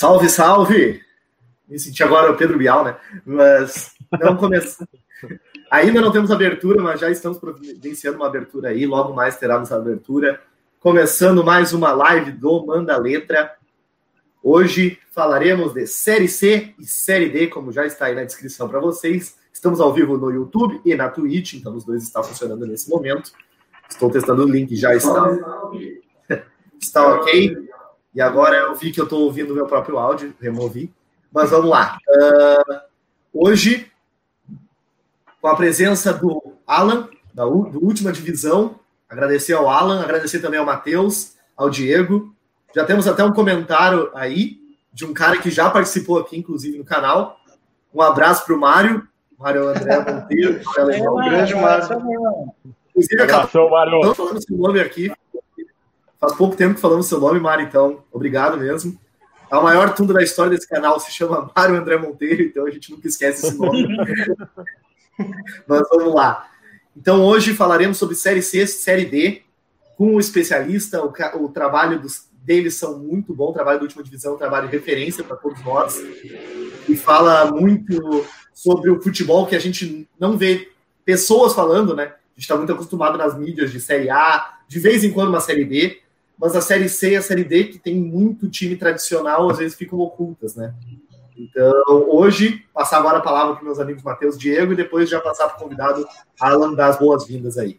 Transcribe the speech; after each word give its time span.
Salve, 0.00 0.30
salve! 0.30 1.02
Me 1.68 1.78
senti 1.78 2.02
agora 2.02 2.32
o 2.32 2.36
Pedro 2.38 2.56
Bial, 2.56 2.84
né? 2.84 2.96
Mas 3.22 3.92
não 4.18 4.34
começou. 4.34 4.88
Ainda 5.70 6.00
não 6.00 6.10
temos 6.10 6.30
abertura, 6.30 6.82
mas 6.82 6.98
já 6.98 7.10
estamos 7.10 7.36
providenciando 7.36 8.16
uma 8.16 8.26
abertura 8.26 8.70
aí. 8.70 8.86
Logo 8.86 9.12
mais 9.12 9.36
teremos 9.36 9.70
a 9.70 9.76
abertura. 9.76 10.40
Começando 10.78 11.44
mais 11.44 11.74
uma 11.74 11.92
live 11.92 12.32
do 12.32 12.64
Manda 12.64 12.96
Letra. 12.96 13.54
Hoje 14.42 14.98
falaremos 15.12 15.74
de 15.74 15.86
Série 15.86 16.28
C 16.28 16.72
e 16.78 16.86
Série 16.86 17.28
D, 17.28 17.48
como 17.48 17.70
já 17.70 17.84
está 17.84 18.06
aí 18.06 18.14
na 18.14 18.24
descrição 18.24 18.70
para 18.70 18.80
vocês. 18.80 19.36
Estamos 19.52 19.82
ao 19.82 19.92
vivo 19.92 20.16
no 20.16 20.30
YouTube 20.30 20.80
e 20.82 20.94
na 20.94 21.10
Twitch, 21.10 21.52
então 21.52 21.76
os 21.76 21.84
dois 21.84 22.04
estão 22.04 22.24
funcionando 22.24 22.66
nesse 22.66 22.88
momento. 22.88 23.32
Estou 23.86 24.10
testando 24.10 24.46
o 24.46 24.48
link, 24.48 24.74
já 24.76 24.94
está. 24.94 25.30
está 26.80 27.06
ok. 27.16 27.68
E 28.14 28.20
agora 28.20 28.56
eu 28.56 28.74
vi 28.74 28.90
que 28.90 29.00
eu 29.00 29.04
estou 29.04 29.22
ouvindo 29.22 29.52
o 29.52 29.54
meu 29.54 29.66
próprio 29.66 29.98
áudio, 29.98 30.34
removi. 30.40 30.92
Mas 31.32 31.50
vamos 31.50 31.70
lá. 31.70 31.96
Uh, 32.08 32.80
hoje, 33.32 33.90
com 35.40 35.48
a 35.48 35.56
presença 35.56 36.12
do 36.12 36.54
Alan, 36.66 37.08
da 37.32 37.44
do 37.44 37.84
última 37.84 38.12
divisão, 38.12 38.80
agradecer 39.08 39.52
ao 39.52 39.68
Alan, 39.68 40.02
agradecer 40.02 40.40
também 40.40 40.58
ao 40.58 40.66
Matheus, 40.66 41.34
ao 41.56 41.70
Diego. 41.70 42.34
Já 42.74 42.84
temos 42.84 43.06
até 43.06 43.24
um 43.24 43.32
comentário 43.32 44.10
aí 44.14 44.58
de 44.92 45.04
um 45.04 45.14
cara 45.14 45.38
que 45.38 45.50
já 45.50 45.70
participou 45.70 46.18
aqui, 46.18 46.36
inclusive, 46.36 46.78
no 46.78 46.84
canal. 46.84 47.38
Um 47.94 48.02
abraço 48.02 48.44
para 48.44 48.54
o 48.54 48.60
Mário, 48.60 49.08
Mário 49.38 49.68
André 49.68 49.98
Monteiro, 49.98 50.60
é, 50.76 51.10
um 51.10 51.14
grande 51.16 51.54
Mário. 51.54 52.52
Inclusive, 52.90 53.22
acabou 53.22 54.14
falando 54.14 54.42
seu 54.42 54.56
nome 54.56 54.80
aqui, 54.80 55.12
Faz 56.20 56.34
pouco 56.34 56.54
tempo 56.54 56.74
que 56.74 56.80
falamos 56.80 57.06
seu 57.06 57.18
nome, 57.18 57.40
Mário, 57.40 57.66
então 57.66 58.04
obrigado 58.12 58.58
mesmo. 58.58 58.98
A 59.50 59.60
maior 59.60 59.94
tunda 59.94 60.12
da 60.12 60.22
história 60.22 60.50
desse 60.50 60.68
canal 60.68 61.00
se 61.00 61.10
chama 61.10 61.50
Mário 61.56 61.76
André 61.76 61.96
Monteiro, 61.96 62.42
então 62.42 62.66
a 62.66 62.70
gente 62.70 62.90
nunca 62.90 63.08
esquece 63.08 63.46
esse 63.46 63.58
nome. 63.58 63.88
Mas 65.66 65.82
vamos 65.90 66.14
lá. 66.14 66.48
Então 66.96 67.24
hoje 67.24 67.54
falaremos 67.54 67.96
sobre 67.96 68.14
Série 68.14 68.42
C, 68.42 68.66
Série 68.66 69.06
D, 69.06 69.42
com 69.96 70.14
um 70.14 70.20
especialista. 70.20 71.02
O, 71.02 71.12
o 71.44 71.48
trabalho 71.48 72.00
dos, 72.00 72.28
deles 72.42 72.74
são 72.74 72.98
muito 72.98 73.34
bom, 73.34 73.50
o 73.50 73.52
trabalho 73.52 73.78
da 73.78 73.84
última 73.84 74.02
divisão, 74.02 74.36
trabalho 74.36 74.68
de 74.68 74.76
referência 74.76 75.24
para 75.24 75.36
todos 75.36 75.62
nós. 75.64 75.98
E 76.88 76.96
fala 76.96 77.50
muito 77.50 78.26
sobre 78.52 78.90
o 78.90 79.00
futebol 79.00 79.46
que 79.46 79.56
a 79.56 79.60
gente 79.60 80.08
não 80.18 80.36
vê 80.36 80.70
pessoas 81.04 81.54
falando, 81.54 81.94
né? 81.94 82.04
A 82.04 82.32
gente 82.34 82.42
está 82.42 82.56
muito 82.56 82.72
acostumado 82.72 83.16
nas 83.16 83.38
mídias 83.38 83.72
de 83.72 83.80
Série 83.80 84.10
A, 84.10 84.58
de 84.68 84.78
vez 84.78 85.02
em 85.02 85.10
quando 85.10 85.28
uma 85.28 85.40
Série 85.40 85.64
B, 85.64 86.00
mas 86.40 86.56
a 86.56 86.62
Série 86.62 86.88
C 86.88 87.10
e 87.10 87.16
a 87.16 87.22
Série 87.22 87.44
D, 87.44 87.64
que 87.64 87.78
tem 87.78 87.94
muito 87.94 88.48
time 88.48 88.74
tradicional, 88.74 89.50
às 89.50 89.58
vezes 89.58 89.76
ficam 89.76 89.98
ocultas, 89.98 90.56
né? 90.56 90.72
Então, 91.36 91.72
hoje, 92.08 92.64
passar 92.72 92.98
agora 92.98 93.18
a 93.18 93.22
palavra 93.22 93.54
para 93.54 93.64
meus 93.64 93.78
amigos 93.78 94.02
Matheus 94.02 94.38
Diego 94.38 94.72
e 94.72 94.76
depois 94.76 95.08
já 95.08 95.20
passar 95.20 95.48
para 95.48 95.56
o 95.58 95.60
convidado 95.60 96.06
Alan 96.40 96.74
dar 96.74 96.88
as 96.88 96.98
boas-vindas 96.98 97.58
aí. 97.58 97.78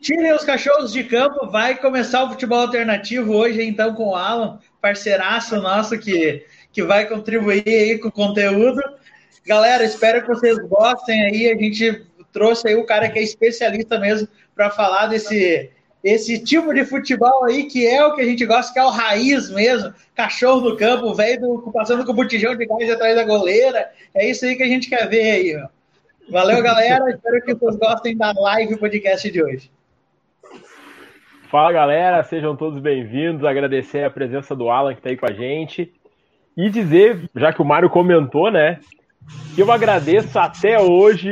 Tirem 0.00 0.32
os 0.32 0.44
cachorros 0.44 0.92
de 0.92 1.04
campo, 1.04 1.50
vai 1.50 1.76
começar 1.76 2.22
o 2.24 2.30
futebol 2.30 2.60
alternativo 2.60 3.34
hoje, 3.34 3.62
então, 3.62 3.94
com 3.94 4.10
o 4.10 4.14
Alan, 4.14 4.60
parceiraço 4.80 5.56
nosso 5.56 5.98
que, 5.98 6.44
que 6.70 6.82
vai 6.82 7.06
contribuir 7.06 7.64
aí 7.66 7.98
com 7.98 8.08
o 8.08 8.12
conteúdo. 8.12 8.80
Galera, 9.46 9.84
espero 9.84 10.20
que 10.20 10.28
vocês 10.28 10.58
gostem 10.68 11.24
aí. 11.24 11.50
A 11.50 11.56
gente 11.56 12.06
trouxe 12.32 12.68
aí 12.68 12.76
o 12.76 12.86
cara 12.86 13.08
que 13.08 13.18
é 13.18 13.22
especialista 13.22 13.98
mesmo 13.98 14.28
para 14.54 14.70
falar 14.70 15.06
desse, 15.08 15.70
esse 16.02 16.42
tipo 16.42 16.72
de 16.72 16.84
futebol 16.84 17.44
aí 17.44 17.64
que 17.64 17.86
é 17.86 18.04
o 18.04 18.14
que 18.14 18.22
a 18.22 18.24
gente 18.24 18.44
gosta, 18.46 18.72
que 18.72 18.78
é 18.78 18.84
o 18.84 18.90
raiz 18.90 19.50
mesmo, 19.50 19.92
cachorro 20.14 20.60
do 20.60 20.76
campo, 20.76 21.14
velho 21.14 21.62
passando 21.72 22.04
com 22.04 22.12
o 22.12 22.14
botijão 22.14 22.56
de 22.56 22.66
gás 22.66 22.90
atrás 22.90 23.16
da 23.16 23.24
goleira, 23.24 23.90
é 24.14 24.28
isso 24.28 24.44
aí 24.44 24.56
que 24.56 24.62
a 24.62 24.68
gente 24.68 24.88
quer 24.88 25.08
ver 25.08 25.30
aí, 25.30 25.56
ó. 25.56 25.68
Valeu, 26.30 26.62
galera, 26.62 27.08
espero 27.10 27.42
que 27.42 27.54
vocês 27.54 27.76
gostem 27.76 28.16
da 28.16 28.32
live 28.32 28.78
podcast 28.78 29.30
de 29.30 29.42
hoje. 29.42 29.70
Fala, 31.50 31.72
galera, 31.72 32.22
sejam 32.22 32.54
todos 32.54 32.78
bem-vindos, 32.80 33.44
agradecer 33.44 34.04
a 34.04 34.10
presença 34.10 34.54
do 34.54 34.68
Alan 34.68 34.92
que 34.92 35.00
está 35.00 35.08
aí 35.08 35.16
com 35.16 35.26
a 35.26 35.32
gente, 35.32 35.92
e 36.56 36.68
dizer, 36.68 37.28
já 37.34 37.52
que 37.52 37.62
o 37.62 37.64
Mário 37.64 37.88
comentou, 37.88 38.50
né, 38.50 38.78
que 39.54 39.62
eu 39.62 39.72
agradeço 39.72 40.38
até 40.38 40.78
hoje 40.78 41.30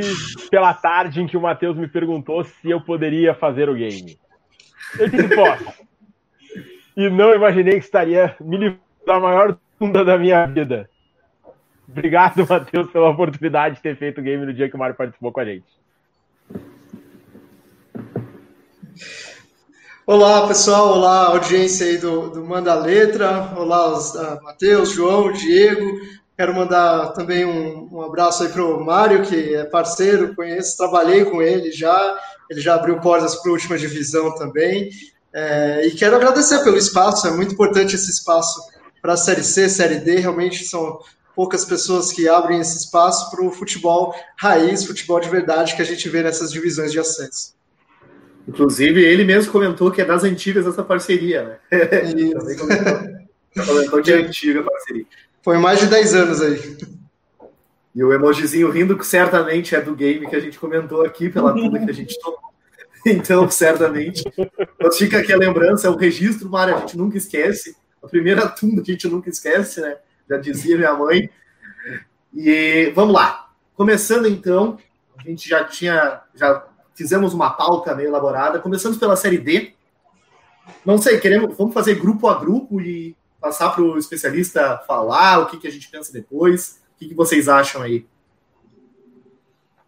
pela 0.49 0.73
tarde 0.73 1.21
em 1.21 1.27
que 1.27 1.37
o 1.37 1.41
Matheus 1.41 1.77
me 1.77 1.87
perguntou 1.87 2.43
se 2.43 2.69
eu 2.69 2.81
poderia 2.81 3.33
fazer 3.33 3.69
o 3.69 3.75
game. 3.75 4.17
Eu 4.99 5.09
disse, 5.09 5.35
posso. 5.35 5.87
E 6.95 7.09
não 7.09 7.33
imaginei 7.33 7.73
que 7.73 7.85
estaria 7.85 8.35
me 8.39 8.57
livrando 8.57 8.81
da 9.05 9.19
maior 9.19 9.57
tunda 9.79 10.03
da 10.03 10.17
minha 10.17 10.45
vida. 10.45 10.89
Obrigado, 11.87 12.45
Matheus, 12.47 12.89
pela 12.91 13.09
oportunidade 13.09 13.75
de 13.75 13.81
ter 13.81 13.97
feito 13.97 14.19
o 14.19 14.23
game 14.23 14.45
no 14.45 14.53
dia 14.53 14.69
que 14.69 14.75
o 14.75 14.79
Mário 14.79 14.95
participou 14.95 15.31
com 15.31 15.39
a 15.39 15.45
gente. 15.45 15.65
Olá, 20.05 20.47
pessoal. 20.47 20.93
Olá, 20.93 21.27
audiência 21.27 21.85
aí 21.85 21.97
do, 21.97 22.29
do 22.29 22.45
Manda 22.45 22.73
Letra. 22.75 23.53
Olá, 23.55 23.93
uh, 23.93 24.43
Matheus, 24.43 24.91
João, 24.91 25.31
Diego. 25.31 25.99
Quero 26.35 26.53
mandar 26.53 27.13
também 27.13 27.45
um, 27.45 27.89
um 27.91 28.01
abraço 28.01 28.43
aí 28.43 28.49
para 28.49 28.63
o 28.63 28.83
Mário, 28.83 29.23
que 29.23 29.55
é 29.55 29.65
parceiro, 29.65 30.35
conheço, 30.35 30.77
trabalhei 30.77 31.25
com 31.25 31.41
ele 31.41 31.71
já 31.71 32.19
ele 32.49 32.61
já 32.61 32.75
abriu 32.75 32.99
portas 32.99 33.35
para 33.35 33.49
a 33.49 33.53
última 33.53 33.77
divisão 33.77 34.33
também. 34.35 34.89
É, 35.33 35.85
e 35.85 35.91
quero 35.91 36.15
agradecer 36.15 36.63
pelo 36.63 36.77
espaço, 36.77 37.27
é 37.27 37.31
muito 37.31 37.53
importante 37.53 37.95
esse 37.95 38.09
espaço 38.09 38.59
para 39.01 39.13
a 39.13 39.17
Série 39.17 39.43
C, 39.43 39.69
Série 39.69 39.99
D, 39.99 40.17
realmente 40.17 40.65
são 40.65 40.99
poucas 41.35 41.63
pessoas 41.63 42.11
que 42.11 42.27
abrem 42.27 42.59
esse 42.59 42.77
espaço 42.77 43.29
para 43.29 43.45
o 43.45 43.51
futebol 43.51 44.15
raiz, 44.35 44.85
futebol 44.85 45.19
de 45.19 45.29
verdade 45.29 45.75
que 45.75 45.81
a 45.81 45.85
gente 45.85 46.09
vê 46.09 46.23
nessas 46.23 46.51
divisões 46.51 46.91
de 46.91 46.99
acesso. 46.99 47.55
Inclusive, 48.47 49.03
ele 49.03 49.23
mesmo 49.23 49.51
comentou 49.51 49.91
que 49.91 50.01
é 50.01 50.05
das 50.05 50.23
antigas 50.23 50.65
essa 50.65 50.81
parceria, 50.81 51.59
né? 51.71 51.85
Também 52.33 52.57
comentou, 52.57 53.65
comentou 53.65 54.01
que 54.01 54.11
é 54.11 54.15
antiga 54.15 54.61
a 54.61 54.63
parceria. 54.63 55.05
Foi 55.43 55.57
mais 55.57 55.79
de 55.79 55.85
10 55.85 56.15
anos 56.15 56.41
aí. 56.41 56.77
E 57.97 58.03
o 58.03 58.13
emojizinho 58.13 58.69
rindo, 58.69 58.95
que 58.95 59.07
certamente 59.07 59.75
é 59.75 59.81
do 59.81 59.95
game 59.95 60.29
que 60.29 60.35
a 60.35 60.39
gente 60.39 60.59
comentou 60.59 61.03
aqui, 61.03 61.31
pela 61.31 61.51
tudo 61.57 61.83
que 61.83 61.89
a 61.89 61.93
gente 61.93 62.15
tomou. 62.19 62.37
Então, 63.03 63.49
certamente. 63.49 64.23
Mas 64.79 64.99
fica 64.99 65.17
aqui 65.17 65.33
a 65.33 65.37
lembrança, 65.37 65.87
é 65.87 65.89
o 65.89 65.95
registro, 65.95 66.47
Mário, 66.47 66.75
a 66.75 66.79
gente 66.81 66.95
nunca 66.95 67.17
esquece. 67.17 67.75
A 68.03 68.07
primeira 68.07 68.47
tunda 68.49 68.83
a 68.83 68.85
gente 68.85 69.07
nunca 69.07 69.31
esquece, 69.31 69.81
né? 69.81 69.97
Já 70.29 70.37
dizia 70.37 70.77
minha 70.77 70.93
mãe. 70.93 71.27
E 72.35 72.91
vamos 72.93 73.15
lá. 73.15 73.49
Começando 73.73 74.27
então, 74.27 74.77
a 75.17 75.23
gente 75.23 75.49
já 75.49 75.63
tinha, 75.63 76.21
já 76.35 76.67
fizemos 76.93 77.33
uma 77.33 77.49
pauta 77.49 77.95
meio 77.95 78.09
elaborada. 78.09 78.59
Começamos 78.59 78.99
pela 78.99 79.15
série 79.15 79.39
D. 79.39 79.73
Não 80.85 80.99
sei, 80.99 81.19
queremos, 81.19 81.57
vamos 81.57 81.73
fazer 81.73 81.95
grupo 81.95 82.27
a 82.27 82.37
grupo 82.37 82.79
e 82.79 83.15
passar 83.41 83.71
para 83.71 83.81
o 83.81 83.97
especialista 83.97 84.83
falar 84.85 85.39
o 85.39 85.47
que, 85.47 85.57
que 85.57 85.67
a 85.67 85.71
gente 85.71 85.89
pensa 85.89 86.13
depois. 86.13 86.85
O 86.97 86.99
que, 86.99 87.09
que 87.09 87.13
vocês 87.13 87.47
acham 87.47 87.83
aí? 87.83 88.07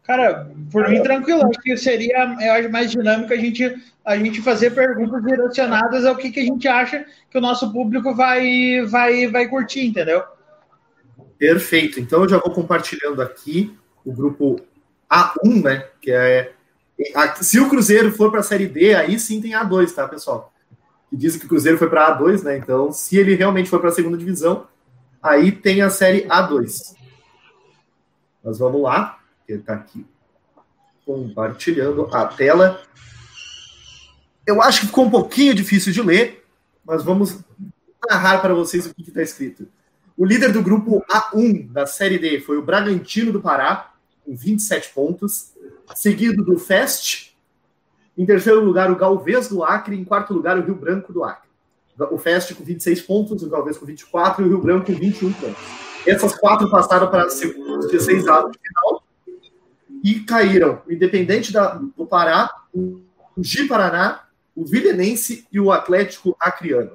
Cara, 0.03 0.51
por 0.71 0.87
mim 0.89 1.01
tranquilo, 1.01 1.41
acho 1.47 1.59
que 1.61 1.75
seria 1.75 2.35
eu 2.39 2.53
acho 2.53 2.71
mais 2.71 2.91
dinâmico 2.91 3.33
a 3.33 3.35
gente, 3.35 3.75
a 4.05 4.15
gente 4.15 4.41
fazer 4.41 4.71
perguntas 4.75 5.23
direcionadas 5.23 6.05
ao 6.05 6.15
que, 6.15 6.31
que 6.31 6.39
a 6.39 6.43
gente 6.43 6.67
acha 6.67 7.03
que 7.29 7.37
o 7.37 7.41
nosso 7.41 7.71
público 7.71 8.15
vai, 8.15 8.83
vai, 8.87 9.27
vai 9.27 9.47
curtir, 9.47 9.85
entendeu? 9.85 10.23
Perfeito. 11.37 11.99
Então 11.99 12.23
eu 12.23 12.29
já 12.29 12.37
vou 12.37 12.51
compartilhando 12.51 13.21
aqui 13.21 13.75
o 14.05 14.11
grupo 14.11 14.59
A1, 15.09 15.63
né? 15.63 15.87
Que 15.99 16.11
é. 16.11 16.53
Se 17.41 17.59
o 17.59 17.69
Cruzeiro 17.69 18.11
for 18.11 18.29
para 18.29 18.41
a 18.41 18.43
Série 18.43 18.67
D, 18.67 18.93
aí 18.93 19.19
sim 19.19 19.41
tem 19.41 19.51
A2, 19.51 19.91
tá, 19.93 20.07
pessoal? 20.07 20.53
Que 21.09 21.17
dizem 21.17 21.39
que 21.39 21.45
o 21.45 21.49
Cruzeiro 21.49 21.77
foi 21.77 21.89
para 21.89 22.19
A2, 22.19 22.43
né? 22.43 22.57
Então, 22.57 22.91
se 22.91 23.17
ele 23.17 23.35
realmente 23.35 23.69
for 23.69 23.79
para 23.79 23.89
a 23.89 23.93
segunda 23.93 24.17
divisão, 24.17 24.67
aí 25.21 25.51
tem 25.51 25.81
a 25.81 25.89
Série 25.89 26.27
A2. 26.27 26.98
Mas 28.43 28.59
vamos 28.59 28.81
lá, 28.81 29.19
ele 29.47 29.59
está 29.59 29.73
aqui 29.73 30.05
compartilhando 31.05 32.07
a 32.13 32.27
tela. 32.27 32.81
Eu 34.45 34.61
acho 34.61 34.81
que 34.81 34.87
ficou 34.87 35.05
um 35.05 35.09
pouquinho 35.09 35.55
difícil 35.55 35.91
de 35.91 36.01
ler, 36.01 36.45
mas 36.85 37.03
vamos 37.03 37.39
narrar 38.07 38.39
para 38.41 38.53
vocês 38.53 38.85
o 38.85 38.93
que 38.93 39.01
está 39.01 39.21
escrito. 39.21 39.67
O 40.15 40.25
líder 40.25 40.51
do 40.51 40.61
grupo 40.61 41.03
A1 41.09 41.71
da 41.71 41.85
Série 41.85 42.19
D 42.19 42.41
foi 42.41 42.57
o 42.57 42.61
Bragantino 42.61 43.31
do 43.31 43.41
Pará, 43.41 43.93
com 44.25 44.35
27 44.35 44.89
pontos, 44.93 45.53
seguido 45.95 46.43
do 46.43 46.59
Fest. 46.59 47.31
Em 48.17 48.25
terceiro 48.25 48.63
lugar, 48.63 48.91
o 48.91 48.95
Galvez 48.95 49.47
do 49.47 49.63
Acre. 49.63 49.95
Em 49.95 50.03
quarto 50.03 50.33
lugar, 50.33 50.59
o 50.59 50.61
Rio 50.61 50.75
Branco 50.75 51.13
do 51.13 51.23
Acre. 51.23 51.49
O 52.11 52.17
Fest 52.17 52.53
com 52.53 52.63
26 52.63 53.01
pontos, 53.01 53.43
o 53.43 53.49
Galvez 53.49 53.77
com 53.77 53.85
24 53.85 54.43
e 54.43 54.45
o 54.45 54.49
Rio 54.49 54.61
Branco 54.61 54.85
com 54.85 54.93
21 54.93 55.33
pontos. 55.33 55.88
Essas 56.05 56.35
quatro 56.35 56.69
passaram 56.69 57.09
para 57.09 57.27
os 57.27 57.39
16 57.91 58.27
avos 58.27 58.51
de 58.51 58.59
final 58.59 59.03
e 60.03 60.19
caíram 60.21 60.81
Independente 60.89 61.51
da, 61.51 61.79
do 61.95 62.05
Pará, 62.05 62.49
o 62.73 63.01
Gi 63.37 63.67
Paraná, 63.67 64.23
o 64.55 64.65
Vilenense 64.65 65.45
e 65.51 65.59
o 65.59 65.71
Atlético 65.71 66.35
Acreano. 66.39 66.91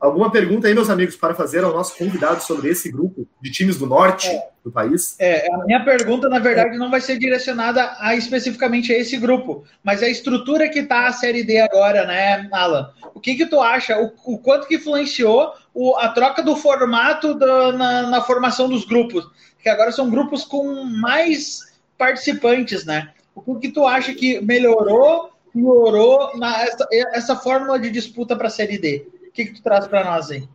Alguma 0.00 0.30
pergunta 0.30 0.68
aí, 0.68 0.74
meus 0.74 0.90
amigos, 0.90 1.16
para 1.16 1.34
fazer 1.34 1.64
ao 1.64 1.72
nosso 1.72 1.96
convidado 1.96 2.42
sobre 2.42 2.68
esse 2.68 2.90
grupo 2.90 3.26
de 3.40 3.50
times 3.50 3.78
do 3.78 3.86
norte 3.86 4.28
é, 4.28 4.48
do 4.62 4.70
país? 4.70 5.16
É, 5.18 5.46
a 5.50 5.64
minha 5.64 5.82
pergunta, 5.82 6.28
na 6.28 6.38
verdade, 6.38 6.76
não 6.76 6.90
vai 6.90 7.00
ser 7.00 7.18
direcionada 7.18 7.96
a, 7.98 8.14
especificamente 8.14 8.92
a 8.92 8.98
esse 8.98 9.16
grupo, 9.16 9.64
mas 9.82 10.02
a 10.02 10.08
estrutura 10.08 10.68
que 10.68 10.80
está 10.80 11.06
a 11.06 11.12
Série 11.12 11.42
D 11.42 11.58
agora, 11.58 12.06
né, 12.06 12.46
Alan? 12.52 12.90
O 13.14 13.20
que 13.20 13.34
que 13.34 13.46
tu 13.46 13.60
acha? 13.60 13.98
O, 13.98 14.12
o 14.34 14.38
quanto 14.38 14.66
que 14.66 14.74
influenciou 14.74 15.54
o, 15.74 15.96
a 15.96 16.08
troca 16.08 16.42
do 16.42 16.56
formato 16.56 17.34
na, 17.34 18.02
na 18.02 18.22
formação 18.22 18.68
dos 18.68 18.84
grupos? 18.84 19.28
Que 19.62 19.68
agora 19.68 19.92
são 19.92 20.08
grupos 20.08 20.44
com 20.44 20.84
mais 20.84 21.74
participantes, 21.98 22.84
né? 22.84 23.12
O 23.34 23.58
que, 23.58 23.70
tu 23.70 23.86
acha 23.86 24.14
que 24.14 24.40
melhorou, 24.40 25.30
piorou 25.52 26.38
na, 26.38 26.62
essa, 26.62 26.88
essa 26.92 27.36
fórmula 27.36 27.78
de 27.78 27.90
disputa 27.90 28.36
para 28.36 28.46
a 28.46 28.50
Série 28.50 28.78
D? 28.78 29.06
que, 29.34 29.46
que 29.46 29.54
tu 29.54 29.62
traz 29.62 29.86
para 29.86 30.04
nós 30.04 30.30
aí? 30.30 30.48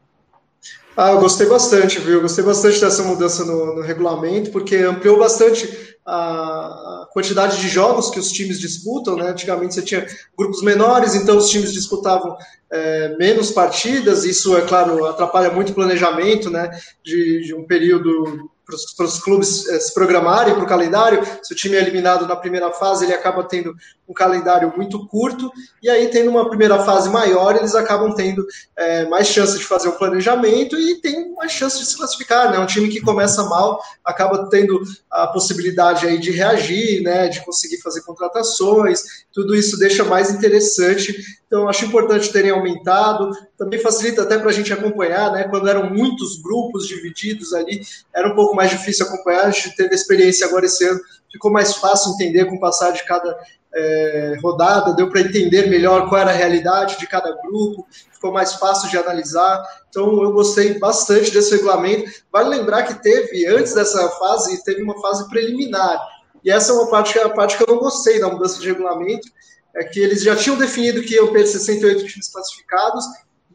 Ah, 1.01 1.12
eu 1.12 1.19
gostei 1.22 1.48
bastante, 1.48 1.98
viu? 1.98 2.22
Gostei 2.22 2.44
bastante 2.44 2.81
dessa 2.81 3.01
mudança 3.04 3.46
no, 3.46 3.75
no 3.78 3.81
regulamento, 3.81 4.51
porque 4.51 4.75
ampliou 4.75 5.18
bastante 5.18 5.96
a, 6.06 7.07
quantidade 7.13 7.62
de 7.62 7.69
jogos 7.69 8.10
que 8.10 8.19
os 8.19 8.30
times 8.34 8.60
disputam, 8.60 9.16
né? 9.16 9.30
Antigamente 9.30 9.75
você 9.75 9.81
tinha 9.81 10.06
grupos 10.38 10.62
menores, 10.62 11.16
então 11.16 11.38
os 11.38 11.50
times 11.50 11.72
disputavam 11.72 12.36
é, 12.69 13.16
menos 13.18 13.50
partidas, 13.50 14.25
isso, 14.25 14.57
é 14.57 14.62
claro, 14.63 15.06
atrapalha 15.06 15.50
muito 15.50 15.72
o 15.72 15.74
planejamento, 15.74 16.50
né? 16.50 16.69
De, 17.02 17.45
de 17.45 17.56
um 17.56 17.63
período 17.63 18.52
para 18.98 19.06
os 19.06 19.19
clubes 19.19 19.69
é, 19.69 19.80
se 19.80 19.94
programarem 19.94 20.54
para 20.54 20.63
o 20.66 20.68
calendário. 20.68 21.25
Se 21.42 21.54
o 21.54 21.56
time 21.56 21.78
é 21.78 21.81
eliminado 21.81 22.28
na 22.28 22.36
primeira 22.36 22.72
fase, 22.72 23.06
ele 23.06 23.13
acaba 23.13 23.45
tendo 23.45 23.74
um 24.10 24.14
calendário 24.14 24.74
muito 24.76 25.08
curto, 25.08 25.52
e 25.84 25.90
aí, 25.90 26.08
tendo 26.08 26.32
uma 26.32 26.50
primeira 26.50 26.80
fase 26.80 27.10
maior, 27.10 27.56
eles 27.56 27.76
acabam 27.76 28.14
tendo 28.16 28.46
é, 28.76 29.06
mais 29.08 29.28
chance 29.28 29.58
de 29.58 29.64
fazer 29.64 29.90
um 29.90 29.98
planejamento 29.98 30.76
e 30.76 31.00
tem 31.00 31.32
mais 31.36 31.52
chance 31.52 31.78
de 31.78 31.86
se 31.86 31.96
classificar. 31.96 32.52
Né? 32.52 32.58
Um 32.58 32.66
time 32.66 32.90
que 32.90 33.00
começa 33.00 33.44
mal 33.44 33.80
acaba 34.04 34.50
tendo 34.50 34.82
a 35.12 35.28
possibilidade 35.28 36.08
aí 36.08 36.18
de 36.18 36.32
reagir, 36.32 37.04
né? 37.04 37.28
de 37.28 37.46
conseguir 37.46 37.78
fazer 37.78 38.02
contratações, 38.02 39.04
tudo 39.32 39.56
isso 39.56 39.78
deixa 39.78 40.04
mais 40.04 40.32
interessante. 40.32 41.16
Então, 41.46 41.68
acho 41.68 41.86
importante 41.86 42.32
terem 42.32 42.52
aumentado. 42.52 43.32
Também 43.58 43.80
facilita 43.80 44.24
até 44.24 44.38
para 44.38 44.50
a 44.50 44.54
gente 44.54 44.72
acompanhar, 44.72 45.32
né? 45.32 45.46
Quando 45.46 45.68
eram 45.68 45.90
muitos 45.90 46.40
grupos 46.40 46.88
divididos 46.88 47.54
ali, 47.54 47.82
era 48.14 48.32
um 48.32 48.36
pouco 48.36 48.56
mais 48.56 48.70
difícil 48.70 49.06
acompanhar. 49.06 49.46
A 49.46 49.52
gente 49.52 49.76
teve 49.76 49.92
a 49.92 49.96
experiência 49.96 50.46
agora 50.46 50.68
esse 50.68 50.86
ano, 50.86 51.00
ficou 51.31 51.52
mais 51.52 51.76
fácil 51.76 52.14
entender 52.14 52.46
com 52.46 52.56
o 52.56 52.60
passar 52.60 52.92
de 52.92 53.04
cada 53.06 53.38
é, 53.74 54.38
rodada, 54.42 54.94
deu 54.94 55.10
para 55.10 55.22
entender 55.22 55.68
melhor 55.68 56.10
qual 56.10 56.22
era 56.22 56.31
a 56.31 56.36
realidade 56.36 56.98
de 56.98 57.08
cada 57.08 57.31
grupo, 57.42 57.86
ficou 58.12 58.31
mais 58.31 58.54
fácil 58.56 58.90
de 58.90 58.98
analisar. 58.98 59.64
Então 59.90 60.22
eu 60.24 60.31
gostei 60.31 60.78
bastante 60.80 61.31
desse 61.31 61.52
regulamento. 61.52 62.10
Vale 62.31 62.50
lembrar 62.50 62.84
que 62.84 63.02
teve, 63.02 63.46
antes 63.48 63.74
dessa 63.74 64.10
fase, 64.10 64.64
teve 64.64 64.81
uma 64.81 65.00
fase 65.02 65.28
preliminar. 65.30 66.00
E 66.44 66.52
essa 66.52 66.72
é 66.72 66.76
uma 66.76 66.90
parte, 66.90 67.18
a 67.20 67.30
parte 67.30 67.58
que 67.58 67.64
eu 67.64 67.68
não 67.68 67.80
gostei 67.80 68.20
da 68.20 68.30
mudança 68.30 68.60
de 68.60 68.68
regulamento, 68.68 69.28
é 69.76 69.84
que 69.84 70.00
eles 70.00 70.24
já 70.24 70.36
tinham 70.36 70.58
definido 70.58 71.02
que 71.02 71.16
iam 71.16 71.31
ter 71.31 71.46
68 71.46 72.06
times 72.06 72.31
classificados, 72.31 73.06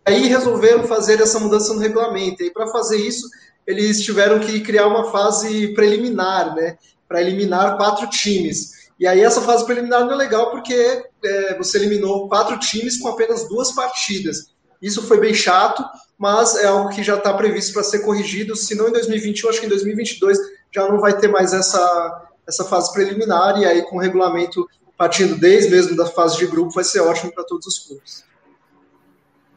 aí 0.05 0.26
resolveram 0.26 0.85
fazer 0.85 1.21
essa 1.21 1.41
mudança 1.41 1.73
no 1.75 1.81
regulamento. 1.81 2.43
E 2.43 2.53
para 2.53 2.67
fazer 2.69 2.99
isso, 2.99 3.26
eles 3.67 4.03
tiveram 4.03 4.38
que 4.38 4.61
criar 4.61 4.87
uma 4.87 5.11
fase 5.11 5.69
preliminar, 5.75 6.55
né, 6.55 6.76
para 7.09 7.21
eliminar 7.21 7.77
quatro 7.77 8.09
times. 8.09 8.85
E 8.99 9.06
aí 9.06 9.21
essa 9.21 9.41
fase 9.41 9.65
preliminar 9.65 10.05
não 10.05 10.12
é 10.12 10.17
legal 10.17 10.51
porque 10.51 11.05
é, 11.25 11.59
você 11.59 11.79
eliminou 11.79 12.29
quatro 12.29 12.59
times 12.59 12.99
com 12.99 13.09
apenas 13.09 13.49
duas 13.49 13.73
partidas. 13.73 14.55
Isso 14.81 15.03
foi 15.03 15.19
bem 15.19 15.35
chato, 15.35 15.85
mas 16.19 16.56
é 16.56 16.67
algo 16.67 16.91
que 16.91 17.03
já 17.03 17.17
está 17.17 17.33
previsto 17.35 17.73
para 17.73 17.83
ser 17.83 18.01
corrigido. 18.01 18.55
Se 18.55 18.75
não 18.75 18.89
em 18.89 18.93
2021, 18.93 19.49
acho 19.49 19.61
que 19.61 19.67
em 19.67 19.71
2022 19.71 20.39
já 20.73 20.89
não 20.89 20.99
vai 20.99 21.17
ter 21.19 21.29
mais 21.29 21.53
essa, 21.53 22.29
essa 22.47 22.65
fase 22.65 22.93
preliminar. 22.93 23.61
E 23.61 23.65
aí 23.65 23.83
com 23.83 23.97
o 23.97 24.00
regulamento 24.00 24.67
partindo 24.97 25.37
desde 25.37 25.71
mesmo 25.71 25.97
da 25.97 26.07
fase 26.07 26.39
de 26.39 26.47
grupo 26.47 26.71
vai 26.71 26.85
ser 26.85 27.00
ótimo 27.00 27.33
para 27.33 27.45
todos 27.45 27.67
os 27.67 27.79
clubes. 27.79 28.25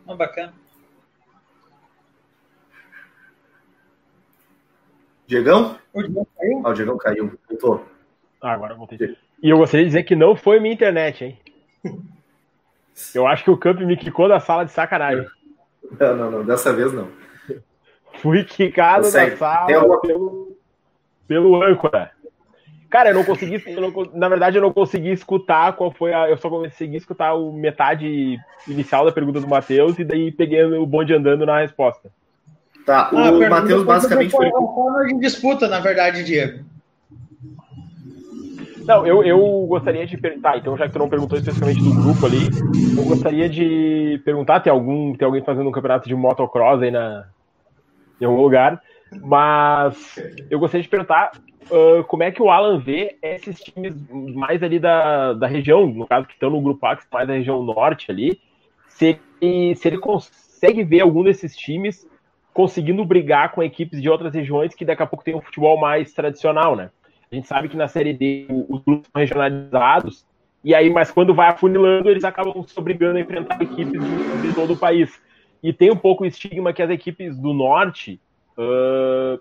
Oh, 0.05 0.15
bacana. 0.15 0.53
Diegão? 5.27 5.77
O 5.93 6.01
Diegão 6.01 6.27
caiu? 6.37 6.61
Ah, 6.63 6.69
o 6.69 6.73
Diegão 6.73 6.97
caiu. 6.97 7.39
Voltou. 7.49 7.85
Ah, 8.41 8.53
agora 8.53 8.73
eu 8.73 8.77
voltei. 8.77 9.17
E 9.43 9.49
eu 9.49 9.57
gostaria 9.57 9.85
de 9.85 9.89
dizer 9.89 10.03
que 10.03 10.15
não 10.15 10.35
foi 10.35 10.59
minha 10.59 10.73
internet, 10.73 11.25
hein? 11.25 11.37
Eu 13.13 13.27
acho 13.27 13.43
que 13.43 13.51
o 13.51 13.57
Camp 13.57 13.79
me 13.81 13.97
quicou 13.97 14.27
da 14.27 14.39
sala 14.39 14.63
de 14.63 14.71
sacanagem. 14.71 15.27
Não, 15.99 16.15
não, 16.15 16.31
não. 16.31 16.45
Dessa 16.45 16.73
vez 16.73 16.93
não. 16.93 17.09
Fui 18.19 18.43
quicado 18.43 19.11
da 19.11 19.37
sala 19.37 19.75
alguma... 19.75 20.01
pelo, 20.01 20.57
pelo 21.27 21.61
âncora. 21.61 22.11
Cara, 22.89 23.09
eu 23.09 23.15
não 23.15 23.25
consegui. 23.25 23.61
Eu 23.67 23.81
não, 23.81 23.91
na 24.13 24.29
verdade, 24.29 24.57
eu 24.57 24.61
não 24.61 24.71
consegui 24.71 25.11
escutar 25.11 25.73
qual 25.73 25.91
foi 25.91 26.13
a. 26.13 26.29
Eu 26.29 26.37
só 26.37 26.49
consegui 26.49 26.95
escutar 26.95 27.33
o 27.33 27.51
metade 27.51 28.39
inicial 28.67 29.05
da 29.05 29.11
pergunta 29.11 29.41
do 29.41 29.47
Matheus 29.47 29.99
e 29.99 30.05
daí 30.05 30.31
peguei 30.31 30.63
o 30.63 30.85
bonde 30.85 31.13
andando 31.13 31.45
na 31.45 31.59
resposta. 31.59 32.09
Tá, 32.87 33.09
o 33.11 33.17
ah, 33.17 33.49
Matheus 33.49 33.83
basicamente 33.83 34.31
foi. 34.31 34.49
Forma 34.49 35.05
de 35.07 35.19
disputa, 35.19 35.67
na 35.67 35.81
verdade, 35.81 36.23
Diego. 36.23 36.63
Não, 38.85 39.05
eu, 39.05 39.21
eu 39.25 39.65
gostaria 39.67 40.07
de 40.07 40.15
perguntar, 40.15 40.57
então 40.57 40.77
já 40.77 40.87
que 40.87 40.93
tu 40.93 40.99
não 40.99 41.09
perguntou 41.09 41.37
especificamente 41.37 41.83
do 41.83 41.93
grupo 41.93 42.25
ali, 42.25 42.47
eu 42.97 43.03
gostaria 43.03 43.49
de 43.49 44.21
perguntar, 44.23 44.61
tem 44.61 44.71
algum, 44.71 45.13
tem 45.13 45.25
alguém 45.25 45.43
fazendo 45.43 45.67
um 45.67 45.71
campeonato 45.73 46.07
de 46.07 46.15
motocross 46.15 46.81
aí 46.81 46.89
na, 46.89 47.27
em 48.21 48.23
algum 48.23 48.41
lugar, 48.41 48.81
mas 49.21 50.17
eu 50.49 50.57
gostaria 50.57 50.83
de 50.83 50.87
perguntar 50.87 51.33
uh, 51.69 52.05
como 52.05 52.23
é 52.23 52.31
que 52.31 52.41
o 52.41 52.49
Alan 52.49 52.79
vê 52.79 53.17
esses 53.21 53.59
times 53.59 53.93
mais 54.33 54.63
ali 54.63 54.79
da, 54.79 55.33
da 55.33 55.47
região, 55.47 55.85
no 55.85 56.07
caso 56.07 56.25
que 56.25 56.35
estão 56.35 56.49
no 56.49 56.61
grupo 56.61 56.85
A, 56.85 56.95
que 56.95 57.03
mais 57.11 57.27
da 57.27 57.33
região 57.33 57.61
norte 57.61 58.09
ali, 58.09 58.39
se 58.87 59.19
ele, 59.41 59.75
se 59.75 59.89
ele 59.89 59.97
consegue 59.97 60.85
ver 60.85 61.01
algum 61.01 61.25
desses 61.25 61.53
times 61.53 62.07
conseguindo 62.57 63.05
brigar 63.05 63.51
com 63.51 63.61
equipes 63.61 64.01
de 64.01 64.09
outras 64.09 64.33
regiões 64.33 64.73
que 64.73 64.83
daqui 64.83 65.03
a 65.03 65.05
pouco 65.05 65.23
tem 65.23 65.35
um 65.35 65.41
futebol 65.41 65.79
mais 65.79 66.11
tradicional, 66.11 66.75
né? 66.75 66.89
A 67.31 67.35
gente 67.35 67.47
sabe 67.47 67.69
que 67.69 67.77
na 67.77 67.87
Série 67.87 68.13
D 68.13 68.47
os 68.67 68.81
grupos 68.81 69.07
são 69.13 69.21
regionalizados, 69.21 70.25
e 70.63 70.73
aí, 70.73 70.89
mas 70.89 71.11
quando 71.11 71.35
vai 71.35 71.49
afunilando, 71.49 72.09
eles 72.09 72.23
acabam 72.23 72.63
se 72.63 72.79
obrigando 72.79 73.19
a 73.19 73.21
enfrentar 73.21 73.61
equipes 73.61 74.01
de, 74.01 74.41
de 74.41 74.55
todo 74.55 74.73
o 74.73 74.77
país. 74.77 75.21
E 75.61 75.71
tem 75.71 75.91
um 75.91 75.95
pouco 75.95 76.23
o 76.23 76.25
estigma 76.25 76.73
que 76.73 76.81
as 76.81 76.89
equipes 76.89 77.37
do 77.37 77.53
norte 77.53 78.19
uh, 78.57 79.39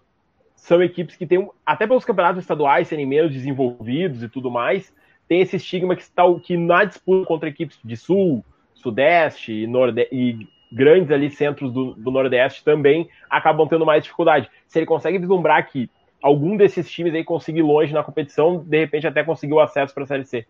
são 0.55 0.83
equipes 0.83 1.17
que 1.17 1.27
têm, 1.27 1.49
até 1.65 1.87
pelos 1.87 2.05
campeonatos 2.05 2.43
estaduais 2.43 2.87
serem 2.87 3.07
menos 3.07 3.33
desenvolvidos 3.33 4.23
e 4.23 4.29
tudo 4.29 4.51
mais, 4.51 4.95
tem 5.27 5.41
esse 5.41 5.57
estigma 5.57 5.97
que, 5.97 6.03
está, 6.03 6.23
que 6.45 6.55
na 6.59 6.85
disputa 6.85 7.27
contra 7.27 7.49
equipes 7.49 7.79
de 7.83 7.97
sul, 7.97 8.45
sudeste 8.75 9.55
e, 9.55 9.67
norde 9.67 10.07
e 10.13 10.47
grandes 10.71 11.11
ali 11.11 11.31
centros 11.31 11.73
do, 11.73 11.95
do 11.95 12.11
nordeste 12.11 12.65
também 12.65 13.09
acabam 13.31 13.69
tendo 13.69 13.87
mais 13.87 14.03
dificuldade. 14.03 14.51
Se 14.67 14.79
ele 14.79 14.87
consegue 14.87 15.19
vislumbrar 15.19 15.69
que 15.71 15.91
algum 16.23 16.57
desses 16.57 16.91
times 16.91 17.15
aí 17.15 17.25
conseguir 17.25 17.63
longe 17.63 17.93
na 17.93 18.03
competição, 18.03 18.59
de 18.59 18.79
repente 18.79 19.07
até 19.07 19.23
conseguir 19.23 19.53
o 19.53 19.61
acesso 19.61 19.95
para 19.95 20.05
a 20.05 20.07
Série 20.07 20.25
C. 20.25 20.47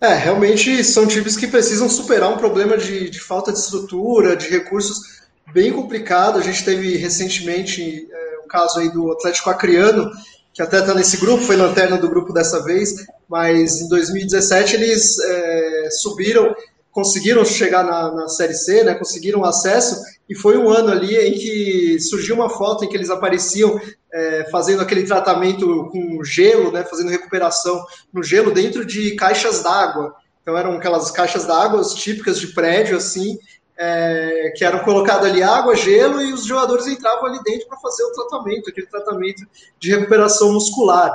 É, 0.00 0.14
realmente 0.14 0.84
são 0.84 1.06
times 1.06 1.36
que 1.36 1.46
precisam 1.46 1.88
superar 1.88 2.30
um 2.30 2.36
problema 2.36 2.76
de, 2.76 3.08
de 3.08 3.20
falta 3.20 3.52
de 3.52 3.58
estrutura, 3.58 4.36
de 4.36 4.48
recursos 4.48 5.24
bem 5.52 5.72
complicado. 5.72 6.38
A 6.38 6.42
gente 6.42 6.64
teve 6.64 6.96
recentemente 6.96 8.06
é, 8.10 8.38
um 8.44 8.48
caso 8.48 8.80
aí 8.80 8.90
do 8.92 9.12
Atlético 9.12 9.50
Acreano, 9.50 10.10
que 10.52 10.62
até 10.62 10.80
está 10.80 10.94
nesse 10.94 11.16
grupo, 11.16 11.42
foi 11.42 11.56
lanterna 11.56 11.96
do 11.96 12.08
grupo 12.08 12.32
dessa 12.32 12.62
vez, 12.62 13.06
mas 13.28 13.80
em 13.80 13.88
2017 13.88 14.76
eles 14.76 15.18
é, 15.18 15.88
subiram 15.90 16.54
conseguiram 16.94 17.44
chegar 17.44 17.82
na, 17.82 18.12
na 18.12 18.28
Série 18.28 18.54
C, 18.54 18.84
né, 18.84 18.94
conseguiram 18.94 19.44
acesso, 19.44 20.00
e 20.28 20.34
foi 20.34 20.56
um 20.56 20.70
ano 20.70 20.92
ali 20.92 21.16
em 21.16 21.32
que 21.34 22.00
surgiu 22.00 22.36
uma 22.36 22.48
foto 22.48 22.84
em 22.84 22.88
que 22.88 22.96
eles 22.96 23.10
apareciam 23.10 23.78
é, 24.12 24.48
fazendo 24.50 24.80
aquele 24.80 25.02
tratamento 25.02 25.88
com 25.90 26.22
gelo, 26.22 26.70
né, 26.70 26.84
fazendo 26.84 27.10
recuperação 27.10 27.84
no 28.12 28.22
gelo 28.22 28.52
dentro 28.52 28.86
de 28.86 29.16
caixas 29.16 29.60
d'água. 29.60 30.14
Então 30.40 30.56
eram 30.56 30.74
aquelas 30.74 31.10
caixas 31.10 31.44
d'água 31.44 31.82
típicas 31.82 32.38
de 32.38 32.48
prédio, 32.48 32.96
assim, 32.96 33.38
é, 33.76 34.52
que 34.56 34.64
eram 34.64 34.78
colocadas 34.84 35.28
ali 35.28 35.42
água, 35.42 35.74
gelo, 35.74 36.22
e 36.22 36.32
os 36.32 36.44
jogadores 36.44 36.86
entravam 36.86 37.26
ali 37.26 37.42
dentro 37.42 37.66
para 37.66 37.78
fazer 37.78 38.04
o 38.04 38.12
tratamento, 38.12 38.70
aquele 38.70 38.86
tratamento 38.86 39.42
de 39.80 39.90
recuperação 39.90 40.52
muscular. 40.52 41.12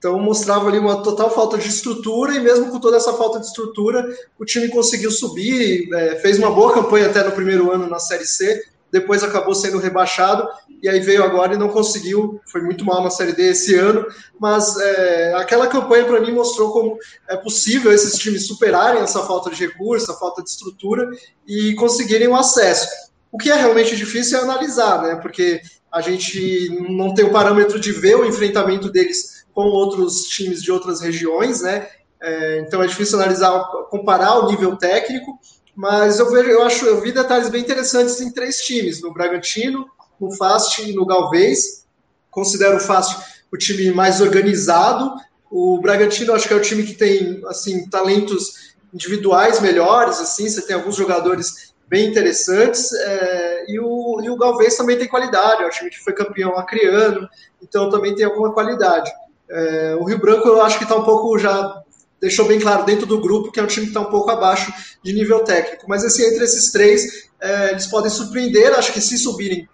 Então 0.00 0.18
mostrava 0.18 0.66
ali 0.66 0.78
uma 0.78 1.02
total 1.02 1.30
falta 1.30 1.58
de 1.58 1.68
estrutura 1.68 2.34
e 2.34 2.40
mesmo 2.40 2.70
com 2.70 2.80
toda 2.80 2.96
essa 2.96 3.12
falta 3.12 3.38
de 3.38 3.44
estrutura, 3.44 4.02
o 4.38 4.46
time 4.46 4.70
conseguiu 4.70 5.10
subir, 5.10 5.92
é, 5.92 6.16
fez 6.16 6.38
uma 6.38 6.50
boa 6.50 6.72
campanha 6.72 7.06
até 7.06 7.22
no 7.22 7.32
primeiro 7.32 7.70
ano 7.70 7.86
na 7.86 7.98
Série 7.98 8.24
C, 8.24 8.64
depois 8.90 9.22
acabou 9.22 9.54
sendo 9.54 9.76
rebaixado, 9.76 10.48
e 10.82 10.88
aí 10.88 11.00
veio 11.00 11.22
agora 11.22 11.54
e 11.54 11.58
não 11.58 11.68
conseguiu, 11.68 12.40
foi 12.46 12.62
muito 12.62 12.82
mal 12.82 13.04
na 13.04 13.10
Série 13.10 13.34
D 13.34 13.50
esse 13.50 13.74
ano, 13.74 14.06
mas 14.38 14.74
é, 14.80 15.34
aquela 15.34 15.66
campanha 15.66 16.06
para 16.06 16.20
mim 16.22 16.32
mostrou 16.32 16.72
como 16.72 16.96
é 17.28 17.36
possível 17.36 17.92
esses 17.92 18.18
times 18.18 18.46
superarem 18.46 19.02
essa 19.02 19.20
falta 19.24 19.50
de 19.50 19.66
recurso, 19.66 20.10
essa 20.10 20.18
falta 20.18 20.42
de 20.42 20.48
estrutura 20.48 21.10
e 21.46 21.74
conseguirem 21.74 22.26
o 22.26 22.34
acesso. 22.34 22.88
O 23.30 23.36
que 23.36 23.50
é 23.50 23.54
realmente 23.54 23.94
difícil 23.94 24.38
é 24.38 24.42
analisar, 24.42 25.02
né? 25.02 25.16
Porque 25.16 25.60
a 25.92 26.00
gente 26.00 26.70
não 26.88 27.12
tem 27.12 27.24
o 27.24 27.32
parâmetro 27.32 27.78
de 27.78 27.92
ver 27.92 28.16
o 28.16 28.24
enfrentamento 28.24 28.88
deles 28.88 29.39
com 29.60 29.68
outros 29.68 30.22
times 30.22 30.62
de 30.62 30.72
outras 30.72 31.02
regiões, 31.02 31.60
né? 31.60 31.86
É, 32.20 32.60
então 32.60 32.82
é 32.82 32.86
difícil 32.86 33.18
analisar, 33.18 33.62
comparar 33.90 34.38
o 34.38 34.50
nível 34.50 34.74
técnico, 34.76 35.38
mas 35.74 36.18
eu 36.18 36.30
vejo, 36.30 36.48
eu 36.48 36.62
acho, 36.62 36.86
eu 36.86 37.00
vi 37.00 37.12
detalhes 37.12 37.50
bem 37.50 37.60
interessantes 37.60 38.20
em 38.20 38.32
três 38.32 38.62
times, 38.62 39.02
no 39.02 39.12
Bragantino, 39.12 39.86
no 40.18 40.32
Fast 40.32 40.82
e 40.82 40.94
no 40.94 41.04
Galvez. 41.04 41.86
Considero 42.30 42.76
o 42.76 42.80
Fast 42.80 43.16
o 43.52 43.56
time 43.56 43.90
mais 43.90 44.20
organizado. 44.20 45.14
O 45.50 45.78
Bragantino 45.80 46.32
acho 46.32 46.48
que 46.48 46.54
é 46.54 46.56
o 46.56 46.62
time 46.62 46.82
que 46.84 46.94
tem 46.94 47.42
assim 47.46 47.88
talentos 47.88 48.74
individuais 48.94 49.60
melhores, 49.60 50.20
assim, 50.20 50.48
você 50.48 50.62
tem 50.62 50.74
alguns 50.74 50.96
jogadores 50.96 51.74
bem 51.86 52.06
interessantes. 52.06 52.92
É, 52.92 53.64
e, 53.68 53.78
o, 53.78 54.20
e 54.22 54.30
o 54.30 54.36
Galvez 54.36 54.76
também 54.76 54.96
tem 54.96 55.08
qualidade, 55.08 55.62
é 55.62 55.66
um 55.66 55.70
time 55.70 55.90
que 55.90 55.98
foi 55.98 56.12
campeão 56.12 56.56
acriano, 56.56 57.28
então 57.62 57.90
também 57.90 58.14
tem 58.14 58.24
alguma 58.24 58.52
qualidade. 58.52 59.10
É, 59.50 59.96
o 59.96 60.04
Rio 60.04 60.20
Branco 60.20 60.46
eu 60.46 60.62
acho 60.62 60.78
que 60.78 60.84
está 60.84 60.96
um 60.96 61.02
pouco 61.02 61.36
já 61.36 61.82
deixou 62.20 62.46
bem 62.46 62.60
claro 62.60 62.84
dentro 62.84 63.06
do 63.06 63.20
grupo 63.20 63.50
que 63.50 63.58
é 63.58 63.62
um 63.62 63.66
time 63.66 63.86
que 63.86 63.90
está 63.90 64.00
um 64.00 64.10
pouco 64.10 64.30
abaixo 64.30 64.72
de 65.02 65.12
nível 65.12 65.42
técnico. 65.42 65.86
Mas 65.88 66.04
assim, 66.04 66.22
entre 66.22 66.44
esses 66.44 66.70
três, 66.70 67.30
é, 67.40 67.70
eles 67.70 67.86
podem 67.86 68.10
surpreender, 68.10 68.72
acho 68.74 68.92
que 68.92 69.00
se 69.00 69.18
subirem, 69.18 69.68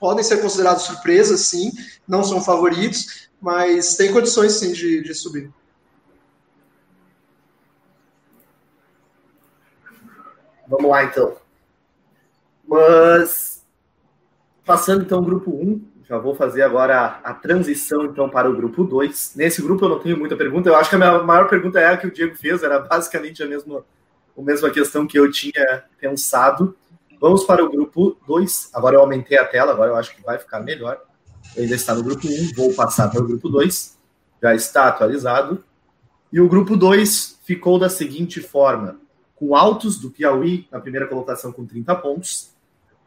podem 0.00 0.24
ser 0.24 0.40
considerados 0.40 0.84
surpresas, 0.84 1.40
sim, 1.40 1.70
não 2.08 2.24
são 2.24 2.42
favoritos, 2.42 3.28
mas 3.40 3.94
tem 3.94 4.12
condições 4.12 4.52
sim 4.54 4.72
de, 4.72 5.02
de 5.02 5.14
subir. 5.14 5.52
Vamos 10.66 10.90
lá 10.90 11.04
então. 11.04 11.36
Mas, 12.66 13.64
passando 14.64 15.02
então 15.02 15.18
o 15.18 15.24
grupo 15.24 15.50
1, 15.50 15.84
já 16.10 16.18
vou 16.18 16.34
fazer 16.34 16.62
agora 16.62 16.98
a, 16.98 17.30
a, 17.30 17.34
transição 17.34 18.04
então 18.04 18.28
para 18.28 18.50
o 18.50 18.56
grupo 18.56 18.82
2. 18.82 19.34
Nesse 19.36 19.62
grupo 19.62 19.84
eu 19.84 19.90
não 19.90 20.00
tenho 20.00 20.18
muita 20.18 20.36
pergunta, 20.36 20.68
eu 20.68 20.74
acho 20.74 20.90
que 20.90 20.96
a 20.96 20.98
minha 20.98 21.22
maior 21.22 21.48
pergunta 21.48 21.78
é 21.78 21.86
a 21.86 21.96
que 21.96 22.08
o 22.08 22.10
Diego 22.10 22.34
fez, 22.34 22.64
era 22.64 22.80
basicamente 22.80 23.40
a 23.44 23.46
mesma, 23.46 23.84
a 24.36 24.42
mesma 24.42 24.70
questão 24.70 25.06
que 25.06 25.16
eu 25.16 25.30
tinha 25.30 25.84
pensado. 26.00 26.76
Vamos 27.20 27.44
para 27.44 27.64
o 27.64 27.70
grupo 27.70 28.16
2. 28.26 28.70
Agora 28.74 28.96
eu 28.96 29.00
aumentei 29.00 29.38
a 29.38 29.44
tela, 29.44 29.70
agora 29.70 29.92
eu 29.92 29.94
acho 29.94 30.16
que 30.16 30.20
vai 30.24 30.36
ficar 30.36 30.58
melhor. 30.58 31.00
Eu 31.54 31.62
ainda 31.62 31.76
está 31.76 31.94
no 31.94 32.02
grupo 32.02 32.26
1, 32.26 32.30
um, 32.30 32.54
vou 32.56 32.74
passar 32.74 33.08
para 33.08 33.20
o 33.20 33.26
grupo 33.26 33.48
2. 33.48 33.96
Já 34.42 34.52
está 34.52 34.88
atualizado. 34.88 35.62
E 36.32 36.40
o 36.40 36.48
grupo 36.48 36.76
2 36.76 37.38
ficou 37.44 37.78
da 37.78 37.88
seguinte 37.88 38.40
forma: 38.40 38.98
com 39.36 39.54
Altos 39.54 40.00
do 40.00 40.10
Piauí 40.10 40.66
na 40.72 40.80
primeira 40.80 41.06
colocação 41.06 41.52
com 41.52 41.64
30 41.64 41.94
pontos, 41.94 42.50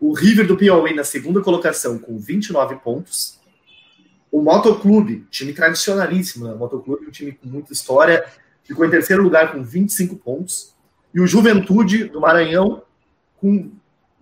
o 0.04 0.12
River 0.12 0.46
do 0.46 0.58
Piauí 0.58 0.94
na 0.94 1.06
segunda 1.06 1.40
colocação 1.40 1.98
com 1.98 2.18
29 2.18 2.76
pontos. 2.76 3.40
O 4.30 4.42
Motoclube, 4.42 5.26
time 5.32 5.54
tradicionalíssimo, 5.54 6.46
né? 6.46 6.54
O 6.54 6.58
Motoclube, 6.58 7.06
um 7.08 7.10
time 7.10 7.32
com 7.32 7.48
muita 7.48 7.72
história, 7.72 8.26
ficou 8.66 8.86
em 8.86 8.90
terceiro 8.90 9.24
lugar 9.24 9.54
com 9.54 9.64
25 9.64 10.18
pontos. 10.18 10.76
E 11.14 11.22
o 11.22 11.26
Juventude 11.26 12.04
do 12.04 12.20
Maranhão 12.20 12.84
com 13.40 13.72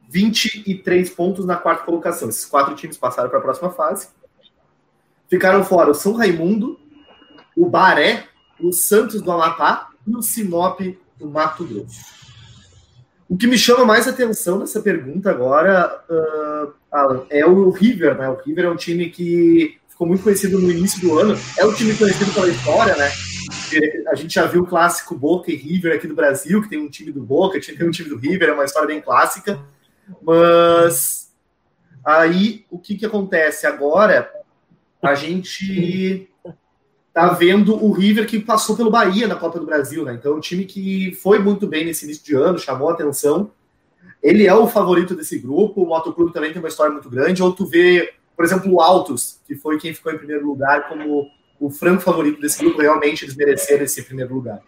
23 0.08 1.10
pontos 1.10 1.48
na 1.48 1.56
quarta 1.56 1.84
colocação. 1.84 2.30
Esses 2.30 2.46
quatro 2.46 2.76
times 2.76 2.96
passaram 2.96 3.32
para 3.32 3.40
a 3.40 3.42
próxima 3.42 3.72
fase. 3.72 4.10
Ficaram 5.28 5.64
fora 5.64 5.90
o 5.90 5.96
São 5.96 6.14
Raimundo, 6.14 6.80
o 7.58 7.68
Baré, 7.68 8.28
o 8.60 8.72
Santos 8.72 9.20
do 9.20 9.32
Amapá 9.32 9.90
e 10.06 10.16
o 10.16 10.22
Sinop 10.22 10.80
do 11.18 11.28
Mato 11.28 11.66
Grosso. 11.66 12.21
O 13.32 13.38
que 13.38 13.48
me 13.48 13.58
chama 13.58 13.86
mais 13.86 14.10
atenção 14.10 14.60
nessa 14.60 14.82
pergunta 14.82 15.30
agora, 15.30 16.04
uh, 16.10 16.74
Alan, 16.92 17.26
é 17.30 17.46
o 17.46 17.70
River, 17.70 18.18
né? 18.18 18.28
O 18.28 18.36
River 18.36 18.66
é 18.66 18.70
um 18.70 18.76
time 18.76 19.10
que 19.10 19.80
ficou 19.88 20.06
muito 20.06 20.22
conhecido 20.22 20.60
no 20.60 20.70
início 20.70 21.00
do 21.00 21.18
ano. 21.18 21.34
É 21.58 21.66
um 21.66 21.74
time 21.74 21.96
conhecido 21.96 22.30
pela 22.34 22.50
história, 22.50 22.94
né? 22.98 23.10
A 24.10 24.16
gente 24.16 24.34
já 24.34 24.46
viu 24.46 24.64
o 24.64 24.68
clássico 24.68 25.16
Boca 25.16 25.50
e 25.50 25.56
River 25.56 25.96
aqui 25.96 26.08
do 26.08 26.14
Brasil, 26.14 26.62
que 26.62 26.68
tem 26.68 26.78
um 26.78 26.90
time 26.90 27.10
do 27.10 27.22
Boca, 27.22 27.58
tem 27.62 27.88
um 27.88 27.92
time 27.92 28.10
do 28.10 28.18
River, 28.18 28.50
é 28.50 28.52
uma 28.52 28.66
história 28.66 28.90
bem 28.90 29.00
clássica. 29.00 29.58
Mas 30.22 31.32
aí 32.04 32.66
o 32.70 32.78
que, 32.78 32.96
que 32.96 33.06
acontece 33.06 33.66
agora? 33.66 34.30
A 35.02 35.16
gente 35.16 36.30
tá 37.14 37.28
vendo 37.30 37.76
o 37.76 37.92
River 37.92 38.26
que 38.26 38.40
passou 38.40 38.76
pelo 38.76 38.90
Bahia 38.90 39.28
na 39.28 39.36
Copa 39.36 39.60
do 39.60 39.66
Brasil, 39.66 40.06
né? 40.06 40.14
Então, 40.14 40.36
um 40.36 40.40
time 40.40 40.66
que 40.66 41.14
foi 41.22 41.40
muito 41.40 41.68
bem 41.68 41.86
nesse 41.86 42.06
início 42.06 42.24
de 42.24 42.36
ano, 42.36 42.58
chamou 42.58 42.90
atenção. 42.90 43.52
Ele 44.24 44.48
é 44.48 44.54
o 44.54 44.68
favorito 44.68 45.16
desse 45.16 45.38
grupo. 45.38 45.82
O 45.82 45.88
Motoclube 45.88 46.34
também 46.34 46.52
tem 46.52 46.62
uma 46.62 46.70
história 46.70 46.94
muito 46.94 47.10
grande. 47.10 47.44
Ou 47.44 47.52
tu 47.52 47.66
vê, 47.66 48.14
por 48.36 48.46
exemplo, 48.46 48.72
o 48.72 48.80
Altos, 48.80 49.40
que 49.46 49.56
foi 49.56 49.78
quem 49.78 49.94
ficou 49.94 50.12
em 50.12 50.18
primeiro 50.18 50.46
lugar, 50.46 50.88
como 50.88 51.28
o 51.60 51.70
franco 51.70 52.02
favorito 52.02 52.40
desse 52.40 52.60
grupo. 52.60 52.82
Realmente 52.82 53.26
eles 53.26 53.36
mereceram 53.36 53.84
esse 53.84 54.02
primeiro 54.04 54.34
lugar. 54.34 54.62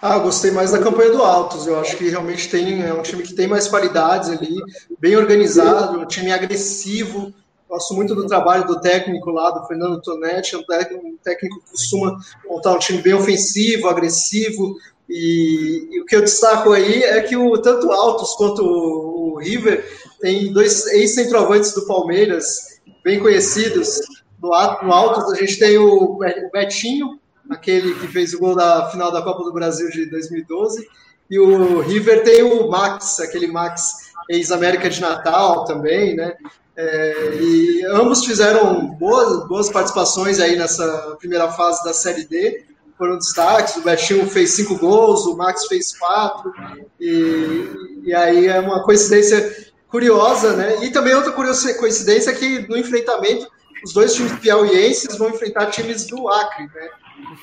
Ah, 0.00 0.18
gostei 0.18 0.50
mais 0.50 0.70
da 0.70 0.78
campanha 0.78 1.12
do 1.12 1.22
Altos. 1.22 1.66
Eu 1.66 1.78
acho 1.78 1.96
que 1.96 2.08
realmente 2.08 2.48
tem 2.48 2.82
é 2.82 2.92
um 2.92 3.02
time 3.02 3.22
que 3.22 3.34
tem 3.34 3.48
mais 3.48 3.68
qualidades 3.68 4.30
ali, 4.30 4.56
bem 4.98 5.16
organizado, 5.16 5.98
um 5.98 6.06
time 6.06 6.30
agressivo, 6.30 7.32
Gosto 7.74 7.92
muito 7.94 8.14
do 8.14 8.28
trabalho 8.28 8.68
do 8.68 8.80
técnico 8.80 9.32
lá, 9.32 9.50
do 9.50 9.66
Fernando 9.66 10.00
Tonetti, 10.00 10.54
é 10.54 10.58
um 10.58 10.62
técnico, 10.62 11.08
um 11.08 11.16
técnico 11.16 11.60
que 11.60 11.72
costuma 11.72 12.16
montar 12.48 12.72
um 12.72 12.78
time 12.78 13.02
bem 13.02 13.14
ofensivo, 13.14 13.88
agressivo, 13.88 14.76
e, 15.08 15.88
e, 15.90 16.00
o 16.00 16.04
que 16.04 16.14
eu 16.14 16.20
destaco 16.20 16.70
aí 16.70 17.02
é 17.02 17.20
que 17.22 17.36
o, 17.36 17.58
tanto 17.58 17.88
o 17.88 17.92
Altos 17.92 18.32
quanto 18.34 18.62
o, 18.62 19.32
o 19.32 19.38
River 19.38 19.84
tem 20.20 20.52
dois 20.52 20.86
ex-centroavantes 20.86 21.74
do 21.74 21.84
Palmeiras, 21.84 22.80
bem 23.02 23.18
conhecidos. 23.18 23.98
No, 24.40 24.50
no 24.50 24.92
Altos 24.92 25.32
a 25.32 25.34
gente 25.34 25.58
tem 25.58 25.76
o, 25.76 26.20
Betinho, 26.52 27.18
aquele 27.50 27.92
que 27.96 28.06
fez 28.06 28.34
o 28.34 28.38
gol 28.38 28.54
da 28.54 28.88
final 28.90 29.10
da 29.10 29.20
Copa 29.20 29.42
do 29.42 29.52
Brasil 29.52 29.90
de 29.90 30.06
2012, 30.06 30.86
e 31.28 31.40
o 31.40 31.80
River 31.80 32.22
tem 32.22 32.44
o 32.44 32.70
Max, 32.70 33.18
aquele 33.18 33.48
Max 33.48 34.12
ex-América 34.30 34.88
de 34.88 35.00
Natal 35.00 35.64
também, 35.64 36.14
né? 36.14 36.36
É, 36.76 37.36
e 37.40 37.84
ambos 37.86 38.24
fizeram 38.24 38.86
boas, 38.96 39.46
boas 39.46 39.70
participações 39.70 40.40
aí 40.40 40.56
nessa 40.56 41.16
primeira 41.18 41.50
fase 41.52 41.84
da 41.84 41.92
Série 41.92 42.24
D, 42.24 42.64
foram 42.98 43.16
destaques. 43.16 43.76
O 43.76 43.82
Betinho 43.82 44.28
fez 44.28 44.50
cinco 44.50 44.76
gols, 44.76 45.24
o 45.26 45.36
Max 45.36 45.66
fez 45.66 45.96
quatro, 45.96 46.52
e, 47.00 48.02
e 48.04 48.14
aí 48.14 48.46
é 48.46 48.58
uma 48.60 48.82
coincidência 48.82 49.72
curiosa, 49.88 50.54
né? 50.54 50.84
E 50.84 50.90
também 50.90 51.14
outra 51.14 51.32
coincidência 51.32 52.30
é 52.30 52.34
que 52.34 52.66
no 52.68 52.76
enfrentamento, 52.76 53.46
os 53.84 53.92
dois 53.92 54.14
times 54.14 54.32
piauienses 54.40 55.16
vão 55.16 55.30
enfrentar 55.30 55.66
times 55.66 56.06
do 56.06 56.28
Acre, 56.28 56.66
né? 56.74 56.88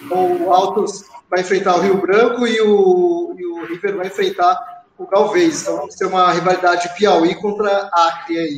O 0.10 0.52
Altos 0.52 1.06
vai 1.30 1.40
enfrentar 1.40 1.78
o 1.78 1.80
Rio 1.80 2.02
Branco 2.02 2.46
e 2.46 2.60
o, 2.60 3.34
e 3.38 3.46
o 3.46 3.66
River 3.66 3.96
vai 3.96 4.08
enfrentar 4.08 4.60
o 4.98 5.08
Galvez. 5.08 5.62
Então 5.62 5.78
vai 5.78 5.92
ser 5.92 6.06
uma 6.06 6.32
rivalidade 6.32 6.94
Piauí 6.98 7.36
contra 7.36 7.90
Acre 7.94 8.38
aí. 8.38 8.58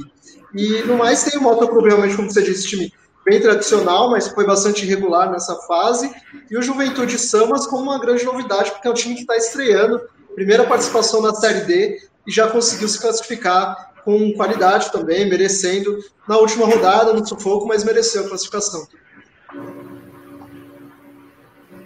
E 0.53 0.83
no 0.83 0.97
mais 0.97 1.23
tem 1.23 1.39
o 1.39 1.43
Moto 1.43 1.67
provavelmente, 1.67 2.15
como 2.15 2.29
você 2.29 2.41
disse, 2.41 2.67
time 2.67 2.93
bem 3.25 3.39
tradicional, 3.39 4.11
mas 4.11 4.27
foi 4.27 4.45
bastante 4.45 4.85
irregular 4.85 5.31
nessa 5.31 5.55
fase. 5.61 6.13
E 6.49 6.57
o 6.57 6.61
Juventude 6.61 7.17
Samas 7.17 7.65
como 7.65 7.83
uma 7.83 7.99
grande 7.99 8.23
novidade, 8.23 8.71
porque 8.71 8.87
é 8.87 8.91
um 8.91 8.95
time 8.95 9.15
que 9.15 9.21
está 9.21 9.35
estreando, 9.35 10.01
primeira 10.35 10.65
participação 10.65 11.21
na 11.21 11.33
Série 11.33 11.61
D 11.61 11.99
e 12.27 12.31
já 12.31 12.47
conseguiu 12.49 12.87
se 12.87 12.99
classificar 12.99 13.93
com 14.03 14.33
qualidade 14.33 14.91
também, 14.91 15.29
merecendo 15.29 15.97
na 16.27 16.37
última 16.37 16.65
rodada, 16.65 17.13
no 17.13 17.25
sufoco, 17.25 17.67
mas 17.67 17.83
mereceu 17.83 18.25
a 18.25 18.29
classificação. 18.29 18.85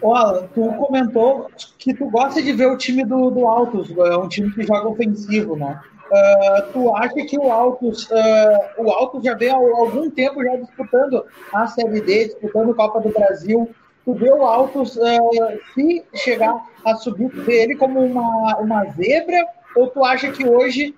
Olha, 0.02 0.48
tu 0.54 0.74
comentou 0.74 1.50
que 1.78 1.94
tu 1.94 2.10
gosta 2.10 2.42
de 2.42 2.54
ver 2.54 2.68
o 2.68 2.78
time 2.78 3.04
do, 3.04 3.30
do 3.30 3.48
Altos, 3.48 3.90
é 3.90 4.18
um 4.18 4.28
time 4.28 4.52
que 4.52 4.64
joga 4.64 4.88
ofensivo, 4.88 5.56
né? 5.56 5.80
Uh, 6.08 6.72
tu 6.72 6.96
acha 6.96 7.26
que 7.26 7.38
o 7.38 7.52
Altos, 7.52 8.10
uh, 8.10 8.84
o 8.84 8.90
Altos 8.92 9.24
já 9.24 9.34
vem 9.34 9.50
há 9.50 9.56
algum 9.56 10.10
tempo 10.10 10.44
já 10.44 10.56
disputando 10.56 11.26
a 11.54 11.68
Série 11.68 12.02
D, 12.02 12.26
disputando 12.26 12.72
a 12.72 12.76
Copa 12.76 13.02
do 13.02 13.10
Brasil. 13.10 13.70
Tu 14.06 14.14
vê 14.14 14.32
o 14.32 14.44
Altos, 14.44 14.96
uh, 14.96 15.60
se 15.74 16.04
chegar 16.16 16.66
a 16.86 16.96
subir, 16.96 17.28
vê 17.30 17.64
ele 17.64 17.76
como 17.76 18.00
uma, 18.00 18.58
uma 18.58 18.86
zebra? 18.92 19.46
Ou 19.76 19.88
tu 19.88 20.04
acha 20.04 20.32
que 20.32 20.48
hoje, 20.48 20.96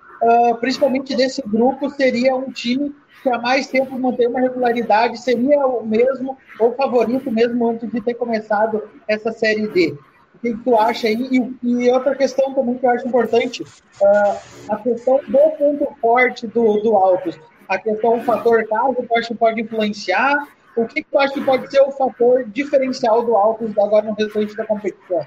principalmente 0.58 1.14
desse 1.14 1.42
grupo, 1.42 1.90
seria 1.90 2.34
um 2.34 2.50
time 2.50 2.94
que 3.22 3.28
há 3.28 3.38
mais 3.38 3.66
tempo 3.66 3.98
mantém 3.98 4.26
uma 4.26 4.40
regularidade, 4.40 5.20
seria 5.20 5.66
o 5.66 5.84
mesmo, 5.84 6.38
ou 6.58 6.74
favorito 6.74 7.30
mesmo 7.30 7.68
antes 7.68 7.90
de 7.90 8.00
ter 8.00 8.14
começado 8.14 8.82
essa 9.06 9.32
Série 9.32 9.68
D? 9.68 9.98
Que, 10.40 10.54
que 10.54 10.64
tu 10.64 10.76
acha 10.76 11.06
aí? 11.06 11.28
E, 11.30 11.56
e, 11.62 11.90
outra 11.90 12.14
questão 12.14 12.52
também 12.54 12.76
que 12.78 12.86
eu 12.86 12.90
acho 12.90 13.06
importante, 13.06 13.62
uh, 13.62 14.38
a 14.68 14.76
questão 14.76 15.20
do 15.26 15.38
ponto 15.56 15.96
forte 16.00 16.46
do, 16.46 16.80
do 16.80 16.96
Autos. 16.96 17.38
A 17.68 17.78
questão, 17.78 18.18
o 18.18 18.22
fator 18.22 18.66
casa, 18.66 18.94
tu 18.94 19.16
acha 19.16 19.28
que 19.28 19.34
pode 19.34 19.60
influenciar? 19.60 20.48
O 20.76 20.86
que, 20.86 21.02
que 21.02 21.10
tu 21.10 21.18
acha 21.18 21.34
que 21.34 21.40
pode 21.40 21.70
ser 21.70 21.80
o 21.82 21.92
fator 21.92 22.44
diferencial 22.44 23.24
do 23.24 23.36
Autos 23.36 23.76
agora 23.78 24.06
no 24.06 24.14
restante 24.14 24.56
da 24.56 24.64
competição? 24.64 25.24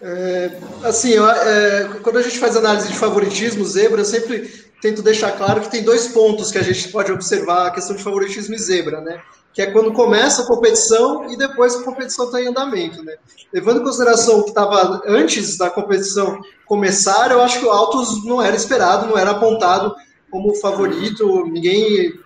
É, 0.00 0.50
assim, 0.84 1.14
é, 1.16 1.88
quando 2.02 2.18
a 2.18 2.22
gente 2.22 2.38
faz 2.38 2.56
análise 2.56 2.88
de 2.88 2.98
favoritismo, 2.98 3.64
zebra, 3.64 4.00
eu 4.00 4.04
sempre 4.04 4.48
tento 4.80 5.02
deixar 5.02 5.32
claro 5.32 5.62
que 5.62 5.70
tem 5.70 5.82
dois 5.82 6.08
pontos 6.08 6.52
que 6.52 6.58
a 6.58 6.62
gente 6.62 6.90
pode 6.90 7.10
observar 7.10 7.68
a 7.68 7.70
questão 7.70 7.96
de 7.96 8.02
favoritismo 8.02 8.54
e 8.54 8.58
zebra, 8.58 9.00
né? 9.00 9.20
Que 9.54 9.62
é 9.62 9.70
quando 9.70 9.92
começa 9.92 10.42
a 10.42 10.46
competição 10.46 11.30
e 11.30 11.36
depois 11.36 11.76
a 11.76 11.82
competição 11.82 12.26
está 12.26 12.42
em 12.42 12.48
andamento, 12.48 13.02
né? 13.02 13.14
Levando 13.52 13.80
em 13.80 13.84
consideração 13.84 14.40
o 14.40 14.42
que 14.42 14.50
estava 14.50 15.00
antes 15.06 15.56
da 15.56 15.70
competição 15.70 16.40
começar, 16.66 17.30
eu 17.30 17.40
acho 17.40 17.60
que 17.60 17.66
o 17.66 17.70
Autos 17.70 18.24
não 18.24 18.42
era 18.42 18.56
esperado, 18.56 19.06
não 19.06 19.16
era 19.16 19.30
apontado 19.30 19.94
como 20.30 20.54
favorito, 20.56 21.46
ninguém 21.46 22.18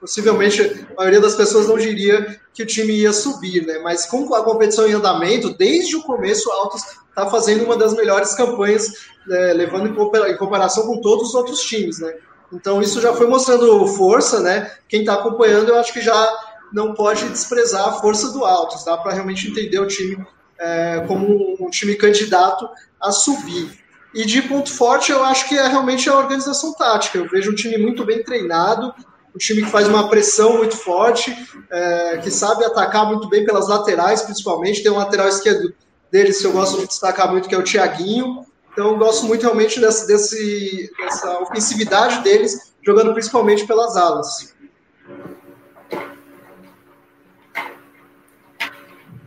possivelmente 0.00 0.62
a 0.92 1.00
maioria 1.00 1.20
das 1.20 1.34
pessoas 1.34 1.66
não 1.66 1.76
diria 1.76 2.38
que 2.54 2.62
o 2.62 2.66
time 2.66 2.92
ia 2.92 3.12
subir, 3.12 3.66
né? 3.66 3.80
Mas 3.80 4.06
com 4.06 4.32
a 4.34 4.44
competição 4.44 4.86
em 4.86 4.92
andamento, 4.92 5.56
desde 5.56 5.96
o 5.96 6.02
começo, 6.02 6.48
o 6.48 6.52
Autos 6.52 6.82
está 7.08 7.26
fazendo 7.28 7.64
uma 7.64 7.76
das 7.76 7.94
melhores 7.94 8.34
campanhas, 8.34 8.92
né, 9.26 9.52
levando 9.52 9.88
em 9.88 10.36
comparação 10.36 10.86
com 10.86 11.00
todos 11.00 11.30
os 11.30 11.34
outros 11.34 11.60
times, 11.60 11.98
né? 11.98 12.14
Então 12.52 12.80
isso 12.80 13.00
já 13.00 13.12
foi 13.12 13.26
mostrando 13.26 13.86
força, 13.88 14.40
né? 14.40 14.70
Quem 14.88 15.00
está 15.00 15.14
acompanhando, 15.14 15.68
eu 15.68 15.76
acho 15.76 15.92
que 15.92 16.00
já 16.00 16.14
não 16.72 16.94
pode 16.94 17.28
desprezar 17.28 17.88
a 17.88 17.92
força 17.92 18.30
do 18.30 18.44
Autos, 18.44 18.84
dá 18.84 18.96
para 18.96 19.12
realmente 19.12 19.48
entender 19.48 19.78
o 19.78 19.86
time 19.86 20.26
é, 20.58 21.04
como 21.06 21.56
um 21.60 21.70
time 21.70 21.94
candidato 21.94 22.68
a 23.00 23.12
subir. 23.12 23.78
E 24.14 24.24
de 24.24 24.42
ponto 24.42 24.72
forte, 24.72 25.12
eu 25.12 25.22
acho 25.22 25.48
que 25.48 25.56
é 25.56 25.66
realmente 25.66 26.08
a 26.08 26.16
organização 26.16 26.72
tática. 26.74 27.18
Eu 27.18 27.28
vejo 27.28 27.52
um 27.52 27.54
time 27.54 27.76
muito 27.78 28.04
bem 28.04 28.22
treinado, 28.22 28.94
um 29.34 29.38
time 29.38 29.62
que 29.62 29.70
faz 29.70 29.86
uma 29.86 30.08
pressão 30.08 30.56
muito 30.56 30.76
forte, 30.76 31.36
é, 31.70 32.18
que 32.22 32.30
sabe 32.30 32.64
atacar 32.64 33.06
muito 33.06 33.28
bem 33.28 33.44
pelas 33.44 33.68
laterais, 33.68 34.22
principalmente. 34.22 34.82
Tem 34.82 34.90
um 34.90 34.96
lateral 34.96 35.28
esquerdo 35.28 35.74
deles 36.10 36.38
que 36.38 36.46
eu 36.46 36.52
gosto 36.52 36.80
de 36.80 36.86
destacar 36.86 37.30
muito, 37.30 37.48
que 37.48 37.54
é 37.54 37.58
o 37.58 37.62
Thiaguinho. 37.62 38.46
Então, 38.72 38.92
eu 38.92 38.98
gosto 38.98 39.26
muito 39.26 39.42
realmente 39.42 39.78
desse, 39.80 40.90
dessa 40.98 41.40
ofensividade 41.40 42.22
deles, 42.22 42.72
jogando 42.82 43.12
principalmente 43.12 43.66
pelas 43.66 43.96
alas. 43.96 44.54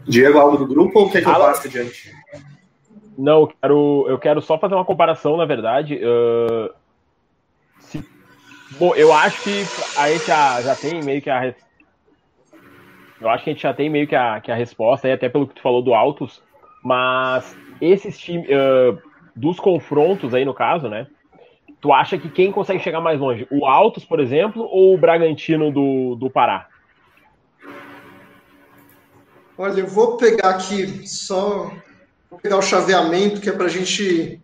Diego, 0.07 0.39
algo 0.39 0.57
do 0.57 0.67
grupo 0.67 0.99
ou 0.99 1.09
quer 1.09 1.21
que 1.21 1.29
eu 1.29 1.33
passe 1.33 1.67
adiante? 1.67 2.11
Não, 3.17 3.41
eu 3.41 3.47
quero, 3.47 4.05
eu 4.07 4.19
quero 4.19 4.41
só 4.41 4.57
fazer 4.57 4.75
uma 4.75 4.85
comparação, 4.85 5.37
na 5.37 5.45
verdade. 5.45 5.99
Uh, 6.03 6.73
se, 7.79 8.03
bom, 8.79 8.95
eu 8.95 9.13
acho 9.13 9.43
que 9.43 9.63
a 9.97 10.09
gente 10.09 10.25
já, 10.25 10.61
já 10.61 10.75
tem 10.75 11.03
meio 11.03 11.21
que 11.21 11.29
a. 11.29 11.53
Eu 13.19 13.29
acho 13.29 13.43
que 13.43 13.51
a 13.51 13.53
gente 13.53 13.61
já 13.61 13.73
tem 13.73 13.89
meio 13.89 14.07
que 14.07 14.15
a, 14.15 14.41
que 14.41 14.51
a 14.51 14.55
resposta, 14.55 15.07
aí, 15.07 15.13
até 15.13 15.29
pelo 15.29 15.47
que 15.47 15.53
tu 15.53 15.61
falou 15.61 15.81
do 15.81 15.93
Altos, 15.93 16.41
mas 16.83 17.55
esses 17.79 18.17
times. 18.17 18.47
Uh, 18.47 19.11
dos 19.35 19.59
confrontos 19.59 20.33
aí, 20.33 20.45
no 20.45 20.53
caso, 20.53 20.87
né? 20.87 21.07
Tu 21.79 21.91
acha 21.91 22.17
que 22.17 22.29
quem 22.29 22.51
consegue 22.51 22.79
chegar 22.79 23.01
mais 23.01 23.19
longe? 23.19 23.47
O 23.49 23.65
Altos, 23.65 24.05
por 24.05 24.19
exemplo, 24.19 24.63
ou 24.63 24.93
o 24.93 24.97
Bragantino 24.97 25.71
do, 25.71 26.15
do 26.15 26.29
Pará? 26.29 26.67
Olha, 29.61 29.81
eu 29.81 29.87
vou 29.87 30.17
pegar 30.17 30.49
aqui 30.49 31.07
só 31.07 31.71
Vou 32.31 32.39
pegar 32.39 32.57
o 32.57 32.63
chaveamento, 32.63 33.39
que 33.39 33.47
é 33.47 33.51
para 33.51 33.65
a 33.65 33.69
gente 33.69 34.41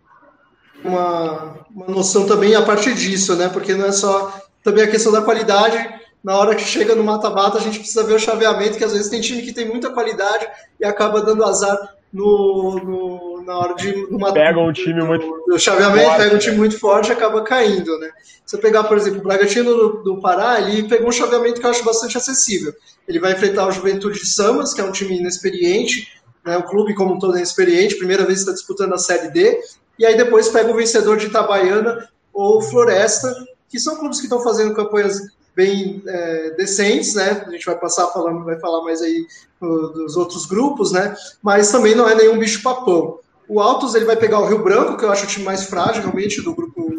uma, 0.84 1.56
uma 1.74 1.86
noção 1.88 2.24
também 2.24 2.54
a 2.54 2.62
partir 2.62 2.94
disso, 2.94 3.34
né? 3.34 3.48
Porque 3.48 3.74
não 3.74 3.86
é 3.86 3.90
só 3.90 4.32
também 4.62 4.84
a 4.84 4.90
questão 4.90 5.10
da 5.10 5.22
qualidade. 5.22 5.98
Na 6.22 6.36
hora 6.36 6.54
que 6.54 6.62
chega 6.62 6.94
no 6.94 7.02
mata-mata, 7.02 7.58
a 7.58 7.60
gente 7.60 7.80
precisa 7.80 8.04
ver 8.04 8.12
o 8.12 8.18
chaveamento, 8.18 8.78
que 8.78 8.84
às 8.84 8.92
vezes 8.92 9.08
tem 9.08 9.20
time 9.20 9.42
que 9.42 9.52
tem 9.52 9.66
muita 9.66 9.90
qualidade 9.90 10.46
e 10.78 10.84
acaba 10.84 11.20
dando 11.20 11.44
azar 11.44 11.76
no, 12.12 12.76
no 12.84 13.27
na 13.48 13.58
hora 13.58 13.74
de. 13.74 14.06
Numa, 14.10 14.30
pega 14.30 14.60
um 14.60 14.70
time 14.70 15.02
muito. 15.02 15.26
O 15.50 15.58
chaveamento 15.58 16.04
forte, 16.04 16.18
pega 16.18 16.36
um 16.36 16.38
time 16.38 16.56
muito 16.58 16.78
forte 16.78 17.08
e 17.08 17.12
acaba 17.12 17.42
caindo, 17.42 17.98
né? 17.98 18.10
Se 18.44 18.54
eu 18.54 18.60
pegar, 18.60 18.84
por 18.84 18.98
exemplo, 18.98 19.20
o 19.20 19.22
Bragantino 19.22 19.74
do, 19.74 19.88
do 20.02 20.20
Pará, 20.20 20.60
ele 20.60 20.86
pegou 20.86 21.08
um 21.08 21.12
chaveamento 21.12 21.58
que 21.58 21.64
eu 21.64 21.70
acho 21.70 21.82
bastante 21.82 22.18
acessível. 22.18 22.74
Ele 23.08 23.18
vai 23.18 23.32
enfrentar 23.32 23.66
o 23.66 23.72
Juventude 23.72 24.20
de 24.20 24.26
Samas, 24.26 24.74
que 24.74 24.82
é 24.82 24.84
um 24.84 24.92
time 24.92 25.16
inexperiente, 25.18 26.20
né, 26.44 26.58
o 26.58 26.62
clube 26.64 26.94
como 26.94 27.14
um 27.14 27.18
todo 27.18 27.38
é 27.38 27.42
experiente, 27.42 27.96
primeira 27.96 28.26
vez 28.26 28.40
está 28.40 28.52
disputando 28.52 28.92
a 28.92 28.98
Série 28.98 29.30
D, 29.30 29.58
e 29.98 30.04
aí 30.04 30.16
depois 30.16 30.48
pega 30.48 30.70
o 30.70 30.76
vencedor 30.76 31.16
de 31.16 31.26
Itabaiana 31.26 32.06
ou 32.32 32.60
Floresta, 32.60 33.34
que 33.68 33.80
são 33.80 33.96
clubes 33.96 34.18
que 34.18 34.26
estão 34.26 34.42
fazendo 34.42 34.74
campanhas 34.74 35.22
bem 35.56 36.02
é, 36.06 36.50
decentes, 36.50 37.14
né? 37.14 37.44
A 37.46 37.50
gente 37.50 37.66
vai 37.66 37.76
passar 37.76 38.06
falando, 38.08 38.44
vai 38.44 38.58
falar 38.60 38.84
mais 38.84 39.02
aí 39.02 39.26
uh, 39.60 39.88
dos 39.88 40.16
outros 40.16 40.46
grupos, 40.46 40.92
né? 40.92 41.16
Mas 41.42 41.70
também 41.72 41.94
não 41.94 42.08
é 42.08 42.14
nenhum 42.14 42.38
bicho 42.38 42.62
papão. 42.62 43.18
O 43.48 43.60
Altos 43.60 43.94
ele 43.94 44.04
vai 44.04 44.16
pegar 44.16 44.40
o 44.40 44.46
Rio 44.46 44.62
Branco, 44.62 44.96
que 44.96 45.04
eu 45.04 45.10
acho 45.10 45.24
o 45.24 45.28
time 45.28 45.44
mais 45.44 45.64
frágil 45.64 46.02
realmente 46.02 46.42
do 46.42 46.54
grupo 46.54 46.94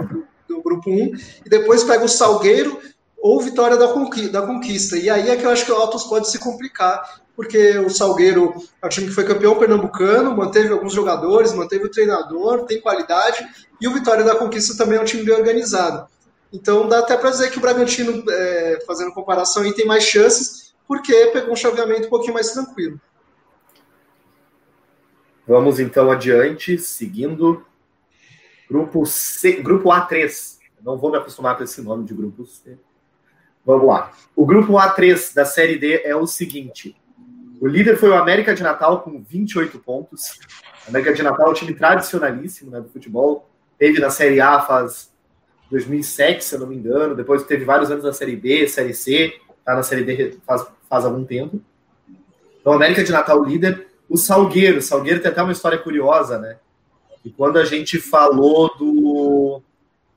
do, 0.47 0.61
grupo 0.61 0.89
1, 0.89 0.95
e 1.45 1.49
depois 1.49 1.83
pega 1.83 2.03
o 2.03 2.09
Salgueiro 2.09 2.79
ou 3.17 3.39
Vitória 3.39 3.77
da 3.77 3.87
Conquista. 3.87 4.97
E 4.97 5.09
aí 5.09 5.29
é 5.29 5.35
que 5.35 5.45
eu 5.45 5.49
acho 5.51 5.65
que 5.65 5.71
o 5.71 5.75
Altos 5.75 6.05
pode 6.05 6.29
se 6.29 6.39
complicar, 6.39 7.21
porque 7.35 7.77
o 7.77 7.89
Salgueiro 7.89 8.53
é 8.81 8.85
um 8.85 8.89
time 8.89 9.07
que 9.07 9.13
foi 9.13 9.23
campeão 9.23 9.57
pernambucano, 9.57 10.35
manteve 10.35 10.73
alguns 10.73 10.93
jogadores, 10.93 11.53
manteve 11.53 11.85
o 11.85 11.91
treinador, 11.91 12.65
tem 12.65 12.81
qualidade, 12.81 13.45
e 13.79 13.87
o 13.87 13.93
Vitória 13.93 14.23
da 14.23 14.35
Conquista 14.35 14.75
também 14.75 14.97
é 14.97 15.01
um 15.01 15.05
time 15.05 15.23
bem 15.23 15.35
organizado. 15.35 16.07
Então 16.51 16.87
dá 16.87 16.99
até 16.99 17.15
para 17.15 17.29
dizer 17.29 17.51
que 17.51 17.57
o 17.57 17.61
Bragantino, 17.61 18.23
é, 18.27 18.79
fazendo 18.87 19.13
comparação, 19.13 19.63
aí 19.63 19.73
tem 19.73 19.85
mais 19.85 20.03
chances, 20.03 20.73
porque 20.87 21.13
pegou 21.27 21.53
um 21.53 21.55
chaveamento 21.55 22.07
um 22.07 22.09
pouquinho 22.09 22.33
mais 22.33 22.51
tranquilo. 22.51 22.99
Vamos 25.49 25.79
então 25.79 26.11
adiante, 26.11 26.77
seguindo. 26.77 27.65
Grupo, 28.69 29.03
C, 29.07 29.53
grupo 29.53 29.89
A3. 29.89 30.59
não 30.83 30.95
vou 30.95 31.09
me 31.09 31.17
acostumar 31.17 31.57
com 31.57 31.63
esse 31.63 31.81
nome 31.81 32.05
de 32.05 32.13
grupo 32.13 32.45
C. 32.45 32.77
Vamos 33.65 33.87
lá. 33.87 34.11
O 34.35 34.45
grupo 34.45 34.73
A3 34.73 35.33
da 35.33 35.45
Série 35.45 35.79
D 35.79 36.03
é 36.05 36.15
o 36.15 36.27
seguinte: 36.27 36.95
o 37.59 37.65
líder 37.65 37.97
foi 37.97 38.09
o 38.09 38.13
América 38.13 38.53
de 38.53 38.61
Natal 38.61 39.01
com 39.01 39.23
28 39.23 39.79
pontos. 39.79 40.39
América 40.87 41.15
de 41.15 41.23
Natal 41.23 41.47
é 41.47 41.49
um 41.49 41.55
time 41.55 41.73
tradicionalíssimo 41.73 42.69
né, 42.69 42.79
do 42.79 42.89
futebol. 42.89 43.49
Teve 43.79 43.99
na 43.99 44.11
Série 44.11 44.39
A 44.39 44.61
faz 44.61 45.11
2007, 45.71 46.45
se 46.45 46.53
eu 46.53 46.59
não 46.59 46.67
me 46.67 46.75
engano. 46.75 47.15
Depois 47.15 47.41
teve 47.41 47.65
vários 47.65 47.89
anos 47.89 48.03
na 48.03 48.13
Série 48.13 48.35
B, 48.35 48.67
Série 48.67 48.93
C. 48.93 49.33
Está 49.57 49.73
na 49.75 49.81
Série 49.81 50.03
D 50.03 50.37
faz, 50.45 50.67
faz 50.87 51.05
algum 51.05 51.25
tempo. 51.25 51.59
Então, 52.61 52.71
América 52.71 53.03
de 53.03 53.11
Natal 53.11 53.43
líder. 53.43 53.88
O 54.09 54.17
Salgueiro. 54.17 54.79
O 54.79 54.81
Salgueiro 54.81 55.21
tem 55.21 55.31
até 55.31 55.41
uma 55.41 55.51
história 55.51 55.77
curiosa, 55.77 56.39
né? 56.39 56.57
E 57.23 57.29
quando 57.29 57.57
a 57.57 57.65
gente 57.65 57.99
falou 57.99 58.75
do 58.77 59.61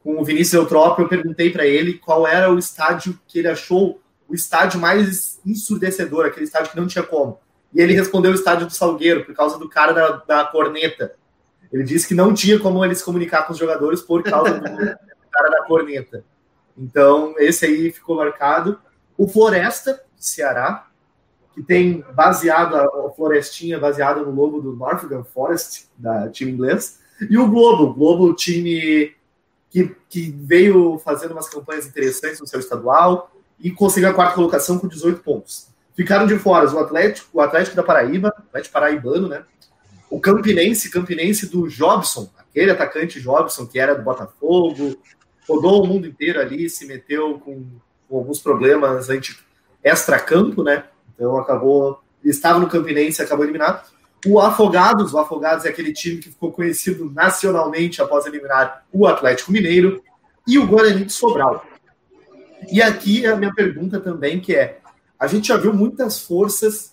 com 0.03 0.21
o 0.21 0.25
Vinícius 0.25 0.55
Eutrópio, 0.55 1.05
eu 1.05 1.09
perguntei 1.09 1.51
para 1.51 1.65
ele 1.65 1.95
qual 1.95 2.27
era 2.27 2.53
o 2.53 2.59
estádio 2.59 3.19
que 3.29 3.39
ele 3.39 3.49
achou 3.49 4.01
o 4.29 4.35
estádio 4.35 4.81
mais 4.81 5.41
ensurdecedor, 5.47 6.27
aquele 6.27 6.45
estádio 6.45 6.73
que 6.73 6.77
não 6.77 6.89
tinha 6.89 7.05
como. 7.05 7.39
E 7.73 7.81
ele 7.81 7.95
respondeu 7.95 8.33
o 8.33 8.35
estádio 8.35 8.67
do 8.67 8.73
Salgueiro, 8.73 9.25
por 9.25 9.35
causa 9.35 9.59
do 9.59 9.69
cara 9.69 9.93
da, 9.93 10.09
da 10.17 10.45
corneta. 10.45 11.15
Ele 11.73 11.85
disse 11.85 12.09
que 12.09 12.15
não 12.15 12.35
tinha 12.35 12.59
como 12.59 12.85
ele 12.85 12.95
se 12.95 13.05
comunicar 13.05 13.47
com 13.47 13.53
os 13.53 13.59
jogadores 13.59 14.01
por 14.01 14.23
causa 14.23 14.59
do 14.59 14.63
cara 15.31 15.49
da 15.51 15.65
corneta. 15.65 16.25
Então, 16.77 17.35
esse 17.39 17.65
aí 17.65 17.93
ficou 17.93 18.17
marcado. 18.17 18.79
O 19.17 19.29
Floresta, 19.29 20.03
Ceará, 20.17 20.87
que 21.55 21.63
tem 21.63 22.05
baseado, 22.15 22.77
a 22.77 23.11
Florestinha 23.15 23.79
baseada 23.79 24.23
no 24.23 24.31
logo 24.31 24.61
do 24.61 24.75
Northern 24.75 25.25
Forest, 25.25 25.89
da 25.97 26.29
time 26.29 26.51
inglês. 26.51 27.01
E 27.29 27.37
o 27.39 27.49
Globo, 27.49 27.85
o 27.85 27.95
Globo, 27.95 28.35
time 28.35 29.15
que, 29.71 29.95
que 30.09 30.31
veio 30.31 30.99
fazendo 30.99 31.33
umas 31.33 31.49
campanhas 31.49 31.87
interessantes 31.87 32.41
no 32.41 32.47
seu 32.47 32.61
estadual, 32.61 33.31
e 33.59 33.71
conseguiu 33.71 34.11
a 34.11 34.15
quarta 34.15 34.35
colocação 34.35 34.79
com 34.79 34.89
18 34.89 35.23
pontos. 35.23 35.69
Ficaram 35.95 36.27
de 36.27 36.37
fora 36.39 36.69
o 36.69 36.79
Atlético, 36.79 37.29
o 37.35 37.41
Atlético 37.41 37.77
da 37.77 37.83
Paraíba, 37.83 38.29
Atlético 38.29 38.73
Paraibano, 38.73 39.29
né? 39.29 39.45
O 40.11 40.21
Campinense, 40.21 40.91
Campinense 40.91 41.47
do 41.47 41.69
Jobson, 41.69 42.29
aquele 42.37 42.71
atacante 42.71 43.21
Jobson 43.21 43.67
que 43.67 43.79
era 43.79 43.95
do 43.95 44.03
Botafogo, 44.03 44.97
rodou 45.49 45.83
o 45.83 45.87
mundo 45.87 46.07
inteiro 46.07 46.41
ali, 46.41 46.69
se 46.69 46.87
meteu 46.87 47.39
com, 47.39 47.65
com 48.09 48.19
alguns 48.19 48.41
problemas 48.41 49.09
extra-campo, 49.83 50.63
né? 50.63 50.85
Então 51.15 51.37
acabou, 51.39 52.01
estava 52.25 52.59
no 52.59 52.69
Campinense, 52.69 53.23
acabou 53.23 53.45
eliminado. 53.45 53.91
O 54.25 54.39
Afogados, 54.41 55.13
o 55.13 55.19
Afogados 55.19 55.65
é 55.65 55.69
aquele 55.69 55.93
time 55.93 56.19
que 56.19 56.31
ficou 56.31 56.53
conhecido 56.53 57.11
nacionalmente 57.11 58.01
após 58.01 58.25
eliminar 58.25 58.85
o 58.93 59.07
Atlético 59.07 59.51
Mineiro 59.51 60.03
e 60.47 60.59
o 60.59 60.67
Guarani 60.67 61.05
de 61.05 61.13
Sobral. 61.13 61.65
E 62.71 62.81
aqui 62.81 63.25
é 63.27 63.31
a 63.31 63.37
minha 63.37 63.53
pergunta 63.53 63.99
também, 63.99 64.41
que 64.41 64.55
é: 64.55 64.79
a 65.19 65.27
gente 65.27 65.49
já 65.49 65.57
viu 65.57 65.73
muitas 65.73 66.21
forças 66.21 66.93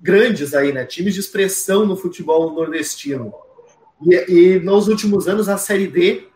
grandes 0.00 0.54
aí, 0.54 0.72
né? 0.72 0.84
Times 0.84 1.14
de 1.14 1.20
expressão 1.20 1.86
no 1.86 1.96
futebol 1.96 2.52
nordestino. 2.52 3.32
E, 4.02 4.56
e 4.56 4.60
nos 4.60 4.88
últimos 4.88 5.28
anos 5.28 5.48
a 5.48 5.58
Série 5.58 5.86
D 5.86 6.28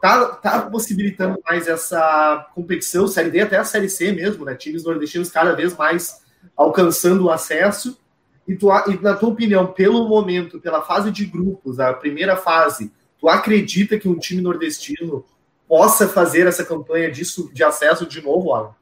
tá, 0.00 0.26
tá 0.26 0.62
possibilitando 0.62 1.38
mais 1.48 1.68
essa 1.68 2.50
competição, 2.54 3.06
Série 3.06 3.30
D 3.30 3.40
até 3.40 3.58
a 3.58 3.64
Série 3.64 3.88
C 3.88 4.10
mesmo, 4.10 4.44
né? 4.44 4.54
Times 4.54 4.84
nordestinos 4.84 5.30
cada 5.30 5.52
vez 5.52 5.76
mais 5.76 6.19
alcançando 6.56 7.24
o 7.24 7.30
acesso. 7.30 7.98
E, 8.46 8.56
tu, 8.56 8.68
e 8.88 9.00
na 9.02 9.14
tua 9.14 9.28
opinião, 9.28 9.66
pelo 9.66 10.08
momento, 10.08 10.60
pela 10.60 10.82
fase 10.82 11.10
de 11.10 11.24
grupos, 11.24 11.78
a 11.78 11.92
primeira 11.92 12.36
fase, 12.36 12.92
tu 13.18 13.28
acredita 13.28 13.98
que 13.98 14.08
um 14.08 14.18
time 14.18 14.42
nordestino 14.42 15.24
possa 15.68 16.08
fazer 16.08 16.46
essa 16.46 16.64
campanha 16.64 17.10
de, 17.10 17.22
de 17.52 17.62
acesso 17.62 18.04
de 18.04 18.20
novo, 18.20 18.52
Alan? 18.52 18.74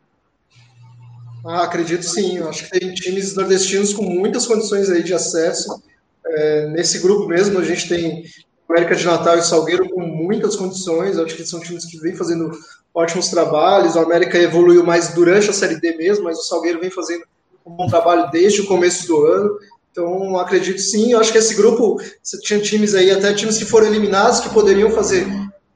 Ah, 1.45 1.65
acredito 1.65 2.03
sim. 2.03 2.39
Eu 2.39 2.49
acho 2.49 2.65
que 2.65 2.79
tem 2.79 2.95
times 2.95 3.35
nordestinos 3.35 3.93
com 3.93 4.03
muitas 4.03 4.47
condições 4.47 4.91
aí 4.91 5.03
de 5.03 5.15
acesso. 5.15 5.83
É, 6.27 6.67
nesse 6.69 6.99
grupo 6.99 7.27
mesmo, 7.27 7.59
a 7.59 7.65
gente 7.65 7.89
tem 7.89 8.25
América 8.69 8.95
de 8.95 9.07
Natal 9.07 9.39
e 9.39 9.43
Salgueiro 9.43 9.89
com 9.89 10.01
muitas 10.01 10.57
condições. 10.57 11.17
Eu 11.17 11.25
acho 11.25 11.37
que 11.37 11.47
são 11.47 11.61
times 11.61 11.85
que 11.85 11.99
vêm 11.99 12.15
fazendo 12.15 12.51
ótimos 12.95 13.29
trabalhos. 13.29 13.95
O 13.95 14.01
América 14.01 14.37
evoluiu 14.39 14.85
mais 14.85 15.15
durante 15.15 15.49
a 15.49 15.53
Série 15.53 15.81
D 15.81 15.97
mesmo, 15.97 16.25
mas 16.25 16.39
o 16.39 16.43
Salgueiro 16.43 16.81
vem 16.81 16.91
fazendo 16.91 17.25
um 17.69 17.77
bom 17.77 17.87
trabalho 17.87 18.31
desde 18.31 18.63
o 18.63 18.67
começo 18.67 19.07
do 19.07 19.25
ano. 19.25 19.59
Então, 19.91 20.39
acredito 20.39 20.81
sim. 20.81 21.13
Eu 21.13 21.21
acho 21.21 21.33
que 21.33 21.39
esse 21.39 21.55
grupo 21.55 22.01
tinha 22.43 22.61
times 22.61 22.95
aí, 22.95 23.11
até 23.11 23.35
times 23.35 23.59
que 23.59 23.65
foram 23.65 23.87
eliminados, 23.87 24.41
que 24.41 24.51
poderiam 24.51 24.91
fazer, 24.91 25.27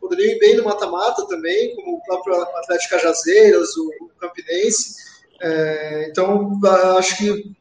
poderiam 0.01 0.35
ir 0.35 0.39
bem 0.39 0.57
no 0.57 0.65
mata-mata 0.65 1.27
também, 1.27 1.75
como 1.75 1.97
o 1.97 2.03
próprio 2.03 2.41
Atlético 2.41 2.91
Cajazeiras, 2.95 3.77
o 3.77 4.11
Campinense. 4.21 4.95
É, 5.41 6.09
então, 6.09 6.59
acho 6.99 7.19
que 7.19 7.55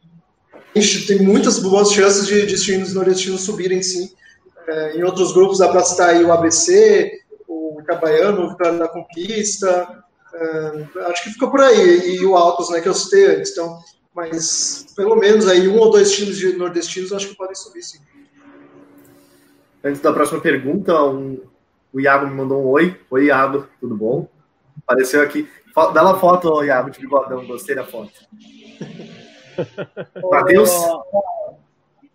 tem 1.08 1.20
muitas 1.20 1.60
boas 1.60 1.92
chances 1.92 2.28
de, 2.28 2.46
de 2.46 2.64
times 2.64 2.94
nordestinos 2.94 3.42
subirem 3.42 3.82
sim. 3.82 4.12
É, 4.68 4.98
em 4.98 5.04
outros 5.04 5.34
grupos 5.34 5.58
dá 5.58 5.68
para 5.68 5.84
citar 5.84 6.10
aí 6.10 6.24
o 6.24 6.32
ABC, 6.32 7.12
o 7.48 7.82
Cabaiano, 7.86 8.46
o 8.46 8.50
Vitória 8.52 8.78
da 8.78 8.88
Conquista. 8.88 10.04
É, 10.34 11.02
acho 11.08 11.24
que 11.24 11.32
fica 11.32 11.48
por 11.48 11.60
aí. 11.60 12.16
E 12.16 12.26
o 12.26 12.36
Altos, 12.36 12.70
né, 12.70 12.80
que 12.80 12.88
eu 12.88 12.94
citei 12.94 13.36
antes. 13.36 13.52
Então, 13.52 13.80
mas 14.14 14.88
pelo 14.96 15.16
menos 15.16 15.48
aí 15.48 15.68
um 15.68 15.78
ou 15.78 15.90
dois 15.90 16.12
times 16.12 16.38
de 16.38 16.54
nordestinos 16.54 17.14
acho 17.14 17.30
que 17.30 17.36
podem 17.36 17.56
subir 17.56 17.82
sim. 17.82 18.00
Antes 19.84 20.02
da 20.02 20.14
próxima 20.14 20.40
pergunta, 20.40 20.94
um, 21.06 21.42
o 21.92 22.00
Iago 22.00 22.28
me 22.28 22.36
mandou 22.36 22.64
um 22.64 22.68
oi. 22.68 23.00
Oi, 23.10 23.26
Iago, 23.26 23.68
tudo 23.80 23.96
bom? 23.96 24.28
Apareceu 24.86 25.22
aqui. 25.24 25.50
Dá 25.94 26.04
uma 26.04 26.20
foto, 26.20 26.64
Iago, 26.64 26.92
de 26.92 27.00
bigodão, 27.00 27.46
gostei 27.48 27.74
da 27.74 27.84
foto. 27.84 28.12
Matheus? 30.30 30.70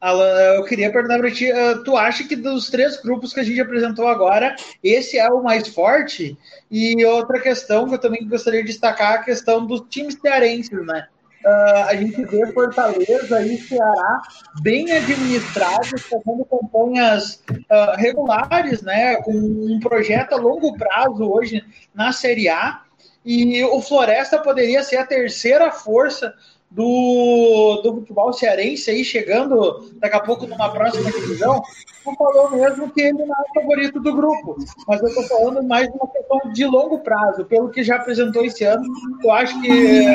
Alan, 0.01 0.25
eu 0.57 0.65
queria 0.65 0.93
perguntar 0.93 1.19
para 1.19 1.31
ti, 1.31 1.51
uh, 1.51 1.83
tu 1.83 1.97
acha 1.97 2.23
que 2.23 2.37
dos 2.37 2.71
três 2.71 3.01
grupos 3.01 3.33
que 3.33 3.41
a 3.41 3.43
gente 3.43 3.61
apresentou 3.61 4.07
agora, 4.07 4.55
esse 4.85 5.19
é 5.19 5.29
o 5.29 5.43
mais 5.43 5.67
forte? 5.69 6.39
E 6.71 7.05
outra 7.05 7.41
questão 7.41 7.89
que 7.89 7.95
eu 7.95 7.99
também 7.99 8.29
gostaria 8.29 8.61
de 8.61 8.69
destacar, 8.69 9.15
a 9.15 9.25
questão 9.25 9.67
dos 9.67 9.81
times 9.89 10.15
cearenses, 10.21 10.71
né? 10.87 11.09
Uh, 11.47 11.85
a 11.87 11.95
gente 11.95 12.25
vê 12.25 12.45
Fortaleza 12.53 13.41
e 13.47 13.57
Ceará 13.57 14.23
bem 14.63 14.91
administrados, 14.91 16.03
fazendo 16.03 16.45
campanhas 16.45 17.41
uh, 17.49 17.97
regulares, 17.97 18.83
né? 18.83 19.15
Com 19.23 19.31
um 19.31 19.79
projeto 19.79 20.33
a 20.33 20.39
longo 20.39 20.77
prazo 20.77 21.31
hoje 21.31 21.65
na 21.95 22.11
Série 22.11 22.49
A. 22.49 22.83
E 23.25 23.63
o 23.63 23.81
Floresta 23.81 24.41
poderia 24.41 24.83
ser 24.83 24.97
a 24.97 25.07
terceira 25.07 25.71
força 25.71 26.35
do, 26.69 27.81
do 27.83 27.95
futebol 27.95 28.33
cearense 28.33 28.91
aí 28.91 29.05
chegando 29.05 29.89
daqui 30.01 30.17
a 30.17 30.21
pouco 30.21 30.49
numa 30.49 30.73
próxima 30.73 31.13
divisão, 31.13 31.63
não 32.07 32.15
falou 32.17 32.51
mesmo 32.51 32.91
que 32.91 33.01
ele 33.01 33.25
não 33.25 33.35
é 33.35 33.41
o 33.41 33.61
favorito 33.61 34.01
do 34.01 34.15
grupo. 34.15 34.57
Mas 34.87 35.01
eu 35.01 35.09
estou 35.09 35.25
falando 35.25 35.63
mais 35.63 35.89
de 35.89 35.97
uma 35.97 36.09
questão 36.09 36.53
de 36.53 36.65
longo 36.65 37.01
prazo. 37.01 37.45
Pelo 37.45 37.71
que 37.71 37.83
já 37.83 37.97
apresentou 37.97 38.45
esse 38.45 38.65
ano, 38.65 38.85
eu 39.23 39.31
acho 39.33 39.61
que 39.61 40.07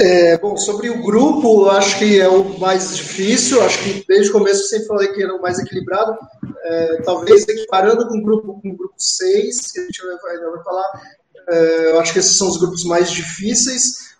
é, 0.00 0.38
bom, 0.38 0.56
sobre 0.56 0.88
o 0.90 1.02
grupo, 1.02 1.66
eu 1.66 1.70
acho 1.72 1.98
que 1.98 2.20
é 2.20 2.28
o 2.28 2.56
mais 2.58 2.96
difícil. 2.96 3.60
Acho 3.62 3.82
que 3.82 4.04
desde 4.06 4.30
o 4.30 4.32
começo 4.32 4.62
eu 4.62 4.66
sempre 4.66 4.86
falei 4.86 5.08
que 5.08 5.22
era 5.22 5.34
o 5.34 5.42
mais 5.42 5.58
equilibrado. 5.58 6.16
É, 6.64 7.02
talvez 7.02 7.48
equiparando 7.48 8.06
com 8.06 8.18
o 8.18 8.22
grupo 8.22 8.60
com 8.60 8.68
o 8.68 8.76
grupo 8.76 8.94
6, 8.96 9.72
que 9.72 9.80
a 9.80 9.82
gente 9.84 10.02
vai, 10.04 10.38
vai 10.38 10.62
falar, 10.62 10.84
é, 11.48 11.92
eu 11.92 12.00
acho 12.00 12.12
que 12.12 12.18
esses 12.20 12.36
são 12.36 12.48
os 12.48 12.58
grupos 12.58 12.84
mais 12.84 13.10
difíceis, 13.10 14.16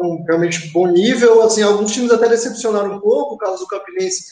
um, 0.00 0.16
é, 0.16 0.24
realmente 0.28 0.70
bom 0.72 0.86
nível. 0.86 1.42
Assim, 1.42 1.62
alguns 1.62 1.92
times 1.92 2.10
até 2.10 2.28
decepcionaram 2.28 2.96
um 2.96 3.00
pouco, 3.00 3.34
o 3.34 3.38
caso 3.38 3.60
do 3.60 3.66
Campinense 3.66 4.24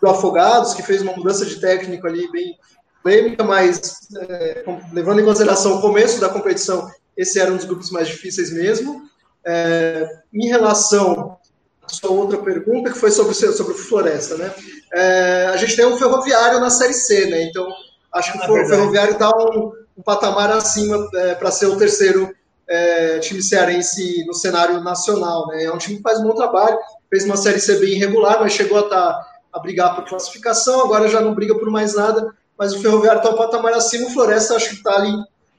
do 0.00 0.08
Afogados, 0.08 0.74
que 0.74 0.82
fez 0.82 1.02
uma 1.02 1.14
mudança 1.14 1.44
de 1.44 1.60
técnico 1.60 2.06
ali 2.06 2.30
bem 2.30 2.56
polêmica, 3.02 3.44
mas 3.44 4.08
é, 4.16 4.64
levando 4.92 5.20
em 5.20 5.24
consideração 5.24 5.78
o 5.78 5.80
começo 5.80 6.20
da 6.20 6.28
competição, 6.28 6.90
esse 7.16 7.38
era 7.38 7.52
um 7.52 7.56
dos 7.56 7.64
grupos 7.64 7.90
mais 7.90 8.08
difíceis 8.08 8.52
mesmo. 8.52 9.02
É, 9.44 10.06
em 10.32 10.48
relação 10.48 11.38
à 11.82 11.88
sua 11.88 12.10
outra 12.10 12.38
pergunta, 12.38 12.90
que 12.90 12.98
foi 12.98 13.10
sobre, 13.10 13.34
sobre 13.34 13.72
o 13.72 13.76
Floresta, 13.76 14.36
né? 14.36 14.52
É, 14.92 15.46
a 15.52 15.56
gente 15.56 15.76
tem 15.76 15.86
um 15.86 15.96
ferroviário 15.96 16.60
na 16.60 16.70
Série 16.70 16.92
C, 16.92 17.26
né? 17.26 17.44
Então, 17.44 17.66
acho 18.12 18.32
que 18.32 18.38
o 18.38 18.42
ah, 18.42 18.66
ferroviário 18.66 19.12
está 19.12 19.30
um, 19.30 19.72
um 19.96 20.02
patamar 20.02 20.50
acima 20.50 21.08
é, 21.14 21.34
para 21.34 21.50
ser 21.50 21.66
o 21.66 21.76
terceiro 21.76 22.34
é, 22.70 23.18
time 23.18 23.42
cearense 23.42 24.24
no 24.26 24.32
cenário 24.32 24.80
nacional. 24.80 25.48
Né? 25.48 25.64
É 25.64 25.72
um 25.72 25.78
time 25.78 25.96
que 25.96 26.02
faz 26.02 26.20
um 26.20 26.24
bom 26.24 26.34
trabalho, 26.34 26.78
fez 27.10 27.24
uma 27.24 27.36
Série 27.36 27.60
C 27.60 27.78
bem 27.78 27.94
irregular, 27.94 28.38
mas 28.40 28.52
chegou 28.52 28.78
a, 28.78 28.82
tá, 28.84 29.26
a 29.52 29.58
brigar 29.58 29.96
por 29.96 30.08
classificação, 30.08 30.80
agora 30.82 31.08
já 31.08 31.20
não 31.20 31.34
briga 31.34 31.58
por 31.58 31.68
mais 31.70 31.94
nada, 31.94 32.32
mas 32.56 32.72
o 32.72 32.80
Ferroviário 32.80 33.18
está 33.18 33.30
um 33.30 33.36
patamar 33.36 33.72
acima, 33.72 34.06
o 34.06 34.12
Floresta 34.12 34.54
acho 34.54 34.68
que 34.68 34.76
está 34.76 34.94
ali, 34.94 35.12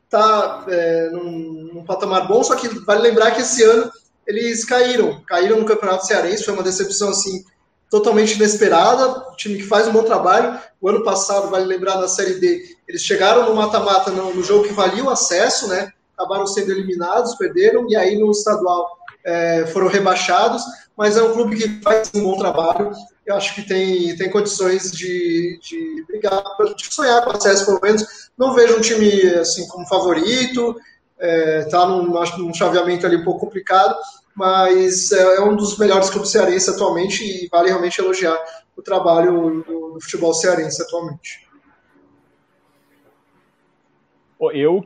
está 0.06 0.66
é, 0.70 1.10
num, 1.12 1.70
num 1.74 1.84
patamar 1.84 2.28
bom, 2.28 2.44
só 2.44 2.56
que 2.56 2.68
vale 2.86 3.02
lembrar 3.02 3.32
que 3.32 3.42
esse 3.42 3.64
ano 3.64 3.92
eles 4.26 4.64
caíram, 4.64 5.22
caíram 5.28 5.60
no 5.60 5.66
Campeonato 5.66 6.06
Cearense, 6.06 6.46
foi 6.46 6.54
uma 6.54 6.64
decepção 6.64 7.10
assim 7.10 7.44
totalmente 7.90 8.36
inesperada, 8.36 9.30
um 9.30 9.36
time 9.36 9.58
que 9.58 9.68
faz 9.68 9.86
um 9.86 9.92
bom 9.92 10.04
trabalho. 10.04 10.58
O 10.80 10.88
ano 10.88 11.04
passado, 11.04 11.50
vale 11.50 11.66
lembrar, 11.66 12.00
na 12.00 12.08
Série 12.08 12.36
D, 12.36 12.78
eles 12.88 13.04
chegaram 13.04 13.46
no 13.46 13.54
mata-mata 13.54 14.10
no, 14.12 14.34
no, 14.34 14.42
jogo 14.42 14.66
que 14.66 14.74
valia 14.74 15.04
o 15.04 15.10
acesso, 15.10 15.68
né? 15.68 15.92
Acabaram 16.18 16.46
sendo 16.46 16.72
eliminados, 16.72 17.36
perderam, 17.36 17.90
e 17.90 17.96
aí 17.96 18.18
no 18.18 18.32
estadual 18.32 18.98
é, 19.24 19.66
foram 19.68 19.88
rebaixados, 19.88 20.64
mas 20.98 21.18
é 21.18 21.24
um 21.24 21.34
clube 21.34 21.56
que 21.56 21.82
faz 21.82 22.12
um 22.16 22.24
bom 22.24 22.38
trabalho. 22.38 22.92
Eu 23.26 23.36
acho 23.36 23.56
que 23.56 23.62
tem, 23.62 24.16
tem 24.16 24.30
condições 24.30 24.92
de, 24.92 25.60
de 25.62 26.06
brigar, 26.08 26.44
de 26.76 26.94
sonhar 26.94 27.24
com 27.24 27.32
acesso, 27.32 27.66
pelo 27.66 27.80
menos. 27.82 28.04
Não 28.38 28.54
vejo 28.54 28.78
um 28.78 28.82
time 28.82 29.10
assim 29.36 29.68
como 29.68 29.88
favorito, 29.88 30.76
é, 31.20 31.64
tá 31.66 31.86
num, 31.86 32.08
num 32.38 32.54
chaveamento 32.54 33.06
ali 33.06 33.18
um 33.18 33.24
pouco 33.24 33.42
complicado, 33.42 33.96
mas 34.36 35.12
é, 35.12 35.38
é 35.38 35.42
um 35.42 35.56
dos 35.56 35.78
melhores 35.78 36.10
clubes 36.10 36.32
cearenses 36.32 36.70
atualmente 36.70 37.24
e 37.24 37.48
vale 37.48 37.70
realmente 37.70 38.00
elogiar 38.00 38.38
o 38.76 38.82
trabalho 38.82 39.64
do, 39.64 39.94
do 39.94 40.02
futebol 40.02 40.34
cearense 40.34 40.82
atualmente. 40.82 41.48
Eu 44.54 44.84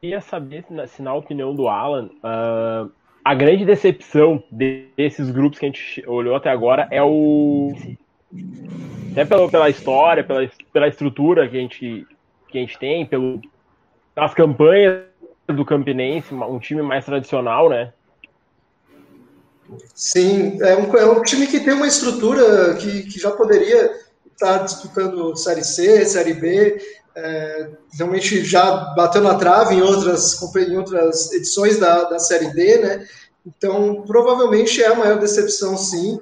queria 0.00 0.22
saber 0.22 0.64
se, 0.88 1.02
na 1.02 1.14
opinião 1.14 1.54
do 1.54 1.68
Alan, 1.68 2.08
uh, 2.24 2.90
a 3.22 3.34
grande 3.34 3.66
decepção 3.66 4.42
desses 4.50 5.30
grupos 5.30 5.58
que 5.58 5.66
a 5.66 5.68
gente 5.68 6.02
olhou 6.06 6.34
até 6.34 6.48
agora 6.48 6.88
é 6.90 7.02
o. 7.02 7.74
Até 9.12 9.26
pela, 9.26 9.50
pela 9.50 9.68
história, 9.68 10.24
pela, 10.24 10.48
pela 10.72 10.88
estrutura 10.88 11.46
que 11.48 11.56
a 11.56 11.60
gente, 11.60 12.06
que 12.48 12.56
a 12.56 12.60
gente 12.62 12.78
tem, 12.78 13.04
pelo, 13.04 13.42
pelas 14.14 14.32
campanhas 14.32 15.04
do 15.46 15.66
Campinense, 15.66 16.32
um 16.32 16.58
time 16.58 16.80
mais 16.80 17.04
tradicional, 17.04 17.68
né? 17.68 17.92
Sim, 19.94 20.62
é 20.62 20.76
um, 20.76 20.96
é 20.96 21.06
um 21.06 21.22
time 21.22 21.46
que 21.46 21.60
tem 21.60 21.74
uma 21.74 21.86
estrutura 21.86 22.74
que, 22.76 23.02
que 23.02 23.20
já 23.20 23.30
poderia 23.32 23.92
estar 24.40 24.58
disputando 24.64 25.36
Série 25.36 25.62
C, 25.62 26.04
Série 26.06 26.34
B, 26.34 26.80
é, 27.14 27.68
realmente 27.98 28.42
já 28.44 28.94
bateu 28.96 29.20
na 29.20 29.34
trave 29.34 29.74
em 29.74 29.82
outras, 29.82 30.40
em 30.56 30.76
outras 30.76 31.32
edições 31.32 31.78
da, 31.78 32.04
da 32.04 32.18
Série 32.18 32.52
D, 32.52 32.78
né? 32.78 33.06
Então, 33.46 34.02
provavelmente 34.06 34.82
é 34.82 34.86
a 34.86 34.94
maior 34.94 35.18
decepção, 35.18 35.76
sim. 35.76 36.18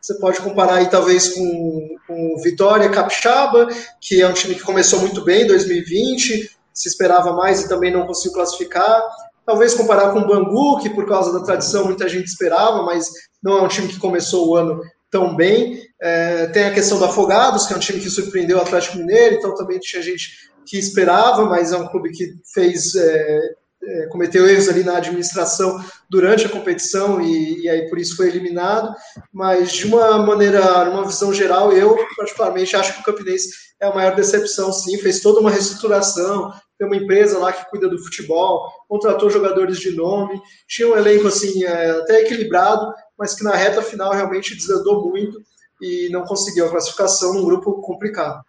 Você 0.00 0.14
pode 0.14 0.40
comparar 0.40 0.76
aí, 0.76 0.88
talvez, 0.88 1.28
com, 1.28 1.96
com 2.06 2.36
Vitória 2.42 2.88
Capixaba, 2.88 3.68
que 4.00 4.22
é 4.22 4.26
um 4.26 4.32
time 4.32 4.54
que 4.54 4.62
começou 4.62 5.00
muito 5.00 5.22
bem 5.22 5.42
em 5.42 5.46
2020, 5.46 6.50
se 6.72 6.88
esperava 6.88 7.32
mais 7.32 7.60
e 7.60 7.68
também 7.68 7.92
não 7.92 8.06
conseguiu 8.06 8.32
classificar. 8.32 9.02
Talvez 9.44 9.74
comparar 9.74 10.12
com 10.12 10.20
o 10.20 10.26
Bangu, 10.26 10.78
que 10.80 10.88
por 10.88 11.06
causa 11.06 11.32
da 11.32 11.44
tradição 11.44 11.84
muita 11.84 12.08
gente 12.08 12.26
esperava, 12.26 12.82
mas 12.82 13.10
não 13.42 13.58
é 13.58 13.62
um 13.62 13.68
time 13.68 13.88
que 13.88 13.98
começou 13.98 14.48
o 14.48 14.56
ano 14.56 14.80
tão 15.10 15.36
bem. 15.36 15.89
É, 16.00 16.46
tem 16.46 16.64
a 16.64 16.72
questão 16.72 16.98
do 16.98 17.04
Afogados, 17.04 17.66
que 17.66 17.74
é 17.74 17.76
um 17.76 17.80
time 17.80 18.00
que 18.00 18.08
surpreendeu 18.08 18.56
o 18.58 18.60
Atlético 18.62 18.96
Mineiro, 18.96 19.36
então 19.36 19.54
também 19.54 19.78
tinha 19.78 20.00
gente 20.00 20.50
que 20.64 20.78
esperava, 20.78 21.44
mas 21.44 21.72
é 21.72 21.76
um 21.76 21.88
clube 21.88 22.10
que 22.10 22.34
fez, 22.54 22.94
é, 22.94 23.40
é, 23.82 24.06
cometeu 24.06 24.48
erros 24.48 24.68
ali 24.68 24.82
na 24.82 24.96
administração 24.96 25.78
durante 26.08 26.46
a 26.46 26.48
competição 26.48 27.20
e, 27.20 27.62
e, 27.62 27.68
aí 27.68 27.88
por 27.88 27.98
isso 27.98 28.16
foi 28.16 28.28
eliminado. 28.28 28.94
Mas 29.32 29.72
de 29.72 29.86
uma 29.86 30.18
maneira, 30.18 30.88
uma 30.90 31.04
visão 31.04 31.34
geral, 31.34 31.72
eu 31.72 31.96
particularmente 32.16 32.74
acho 32.76 32.94
que 32.94 33.00
o 33.00 33.04
Campinense 33.04 33.50
é 33.80 33.86
a 33.86 33.94
maior 33.94 34.14
decepção, 34.14 34.72
sim. 34.72 34.96
Fez 34.98 35.20
toda 35.20 35.40
uma 35.40 35.50
reestruturação, 35.50 36.50
tem 36.78 36.86
uma 36.86 36.96
empresa 36.96 37.38
lá 37.38 37.52
que 37.52 37.68
cuida 37.68 37.88
do 37.88 38.02
futebol, 38.02 38.70
contratou 38.88 39.28
jogadores 39.28 39.78
de 39.78 39.90
nome, 39.90 40.40
tinha 40.66 40.88
um 40.88 40.96
elenco 40.96 41.28
assim 41.28 41.62
é, 41.64 41.90
até 41.90 42.20
equilibrado, 42.20 42.90
mas 43.18 43.34
que 43.34 43.44
na 43.44 43.54
reta 43.54 43.82
final 43.82 44.12
realmente 44.12 44.56
desandou 44.56 45.10
muito 45.10 45.38
e 45.80 46.08
não 46.10 46.24
conseguiu 46.24 46.66
a 46.66 46.70
classificação 46.70 47.34
num 47.34 47.44
grupo 47.44 47.80
complicado. 47.80 48.44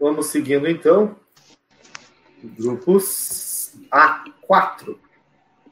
Vamos 0.00 0.26
seguindo 0.26 0.68
então. 0.68 1.16
Grupos 2.42 3.72
A4. 3.90 4.96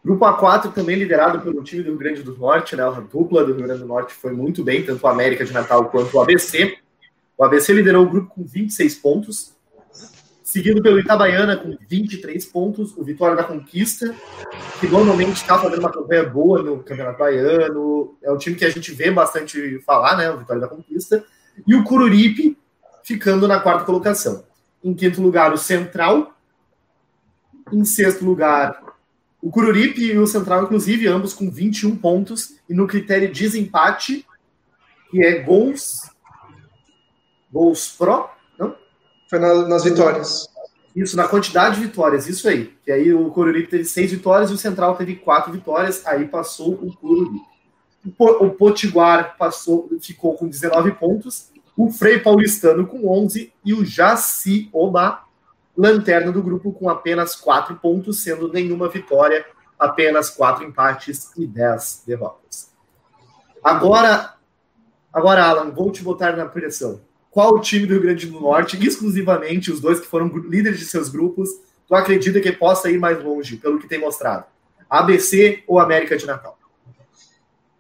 Grupo 0.05 0.25
A4 0.25 0.73
também 0.73 0.97
liderado 0.97 1.41
pelo 1.41 1.65
time 1.65 1.83
do 1.83 1.91
Rio 1.91 1.99
Grande 1.99 2.23
do 2.23 2.37
Norte, 2.37 2.77
né? 2.77 2.83
A 2.85 2.91
dupla 2.91 3.45
do 3.45 3.55
Rio 3.55 3.65
Grande 3.65 3.81
do 3.81 3.89
Norte 3.89 4.15
foi 4.15 4.33
muito 4.33 4.63
bem, 4.63 4.85
tanto 4.85 5.05
a 5.07 5.11
América 5.11 5.45
de 5.45 5.53
Natal 5.53 5.89
quanto 5.91 6.17
o 6.17 6.21
ABC. 6.21 6.79
O 7.37 7.45
ABC 7.45 7.73
liderou 7.73 8.05
o 8.05 8.09
grupo 8.09 8.35
com 8.35 8.45
26 8.45 8.95
pontos, 8.97 9.56
seguido 10.57 10.81
pelo 10.81 10.99
Itabaiana 10.99 11.55
com 11.55 11.77
23 11.87 12.47
pontos, 12.47 12.97
o 12.97 13.05
Vitória 13.05 13.37
da 13.37 13.45
Conquista, 13.45 14.15
que 14.81 14.87
normalmente 14.87 15.37
está 15.37 15.59
fazendo 15.59 15.81
uma 15.81 15.93
campanha 15.93 16.25
boa 16.25 16.63
no 16.63 16.83
Campeonato 16.83 17.19
Baiano, 17.19 18.17
é 18.23 18.33
um 18.33 18.39
time 18.39 18.57
que 18.57 18.65
a 18.65 18.71
gente 18.71 18.91
vê 18.93 19.11
bastante 19.11 19.79
falar, 19.81 20.17
né? 20.17 20.31
O 20.31 20.39
Vitória 20.39 20.63
da 20.63 20.69
Conquista, 20.69 21.23
e 21.67 21.75
o 21.75 21.85
Cururipe 21.85 22.57
ficando 23.05 23.47
na 23.47 23.61
quarta 23.61 23.85
colocação. 23.85 24.45
Em 24.83 24.95
quinto 24.95 25.21
lugar, 25.21 25.53
o 25.53 25.59
Central, 25.59 26.35
em 27.71 27.85
sexto 27.85 28.25
lugar, 28.25 28.81
o 29.43 29.51
Cururipe 29.51 30.03
e 30.07 30.17
o 30.17 30.27
Central, 30.27 30.65
inclusive, 30.65 31.07
ambos 31.07 31.35
com 31.35 31.51
21 31.51 31.95
pontos. 31.97 32.55
E 32.67 32.73
no 32.73 32.87
critério 32.87 33.31
de 33.31 33.43
desempate, 33.43 34.27
que 35.11 35.23
é 35.23 35.39
gols. 35.43 36.11
Gols 37.53 37.95
pro? 37.97 38.36
Foi 39.29 39.39
na, 39.39 39.67
nas 39.67 39.85
vitórias. 39.85 40.49
Isso, 40.95 41.17
na 41.17 41.29
quantidade 41.29 41.77
de 41.77 41.87
vitórias, 41.87 42.27
isso 42.27 42.49
aí. 42.49 42.75
Que 42.83 42.91
aí 42.91 43.13
o 43.13 43.31
Cururipe 43.31 43.69
teve 43.69 43.85
seis 43.85 44.11
vitórias 44.11 44.51
e 44.51 44.55
o 44.55 44.59
Central 44.59 44.97
teve 44.97 45.17
quatro 45.17 45.53
vitórias, 45.53 46.07
aí 46.07 46.27
passou 46.27 46.73
o 46.73 46.97
Cururipe. 46.97 47.41
O 48.19 48.51
Potiguar 48.51 49.37
passou, 49.37 49.91
ficou 50.01 50.35
com 50.35 50.49
19 50.49 50.93
pontos, 50.93 51.51
o 51.77 51.91
Frei 51.91 52.19
Paulistano 52.21 52.87
com 52.87 53.07
11 53.09 53.53
e 53.65 53.75
o 53.75 53.85
Jaci 53.85 54.71
Oba 54.73 55.27
lanterna 55.77 56.33
do 56.33 56.43
grupo 56.43 56.73
com 56.73 56.89
apenas 56.89 57.37
quatro 57.37 57.77
pontos, 57.77 58.23
sendo 58.23 58.51
nenhuma 58.51 58.89
vitória, 58.89 59.45
apenas 59.79 60.31
quatro 60.31 60.65
empates 60.65 61.31
e 61.37 61.47
dez 61.47 62.03
derrotas. 62.07 62.71
Agora, 63.63 64.35
agora, 65.13 65.45
Alan, 65.45 65.71
vou 65.71 65.93
te 65.93 66.03
botar 66.03 66.35
na 66.35 66.47
pressão. 66.47 67.01
Qual 67.37 67.53
o 67.53 67.61
time 67.61 67.85
do 67.85 67.93
Rio 67.93 68.03
Grande 68.03 68.27
do 68.29 68.41
Norte, 68.41 68.83
exclusivamente 68.83 69.71
os 69.71 69.79
dois 69.79 70.01
que 70.01 70.07
foram 70.07 70.27
líderes 70.49 70.79
de 70.79 70.87
seus 70.87 71.11
grupos, 71.11 71.51
tu 71.87 71.95
acredita 71.95 72.41
que 72.41 72.51
possa 72.51 72.91
ir 72.91 72.99
mais 72.99 73.23
longe, 73.23 73.59
pelo 73.59 73.79
que 73.79 73.87
tem 73.87 74.01
mostrado? 74.01 74.47
ABC 74.89 75.63
ou 75.67 75.79
América 75.79 76.17
de 76.17 76.25
Natal? 76.25 76.59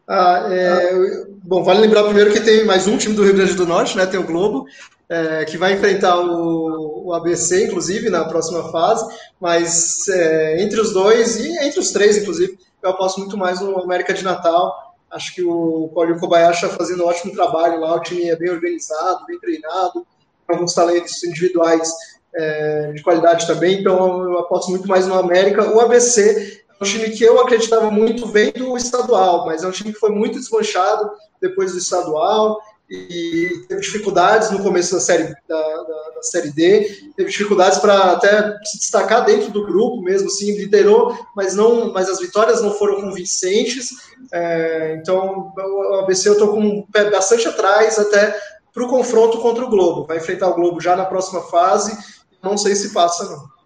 Ah, 0.06 0.46
é, 0.50 1.24
bom, 1.42 1.64
vale 1.64 1.80
lembrar 1.80 2.04
primeiro 2.04 2.34
que 2.34 2.40
tem 2.40 2.66
mais 2.66 2.86
um 2.86 2.98
time 2.98 3.14
do 3.14 3.24
Rio 3.24 3.32
Grande 3.32 3.54
do 3.54 3.64
Norte, 3.64 3.96
né? 3.96 4.04
Tem 4.04 4.20
o 4.20 4.26
Globo, 4.26 4.66
é, 5.08 5.46
que 5.46 5.56
vai 5.56 5.72
enfrentar 5.72 6.20
o, 6.20 7.06
o, 7.06 7.14
ABC, 7.14 7.64
inclusive, 7.64 8.10
na 8.10 8.26
próxima 8.26 8.70
fase, 8.70 9.06
mas 9.40 10.06
é, 10.08 10.62
entre 10.62 10.78
os 10.78 10.92
dois 10.92 11.38
e 11.38 11.48
entre 11.64 11.80
os 11.80 11.92
três, 11.92 12.18
inclusive, 12.18 12.58
eu 12.82 12.90
aposto 12.90 13.20
muito 13.20 13.38
mais 13.38 13.58
no 13.62 13.80
América 13.80 14.12
de 14.12 14.22
Natal. 14.22 14.95
Acho 15.10 15.34
que 15.34 15.42
o 15.42 15.90
Paulinho 15.94 16.18
Kobayashi 16.18 16.64
está 16.64 16.76
fazendo 16.76 17.04
um 17.04 17.06
ótimo 17.06 17.32
trabalho 17.32 17.80
lá, 17.80 17.94
o 17.94 18.00
time 18.00 18.28
é 18.28 18.36
bem 18.36 18.50
organizado, 18.50 19.24
bem 19.26 19.38
treinado, 19.38 20.06
alguns 20.48 20.74
talentos 20.74 21.22
individuais 21.24 21.90
é, 22.34 22.92
de 22.92 23.02
qualidade 23.02 23.46
também, 23.46 23.80
então 23.80 24.22
eu 24.24 24.38
aposto 24.38 24.70
muito 24.70 24.86
mais 24.86 25.06
no 25.06 25.18
América. 25.18 25.72
O 25.72 25.80
ABC 25.80 26.62
é 26.68 26.84
um 26.84 26.86
time 26.86 27.10
que 27.10 27.24
eu 27.24 27.40
acreditava 27.40 27.90
muito 27.90 28.26
vem 28.26 28.52
do 28.52 28.76
estadual, 28.76 29.46
mas 29.46 29.62
é 29.62 29.68
um 29.68 29.70
time 29.72 29.92
que 29.92 29.98
foi 29.98 30.10
muito 30.10 30.38
desmanchado 30.38 31.10
depois 31.40 31.72
do 31.72 31.78
estadual 31.78 32.60
e 32.88 33.64
teve 33.68 33.80
dificuldades 33.80 34.50
no 34.50 34.62
começo 34.62 34.94
da 34.94 35.00
série, 35.00 35.34
da, 35.48 35.82
da, 35.82 36.10
da 36.14 36.22
série 36.22 36.52
D, 36.52 37.10
teve 37.16 37.30
dificuldades 37.30 37.78
para 37.78 38.12
até 38.12 38.56
se 38.64 38.78
destacar 38.78 39.24
dentro 39.24 39.50
do 39.50 39.66
grupo 39.66 40.00
mesmo, 40.00 40.28
assim, 40.28 40.56
liderou, 40.56 41.16
mas 41.34 41.54
não, 41.54 41.92
mas 41.92 42.08
as 42.08 42.20
vitórias 42.20 42.62
não 42.62 42.72
foram 42.72 43.00
convincentes. 43.00 43.90
É, 44.32 44.96
então, 45.00 45.52
o 45.56 45.94
ABC 46.00 46.28
eu 46.28 46.34
estou 46.34 46.48
com 46.52 46.60
um 46.60 46.82
pé 46.82 47.10
bastante 47.10 47.48
atrás 47.48 47.98
até 47.98 48.38
para 48.72 48.84
o 48.84 48.88
confronto 48.88 49.40
contra 49.40 49.64
o 49.64 49.70
Globo. 49.70 50.06
Vai 50.06 50.18
enfrentar 50.18 50.48
o 50.48 50.54
Globo 50.54 50.80
já 50.80 50.94
na 50.94 51.06
próxima 51.06 51.42
fase. 51.42 51.96
Não 52.42 52.56
sei 52.56 52.76
se 52.76 52.92
passa 52.92 53.24
não. 53.24 53.56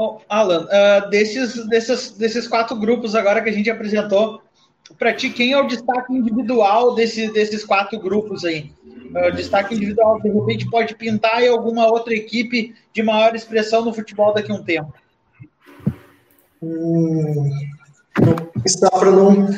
Oh, 0.00 0.20
Alan, 0.28 0.66
uh, 0.66 1.10
desses, 1.10 1.66
desses, 1.66 2.12
desses 2.12 2.46
quatro 2.46 2.76
grupos 2.76 3.16
agora 3.16 3.42
que 3.42 3.50
a 3.50 3.52
gente 3.52 3.68
apresentou, 3.68 4.40
para 4.96 5.12
ti, 5.12 5.30
quem 5.30 5.52
é 5.52 5.60
o 5.60 5.66
destaque 5.66 6.12
individual 6.12 6.94
desse, 6.94 7.30
desses 7.30 7.64
quatro 7.64 7.98
grupos 7.98 8.44
aí? 8.44 8.72
Uh, 8.84 9.34
destaque 9.34 9.74
individual, 9.74 10.20
de 10.20 10.28
repente, 10.28 10.68
pode 10.70 10.94
pintar 10.94 11.42
em 11.42 11.48
alguma 11.48 11.86
outra 11.86 12.14
equipe 12.14 12.74
de 12.92 13.02
maior 13.02 13.34
expressão 13.34 13.84
no 13.84 13.92
futebol 13.92 14.32
daqui 14.32 14.52
a 14.52 14.54
um 14.54 14.62
tempo? 14.62 14.92
Hum, 16.62 17.50
pensar 18.62 18.90
para 18.90 19.10
não 19.10 19.48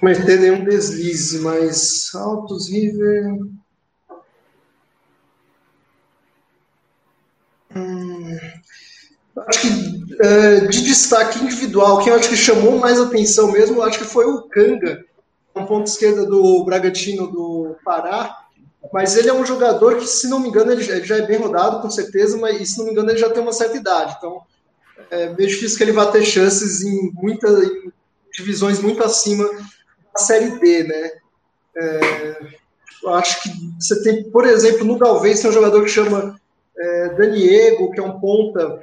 cometer 0.00 0.40
nenhum 0.40 0.64
deslize, 0.64 1.40
mas 1.40 2.14
Altos 2.14 2.70
River. 2.70 3.38
Hum, 7.74 8.38
acho 9.48 9.60
que 9.60 10.04
é, 10.20 10.60
de 10.66 10.82
destaque 10.82 11.42
individual, 11.42 11.98
quem 11.98 12.12
eu 12.12 12.18
acho 12.18 12.28
que 12.28 12.36
chamou 12.36 12.78
mais 12.78 13.00
atenção 13.00 13.50
mesmo, 13.50 13.82
acho 13.82 13.98
que 13.98 14.04
foi 14.04 14.26
o 14.26 14.42
Kanga, 14.42 15.04
um 15.54 15.66
ponto 15.66 15.86
esquerda 15.86 16.24
do 16.24 16.64
Bragantino 16.64 17.26
do 17.26 17.76
Pará. 17.84 18.40
Mas 18.92 19.16
ele 19.16 19.28
é 19.28 19.34
um 19.34 19.46
jogador 19.46 19.96
que, 19.96 20.06
se 20.06 20.28
não 20.28 20.38
me 20.38 20.48
engano, 20.48 20.70
ele 20.70 20.82
já 20.82 21.16
é 21.16 21.26
bem 21.26 21.38
rodado, 21.38 21.80
com 21.80 21.90
certeza, 21.90 22.36
mas 22.36 22.70
se 22.70 22.78
não 22.78 22.84
me 22.84 22.92
engano, 22.92 23.10
ele 23.10 23.18
já 23.18 23.30
tem 23.30 23.42
uma 23.42 23.52
certa 23.52 23.76
idade. 23.76 24.14
Então, 24.18 24.42
é 25.10 25.30
meio 25.30 25.48
difícil 25.48 25.76
que 25.76 25.84
ele 25.84 25.92
vá 25.92 26.06
ter 26.06 26.24
chances 26.24 26.82
em, 26.82 27.10
muita, 27.14 27.48
em 27.48 27.90
divisões 28.32 28.80
muito 28.80 29.02
acima 29.02 29.44
da 30.12 30.20
Série 30.20 30.58
D, 30.58 30.84
né? 30.84 31.10
É, 31.76 32.46
eu 33.02 33.14
acho 33.14 33.42
que 33.42 33.50
você 33.80 34.02
tem, 34.02 34.22
por 34.30 34.46
exemplo, 34.46 34.84
no 34.84 34.98
Galvez, 34.98 35.40
tem 35.40 35.50
um 35.50 35.54
jogador 35.54 35.82
que 35.82 35.90
chama 35.90 36.38
é, 36.78 37.08
Daniego, 37.14 37.90
que 37.90 38.00
é 38.00 38.02
um 38.02 38.20
ponta 38.20 38.80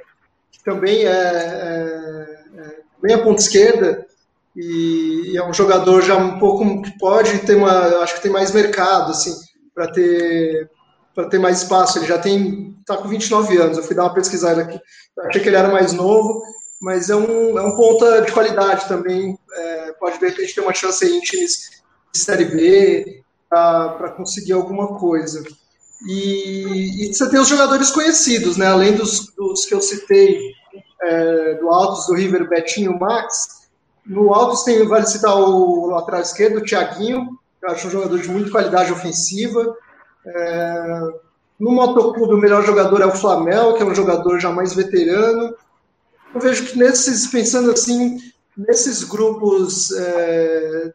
também 0.64 1.04
é, 1.04 1.10
é, 1.10 2.40
é 2.56 2.76
bem 3.00 3.14
a 3.14 3.22
ponta 3.22 3.40
esquerda 3.40 4.06
e 4.54 5.36
é 5.36 5.44
um 5.44 5.52
jogador 5.52 6.02
já 6.02 6.16
um 6.16 6.38
pouco 6.38 6.82
que 6.82 6.98
pode 6.98 7.38
ter 7.40 7.56
uma, 7.56 8.02
acho 8.02 8.16
que 8.16 8.22
tem 8.22 8.30
mais 8.30 8.52
mercado 8.52 9.10
assim 9.10 9.34
para 9.74 9.90
ter 9.90 10.70
para 11.14 11.28
ter 11.28 11.38
mais 11.38 11.62
espaço. 11.62 11.98
Ele 11.98 12.06
já 12.06 12.18
tem 12.18 12.76
tá 12.86 12.96
com 12.96 13.08
29 13.08 13.56
anos. 13.58 13.76
Eu 13.76 13.84
fui 13.84 13.94
dar 13.94 14.04
uma 14.04 14.14
pesquisada 14.14 14.62
aqui, 14.62 14.80
achei 15.18 15.42
que 15.42 15.48
ele 15.48 15.56
era 15.56 15.68
mais 15.68 15.92
novo, 15.92 16.42
mas 16.80 17.10
é 17.10 17.16
um, 17.16 17.58
é 17.58 17.62
um 17.62 17.76
ponta 17.76 18.22
de 18.22 18.32
qualidade 18.32 18.88
também. 18.88 19.38
É, 19.54 19.92
pode 19.92 20.18
ver 20.18 20.34
que 20.34 20.42
a 20.42 20.44
gente 20.44 20.54
tem 20.54 20.64
uma 20.64 20.74
chance 20.74 21.04
aí 21.04 21.16
em 21.16 21.20
times 21.20 21.82
de 22.12 22.18
série 22.18 22.44
B 22.44 23.22
para 23.48 24.12
conseguir 24.16 24.52
alguma 24.52 24.98
coisa. 24.98 25.42
E, 26.06 27.04
e, 27.08 27.14
você 27.14 27.28
tem 27.30 27.38
os 27.38 27.48
jogadores 27.48 27.90
conhecidos, 27.90 28.56
né? 28.56 28.66
Além 28.66 28.96
dos, 28.96 29.32
dos 29.36 29.66
que 29.66 29.74
eu 29.74 29.80
citei, 29.80 30.52
é, 31.02 31.54
do 31.54 31.68
Altos, 31.68 32.06
do 32.06 32.14
River, 32.14 32.48
Betinho, 32.48 32.98
Max. 32.98 33.62
No 34.04 34.34
Altos 34.34 34.64
tem, 34.64 34.86
vale 34.86 35.06
citar 35.06 35.36
o 35.36 35.86
lateral 35.86 36.20
esquerdo, 36.20 36.58
o 36.58 36.64
Thiaguinho, 36.64 37.38
que 37.60 37.66
eu 37.66 37.70
acho 37.70 37.86
um 37.86 37.90
jogador 37.90 38.18
de 38.18 38.28
muita 38.28 38.50
qualidade 38.50 38.92
ofensiva. 38.92 39.76
É, 40.26 41.00
no 41.58 41.70
Motoclube, 41.70 42.34
o 42.34 42.38
melhor 42.38 42.64
jogador 42.64 43.00
é 43.00 43.06
o 43.06 43.14
Flamel, 43.14 43.74
que 43.74 43.82
é 43.82 43.86
um 43.86 43.94
jogador 43.94 44.40
já 44.40 44.50
mais 44.50 44.74
veterano. 44.74 45.54
Eu 46.34 46.40
vejo 46.40 46.66
que 46.66 46.78
nesses, 46.78 47.28
pensando 47.28 47.70
assim, 47.70 48.18
nesses 48.56 49.04
grupos, 49.04 49.92
é, 49.92 50.92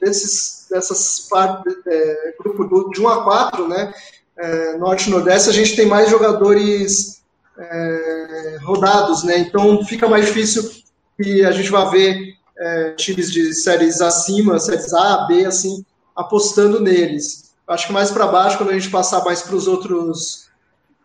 desses, 0.00 0.68
dessas 0.70 1.26
partes, 1.28 1.74
é, 1.86 2.34
grupo 2.38 2.90
de 2.90 3.00
1 3.00 3.08
a 3.08 3.24
4, 3.24 3.68
né, 3.68 3.92
é, 4.38 4.76
norte 4.76 5.08
e 5.08 5.10
nordeste, 5.10 5.48
a 5.48 5.52
gente 5.52 5.76
tem 5.76 5.86
mais 5.86 6.10
jogadores 6.10 7.22
é, 7.58 8.58
rodados, 8.62 9.22
né? 9.24 9.38
Então 9.38 9.84
fica 9.84 10.08
mais 10.08 10.26
difícil 10.26 10.70
que 11.16 11.44
a 11.44 11.52
gente 11.52 11.70
vá 11.70 11.84
ver 11.86 12.34
é, 12.58 12.90
times 12.92 13.30
de 13.30 13.54
séries 13.54 14.00
acima, 14.00 14.58
séries 14.58 14.92
A, 14.92 15.26
B, 15.26 15.44
assim, 15.44 15.84
apostando 16.16 16.80
neles. 16.80 17.54
Acho 17.66 17.86
que 17.86 17.92
mais 17.92 18.10
para 18.10 18.26
baixo, 18.26 18.58
quando 18.58 18.70
a 18.70 18.78
gente 18.78 18.90
passar 18.90 19.24
mais 19.24 19.42
para 19.42 19.56
os 19.56 19.66
outros 19.66 20.44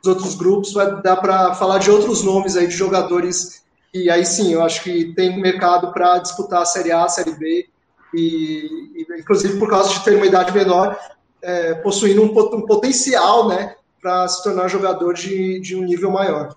outros 0.06 0.34
grupos, 0.34 0.72
vai 0.72 1.02
dar 1.02 1.18
para 1.18 1.54
falar 1.56 1.78
de 1.78 1.92
outros 1.92 2.24
nomes 2.24 2.56
aí 2.56 2.68
de 2.68 2.74
jogadores 2.74 3.60
e 3.94 4.10
aí 4.10 4.26
sim, 4.26 4.54
eu 4.54 4.64
acho 4.64 4.84
que 4.84 5.14
tem 5.14 5.42
mercado 5.42 5.92
para 5.92 6.20
disputar 6.20 6.62
a 6.62 6.66
Série 6.66 6.92
A, 6.92 7.06
a 7.06 7.10
Série 7.10 7.32
B, 7.32 7.68
e, 8.14 8.70
e, 8.96 9.20
inclusive 9.20 9.58
por 9.58 9.70
causa 9.70 9.90
de 9.94 10.04
ter 10.04 10.16
uma 10.16 10.26
idade 10.26 10.52
menor, 10.52 10.98
é, 11.42 11.74
possuindo 11.76 12.22
um, 12.22 12.56
um, 12.56 12.66
potencial 12.66 13.48
né, 13.48 13.76
para 14.02 14.28
se 14.28 14.44
tornar 14.44 14.68
jogador 14.68 15.14
de, 15.14 15.60
de 15.60 15.76
um 15.76 15.84
nível 15.84 16.12
maior. 16.12 16.56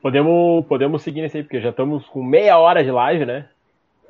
Podemos, 0.00 0.66
podemos 0.66 1.02
seguir 1.02 1.22
nesse 1.22 1.38
aí, 1.38 1.42
porque 1.42 1.60
já 1.60 1.70
estamos 1.70 2.06
com 2.08 2.22
meia 2.22 2.58
hora 2.58 2.84
de 2.84 2.90
live, 2.90 3.24
né? 3.24 3.48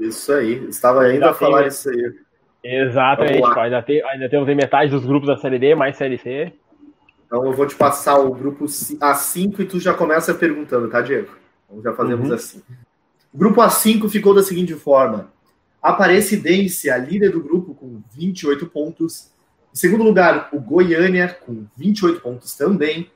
Isso 0.00 0.32
aí, 0.32 0.66
estava 0.68 1.02
ainda 1.02 1.30
a 1.30 1.34
falar 1.34 1.68
isso 1.68 1.88
aí. 1.88 2.12
Exatamente, 2.64 3.58
ainda, 3.58 3.82
tem, 3.82 4.02
ainda 4.02 4.28
temos 4.28 4.48
em 4.48 4.54
metade 4.54 4.90
dos 4.90 5.04
grupos 5.04 5.28
da 5.28 5.36
Série 5.36 5.58
D, 5.58 5.74
mais 5.74 5.96
Série 5.96 6.18
C. 6.18 6.52
Então 7.26 7.44
eu 7.44 7.52
vou 7.52 7.66
te 7.66 7.76
passar 7.76 8.18
o 8.18 8.34
grupo 8.34 8.64
A5 8.64 9.60
e 9.60 9.64
tu 9.66 9.78
já 9.78 9.92
começa 9.92 10.34
perguntando, 10.34 10.88
tá, 10.88 11.00
Diego? 11.00 11.30
Então 11.64 11.82
já 11.82 11.92
fazemos 11.92 12.28
uhum. 12.28 12.34
assim. 12.34 12.62
O 13.32 13.38
grupo 13.38 13.60
A5 13.60 14.08
ficou 14.08 14.34
da 14.34 14.42
seguinte 14.42 14.74
forma: 14.74 15.32
Aparecidência, 15.84 16.96
líder 16.96 17.32
do 17.32 17.42
grupo, 17.42 17.74
com 17.74 18.02
28 18.16 18.66
pontos. 18.68 19.30
Em 19.70 19.76
segundo 19.76 20.02
lugar, 20.02 20.48
o 20.50 20.58
Goiânia, 20.58 21.36
com 21.44 21.66
28 21.76 22.22
pontos 22.22 22.54
também. 22.54 23.10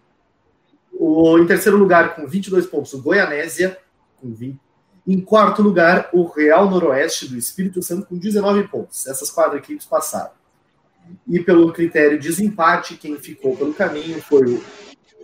O, 0.92 1.38
em 1.38 1.46
terceiro 1.46 1.78
lugar, 1.78 2.14
com 2.14 2.26
22 2.26 2.66
pontos, 2.66 2.92
o 2.92 3.00
Goianésia, 3.00 3.78
com 4.16 4.34
20. 4.34 4.60
Em 5.06 5.18
quarto 5.18 5.62
lugar, 5.62 6.10
o 6.12 6.26
Real 6.26 6.68
Noroeste 6.68 7.26
do 7.26 7.38
Espírito 7.38 7.80
Santo, 7.82 8.06
com 8.06 8.18
19 8.18 8.68
pontos. 8.68 9.06
Essas 9.06 9.30
quatro 9.30 9.56
equipes 9.56 9.86
passaram. 9.86 10.32
E 11.26 11.40
pelo 11.40 11.72
critério 11.72 12.18
de 12.18 12.28
desempate, 12.28 12.98
quem 12.98 13.16
ficou 13.16 13.56
pelo 13.56 13.72
caminho 13.72 14.20
foi 14.20 14.44
o 14.46 14.62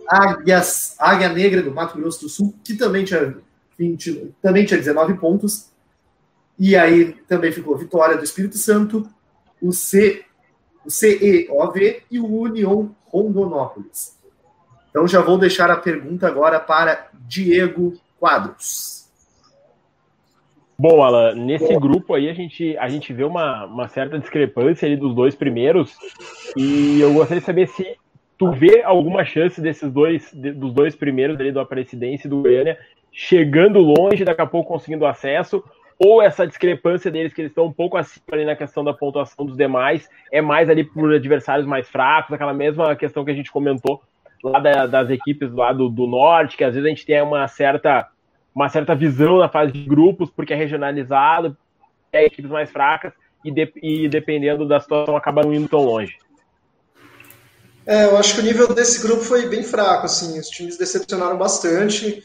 Águias, 0.07 0.95
Águia 0.97 1.29
Negra 1.29 1.61
do 1.61 1.69
Mato 1.69 1.95
Grosso 1.95 2.21
do 2.21 2.29
Sul, 2.29 2.55
que 2.63 2.73
também 2.73 3.05
tinha, 3.05 3.37
20, 3.77 4.33
também 4.41 4.65
tinha 4.65 4.79
19 4.79 5.13
pontos. 5.19 5.74
E 6.57 6.75
aí 6.75 7.13
também 7.27 7.51
ficou 7.51 7.77
Vitória 7.77 8.17
do 8.17 8.23
Espírito 8.23 8.57
Santo, 8.57 9.07
o, 9.61 9.71
C, 9.71 10.23
o 10.85 10.89
CEOV 10.89 12.03
e 12.09 12.19
o 12.19 12.25
União 12.25 12.95
Rondonópolis. 13.05 14.17
Então 14.89 15.07
já 15.07 15.21
vou 15.21 15.37
deixar 15.37 15.69
a 15.69 15.75
pergunta 15.75 16.27
agora 16.27 16.59
para 16.59 17.09
Diego 17.27 17.93
Quadros. 18.17 19.05
Bom, 20.77 21.01
Alan, 21.03 21.35
nesse 21.35 21.67
Boa. 21.67 21.79
grupo 21.79 22.13
aí 22.13 22.29
a 22.29 22.33
gente, 22.33 22.77
a 22.77 22.87
gente 22.89 23.13
vê 23.13 23.23
uma, 23.23 23.65
uma 23.65 23.87
certa 23.87 24.19
discrepância 24.19 24.85
ali 24.85 24.97
dos 24.97 25.15
dois 25.15 25.33
primeiros 25.33 25.95
e 26.55 26.99
eu 26.99 27.13
gostaria 27.13 27.39
de 27.39 27.45
saber 27.45 27.67
se 27.67 27.97
tu 28.37 28.51
vê 28.51 28.83
alguma 28.83 29.23
chance 29.23 29.61
desses 29.61 29.89
dois, 29.89 30.33
dos 30.33 30.73
dois 30.73 30.93
primeiros 30.93 31.39
ali 31.39 31.51
do 31.51 31.61
Aparecidense 31.61 32.27
e 32.27 32.29
do 32.29 32.41
Goiânia 32.41 32.77
chegando 33.09 33.79
longe, 33.79 34.25
daqui 34.25 34.41
a 34.41 34.45
pouco 34.45 34.67
conseguindo 34.67 35.05
acesso, 35.05 35.63
ou 35.97 36.21
essa 36.21 36.45
discrepância 36.45 37.09
deles, 37.09 37.33
que 37.33 37.41
eles 37.41 37.51
estão 37.51 37.65
um 37.65 37.71
pouco 37.71 37.97
acima 37.97 38.23
ali 38.31 38.45
na 38.45 38.55
questão 38.55 38.83
da 38.83 38.93
pontuação 38.93 39.45
dos 39.45 39.55
demais, 39.55 40.09
é 40.31 40.41
mais 40.41 40.69
ali 40.69 40.83
por 40.83 41.13
adversários 41.13 41.65
mais 41.65 41.87
fracos, 41.87 42.33
aquela 42.33 42.53
mesma 42.53 42.95
questão 42.95 43.23
que 43.23 43.31
a 43.31 43.35
gente 43.35 43.51
comentou 43.51 44.01
lá 44.43 44.59
da, 44.59 44.85
das 44.85 45.09
equipes 45.09 45.51
lá 45.51 45.71
do, 45.71 45.89
do 45.89 46.05
norte, 46.05 46.57
que 46.57 46.63
às 46.63 46.73
vezes 46.73 46.85
a 46.85 46.89
gente 46.89 47.05
tem 47.05 47.21
uma 47.21 47.47
certa 47.47 48.09
uma 48.53 48.69
certa 48.69 48.95
visão 48.95 49.37
na 49.39 49.49
fase 49.49 49.73
de 49.73 49.83
grupos, 49.83 50.29
porque 50.29 50.53
é 50.53 50.55
regionalizado, 50.55 51.57
é 52.11 52.23
equipes 52.23 52.49
mais 52.49 52.71
fracas, 52.71 53.11
e, 53.43 53.51
de, 53.51 53.69
e 53.83 54.07
dependendo 54.07 54.65
da 54.65 54.79
situação 54.79 55.17
acaba 55.17 55.43
não 55.43 55.53
indo 55.53 55.67
tão 55.67 55.83
longe. 55.83 56.17
É, 57.85 58.05
eu 58.05 58.17
acho 58.17 58.33
que 58.33 58.41
o 58.41 58.43
nível 58.43 58.73
desse 58.73 59.05
grupo 59.05 59.21
foi 59.21 59.47
bem 59.47 59.61
fraco, 59.61 60.05
assim, 60.05 60.39
os 60.39 60.47
times 60.47 60.77
decepcionaram 60.77 61.37
bastante, 61.37 62.23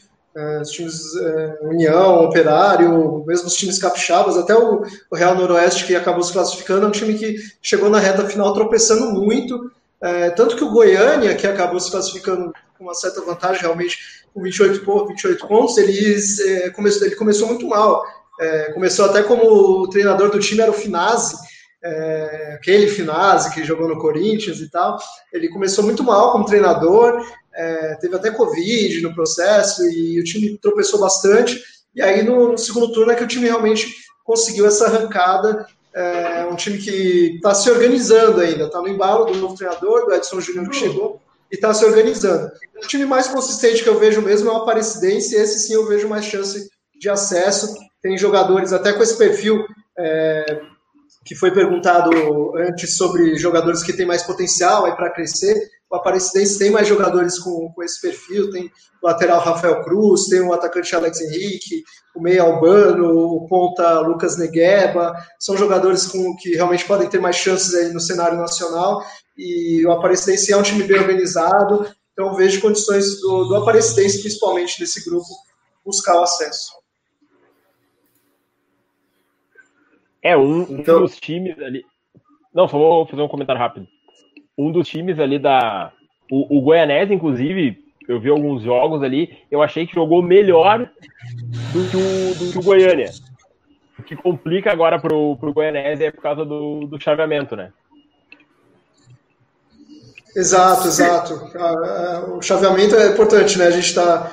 os 0.61 0.69
times 0.69 1.15
é, 1.15 1.59
União, 1.63 2.23
Operário, 2.23 3.23
mesmo 3.25 3.47
os 3.47 3.55
times 3.55 3.77
capixabas, 3.77 4.37
até 4.37 4.55
o, 4.55 4.83
Real 5.13 5.35
Noroeste, 5.35 5.85
que 5.85 5.95
acabou 5.95 6.23
se 6.23 6.31
classificando, 6.31 6.85
é 6.85 6.87
um 6.89 6.91
time 6.91 7.15
que 7.15 7.35
chegou 7.61 7.89
na 7.89 7.99
reta 7.99 8.25
final 8.25 8.53
tropeçando 8.53 9.11
muito, 9.11 9.71
é, 10.01 10.29
tanto 10.31 10.55
que 10.55 10.63
o 10.63 10.71
Goiânia, 10.71 11.35
que 11.35 11.45
acabou 11.45 11.79
se 11.79 11.91
classificando 11.91 12.53
com 12.77 12.85
uma 12.85 12.93
certa 12.93 13.21
vantagem, 13.21 13.61
realmente 13.61 13.97
com 14.33 14.41
28, 14.41 15.07
28 15.09 15.47
pontos, 15.47 15.77
ele, 15.77 16.15
é, 16.47 16.69
começou, 16.71 17.05
ele 17.05 17.15
começou 17.15 17.47
muito 17.47 17.67
mal. 17.67 18.03
É, 18.39 18.71
começou 18.71 19.05
até 19.05 19.21
como 19.21 19.43
o 19.43 19.87
treinador 19.87 20.31
do 20.31 20.39
time 20.39 20.61
era 20.61 20.71
o 20.71 20.73
Finazzi, 20.73 21.35
é, 21.83 22.53
aquele 22.55 22.87
Finazzi 22.87 23.53
que 23.53 23.63
jogou 23.63 23.87
no 23.87 23.99
Corinthians 23.99 24.59
e 24.59 24.69
tal. 24.69 24.97
Ele 25.31 25.49
começou 25.49 25.83
muito 25.83 26.03
mal 26.03 26.31
como 26.31 26.45
treinador, 26.45 27.23
é, 27.53 27.95
teve 27.95 28.15
até 28.15 28.31
Covid 28.31 29.01
no 29.01 29.13
processo 29.13 29.83
e 29.89 30.19
o 30.19 30.23
time 30.23 30.57
tropeçou 30.57 30.99
bastante. 30.99 31.61
E 31.93 32.01
aí 32.01 32.23
no, 32.23 32.53
no 32.53 32.57
segundo 32.57 32.91
turno 32.91 33.11
é 33.11 33.15
que 33.15 33.23
o 33.23 33.27
time 33.27 33.47
realmente 33.47 33.93
conseguiu 34.23 34.65
essa 34.65 34.85
arrancada. 34.85 35.65
É 35.93 36.45
um 36.45 36.55
time 36.55 36.77
que 36.77 37.35
está 37.35 37.53
se 37.53 37.69
organizando 37.69 38.39
ainda, 38.39 38.65
está 38.65 38.81
no 38.81 38.87
embalo 38.87 39.25
do 39.25 39.37
novo 39.37 39.55
treinador, 39.55 40.05
do 40.05 40.13
Edson 40.13 40.39
Júnior 40.39 40.69
que 40.69 40.77
chegou 40.77 41.19
e 41.51 41.55
está 41.55 41.73
se 41.73 41.83
organizando. 41.83 42.49
O 42.81 42.87
time 42.87 43.05
mais 43.05 43.27
consistente 43.27 43.83
que 43.83 43.89
eu 43.89 43.99
vejo 43.99 44.21
mesmo 44.21 44.49
é 44.49 44.53
o 44.53 44.57
Aparecidense, 44.57 45.35
esse 45.35 45.59
sim 45.59 45.73
eu 45.73 45.85
vejo 45.85 46.07
mais 46.07 46.25
chance 46.25 46.69
de 46.97 47.09
acesso. 47.09 47.75
Tem 48.01 48.17
jogadores 48.17 48.71
até 48.71 48.93
com 48.93 49.03
esse 49.03 49.17
perfil 49.17 49.65
é, 49.97 50.61
que 51.25 51.35
foi 51.35 51.51
perguntado 51.51 52.57
antes 52.57 52.95
sobre 52.95 53.35
jogadores 53.35 53.83
que 53.83 53.93
têm 53.93 54.05
mais 54.05 54.23
potencial 54.23 54.83
para 54.95 55.11
crescer. 55.11 55.69
O 55.91 55.95
Aparecidense 55.97 56.57
tem 56.57 56.71
mais 56.71 56.87
jogadores 56.87 57.37
com, 57.37 57.69
com 57.73 57.83
esse 57.83 57.99
perfil, 57.99 58.49
tem 58.49 58.71
o 59.01 59.07
lateral 59.07 59.41
Rafael 59.41 59.83
Cruz, 59.83 60.27
tem 60.27 60.39
o 60.39 60.53
atacante 60.53 60.95
Alex 60.95 61.19
Henrique, 61.19 61.83
o 62.15 62.21
meia 62.21 62.43
Albano, 62.43 63.09
o 63.13 63.45
ponta 63.45 63.99
Lucas 63.99 64.37
Negueba, 64.37 65.13
são 65.37 65.57
jogadores 65.57 66.07
com, 66.07 66.33
que 66.37 66.51
realmente 66.51 66.85
podem 66.85 67.09
ter 67.09 67.19
mais 67.19 67.35
chances 67.35 67.75
aí 67.75 67.91
no 67.91 67.99
cenário 67.99 68.37
nacional 68.37 69.03
e 69.37 69.85
o 69.85 69.91
Aparecidense 69.91 70.53
é 70.53 70.57
um 70.57 70.63
time 70.63 70.83
bem 70.83 70.97
organizado, 70.97 71.85
então 72.13 72.35
vejo 72.35 72.61
condições 72.61 73.19
do, 73.19 73.45
do 73.45 73.55
Aparecidense, 73.57 74.21
principalmente 74.21 74.79
nesse 74.79 75.03
grupo, 75.03 75.27
buscar 75.85 76.17
o 76.17 76.23
acesso. 76.23 76.71
É, 80.23 80.37
um, 80.37 80.61
então... 80.69 80.99
um 80.99 81.01
dos 81.01 81.19
times 81.19 81.59
ali. 81.59 81.83
Não, 82.53 82.67
só 82.67 82.77
vou 82.77 83.05
fazer 83.07 83.21
um 83.21 83.27
comentário 83.27 83.59
rápido. 83.59 83.87
Um 84.61 84.71
dos 84.71 84.87
times 84.87 85.19
ali 85.19 85.39
da. 85.39 85.91
O, 86.29 86.57
o 86.57 86.61
Goianese, 86.61 87.13
inclusive, 87.13 87.83
eu 88.07 88.19
vi 88.19 88.29
alguns 88.29 88.63
jogos 88.63 89.01
ali, 89.03 89.37
eu 89.49 89.61
achei 89.61 89.85
que 89.85 89.95
jogou 89.95 90.21
melhor 90.21 90.89
do 91.73 91.89
que 91.89 91.97
o, 91.97 92.35
do 92.35 92.51
que 92.51 92.57
o 92.57 92.63
Goiânia. 92.63 93.11
O 93.97 94.03
que 94.03 94.15
complica 94.15 94.71
agora 94.71 94.99
pro, 94.99 95.35
pro 95.37 95.53
Goianese 95.53 96.05
é 96.05 96.11
por 96.11 96.21
causa 96.21 96.45
do, 96.45 96.87
do 96.87 97.01
chaveamento, 97.01 97.55
né? 97.55 97.71
Exato, 100.35 100.87
exato. 100.87 101.33
O 102.37 102.41
chaveamento 102.41 102.95
é 102.95 103.07
importante, 103.07 103.57
né? 103.57 103.65
A 103.65 103.71
gente 103.71 103.87
está 103.87 104.31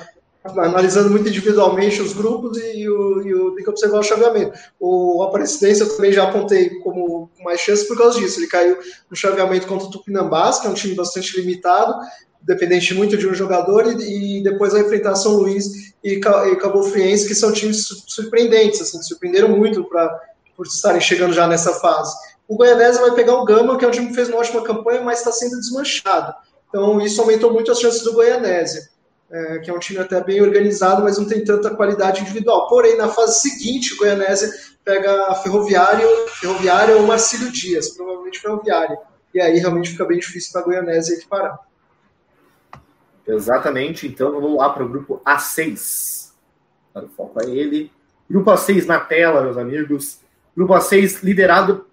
analisando 0.57 1.09
muito 1.09 1.27
individualmente 1.27 2.01
os 2.01 2.13
grupos 2.13 2.57
e, 2.57 2.87
o, 2.89 3.21
e 3.21 3.33
o, 3.33 3.55
tem 3.55 3.63
que 3.63 3.69
observar 3.69 3.99
o 3.99 4.03
chaveamento. 4.03 4.57
O 4.79 5.23
Aparecidense 5.23 5.81
eu 5.81 5.95
também 5.95 6.11
já 6.11 6.23
apontei 6.23 6.69
como 6.79 7.29
mais 7.43 7.61
chance 7.61 7.87
por 7.87 7.97
causa 7.97 8.19
disso. 8.19 8.39
Ele 8.39 8.47
caiu 8.47 8.77
no 9.09 9.15
chaveamento 9.15 9.67
contra 9.67 9.87
o 9.87 9.91
Tupinambás, 9.91 10.59
que 10.59 10.67
é 10.67 10.69
um 10.69 10.73
time 10.73 10.95
bastante 10.95 11.39
limitado, 11.39 11.93
dependente 12.41 12.93
muito 12.93 13.17
de 13.17 13.27
um 13.27 13.33
jogador, 13.33 13.85
e, 13.85 14.39
e 14.39 14.43
depois 14.43 14.73
vai 14.73 14.81
enfrentar 14.81 15.15
São 15.15 15.33
Luís 15.33 15.93
e, 16.03 16.13
e 16.13 16.55
Cabo 16.55 16.83
Friense, 16.83 17.27
que 17.27 17.35
são 17.35 17.51
times 17.51 17.85
surpreendentes, 18.07 18.81
assim, 18.81 19.01
surpreenderam 19.01 19.49
muito 19.49 19.83
pra, 19.85 20.09
por 20.55 20.65
estarem 20.65 21.01
chegando 21.01 21.33
já 21.33 21.47
nessa 21.47 21.73
fase. 21.73 22.13
O 22.47 22.55
Goianese 22.55 22.99
vai 22.99 23.11
pegar 23.11 23.35
o 23.35 23.45
Gama, 23.45 23.77
que 23.77 23.85
é 23.85 23.87
um 23.87 23.91
time 23.91 24.07
que 24.07 24.15
fez 24.15 24.27
uma 24.27 24.39
ótima 24.39 24.63
campanha, 24.63 25.01
mas 25.01 25.19
está 25.19 25.31
sendo 25.31 25.57
desmanchado. 25.59 26.33
Então, 26.67 26.99
isso 26.99 27.21
aumentou 27.21 27.53
muito 27.53 27.71
as 27.71 27.79
chances 27.79 28.03
do 28.03 28.13
Goianese, 28.13 28.89
é, 29.31 29.59
que 29.59 29.69
é 29.69 29.73
um 29.73 29.79
time 29.79 29.99
até 29.99 30.21
bem 30.23 30.41
organizado, 30.41 31.03
mas 31.03 31.17
não 31.17 31.25
tem 31.25 31.43
tanta 31.43 31.75
qualidade 31.75 32.21
individual. 32.21 32.67
Porém, 32.67 32.97
na 32.97 33.07
fase 33.09 33.41
seguinte, 33.41 33.93
o 33.93 33.97
Goianese 33.97 34.77
pega 34.83 35.27
a 35.27 35.35
Ferroviária, 35.35 36.05
Ferroviária 36.39 36.95
ou 36.95 37.05
Marcílio 37.05 37.51
Dias, 37.51 37.89
provavelmente 37.89 38.39
Ferroviária. 38.39 38.97
E 39.33 39.39
aí 39.39 39.59
realmente 39.59 39.91
fica 39.91 40.05
bem 40.05 40.19
difícil 40.19 40.51
para 40.51 40.61
a 40.61 40.65
Goianese 40.65 41.13
equiparar. 41.13 41.59
Exatamente, 43.27 44.07
então 44.07 44.31
vamos 44.31 44.57
lá 44.57 44.69
para 44.69 44.83
o 44.83 44.89
grupo 44.89 45.21
A6. 45.23 46.31
O 46.95 47.07
foco 47.09 47.41
é 47.43 47.49
ele. 47.49 47.91
Grupo 48.27 48.49
A6 48.51 48.85
na 48.85 48.99
tela, 48.99 49.43
meus 49.43 49.57
amigos. 49.57 50.19
Grupo 50.55 50.73
A6 50.73 51.23
liderado 51.23 51.85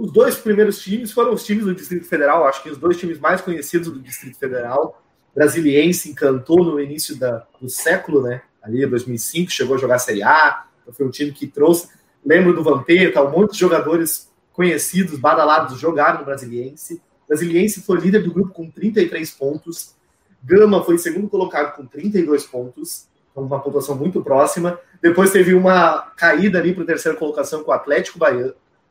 os 0.00 0.10
dois 0.10 0.38
primeiros 0.38 0.80
times 0.80 1.12
foram 1.12 1.34
os 1.34 1.44
times 1.44 1.66
do 1.66 1.74
Distrito 1.74 2.06
Federal, 2.06 2.46
acho 2.46 2.62
que 2.62 2.70
os 2.70 2.78
dois 2.78 2.96
times 2.96 3.18
mais 3.18 3.42
conhecidos 3.42 3.92
do 3.92 4.00
Distrito 4.00 4.38
Federal. 4.38 4.99
Brasiliense 5.34 6.10
encantou 6.10 6.64
no 6.64 6.80
início 6.80 7.16
da, 7.18 7.46
do 7.60 7.68
século, 7.68 8.22
né? 8.22 8.42
Ali, 8.62 8.86
2005, 8.86 9.50
chegou 9.50 9.76
a 9.76 9.78
jogar 9.78 9.96
a 9.96 9.98
Série 9.98 10.22
A. 10.22 10.64
Então 10.82 10.92
foi 10.92 11.06
um 11.06 11.10
time 11.10 11.32
que 11.32 11.46
trouxe. 11.46 11.88
Lembro 12.24 12.54
do 12.54 12.62
Vampeta, 12.62 13.22
um 13.22 13.30
monte 13.30 13.52
de 13.52 13.58
jogadores 13.58 14.30
conhecidos, 14.52 15.18
badalados, 15.18 15.78
jogaram 15.78 16.18
no 16.18 16.24
Brasiliense. 16.24 17.00
Brasiliense 17.26 17.80
foi 17.80 17.98
líder 17.98 18.22
do 18.22 18.32
grupo 18.32 18.52
com 18.52 18.70
33 18.70 19.30
pontos. 19.30 19.94
Gama 20.42 20.82
foi 20.82 20.98
segundo 20.98 21.28
colocado 21.28 21.76
com 21.76 21.86
32 21.86 22.44
pontos, 22.44 23.06
então 23.30 23.44
uma 23.44 23.60
pontuação 23.60 23.94
muito 23.94 24.22
próxima. 24.22 24.78
Depois 25.00 25.30
teve 25.30 25.54
uma 25.54 26.12
caída 26.16 26.58
ali 26.58 26.74
para 26.74 26.82
a 26.82 26.86
terceira 26.86 27.16
colocação 27.16 27.62
com 27.62 27.70
o 27.70 27.74
Atlético 27.74 28.18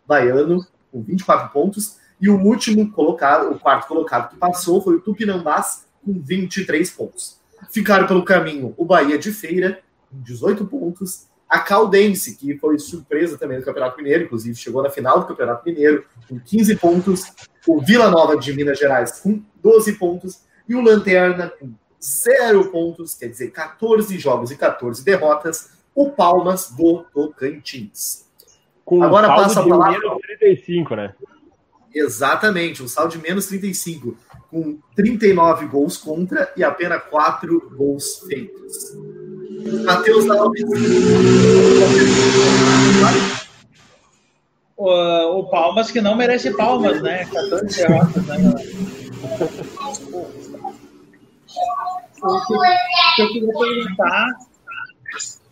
Baiano, 0.08 0.66
com 0.92 1.02
24 1.02 1.50
pontos. 1.50 1.98
E 2.22 2.30
o 2.30 2.40
último 2.42 2.92
colocado, 2.92 3.52
o 3.52 3.60
quarto 3.60 3.88
colocado 3.88 4.30
que 4.30 4.38
passou 4.38 4.82
foi 4.82 4.96
o 4.96 5.02
Tupinambás, 5.02 5.86
com 6.04 6.20
23 6.20 6.90
pontos. 6.92 7.40
Ficaram 7.72 8.08
pelo 8.08 8.24
caminho 8.24 8.74
o 8.78 8.86
Bahia 8.86 9.18
de 9.18 9.32
Feira, 9.32 9.82
com 10.10 10.22
18 10.22 10.66
pontos. 10.66 11.28
A 11.48 11.60
Caldense, 11.60 12.36
que 12.36 12.58
foi 12.58 12.78
surpresa 12.78 13.38
também 13.38 13.58
no 13.58 13.66
Campeonato 13.66 13.98
Mineiro, 13.98 14.26
inclusive 14.26 14.56
chegou 14.56 14.84
na 14.84 14.90
final 14.90 15.20
do 15.20 15.26
Campeonato 15.26 15.66
Mineiro, 15.66 16.06
com 16.28 16.40
15 16.40 16.76
pontos. 16.76 17.24
O 17.68 17.82
Vila 17.82 18.10
Nova 18.10 18.38
de 18.38 18.54
Minas 18.54 18.78
Gerais, 18.78 19.20
com 19.20 19.42
12 19.62 19.94
pontos 19.94 20.42
e 20.68 20.76
o 20.76 20.82
Lanterna 20.82 21.50
com 21.50 21.74
zero 22.02 22.72
pontos, 22.72 23.16
quer 23.16 23.28
dizer, 23.28 23.52
14 23.52 24.18
jogos 24.18 24.52
e 24.52 24.56
14 24.56 25.04
derrotas, 25.04 25.72
o 25.94 26.12
Palmas 26.12 26.72
do 26.72 27.04
Tocantins. 27.14 28.26
Com 28.86 29.04
Agora 29.04 29.32
um 29.32 29.36
passa 29.36 29.60
a 29.60 29.68
palavra. 29.68 30.00
Menos 30.00 30.22
35, 30.22 30.96
né? 30.96 31.16
Exatamente, 31.94 32.84
um 32.84 32.88
saldo 32.88 33.14
de 33.14 33.18
menos 33.18 33.48
35, 33.48 34.16
com 34.50 34.80
39 34.96 35.68
gols 35.68 35.98
contra 35.98 36.52
e 36.58 36.64
apenas 36.64 37.04
4 37.04 37.74
gols 37.76 38.20
feitos. 38.28 38.96
Matheus 39.86 40.30
Alves. 40.30 40.64
O, 44.76 45.40
o 45.40 45.50
Palmas 45.50 45.92
que 45.92 46.00
não 46.00 46.16
merece 46.16 46.52
palmas, 46.56 47.02
né? 47.02 47.26
14 47.26 47.78
derrotas, 47.78 48.26
né, 48.26 48.38
o 52.22 52.40
que, 53.16 53.22
eu 53.22 53.28
queria 53.30 53.54
perguntar, 53.54 54.28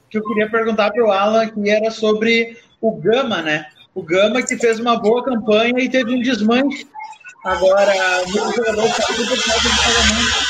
que 0.09 0.17
eu 0.17 0.23
queria 0.23 0.49
perguntar 0.49 0.91
para 0.91 1.05
o 1.05 1.11
Alan 1.11 1.47
que 1.47 1.69
era 1.69 1.91
sobre 1.91 2.57
o 2.81 2.91
Gama, 2.91 3.41
né? 3.41 3.67
O 3.95 4.01
Gama 4.01 4.41
que 4.41 4.57
fez 4.57 4.79
uma 4.79 4.99
boa 4.99 5.23
campanha 5.23 5.79
e 5.79 5.89
teve 5.89 6.13
um 6.13 6.21
desmanche. 6.21 6.85
Agora, 7.47 7.93
saíram 7.93 8.89
por 8.89 9.05
causa 9.05 9.23
do 9.23 9.69
pagamento. 9.77 10.47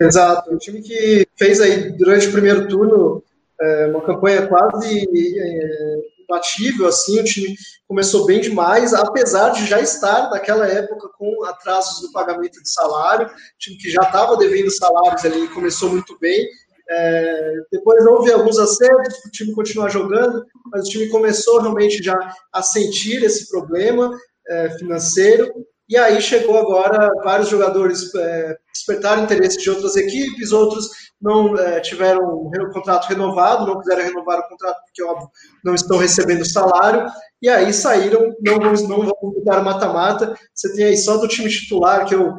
Exato, 0.00 0.52
um 0.52 0.58
time 0.58 0.82
que 0.82 1.24
fez 1.36 1.60
aí 1.60 1.92
durante 1.92 2.26
o 2.26 2.32
primeiro 2.32 2.66
turno 2.66 3.22
é, 3.60 3.86
uma 3.86 4.02
campanha 4.02 4.44
quase 4.48 5.08
é, 5.40 5.98
imbatível, 6.20 6.88
assim, 6.88 7.20
o 7.20 7.24
time 7.24 7.54
começou 7.86 8.26
bem 8.26 8.40
demais, 8.40 8.92
apesar 8.92 9.50
de 9.50 9.66
já 9.66 9.80
estar 9.80 10.30
naquela 10.30 10.66
época 10.66 11.10
com 11.16 11.44
atrasos 11.44 12.00
do 12.00 12.10
pagamento 12.10 12.60
de 12.60 12.68
salário, 12.68 13.30
time 13.60 13.78
que 13.78 13.88
já 13.88 14.02
estava 14.02 14.36
devendo 14.36 14.70
salários 14.72 15.24
ali 15.24 15.46
começou 15.48 15.90
muito 15.90 16.18
bem. 16.18 16.44
É, 16.90 17.52
depois 17.70 18.04
houve 18.04 18.32
alguns 18.32 18.58
acertos 18.58 19.24
o 19.24 19.30
time 19.30 19.52
continuar 19.52 19.90
jogando, 19.90 20.44
mas 20.72 20.88
o 20.88 20.90
time 20.90 21.08
começou 21.08 21.60
realmente 21.60 22.02
já 22.02 22.18
a 22.52 22.62
sentir 22.62 23.22
esse 23.22 23.48
problema 23.48 24.10
é, 24.48 24.70
financeiro 24.78 25.52
e 25.88 25.96
aí 25.96 26.20
chegou 26.20 26.58
agora 26.58 27.12
vários 27.22 27.48
jogadores 27.48 28.12
é, 28.12 28.56
despertaram 28.74 29.22
interesse 29.22 29.58
de 29.58 29.70
outras 29.70 29.94
equipes, 29.94 30.50
outros 30.50 30.88
não 31.20 31.56
é, 31.56 31.78
tiveram 31.78 32.24
o 32.24 32.50
contrato 32.72 33.06
renovado, 33.06 33.66
não 33.66 33.78
quiseram 33.78 34.02
renovar 34.02 34.40
o 34.40 34.48
contrato 34.48 34.80
porque, 34.84 35.04
óbvio, 35.04 35.30
não 35.64 35.74
estão 35.74 35.98
recebendo 35.98 36.44
salário, 36.44 37.08
e 37.40 37.48
aí 37.48 37.72
saíram, 37.72 38.34
não 38.40 38.58
vão, 38.58 38.72
não 38.88 39.02
vão 39.04 39.30
disputar 39.30 39.62
mata-mata. 39.62 40.36
Você 40.52 40.74
tem 40.74 40.86
aí 40.86 40.96
só 40.96 41.18
do 41.18 41.28
time 41.28 41.48
titular, 41.48 42.04
que 42.04 42.14
eu 42.14 42.34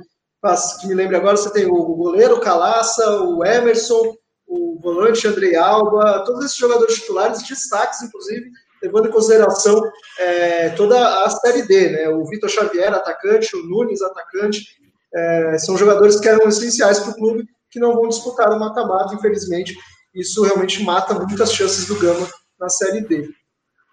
que 0.80 0.88
me 0.88 0.94
lembro 0.94 1.18
agora, 1.18 1.36
você 1.36 1.52
tem 1.52 1.66
o 1.66 1.96
goleiro 1.96 2.40
Calaça, 2.40 3.22
o 3.22 3.44
Emerson, 3.44 4.16
o 4.46 4.80
volante 4.82 5.28
Andrei 5.28 5.56
Alba, 5.56 6.24
todos 6.26 6.46
esses 6.46 6.58
jogadores 6.58 6.96
titulares, 6.96 7.46
destaques, 7.46 8.02
inclusive, 8.02 8.50
levando 8.82 9.08
em 9.08 9.12
consideração 9.12 9.82
é, 10.20 10.70
toda 10.70 11.24
a 11.24 11.30
Série 11.30 11.64
D, 11.64 11.90
né? 11.90 12.10
O 12.10 12.26
Vitor 12.26 12.50
Xavier, 12.50 12.94
atacante, 12.94 13.56
o 13.56 13.64
Nunes, 13.64 14.02
atacante, 14.02 14.66
é, 15.14 15.58
são 15.58 15.78
jogadores 15.78 16.20
que 16.20 16.28
eram 16.28 16.48
essenciais 16.48 17.00
para 17.00 17.12
o 17.12 17.16
clube, 17.16 17.46
que 17.72 17.80
não 17.80 17.94
vão 17.94 18.08
disputar 18.08 18.52
o 18.52 18.60
mata-mata, 18.60 19.16
infelizmente. 19.16 19.76
Isso 20.14 20.44
realmente 20.44 20.84
mata 20.84 21.14
muitas 21.14 21.54
chances 21.54 21.88
do 21.88 22.00
Gama 22.00 22.28
na 22.60 22.70
Série 22.70 23.02
D. 23.02 23.30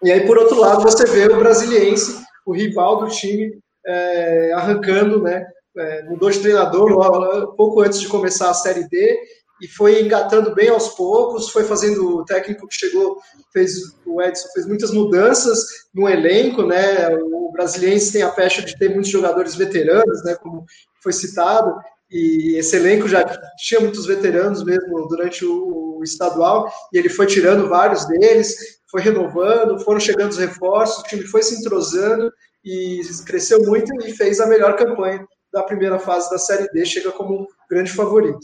E 0.03 0.11
aí, 0.11 0.25
por 0.25 0.37
outro 0.37 0.59
lado, 0.59 0.83
você 0.83 1.05
vê 1.05 1.25
o 1.31 1.39
brasiliense, 1.39 2.23
o 2.45 2.53
rival 2.53 3.03
do 3.03 3.09
time, 3.09 3.59
é, 3.85 4.51
arrancando, 4.53 5.21
né? 5.21 5.45
É, 5.77 6.03
mudou 6.03 6.29
de 6.29 6.39
treinador 6.39 7.55
pouco 7.57 7.81
antes 7.81 7.99
de 7.99 8.07
começar 8.07 8.49
a 8.49 8.53
Série 8.53 8.87
D 8.87 9.19
e 9.61 9.67
foi 9.67 10.01
engatando 10.01 10.53
bem 10.53 10.69
aos 10.69 10.89
poucos, 10.89 11.49
foi 11.49 11.63
fazendo 11.63 12.17
o 12.17 12.25
técnico 12.25 12.67
que 12.67 12.75
chegou, 12.75 13.17
fez 13.53 13.73
o 14.05 14.21
Edson 14.21 14.47
fez 14.53 14.67
muitas 14.67 14.91
mudanças 14.91 15.59
no 15.93 16.09
elenco, 16.09 16.63
né? 16.63 17.09
O 17.15 17.51
brasiliense 17.51 18.11
tem 18.11 18.21
a 18.21 18.31
pecha 18.31 18.61
de 18.61 18.77
ter 18.77 18.89
muitos 18.89 19.09
jogadores 19.09 19.55
veteranos, 19.55 20.23
né, 20.23 20.35
como 20.35 20.65
foi 21.01 21.13
citado, 21.13 21.73
e 22.11 22.57
esse 22.57 22.75
elenco 22.75 23.07
já 23.07 23.23
tinha 23.57 23.79
muitos 23.79 24.05
veteranos 24.05 24.63
mesmo 24.63 25.07
durante 25.07 25.45
o, 25.45 26.01
estadual, 26.03 26.71
e 26.93 26.97
ele 26.97 27.09
foi 27.09 27.25
tirando 27.25 27.67
vários 27.67 28.05
deles, 28.05 28.55
foi 28.91 29.01
renovando, 29.01 29.79
foram 29.79 29.99
chegando 29.99 30.29
os 30.29 30.37
reforços, 30.37 30.99
o 30.99 31.07
time 31.07 31.23
foi 31.23 31.41
se 31.41 31.55
entrosando 31.55 32.31
e 32.63 33.01
cresceu 33.25 33.59
muito 33.61 33.91
e 34.05 34.11
fez 34.13 34.39
a 34.39 34.45
melhor 34.45 34.75
campanha 34.75 35.25
da 35.51 35.63
primeira 35.63 35.97
fase 35.97 36.29
da 36.29 36.37
Série 36.37 36.69
D, 36.71 36.85
chega 36.85 37.11
como 37.11 37.47
grande 37.69 37.91
favorito. 37.91 38.39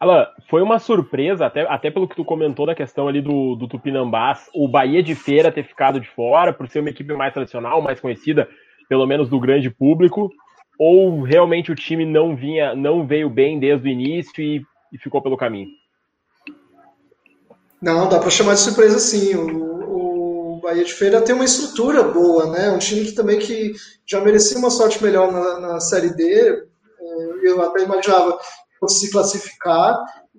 Alan, 0.00 0.26
foi 0.48 0.62
uma 0.62 0.78
surpresa, 0.78 1.46
até, 1.46 1.62
até 1.62 1.90
pelo 1.90 2.06
que 2.06 2.14
tu 2.14 2.24
comentou 2.24 2.64
da 2.66 2.74
questão 2.74 3.08
ali 3.08 3.20
do, 3.20 3.56
do 3.56 3.66
Tupinambás, 3.66 4.48
o 4.54 4.68
Bahia 4.68 5.02
de 5.02 5.14
Feira 5.14 5.50
ter 5.50 5.64
ficado 5.64 5.98
de 5.98 6.08
fora, 6.08 6.52
por 6.52 6.68
ser 6.68 6.80
uma 6.80 6.90
equipe 6.90 7.12
mais 7.14 7.34
tradicional, 7.34 7.82
mais 7.82 7.98
conhecida, 7.98 8.48
pelo 8.88 9.06
menos 9.06 9.28
do 9.28 9.40
grande 9.40 9.68
público, 9.70 10.30
ou 10.78 11.22
realmente 11.22 11.72
o 11.72 11.74
time 11.74 12.06
não 12.06 12.36
vinha, 12.36 12.76
não 12.76 13.04
veio 13.04 13.28
bem 13.28 13.58
desde 13.58 13.88
o 13.88 13.90
início 13.90 14.40
e, 14.40 14.62
e 14.92 14.98
ficou 14.98 15.20
pelo 15.20 15.36
caminho? 15.36 15.68
Não, 17.82 18.08
dá 18.08 18.20
para 18.20 18.30
chamar 18.30 18.54
de 18.54 18.60
surpresa 18.60 19.00
sim. 19.00 19.34
O, 19.34 20.56
o, 20.56 20.60
Bahia 20.60 20.84
de 20.84 20.92
Feira 20.92 21.20
tem 21.20 21.34
uma 21.34 21.44
estrutura 21.44 22.04
boa, 22.04 22.50
né? 22.50 22.70
Um 22.70 22.78
time 22.78 23.04
que 23.04 23.12
também 23.12 23.38
que 23.38 23.72
já 24.06 24.20
merecia 24.20 24.58
uma 24.58 24.70
sorte 24.70 25.02
melhor 25.02 25.32
na, 25.32 25.60
na 25.60 25.80
Série 25.80 26.14
D. 26.14 26.24
É, 26.24 27.48
eu 27.48 27.62
até 27.62 27.82
imaginava 27.82 28.38
fosse 28.78 29.06
se 29.06 29.10
classificar, 29.10 29.96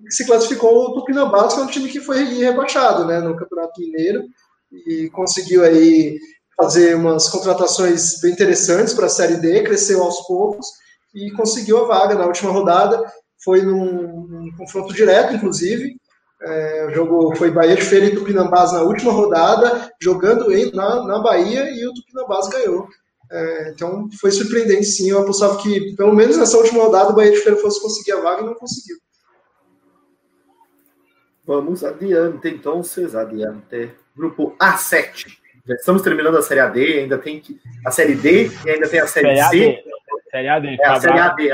se 0.08 0.26
classificou 0.26 0.86
o 0.86 0.94
Tupinambás, 0.94 1.54
que 1.54 1.60
é 1.60 1.62
um 1.62 1.68
time 1.68 1.88
que 1.88 2.00
foi 2.00 2.24
rebaixado 2.24 3.04
né, 3.04 3.20
no 3.20 3.36
Campeonato 3.36 3.80
Mineiro, 3.80 4.24
e 4.86 5.10
conseguiu 5.10 5.64
aí 5.64 6.18
fazer 6.56 6.94
umas 6.94 7.28
contratações 7.28 8.20
bem 8.20 8.32
interessantes 8.32 8.94
para 8.94 9.06
a 9.06 9.10
Série 9.10 9.36
D, 9.36 9.62
cresceu 9.62 10.02
aos 10.02 10.26
poucos 10.26 10.66
e 11.14 11.30
conseguiu 11.32 11.78
a 11.78 11.86
vaga 11.86 12.14
na 12.14 12.26
última 12.26 12.52
rodada. 12.52 13.02
Foi 13.42 13.62
num, 13.62 14.26
num 14.28 14.56
confronto 14.56 14.92
direto, 14.92 15.34
inclusive. 15.34 15.96
É, 16.42 16.86
o 16.86 16.94
jogo 16.94 17.36
foi 17.36 17.50
Bahia 17.50 17.76
de 17.76 17.82
Feira 17.82 18.06
e 18.06 18.14
Tupinambás 18.14 18.72
na 18.72 18.82
última 18.82 19.12
rodada, 19.12 19.90
jogando 20.00 20.52
em, 20.52 20.70
na, 20.72 21.04
na 21.04 21.18
Bahia 21.18 21.70
e 21.70 21.86
o 21.86 21.94
Tupinambás 21.94 22.48
ganhou. 22.48 22.86
É, 23.30 23.70
então 23.70 24.08
foi 24.20 24.30
surpreendente 24.30 24.84
sim. 24.84 25.10
Eu 25.10 25.20
apostava 25.20 25.56
que, 25.62 25.94
pelo 25.94 26.14
menos 26.14 26.36
nessa 26.36 26.56
última 26.56 26.82
rodada, 26.82 27.10
o 27.10 27.14
Bahia 27.14 27.30
de 27.30 27.38
Feira 27.38 27.58
fosse 27.58 27.80
conseguir 27.80 28.12
a 28.12 28.20
vaga 28.20 28.42
e 28.42 28.46
não 28.46 28.54
conseguiu. 28.54 28.96
Vamos 31.44 31.82
adiante, 31.82 32.48
então, 32.48 32.82
vocês 32.82 33.14
adiante. 33.14 33.90
Grupo 34.16 34.56
A7. 34.60 35.38
Já 35.66 35.74
estamos 35.74 36.02
terminando 36.02 36.36
a 36.36 36.42
Série 36.42 36.60
AD, 36.60 36.98
ainda 37.00 37.18
tem 37.18 37.40
que, 37.40 37.60
a 37.84 37.90
Série 37.90 38.14
D 38.14 38.48
e 38.64 38.70
ainda 38.70 38.88
tem 38.88 39.00
a 39.00 39.06
Série, 39.06 39.36
série 39.36 39.74
C. 39.74 39.84
Série 40.30 40.48
AD. 40.48 40.78
É 40.80 40.86
a 40.86 41.00
Série 41.00 41.18
AD. 41.18 41.50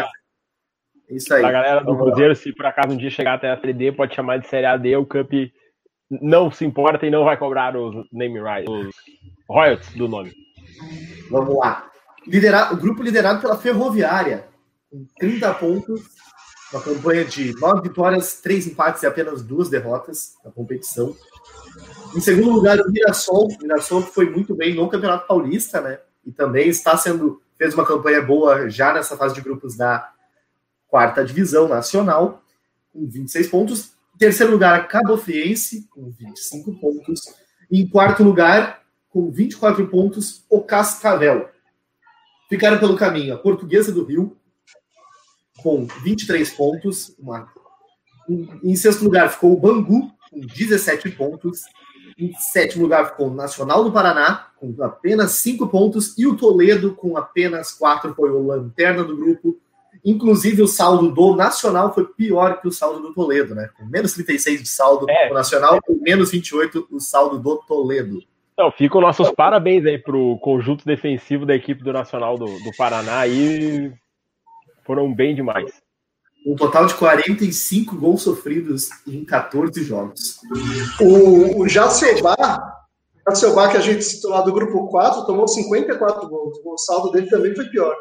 Isso 1.11 1.35
aí. 1.35 1.45
A 1.45 1.51
galera 1.51 1.85
do 1.85 1.97
Cruzeiro, 1.97 2.35
se 2.35 2.53
por 2.53 2.67
acaso 2.67 2.95
um 2.95 2.97
dia 2.97 3.11
chegar 3.11 3.35
até 3.35 3.51
a 3.51 3.61
Série 3.61 3.73
D, 3.73 3.93
pode 3.93 4.15
chamar 4.15 4.39
de 4.39 4.49
Série 4.49 4.67
AD. 4.67 4.97
O 4.97 5.07
Cup 5.07 5.31
não 6.11 6.51
se 6.51 6.65
importa 6.65 7.07
e 7.07 7.11
não 7.11 7.25
vai 7.25 7.37
cobrar 7.37 7.77
os 7.77 8.07
name 8.13 8.41
rights, 8.41 8.69
os 8.69 8.95
royalties 9.49 9.95
do 9.95 10.09
nome. 10.09 10.33
Vamos 11.31 11.57
lá. 11.57 11.91
Liderado, 12.27 12.75
o 12.75 12.77
grupo 12.77 13.03
liderado 13.03 13.41
pela 13.41 13.57
Ferroviária, 13.57 14.49
com 14.91 15.07
30 15.19 15.55
pontos, 15.55 16.03
uma 16.73 16.83
campanha 16.83 17.25
de 17.25 17.55
9 17.61 17.83
vitórias, 17.83 18.41
3 18.41 18.69
empates 18.69 19.03
e 19.03 19.07
apenas 19.07 19.43
duas 19.43 19.69
derrotas 19.69 20.35
na 20.45 20.51
competição. 20.51 21.15
Em 22.15 22.21
segundo 22.21 22.51
lugar, 22.51 22.79
o 22.81 22.91
Mirassol. 22.91 23.47
O 23.47 23.63
Mirassol 23.63 24.03
foi 24.03 24.29
muito 24.29 24.55
bem 24.55 24.75
no 24.75 24.89
Campeonato 24.89 25.27
Paulista, 25.27 25.81
né? 25.81 26.01
E 26.25 26.33
também 26.33 26.69
está 26.69 26.97
sendo. 26.97 27.41
fez 27.57 27.75
uma 27.75 27.87
campanha 27.87 28.21
boa 28.21 28.69
já 28.69 28.93
nessa 28.93 29.17
fase 29.17 29.35
de 29.35 29.41
grupos 29.41 29.77
da 29.77 30.11
quarta 30.89 31.25
divisão 31.25 31.69
nacional, 31.69 32.43
com 32.93 33.07
26 33.07 33.49
pontos. 33.49 33.93
Em 34.15 34.19
terceiro 34.19 34.53
lugar, 34.53 34.89
Cabo 34.89 35.17
Friense, 35.17 35.87
com 35.91 36.11
25 36.11 36.81
pontos. 36.81 37.21
E 37.71 37.83
em 37.83 37.89
quarto 37.89 38.23
lugar, 38.23 38.83
com 39.17 39.31
24 39.31 39.89
pontos, 39.89 40.45
o 40.51 40.61
Cascavel. 40.61 41.49
Ficaram 42.51 42.79
pelo 42.79 42.99
caminho 42.99 43.33
a 43.33 43.39
Portuguesa 43.39 43.91
do 43.91 44.05
Rio, 44.05 44.37
com 45.63 45.87
23 46.05 46.51
pontos. 46.51 47.17
Uma... 47.19 47.49
Em 48.63 48.77
sexto 48.77 49.03
lugar 49.05 49.31
ficou 49.31 49.55
o 49.55 49.57
Bangu, 49.59 50.13
com 50.31 50.41
17 50.41 51.13
pontos. 51.13 51.63
Em 52.19 52.31
sétimo 52.35 52.83
lugar 52.83 53.09
ficou 53.09 53.29
o 53.31 53.35
Nacional 53.35 53.83
do 53.83 53.91
Paraná, 53.91 54.49
com 54.61 54.75
apenas 54.83 55.33
5 55.33 55.67
pontos. 55.69 56.13
E 56.19 56.27
o 56.27 56.37
Toledo, 56.37 56.95
com 56.95 57.17
apenas 57.17 57.73
4, 57.73 58.15
foi 58.15 58.31
o 58.31 58.47
lanterna 58.47 59.03
do 59.03 59.17
grupo. 59.17 59.59
Inclusive, 60.05 60.61
o 60.61 60.69
saldo 60.69 61.11
do 61.11 61.35
Nacional 61.35 61.95
foi 61.95 62.05
pior 62.05 62.61
que 62.61 62.69
o 62.69 62.73
saldo 62.73 63.01
do 63.01 63.15
Toledo, 63.15 63.55
né? 63.55 63.71
Com 63.79 63.87
menos 63.87 64.13
36 64.13 64.63
de 64.63 64.69
saldo 64.69 65.09
é. 65.09 65.31
o 65.31 65.35
Nacional 65.35 65.81
e 65.89 65.95
menos 65.95 66.31
28 66.33 66.87
o 66.91 67.01
saldo 67.01 67.39
do 67.39 67.57
Toledo. 67.67 68.23
Então, 68.59 68.73
ficam 68.73 69.03
nossos 69.03 69.31
parabéns 69.33 69.85
aí 69.85 69.99
pro 69.99 70.39
conjunto 70.39 70.83
defensivo 70.87 71.45
da 71.45 71.55
equipe 71.55 71.85
do 71.85 71.93
Nacional 71.93 72.39
do, 72.39 72.47
do 72.47 72.75
Paraná 72.75 73.19
aí. 73.19 73.93
Foram 74.83 75.13
bem 75.13 75.35
demais. 75.35 75.71
Um 76.47 76.57
total 76.57 76.87
de 76.87 76.95
45 76.95 77.97
gols 77.97 78.23
sofridos 78.23 78.89
em 79.07 79.27
14 79.27 79.85
jogos. 79.85 80.39
O, 80.99 81.61
o 81.61 81.69
Jacobá, 81.69 82.87
Jacobá, 83.29 83.69
que 83.69 83.77
a 83.77 83.81
gente 83.81 84.03
citou 84.03 84.31
lá 84.31 84.41
do 84.41 84.55
grupo 84.55 84.89
4, 84.89 85.27
tomou 85.27 85.47
54 85.47 86.27
gols. 86.27 86.59
O 86.65 86.79
saldo 86.79 87.11
dele 87.11 87.29
também 87.29 87.55
foi 87.55 87.67
pior. 87.67 87.95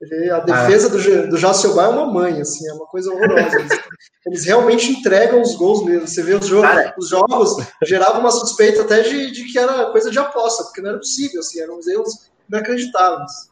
Ele, 0.00 0.30
a 0.30 0.40
defesa 0.40 0.88
ah. 0.88 0.90
do, 0.90 1.30
do 1.30 1.36
Jacobá 1.36 1.84
é 1.84 1.88
uma 1.88 2.06
mãe, 2.06 2.40
assim, 2.40 2.68
é 2.68 2.72
uma 2.72 2.86
coisa 2.86 3.12
horrorosa. 3.12 3.58
Eles, 3.58 3.80
eles 4.26 4.44
realmente 4.44 4.90
entregam 4.90 5.40
os 5.40 5.54
gols 5.54 5.84
mesmo. 5.84 6.06
Você 6.06 6.22
vê 6.22 6.34
os 6.34 6.46
jogos, 6.46 6.68
Cara, 6.68 6.94
os 6.98 7.08
jogos 7.08 7.56
geravam 7.82 8.20
uma 8.20 8.30
suspeita 8.30 8.82
até 8.82 9.02
de, 9.02 9.30
de 9.30 9.44
que 9.44 9.58
era 9.58 9.90
coisa 9.90 10.10
de 10.10 10.18
aposta, 10.18 10.64
porque 10.64 10.80
não 10.80 10.90
era 10.90 10.98
possível, 10.98 11.40
assim, 11.40 11.60
eram 11.60 11.78
uns 11.78 11.86
erros 11.86 12.30
inacreditáveis. 12.48 13.50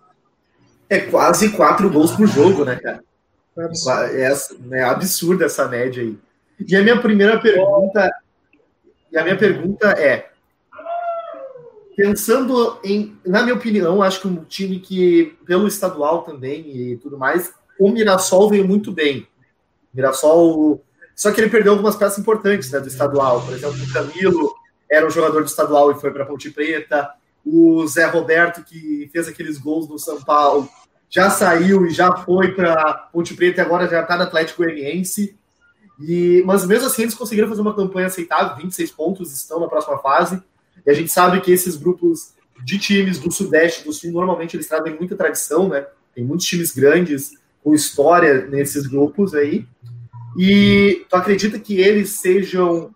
É 0.89 1.01
quase 1.01 1.51
quatro 1.51 1.89
gols 1.91 2.13
por 2.13 2.27
jogo, 2.27 2.65
né, 2.65 2.77
cara? 2.77 3.03
É, 3.57 3.65
absurdo. 3.65 4.75
é, 4.75 4.79
é 4.79 4.83
absurda 4.83 5.45
essa 5.47 5.69
média 5.69 6.03
aí. 6.03 6.19
E 6.69 6.77
a 6.77 6.83
minha 6.83 7.01
primeira 7.01 7.41
pergunta, 7.41 8.11
e 9.11 9.19
a 9.19 9.23
minha 9.23 9.37
pergunta 9.37 9.91
é, 9.93 10.32
pensando 11.97 12.79
em, 12.85 13.17
na 13.25 13.43
minha 13.43 13.55
opinião, 13.55 14.03
acho 14.03 14.21
que 14.21 14.29
um 14.29 14.45
time 14.45 14.79
que, 14.79 15.37
pelo 15.47 15.67
estadual 15.67 16.23
também 16.23 16.77
e 16.77 16.97
tudo 16.97 17.19
mais, 17.19 17.53
o 17.79 17.91
Mirassol 17.91 18.49
veio 18.49 18.67
muito 18.67 18.93
bem. 18.93 19.27
O 19.93 19.97
Mirassol. 19.97 20.85
Só 21.15 21.31
que 21.31 21.41
ele 21.41 21.51
perdeu 21.51 21.73
algumas 21.73 21.97
peças 21.97 22.19
importantes 22.19 22.71
né, 22.71 22.81
do 22.81 22.89
estadual. 22.89 23.43
Por 23.45 23.55
exemplo, 23.55 23.77
o 23.83 23.93
Camilo 23.93 24.55
era 24.91 25.07
um 25.07 25.11
jogador 25.11 25.41
do 25.41 25.47
estadual 25.47 25.91
e 25.91 26.01
foi 26.01 26.11
para 26.11 26.25
Ponte 26.25 26.51
Preta. 26.51 27.11
O 27.45 27.87
Zé 27.87 28.07
Roberto, 28.07 28.65
que 28.65 29.09
fez 29.13 29.29
aqueles 29.29 29.59
gols 29.59 29.89
no 29.89 29.99
São 29.99 30.21
Paulo, 30.23 30.69
já 31.11 31.29
saiu 31.29 31.87
e 31.87 31.91
já 31.91 32.17
foi 32.17 32.53
para 32.53 32.95
Ponte 33.13 33.35
Preta 33.35 33.61
e 33.61 33.65
agora 33.65 33.89
já 33.89 34.01
está 34.01 34.17
no 34.17 34.23
Atlético 34.23 34.63
Goianiense. 34.63 35.37
E, 36.01 36.43
mas 36.47 36.67
mesmo 36.67 36.87
assim, 36.87 37.03
eles 37.03 37.15
conseguiram 37.15 37.49
fazer 37.49 37.61
uma 37.61 37.75
campanha 37.75 38.07
aceitável, 38.07 38.57
26 38.57 38.91
pontos, 38.93 39.33
estão 39.33 39.61
na 39.61 39.69
próxima 39.69 39.99
fase. 39.99 40.43
E 40.87 40.91
a 40.91 40.95
gente 40.95 41.11
sabe 41.11 41.41
que 41.41 41.53
esses 41.53 41.77
grupos 41.77 42.35
de 42.65 42.79
times 42.79 43.19
do 43.19 43.31
Sudeste, 43.31 43.85
do 43.85 43.93
Sul, 43.93 44.13
normalmente 44.13 44.57
eles 44.57 44.69
trazem 44.69 44.97
muita 44.97 45.17
tradição, 45.17 45.69
né? 45.69 45.87
Tem 46.15 46.25
muitos 46.25 46.47
times 46.47 46.73
grandes 46.73 47.33
com 47.63 47.75
história 47.75 48.47
nesses 48.47 48.87
grupos 48.87 49.35
aí. 49.35 49.67
E 50.37 51.05
tu 51.09 51.17
acredita 51.17 51.59
que 51.59 51.81
eles 51.81 52.11
sejam 52.11 52.91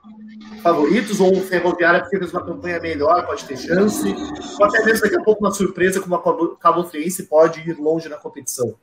favoritos 0.63 1.21
ou 1.21 1.37
o 1.37 1.43
Ferroviária 1.43 2.01
porque 2.01 2.19
fez 2.19 2.33
uma 2.33 2.45
campanha 2.45 2.81
melhor, 2.81 3.27
pode 3.27 3.45
ter 3.45 3.57
chance? 3.57 4.15
Ou 4.59 4.67
até 4.67 4.85
mesmo 4.85 5.03
daqui 5.03 5.17
a 5.17 5.23
pouco 5.23 5.45
uma 5.45 5.53
surpresa 5.53 6.01
como 6.01 6.15
a 6.15 6.57
Cabo 6.57 6.85
Friense 6.85 7.25
pode 7.25 7.61
ir 7.61 7.79
longe 7.79 8.09
na 8.09 8.17
competição? 8.17 8.75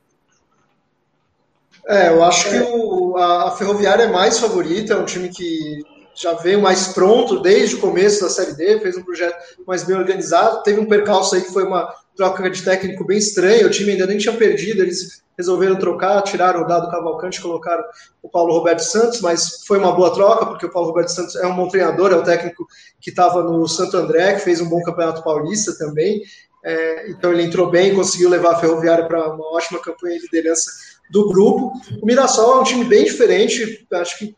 É, 1.86 2.08
eu 2.08 2.24
acho 2.24 2.48
que 2.48 2.58
o, 2.60 3.16
a, 3.16 3.48
a 3.48 3.50
Ferroviária 3.50 4.04
é 4.04 4.10
mais 4.10 4.38
favorita, 4.38 4.94
é 4.94 4.96
um 4.96 5.04
time 5.04 5.28
que 5.28 5.82
já 6.14 6.32
veio 6.34 6.60
mais 6.60 6.88
pronto 6.88 7.40
desde 7.40 7.76
o 7.76 7.80
começo 7.80 8.22
da 8.22 8.30
Série 8.30 8.54
D, 8.54 8.80
fez 8.80 8.96
um 8.96 9.02
projeto 9.02 9.36
mais 9.66 9.82
bem 9.82 9.96
organizado. 9.96 10.62
Teve 10.62 10.80
um 10.80 10.86
percalço 10.86 11.34
aí 11.34 11.42
que 11.42 11.52
foi 11.52 11.64
uma 11.64 11.92
troca 12.16 12.48
de 12.48 12.62
técnico 12.62 13.04
bem 13.04 13.18
estranha, 13.18 13.66
o 13.66 13.70
time 13.70 13.92
ainda 13.92 14.06
nem 14.06 14.18
tinha 14.18 14.36
perdido, 14.36 14.82
eles 14.82 15.22
resolveram 15.36 15.76
trocar, 15.76 16.22
tiraram 16.22 16.62
o 16.62 16.66
Dado 16.66 16.88
Cavalcante, 16.88 17.40
colocaram 17.40 17.82
o 18.22 18.28
Paulo 18.28 18.54
Roberto 18.54 18.84
Santos, 18.84 19.20
mas 19.20 19.64
foi 19.66 19.78
uma 19.78 19.92
boa 19.92 20.12
troca, 20.14 20.46
porque 20.46 20.66
o 20.66 20.70
Paulo 20.70 20.88
Roberto 20.88 21.08
Santos 21.08 21.34
é 21.34 21.46
um 21.46 21.56
bom 21.56 21.68
treinador, 21.68 22.12
é 22.12 22.16
o 22.16 22.22
técnico 22.22 22.66
que 23.00 23.10
estava 23.10 23.42
no 23.42 23.66
Santo 23.66 23.96
André, 23.96 24.34
que 24.34 24.42
fez 24.42 24.60
um 24.60 24.68
bom 24.68 24.80
campeonato 24.82 25.24
paulista 25.24 25.76
também, 25.76 26.22
é, 26.64 27.10
então 27.10 27.32
ele 27.32 27.42
entrou 27.42 27.68
bem, 27.68 27.94
conseguiu 27.94 28.30
levar 28.30 28.52
a 28.52 28.58
Ferroviária 28.58 29.06
para 29.06 29.34
uma 29.34 29.52
ótima 29.52 29.80
campanha 29.80 30.16
de 30.16 30.24
liderança 30.24 30.70
do 31.10 31.28
grupo. 31.28 31.72
O 32.00 32.06
Mirassol 32.06 32.58
é 32.58 32.60
um 32.60 32.64
time 32.64 32.84
bem 32.84 33.04
diferente, 33.04 33.86
acho 33.92 34.18
que 34.18 34.34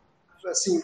assim, 0.46 0.82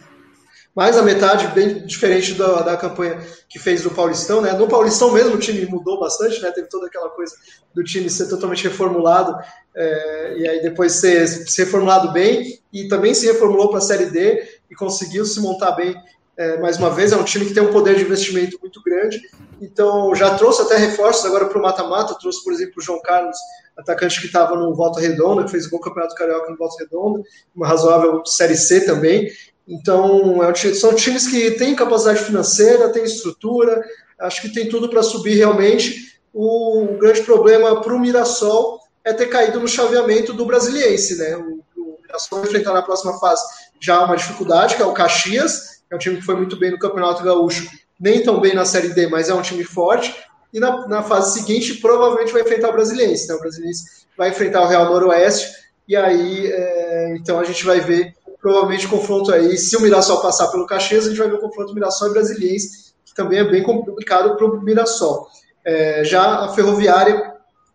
mais 0.74 0.96
a 0.96 1.02
metade 1.02 1.48
bem 1.48 1.84
diferente 1.84 2.34
da, 2.34 2.62
da 2.62 2.76
campanha 2.76 3.20
que 3.48 3.58
fez 3.58 3.82
do 3.82 3.90
Paulistão, 3.90 4.40
né? 4.40 4.52
No 4.52 4.66
Paulistão 4.66 5.12
mesmo 5.12 5.34
o 5.34 5.38
time 5.38 5.66
mudou 5.66 6.00
bastante, 6.00 6.40
né? 6.40 6.50
Teve 6.50 6.68
toda 6.68 6.86
aquela 6.86 7.10
coisa 7.10 7.34
do 7.74 7.84
time 7.84 8.08
ser 8.08 8.28
totalmente 8.28 8.64
reformulado 8.64 9.36
é, 9.74 10.34
e 10.38 10.48
aí 10.48 10.62
depois 10.62 10.92
ser, 10.92 11.26
ser 11.26 11.64
reformulado 11.64 12.12
bem 12.12 12.58
e 12.72 12.88
também 12.88 13.12
se 13.12 13.26
reformulou 13.26 13.68
para 13.68 13.78
a 13.78 13.82
Série 13.82 14.06
D 14.06 14.42
e 14.70 14.74
conseguiu 14.74 15.26
se 15.26 15.40
montar 15.40 15.72
bem 15.72 15.94
é, 16.36 16.58
mais 16.58 16.78
uma 16.78 16.90
vez. 16.90 17.12
É 17.12 17.16
um 17.16 17.24
time 17.24 17.44
que 17.44 17.52
tem 17.52 17.62
um 17.62 17.72
poder 17.72 17.96
de 17.96 18.02
investimento 18.02 18.58
muito 18.60 18.82
grande, 18.82 19.20
então 19.60 20.14
já 20.14 20.34
trouxe 20.36 20.62
até 20.62 20.76
reforços 20.76 21.26
agora 21.26 21.46
para 21.46 21.58
o 21.58 21.62
mata-mata. 21.62 22.16
Trouxe, 22.18 22.42
por 22.42 22.52
exemplo, 22.52 22.74
o 22.78 22.82
João 22.82 23.00
Carlos, 23.02 23.36
atacante 23.76 24.20
que 24.20 24.26
estava 24.26 24.56
no 24.56 24.74
Volta 24.74 25.00
Redonda, 25.00 25.44
que 25.44 25.50
fez 25.50 25.66
o 25.66 25.70
bom 25.70 25.78
campeonato 25.78 26.14
carioca 26.14 26.50
no 26.50 26.56
Volta 26.56 26.82
Redonda, 26.82 27.22
uma 27.54 27.66
razoável 27.66 28.22
Série 28.24 28.56
C 28.56 28.86
também. 28.86 29.30
Então, 29.66 30.42
é 30.42 30.54
são 30.74 30.94
times 30.94 31.28
que 31.28 31.52
têm 31.52 31.74
capacidade 31.74 32.24
financeira, 32.24 32.88
têm 32.88 33.04
estrutura, 33.04 33.82
acho 34.20 34.42
que 34.42 34.52
tem 34.52 34.68
tudo 34.68 34.88
para 34.88 35.02
subir 35.02 35.34
realmente. 35.34 36.20
O 36.32 36.96
grande 36.98 37.22
problema 37.22 37.80
para 37.80 37.94
o 37.94 37.98
Mirassol 37.98 38.80
é 39.04 39.12
ter 39.12 39.26
caído 39.26 39.60
no 39.60 39.68
chaveamento 39.68 40.32
do 40.32 40.46
Brasiliense, 40.46 41.16
né? 41.18 41.36
O, 41.36 41.62
o 41.76 41.98
Mirassol 42.02 42.42
enfrentar 42.42 42.72
na 42.72 42.82
próxima 42.82 43.18
fase 43.18 43.42
já 43.80 44.04
uma 44.04 44.16
dificuldade, 44.16 44.76
que 44.76 44.82
é 44.82 44.86
o 44.86 44.92
Caxias, 44.92 45.82
que 45.88 45.92
é 45.92 45.96
um 45.96 45.98
time 45.98 46.16
que 46.16 46.22
foi 46.22 46.36
muito 46.36 46.56
bem 46.56 46.70
no 46.70 46.78
Campeonato 46.78 47.22
Gaúcho, 47.22 47.68
nem 47.98 48.22
tão 48.22 48.40
bem 48.40 48.54
na 48.54 48.64
Série 48.64 48.88
D, 48.88 49.08
mas 49.08 49.28
é 49.28 49.34
um 49.34 49.42
time 49.42 49.64
forte. 49.64 50.14
E 50.52 50.60
na, 50.60 50.86
na 50.86 51.02
fase 51.02 51.38
seguinte, 51.38 51.74
provavelmente 51.74 52.32
vai 52.32 52.42
enfrentar 52.42 52.70
o 52.70 52.72
Brasiliense. 52.72 53.28
Né? 53.28 53.34
O 53.34 53.40
Brasiliense 53.40 54.06
vai 54.16 54.30
enfrentar 54.30 54.62
o 54.62 54.68
Real 54.68 54.86
Noroeste, 54.86 55.62
e 55.88 55.96
aí, 55.96 56.46
é, 56.46 57.16
então 57.16 57.40
a 57.40 57.44
gente 57.44 57.64
vai 57.64 57.80
ver 57.80 58.14
provavelmente 58.42 58.88
confronto 58.88 59.32
aí, 59.32 59.56
se 59.56 59.76
o 59.76 59.80
Mirassol 59.80 60.20
passar 60.20 60.48
pelo 60.48 60.66
Caxias, 60.66 61.06
a 61.06 61.08
gente 61.08 61.18
vai 61.18 61.28
ver 61.28 61.36
o 61.36 61.40
confronto 61.40 61.72
Mirassol 61.72 62.08
e 62.08 62.12
Brasiliense, 62.12 62.92
que 63.04 63.14
também 63.14 63.38
é 63.38 63.44
bem 63.44 63.62
complicado 63.62 64.36
para 64.36 64.46
o 64.46 64.60
Mirassol. 64.60 65.28
É, 65.64 66.04
já 66.04 66.40
a 66.40 66.48
Ferroviária 66.48 67.32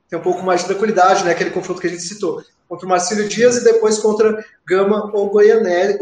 tem 0.09 0.19
um 0.19 0.21
pouco 0.21 0.43
mais 0.43 0.61
de 0.61 0.67
tranquilidade, 0.67 1.23
né, 1.23 1.31
aquele 1.31 1.51
confronto 1.51 1.81
que 1.81 1.87
a 1.87 1.89
gente 1.89 2.03
citou, 2.03 2.43
contra 2.67 2.85
o 2.85 2.89
Marcílio 2.89 3.27
Dias 3.27 3.57
e 3.57 3.63
depois 3.63 3.97
contra 3.97 4.43
Gama 4.67 5.09
ou 5.13 5.29
Goianésia 5.29 5.97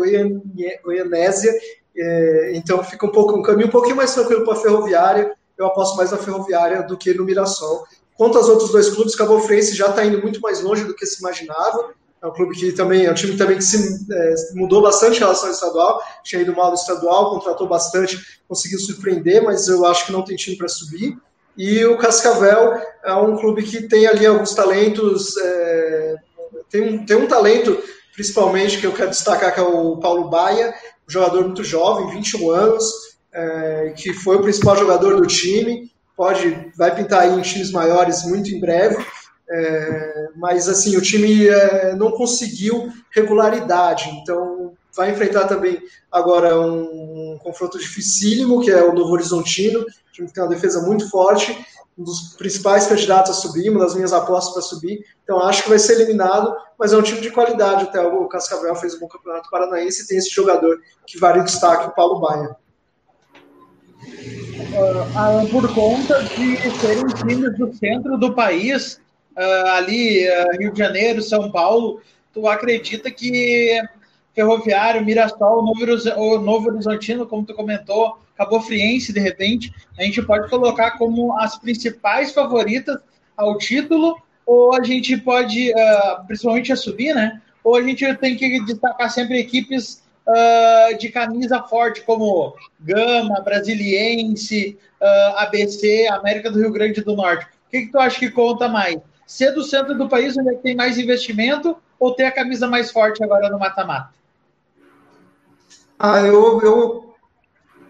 é, 1.97 2.51
então 2.53 2.84
fica 2.84 3.05
um, 3.05 3.11
pouco, 3.11 3.38
um 3.38 3.41
caminho 3.41 3.68
um 3.68 3.72
pouquinho 3.72 3.95
mais 3.95 4.13
tranquilo 4.13 4.43
para 4.43 4.53
a 4.53 4.61
Ferroviária, 4.61 5.32
eu 5.57 5.66
aposto 5.66 5.95
mais 5.95 6.11
na 6.11 6.18
Ferroviária 6.18 6.84
do 6.84 6.97
que 6.97 7.13
no 7.13 7.24
Mirassol. 7.24 7.86
Quanto 8.16 8.38
aos 8.38 8.49
outros 8.49 8.72
dois 8.72 8.89
clubes, 8.89 9.16
Cabo 9.16 9.39
Frense 9.39 9.76
já 9.76 9.88
está 9.88 10.05
indo 10.05 10.22
muito 10.22 10.41
mais 10.41 10.61
longe 10.61 10.84
do 10.84 10.95
que 10.95 11.05
se 11.05 11.20
imaginava, 11.20 11.93
é 12.26 12.28
um 12.28 12.34
clube 12.34 12.55
que 12.55 12.71
também 12.71 13.05
é 13.05 13.11
um 13.11 13.13
time 13.13 13.38
também 13.38 13.57
que 13.57 13.63
se 13.63 13.78
é, 14.11 14.34
mudou 14.55 14.82
bastante 14.82 15.17
em 15.17 15.19
relação 15.19 15.45
ao 15.45 15.53
estadual. 15.53 16.01
Tinha 16.23 16.41
ido 16.41 16.55
mal 16.55 16.69
no 16.69 16.76
estadual, 16.76 17.30
contratou 17.30 17.67
bastante, 17.67 18.19
conseguiu 18.47 18.80
surpreender, 18.80 19.43
mas 19.43 19.67
eu 19.67 19.86
acho 19.86 20.07
que 20.07 20.11
não 20.11 20.23
tem 20.23 20.36
time 20.36 20.57
para 20.57 20.67
subir. 20.67 21.15
E 21.55 21.86
o 21.86 21.97
Cascavel 21.97 22.82
é 23.03 23.13
um 23.13 23.38
clube 23.38 23.61
que 23.61 23.88
tem 23.88 24.07
ali 24.07 24.26
alguns 24.26 24.55
talentos, 24.55 25.38
é, 25.38 26.15
tem, 26.69 26.82
um, 26.82 27.05
tem 27.05 27.15
um 27.15 27.28
talento 27.28 27.78
principalmente 28.11 28.80
que 28.80 28.88
eu 28.88 28.93
quero 28.93 29.09
destacar 29.09 29.53
que 29.53 29.59
é 29.59 29.63
o 29.63 29.97
Paulo 29.97 30.30
Baia, 30.30 30.73
um 31.07 31.11
jogador 31.11 31.43
muito 31.43 31.63
jovem, 31.63 32.09
21 32.09 32.49
anos, 32.49 32.86
é, 33.32 33.93
que 33.95 34.13
foi 34.13 34.38
o 34.38 34.41
principal 34.41 34.76
jogador 34.76 35.17
do 35.17 35.28
time, 35.28 35.91
pode 36.15 36.71
vai 36.78 36.95
pintar 36.95 37.21
aí 37.21 37.38
em 37.38 37.41
times 37.41 37.71
maiores 37.71 38.23
muito 38.23 38.49
em 38.49 38.59
breve. 38.59 39.05
É, 39.50 40.30
mas 40.36 40.68
assim, 40.68 40.98
o 40.98 41.02
time 41.02 41.48
é, 41.48 41.96
não 41.96 42.12
conseguiu 42.12 42.91
regularidade, 43.12 44.10
então 44.22 44.74
vai 44.96 45.12
enfrentar 45.12 45.48
também 45.48 45.80
agora 46.12 46.60
um, 46.60 47.34
um, 47.34 47.38
confronto 47.38 47.78
dificílimo, 47.78 48.62
que 48.62 48.72
é 48.72 48.84
o 48.84 48.93
Novo 48.93 49.12
Horizontino, 49.12 49.86
time 50.12 50.28
que 50.28 50.34
tem 50.34 50.43
uma 50.43 50.50
defesa 50.50 50.82
muito 50.82 51.10
forte, 51.10 51.66
um 51.98 52.04
dos 52.04 52.36
principais 52.38 52.88
candidatos 52.88 53.32
a 53.32 53.34
subir, 53.34 53.70
uma 53.70 53.82
das 53.82 53.93
minhas 53.93 54.14
apostas 54.14 54.54
para 54.54 54.62
subir, 54.62 55.06
então 55.24 55.39
acho 55.41 55.64
que 55.64 55.70
vai 55.70 55.80
ser 55.80 55.93
eliminado, 55.93 56.56
mas 56.80 56.91
é 56.91 56.98
um 56.98 57.02
time 57.02 57.22
de 57.22 57.30
qualidade, 57.30 57.84
até 57.84 58.02
o 58.02 58.28
Cascavel 58.28 58.76
fez 58.76 58.96
um 58.96 59.00
bom 59.02 59.08
campeonato 59.08 59.50
paranaense 59.50 60.04
e 60.04 60.08
tem 60.08 60.18
esse 60.18 60.30
jogador 60.30 60.80
que 61.06 61.20
vale 61.20 61.43
destaque, 61.43 61.88
o 61.88 61.91
Paulo 61.91 62.20
Baia. 62.20 62.56
uh, 64.76 65.50
por 65.52 65.74
conta 65.74 66.24
de 66.24 66.58
serem 66.80 67.08
times 67.08 67.58
do 67.58 67.74
centro 67.76 68.18
do 68.18 68.34
país, 68.34 69.00
uh, 69.36 69.67
ali 69.75 70.27
Rio 70.57 70.71
de 70.71 70.79
Janeiro, 70.79 71.21
São 71.21 71.51
Paulo, 71.51 72.01
tu 72.33 72.47
acredita 72.47 73.09
que 73.09 73.81
Ferroviário, 74.36 75.03
Mirassol, 75.03 75.63
Novo, 75.63 76.39
Novo 76.39 76.69
Horizontino, 76.69 77.25
como 77.25 77.45
tu 77.45 77.53
comentou, 77.53 78.19
Cabo 78.36 78.59
Friense, 78.59 79.13
de 79.13 79.19
repente, 79.19 79.73
a 79.97 80.03
gente 80.03 80.21
pode 80.21 80.49
colocar 80.49 80.97
como 80.97 81.38
as 81.39 81.57
principais 81.57 82.33
favoritas 82.33 82.97
ao 83.38 83.57
título, 83.57 84.17
ou 84.45 84.75
a 84.75 84.83
gente 84.83 85.17
pode, 85.17 85.71
uh, 85.71 86.25
principalmente 86.27 86.71
a 86.71 86.75
subir, 86.75 87.15
né? 87.15 87.41
Ou 87.63 87.75
a 87.75 87.81
gente 87.81 88.13
tem 88.15 88.36
que 88.36 88.63
destacar 88.65 89.09
sempre 89.09 89.39
equipes 89.39 90.03
uh, 90.27 90.97
de 90.97 91.09
camisa 91.09 91.63
forte, 91.63 92.01
como 92.01 92.53
Gama, 92.79 93.41
Brasiliense, 93.41 94.77
uh, 95.01 95.38
ABC, 95.38 96.07
América 96.11 96.51
do 96.51 96.59
Rio 96.59 96.71
Grande 96.71 97.01
do 97.01 97.15
Norte. 97.15 97.45
O 97.45 97.71
que, 97.71 97.81
que 97.83 97.91
tu 97.91 97.97
acha 97.97 98.19
que 98.19 98.29
conta 98.29 98.67
mais? 98.67 98.97
Ser 99.26 99.51
do 99.51 99.63
centro 99.63 99.97
do 99.97 100.07
país, 100.07 100.38
onde 100.38 100.55
tem 100.57 100.76
mais 100.76 100.97
investimento, 100.97 101.76
ou 101.99 102.13
ter 102.13 102.26
a 102.26 102.32
camisa 102.32 102.67
mais 102.67 102.91
forte 102.91 103.23
agora 103.23 103.49
no 103.49 103.57
mata-mata? 103.57 104.13
Ah, 105.97 106.21
eu, 106.21 106.61
eu 106.61 107.15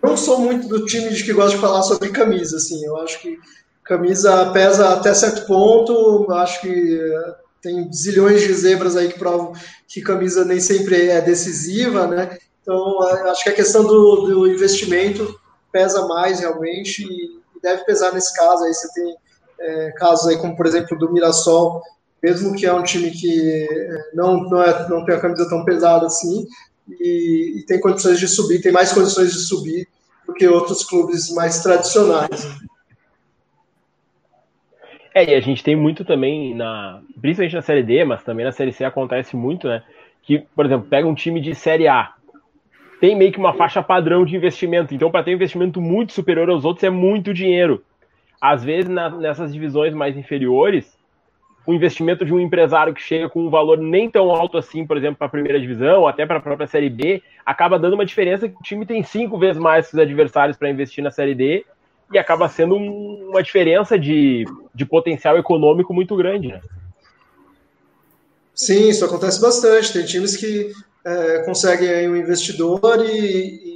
não 0.01 0.15
sou 0.15 0.39
muito 0.39 0.67
do 0.67 0.85
time 0.85 1.09
de 1.09 1.23
que 1.23 1.33
gosta 1.33 1.55
de 1.55 1.61
falar 1.61 1.81
sobre 1.81 2.09
camisa, 2.09 2.57
assim. 2.57 2.85
Eu 2.85 2.97
acho 2.97 3.19
que 3.19 3.39
camisa 3.83 4.51
pesa 4.51 4.93
até 4.93 5.13
certo 5.13 5.45
ponto. 5.47 6.31
Acho 6.31 6.61
que 6.61 6.99
eh, 6.99 7.35
tem 7.61 7.91
zilhões 7.91 8.41
de 8.41 8.53
zebras 8.53 8.95
aí 8.95 9.11
que 9.11 9.17
provam 9.17 9.53
que 9.87 10.01
camisa 10.01 10.45
nem 10.45 10.59
sempre 10.59 11.09
é 11.09 11.21
decisiva, 11.21 12.07
né? 12.07 12.37
Então, 12.61 13.01
acho 13.29 13.43
que 13.43 13.49
a 13.49 13.55
questão 13.55 13.83
do, 13.83 14.21
do 14.21 14.47
investimento 14.47 15.39
pesa 15.71 16.07
mais 16.07 16.39
realmente 16.39 17.03
e 17.03 17.39
deve 17.61 17.83
pesar 17.85 18.11
nesse 18.13 18.35
caso. 18.35 18.63
Aí 18.63 18.73
você 18.73 18.91
tem 18.93 19.15
é, 19.59 19.91
casos 19.91 20.27
aí 20.27 20.37
como, 20.37 20.55
por 20.55 20.65
exemplo, 20.65 20.97
do 20.97 21.11
Mirassol, 21.11 21.81
mesmo 22.21 22.55
que 22.55 22.65
é 22.65 22.73
um 22.73 22.83
time 22.83 23.11
que 23.11 23.67
eh, 23.69 24.09
não, 24.13 24.41
não, 24.49 24.63
é, 24.63 24.89
não 24.89 25.05
tem 25.05 25.15
a 25.15 25.19
camisa 25.19 25.47
tão 25.47 25.63
pesada 25.63 26.07
assim, 26.07 26.47
e, 26.99 27.59
e, 27.59 27.65
tem 27.65 27.79
condições 27.79 28.19
de 28.19 28.27
subir, 28.27 28.61
tem 28.61 28.71
mais 28.71 28.91
condições 28.91 29.31
de 29.31 29.39
subir 29.39 29.87
do 30.25 30.33
que 30.33 30.47
outros 30.47 30.83
clubes 30.83 31.31
mais 31.33 31.61
tradicionais. 31.61 32.47
É, 35.13 35.31
e 35.31 35.35
a 35.35 35.39
gente 35.39 35.63
tem 35.63 35.75
muito 35.75 36.03
também, 36.03 36.55
na, 36.55 37.01
principalmente 37.21 37.55
na 37.55 37.61
Série 37.61 37.83
D, 37.83 38.03
mas 38.03 38.23
também 38.23 38.45
na 38.45 38.51
Série 38.51 38.73
C 38.73 38.83
acontece 38.83 39.35
muito, 39.35 39.67
né? 39.67 39.83
Que, 40.23 40.39
por 40.55 40.65
exemplo, 40.65 40.87
pega 40.89 41.07
um 41.07 41.15
time 41.15 41.39
de 41.39 41.55
Série 41.55 41.87
A, 41.87 42.13
tem 42.99 43.15
meio 43.15 43.31
que 43.31 43.37
uma 43.37 43.53
faixa 43.53 43.83
padrão 43.83 44.25
de 44.25 44.35
investimento. 44.35 44.93
Então, 44.93 45.11
para 45.11 45.23
ter 45.23 45.31
um 45.31 45.35
investimento 45.35 45.79
muito 45.79 46.11
superior 46.11 46.49
aos 46.49 46.65
outros, 46.65 46.83
é 46.83 46.89
muito 46.89 47.33
dinheiro. 47.33 47.83
Às 48.47 48.63
vezes, 48.63 48.87
na, 48.87 49.09
nessas 49.09 49.51
divisões 49.51 49.91
mais 49.93 50.15
inferiores, 50.15 50.95
o 51.65 51.73
investimento 51.73 52.23
de 52.23 52.31
um 52.31 52.39
empresário 52.39 52.93
que 52.93 53.01
chega 53.01 53.27
com 53.27 53.47
um 53.47 53.49
valor 53.49 53.75
nem 53.75 54.07
tão 54.07 54.29
alto 54.29 54.55
assim, 54.55 54.85
por 54.85 54.95
exemplo, 54.97 55.17
para 55.17 55.25
a 55.25 55.31
primeira 55.31 55.59
divisão, 55.59 56.07
até 56.07 56.27
para 56.27 56.37
a 56.37 56.41
própria 56.41 56.67
Série 56.67 56.91
B, 56.91 57.23
acaba 57.43 57.79
dando 57.79 57.93
uma 57.93 58.05
diferença 58.05 58.47
que 58.47 58.55
o 58.55 58.61
time 58.61 58.85
tem 58.85 59.01
cinco 59.01 59.39
vezes 59.39 59.57
mais 59.59 59.87
que 59.87 59.95
os 59.95 59.99
adversários 59.99 60.55
para 60.57 60.69
investir 60.69 61.03
na 61.03 61.09
Série 61.09 61.33
D 61.33 61.65
e 62.13 62.19
acaba 62.19 62.47
sendo 62.47 62.75
um, 62.75 63.29
uma 63.29 63.41
diferença 63.41 63.97
de, 63.97 64.45
de 64.75 64.85
potencial 64.85 65.35
econômico 65.39 65.91
muito 65.91 66.15
grande. 66.15 66.49
Né? 66.49 66.61
Sim, 68.53 68.89
isso 68.89 69.03
acontece 69.03 69.41
bastante. 69.41 69.91
Tem 69.91 70.05
times 70.05 70.37
que 70.37 70.71
é, 71.03 71.39
conseguem 71.39 72.11
um 72.11 72.15
investidor 72.15 73.03
e, 73.03 73.74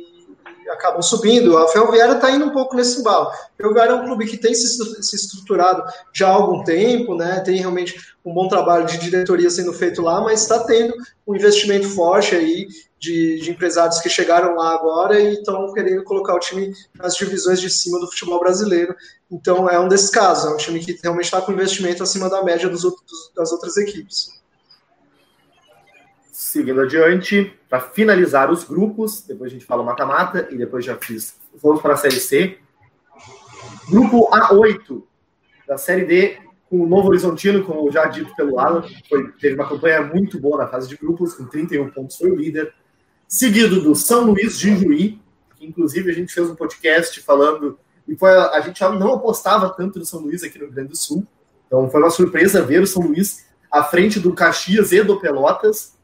acabam 0.72 1.02
subindo. 1.02 1.58
A 1.58 1.68
Ferroviária 1.68 2.14
está 2.14 2.32
indo 2.32 2.46
um 2.46 2.52
pouco 2.52 2.76
nesse 2.76 3.00
embalo. 3.00 3.30
Ferroviária 3.58 3.92
é 3.92 3.96
um 3.96 4.06
clube 4.06 4.26
que 4.26 4.38
tem 4.38 4.54
se, 4.54 4.68
se 5.04 5.16
estruturado 5.16 5.84
já 6.14 6.28
há 6.28 6.32
algum 6.32 6.64
tempo, 6.64 7.16
né? 7.16 7.40
tem 7.42 7.58
realmente 7.58 7.96
um 8.26 8.34
bom 8.34 8.48
trabalho 8.48 8.86
de 8.86 8.98
diretoria 8.98 9.50
sendo 9.50 9.74
feito 9.74 10.02
lá, 10.02 10.22
mas 10.22 10.42
está 10.42 10.60
tendo 10.64 10.94
um 11.26 11.36
investimento 11.36 11.88
forte 11.90 12.36
aí 12.36 12.68
de, 13.00 13.40
de, 13.40 13.52
empresários 13.52 14.00
que 14.00 14.10
chegaram 14.10 14.56
lá 14.56 14.74
agora 14.74 15.20
e 15.20 15.36
estão 15.36 15.72
querendo 15.74 16.04
colocar 16.04 16.36
o 16.36 16.40
time 16.40 16.74
nas 16.96 17.16
divisões 17.16 17.62
de 17.62 17.70
cima 17.70 18.00
do 18.00 18.08
futebol 18.08 18.40
brasileiro. 18.40 18.94
Então 19.32 19.70
é 19.70 19.80
um 19.80 19.88
desses 19.88 20.10
casos, 20.10 20.52
é 20.52 20.54
um 20.54 20.58
time 20.58 20.80
que 20.80 21.00
realmente 21.02 21.26
está 21.26 21.42
com 21.42 21.54
investimento 21.54 22.04
acima 22.04 22.30
da 22.30 22.44
média 22.44 22.68
dos 22.68 22.84
das 23.36 23.52
outras 23.52 23.78
equipes. 23.78 24.39
Seguindo 26.40 26.80
adiante, 26.80 27.54
para 27.68 27.82
finalizar 27.82 28.50
os 28.50 28.64
grupos, 28.64 29.26
depois 29.28 29.52
a 29.52 29.54
gente 29.54 29.66
fala 29.66 29.84
mata-mata 29.84 30.48
e 30.50 30.56
depois 30.56 30.86
já 30.86 30.96
fiz. 30.96 31.38
Vamos 31.62 31.82
para 31.82 31.96
a 31.96 31.98
Série 31.98 32.16
C. 32.16 32.58
Grupo 33.90 34.30
A8 34.32 35.04
da 35.68 35.78
Série 35.78 36.06
D, 36.06 36.38
com 36.70 36.80
o 36.80 36.88
Novo 36.88 37.10
Horizontino, 37.10 37.66
como 37.66 37.92
já 37.92 38.06
dito 38.06 38.34
pelo 38.38 38.58
Alan, 38.58 38.86
foi, 39.10 39.34
teve 39.34 39.56
uma 39.56 39.68
campanha 39.68 40.02
muito 40.02 40.40
boa 40.40 40.60
na 40.60 40.68
fase 40.68 40.88
de 40.88 40.96
grupos, 40.96 41.34
com 41.34 41.44
31 41.44 41.90
pontos 41.90 42.16
foi 42.16 42.32
o 42.32 42.38
líder. 42.38 42.74
Seguido 43.28 43.82
do 43.82 43.94
São 43.94 44.24
Luís 44.28 44.58
de 44.58 44.74
Juí, 44.78 45.20
que 45.58 45.66
inclusive 45.66 46.10
a 46.10 46.14
gente 46.14 46.34
fez 46.34 46.50
um 46.50 46.56
podcast 46.56 47.20
falando, 47.20 47.78
e 48.08 48.16
foi, 48.16 48.30
a 48.30 48.62
gente 48.62 48.80
não 48.82 49.16
apostava 49.16 49.70
tanto 49.72 50.00
no 50.00 50.06
São 50.06 50.22
Luís 50.22 50.42
aqui 50.42 50.58
no 50.58 50.68
Rio 50.68 50.74
Grande 50.74 50.92
do 50.92 50.98
Sul, 50.98 51.28
então 51.68 51.90
foi 51.90 52.00
uma 52.00 52.10
surpresa 52.10 52.62
ver 52.62 52.82
o 52.82 52.88
São 52.88 53.04
Luís 53.04 53.46
à 53.70 53.84
frente 53.84 54.22
do 54.22 54.34
Caxias 54.34 54.94
e 54.94 55.04
do 55.04 55.20
Pelotas, 55.20 55.99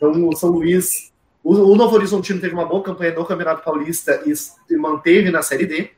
então, 0.00 0.28
o 0.28 0.34
São 0.34 0.48
Luís, 0.48 1.12
o, 1.44 1.54
o 1.54 1.76
Novo 1.76 1.94
Horizontino 1.94 2.40
teve 2.40 2.54
uma 2.54 2.64
boa 2.64 2.82
campanha 2.82 3.14
no 3.14 3.26
Campeonato 3.26 3.62
Paulista 3.62 4.22
e, 4.24 4.32
e 4.72 4.76
manteve 4.78 5.30
na 5.30 5.42
Série 5.42 5.66
D. 5.66 5.90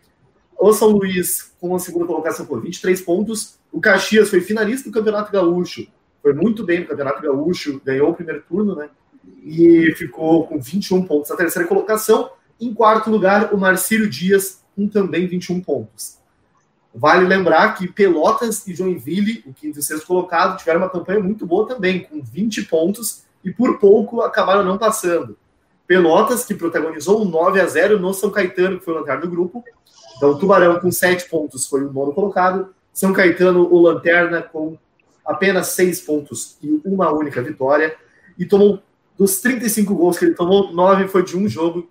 O 0.58 0.72
São 0.72 0.88
Luís, 0.88 1.54
com 1.60 1.72
a 1.76 1.78
segunda 1.78 2.06
colocação 2.06 2.44
por 2.44 2.60
23 2.60 3.00
pontos. 3.00 3.60
O 3.70 3.80
Caxias 3.80 4.28
foi 4.28 4.40
finalista 4.40 4.90
do 4.90 4.92
Campeonato 4.92 5.30
Gaúcho, 5.30 5.86
foi 6.20 6.34
muito 6.34 6.64
bem 6.64 6.80
no 6.80 6.86
Campeonato 6.86 7.22
Gaúcho, 7.22 7.80
ganhou 7.84 8.10
o 8.10 8.14
primeiro 8.14 8.42
turno, 8.42 8.74
né? 8.74 8.90
E 9.44 9.92
ficou 9.96 10.46
com 10.48 10.60
21 10.60 11.04
pontos 11.04 11.30
na 11.30 11.36
terceira 11.36 11.66
colocação. 11.66 12.30
Em 12.60 12.74
quarto 12.74 13.08
lugar, 13.08 13.54
o 13.54 13.56
Marcílio 13.56 14.10
Dias, 14.10 14.62
com 14.74 14.88
também 14.88 15.26
21 15.28 15.60
pontos. 15.60 16.18
Vale 16.94 17.26
lembrar 17.26 17.74
que 17.74 17.88
Pelotas 17.88 18.66
e 18.66 18.74
Joinville, 18.74 19.42
o 19.46 19.54
quinto 19.54 19.78
e 19.78 19.82
sexto 19.82 20.06
colocado, 20.06 20.58
tiveram 20.58 20.80
uma 20.80 20.90
campanha 20.90 21.20
muito 21.20 21.46
boa 21.46 21.66
também, 21.66 22.00
com 22.00 22.20
20 22.20 22.64
pontos 22.64 23.24
e 23.44 23.50
por 23.50 23.78
pouco 23.78 24.20
acabaram 24.20 24.64
não 24.64 24.78
passando. 24.78 25.36
Pelotas, 25.86 26.44
que 26.44 26.54
protagonizou 26.54 27.22
um 27.22 27.24
9 27.24 27.60
a 27.60 27.66
0 27.66 27.98
no 27.98 28.14
São 28.14 28.30
Caetano, 28.30 28.78
que 28.78 28.84
foi 28.84 28.94
o 28.94 28.98
lanterna 28.98 29.22
do 29.22 29.30
grupo. 29.30 29.64
Então, 30.16 30.38
Tubarão, 30.38 30.78
com 30.78 30.90
7 30.90 31.28
pontos, 31.28 31.66
foi 31.66 31.84
o 31.84 31.92
nono 31.92 32.12
colocado. 32.12 32.74
São 32.92 33.12
Caetano, 33.12 33.68
o 33.72 33.80
lanterna, 33.80 34.42
com 34.42 34.78
apenas 35.24 35.68
6 35.68 36.00
pontos 36.02 36.56
e 36.62 36.80
uma 36.84 37.10
única 37.12 37.42
vitória. 37.42 37.96
E 38.38 38.46
tomou, 38.46 38.80
dos 39.18 39.40
35 39.40 39.94
gols 39.94 40.18
que 40.18 40.24
ele 40.24 40.34
tomou, 40.34 40.72
9 40.72 41.08
foi 41.08 41.22
de 41.24 41.36
um 41.36 41.48
jogo, 41.48 41.88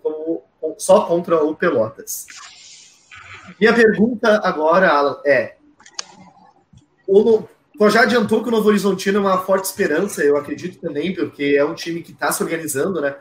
só 0.78 1.02
contra 1.02 1.44
o 1.44 1.54
Pelotas. 1.54 2.26
Minha 3.60 3.74
pergunta 3.74 4.40
agora 4.42 5.20
é: 5.24 5.56
o, 7.06 7.42
então 7.74 7.90
já 7.90 8.02
adiantou 8.02 8.42
que 8.42 8.48
o 8.48 8.52
Novo 8.52 8.68
Horizontino 8.68 9.18
é 9.18 9.20
uma 9.20 9.38
forte 9.38 9.64
esperança, 9.64 10.22
eu 10.22 10.36
acredito 10.36 10.80
também, 10.80 11.14
porque 11.14 11.56
é 11.58 11.64
um 11.64 11.74
time 11.74 12.02
que 12.02 12.12
está 12.12 12.30
se 12.30 12.42
organizando, 12.42 13.00
né? 13.00 13.16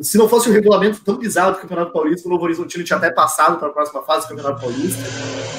Se 0.00 0.18
não 0.18 0.28
fosse 0.28 0.48
o 0.48 0.52
regulamento 0.52 1.02
tão 1.04 1.16
bizarro 1.16 1.52
do 1.52 1.60
Campeonato 1.60 1.92
Paulista, 1.92 2.26
o 2.26 2.30
Novo 2.30 2.44
Horizontino 2.44 2.84
tinha 2.84 2.96
até 2.96 3.10
passado 3.10 3.58
para 3.58 3.68
a 3.68 3.72
próxima 3.72 4.02
fase 4.02 4.26
do 4.26 4.30
Campeonato 4.30 4.60
Paulista. 4.60 5.02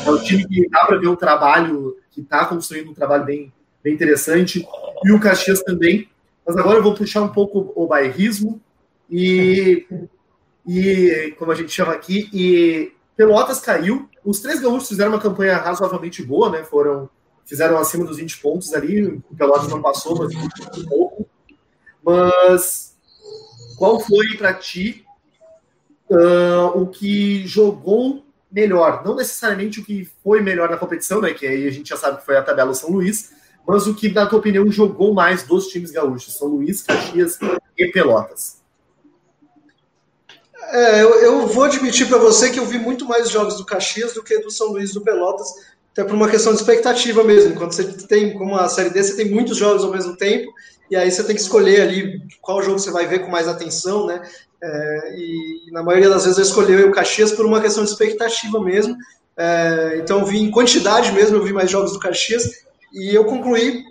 É 0.06 0.10
um 0.10 0.22
time 0.22 0.48
que 0.48 0.70
dá 0.70 0.86
para 0.86 0.98
ver 0.98 1.08
um 1.08 1.16
trabalho, 1.16 1.96
que 2.12 2.22
está 2.22 2.46
construindo 2.46 2.90
um 2.90 2.94
trabalho 2.94 3.24
bem, 3.24 3.54
bem 3.84 3.94
interessante. 3.94 4.68
E 5.04 5.12
o 5.12 5.20
Caxias 5.20 5.62
também. 5.62 6.10
Mas 6.46 6.58
agora 6.58 6.78
eu 6.78 6.84
vou 6.84 6.94
puxar 6.94 7.22
um 7.22 7.30
pouco 7.30 7.72
o 7.76 7.88
bairrismo 7.88 8.62
e, 9.10 9.86
e 10.68 11.34
como 11.40 11.52
a 11.52 11.56
gente 11.56 11.72
chama 11.72 11.94
aqui, 11.94 12.30
e 12.34 12.92
Pelotas 13.16 13.60
caiu. 13.60 14.10
Os 14.24 14.40
três 14.40 14.60
gaúchos 14.60 14.90
fizeram 14.90 15.12
uma 15.12 15.22
campanha 15.22 15.58
razoavelmente 15.58 16.24
boa, 16.24 16.50
né? 16.50 16.64
Foram 16.64 17.10
fizeram 17.46 17.78
acima 17.78 18.06
dos 18.06 18.18
20 18.18 18.40
pontos 18.40 18.74
ali, 18.74 19.06
o 19.06 19.36
Pelotas 19.38 19.70
não 19.70 19.82
passou, 19.82 20.18
mas 20.18 20.36
um 20.36 20.86
pouco. 20.88 21.28
Mas 22.04 22.96
qual 23.78 24.00
foi 24.00 24.36
para 24.38 24.54
ti 24.54 25.06
uh, 26.10 26.82
o 26.82 26.88
que 26.88 27.46
jogou 27.48 28.24
melhor? 28.52 29.04
Não 29.06 29.16
necessariamente 29.16 29.80
o 29.80 29.86
que 29.86 30.10
foi 30.24 30.42
melhor 30.42 30.70
na 30.70 30.78
competição, 30.78 31.22
né? 31.22 31.34
Que 31.34 31.46
aí 31.46 31.68
a 31.68 31.72
gente 31.72 31.90
já 31.90 31.98
sabe 31.98 32.20
que 32.20 32.26
foi 32.26 32.38
a 32.38 32.44
tabela 32.44 32.74
São 32.74 32.90
Luís, 32.90 33.32
mas 33.68 33.88
o 33.88 33.96
que, 33.96 34.10
na 34.10 34.26
tua 34.26 34.40
opinião, 34.40 34.70
jogou 34.72 35.14
mais 35.14 35.44
dos 35.44 35.68
times 35.68 35.92
gaúchos? 35.92 36.38
São 36.38 36.48
Luís, 36.48 36.82
Caxias 36.84 37.40
e 37.78 37.88
Pelotas. 37.88 38.64
É, 40.68 41.02
eu, 41.02 41.10
eu, 41.22 41.48
vou 41.48 41.64
admitir 41.64 42.08
para 42.08 42.18
você 42.18 42.50
que 42.50 42.60
eu 42.60 42.66
vi 42.66 42.80
muito 42.80 43.06
mais 43.06 43.30
jogos 43.30 43.58
do 43.58 43.66
Caxias 43.66 44.14
do 44.14 44.24
que 44.24 44.40
do 44.40 44.50
São 44.50 44.70
Luís 44.70 44.94
do 44.94 45.02
Pelotas, 45.02 45.48
até 45.96 46.04
por 46.04 46.14
uma 46.14 46.28
questão 46.28 46.54
de 46.54 46.60
expectativa 46.60 47.24
mesmo. 47.24 47.56
Quando 47.56 47.72
você 47.72 47.86
tem, 47.86 48.34
como 48.34 48.58
a 48.58 48.68
Série 48.68 48.90
D, 48.90 49.02
você 49.02 49.16
tem 49.16 49.32
muitos 49.32 49.56
jogos 49.56 49.82
ao 49.82 49.92
mesmo 49.92 50.18
tempo, 50.18 50.52
e 50.92 50.96
aí 50.96 51.10
você 51.10 51.24
tem 51.24 51.34
que 51.34 51.42
escolher 51.42 51.82
ali 51.82 52.22
qual 52.42 52.62
jogo 52.62 52.78
você 52.78 52.92
vai 52.92 53.08
ver 53.08 53.20
com 53.20 53.32
mais 53.32 53.48
atenção, 53.48 54.06
né? 54.06 54.22
É, 54.62 55.16
e 55.18 55.72
na 55.72 55.82
maioria 55.82 56.10
das 56.10 56.24
vezes 56.26 56.38
eu 56.38 56.44
escolhi 56.44 56.84
o 56.84 56.92
Caxias 56.92 57.32
por 57.32 57.46
uma 57.46 57.62
questão 57.62 57.82
de 57.82 57.90
expectativa 57.90 58.62
mesmo. 58.62 58.96
É, 59.38 60.00
então 60.02 60.20
eu 60.20 60.26
vi 60.26 60.40
em 60.40 60.52
quantidade 60.52 61.14
mesmo, 61.14 61.38
eu 61.38 61.44
vi 61.44 61.54
mais 61.54 61.72
jogos 61.72 61.94
do 61.94 62.00
Caxias 62.00 62.44
e 62.94 63.16
eu 63.16 63.24
concluí 63.24 63.84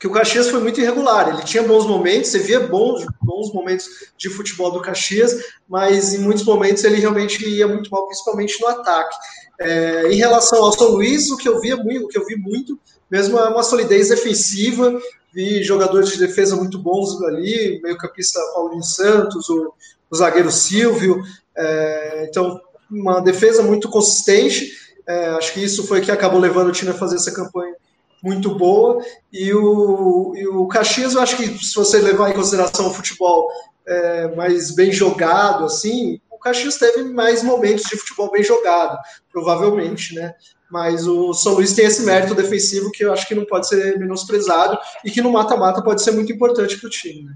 que 0.00 0.06
o 0.06 0.10
Caxias 0.10 0.48
foi 0.48 0.60
muito 0.60 0.80
irregular. 0.80 1.28
Ele 1.28 1.42
tinha 1.42 1.62
bons 1.62 1.86
momentos, 1.86 2.30
você 2.30 2.40
via 2.40 2.60
bons, 2.60 3.06
bons 3.22 3.52
momentos 3.52 3.86
de 4.18 4.28
futebol 4.28 4.72
do 4.72 4.82
Caxias, 4.82 5.32
mas 5.68 6.12
em 6.12 6.18
muitos 6.18 6.44
momentos 6.44 6.82
ele 6.84 6.96
realmente 6.96 7.48
ia 7.48 7.66
muito 7.66 7.88
mal, 7.90 8.06
principalmente 8.06 8.60
no 8.60 8.66
ataque. 8.68 9.16
É, 9.60 10.12
em 10.12 10.16
relação 10.16 10.62
ao 10.62 10.72
São 10.72 10.90
Luís, 10.90 11.30
o 11.30 11.36
que 11.36 11.48
eu 11.48 11.60
via 11.60 11.76
muito, 11.76 12.04
o 12.04 12.08
que 12.08 12.18
eu 12.18 12.26
vi 12.26 12.36
muito, 12.36 12.78
mesmo 13.10 13.38
é 13.38 13.48
uma 13.48 13.62
solidez 13.62 14.08
defensiva. 14.08 14.98
Vi 15.32 15.62
jogadores 15.62 16.10
de 16.10 16.18
defesa 16.18 16.56
muito 16.56 16.78
bons 16.78 17.22
ali, 17.22 17.80
meio-campista 17.82 18.40
Paulinho 18.54 18.82
Santos, 18.82 19.48
o, 19.48 19.72
o 20.10 20.16
zagueiro 20.16 20.50
Silvio. 20.50 21.22
É, 21.56 22.26
então, 22.28 22.60
uma 22.90 23.20
defesa 23.20 23.62
muito 23.62 23.88
consistente. 23.88 24.72
É, 25.06 25.28
acho 25.30 25.52
que 25.52 25.62
isso 25.62 25.86
foi 25.86 26.00
que 26.00 26.10
acabou 26.10 26.40
levando 26.40 26.68
o 26.68 26.72
time 26.72 26.90
a 26.90 26.94
fazer 26.94 27.16
essa 27.16 27.32
campanha 27.32 27.74
muito 28.22 28.54
boa. 28.54 29.04
E 29.32 29.52
o, 29.52 30.32
e 30.36 30.46
o 30.48 30.66
Caxias, 30.66 31.14
eu 31.14 31.20
acho 31.20 31.36
que 31.36 31.46
se 31.64 31.74
você 31.74 31.98
levar 31.98 32.30
em 32.30 32.34
consideração 32.34 32.88
o 32.88 32.94
futebol 32.94 33.48
é, 33.86 34.34
mais 34.34 34.74
bem 34.74 34.90
jogado, 34.90 35.64
assim, 35.64 36.20
Caxias 36.46 36.76
teve 36.76 37.02
mais 37.02 37.42
momentos 37.42 37.84
de 37.90 37.96
futebol 37.96 38.30
bem 38.30 38.42
jogado, 38.42 38.96
provavelmente, 39.32 40.14
né? 40.14 40.32
Mas 40.70 41.04
o 41.06 41.34
São 41.34 41.54
Luís 41.54 41.74
tem 41.74 41.86
esse 41.86 42.04
mérito 42.04 42.36
defensivo 42.36 42.92
que 42.92 43.04
eu 43.04 43.12
acho 43.12 43.26
que 43.26 43.34
não 43.34 43.44
pode 43.44 43.68
ser 43.68 43.98
menosprezado 43.98 44.78
e 45.04 45.10
que 45.10 45.20
no 45.20 45.32
mata-mata 45.32 45.82
pode 45.82 46.02
ser 46.02 46.12
muito 46.12 46.32
importante 46.32 46.76
para 46.78 46.86
o 46.86 46.90
time. 46.90 47.24
Né? 47.24 47.32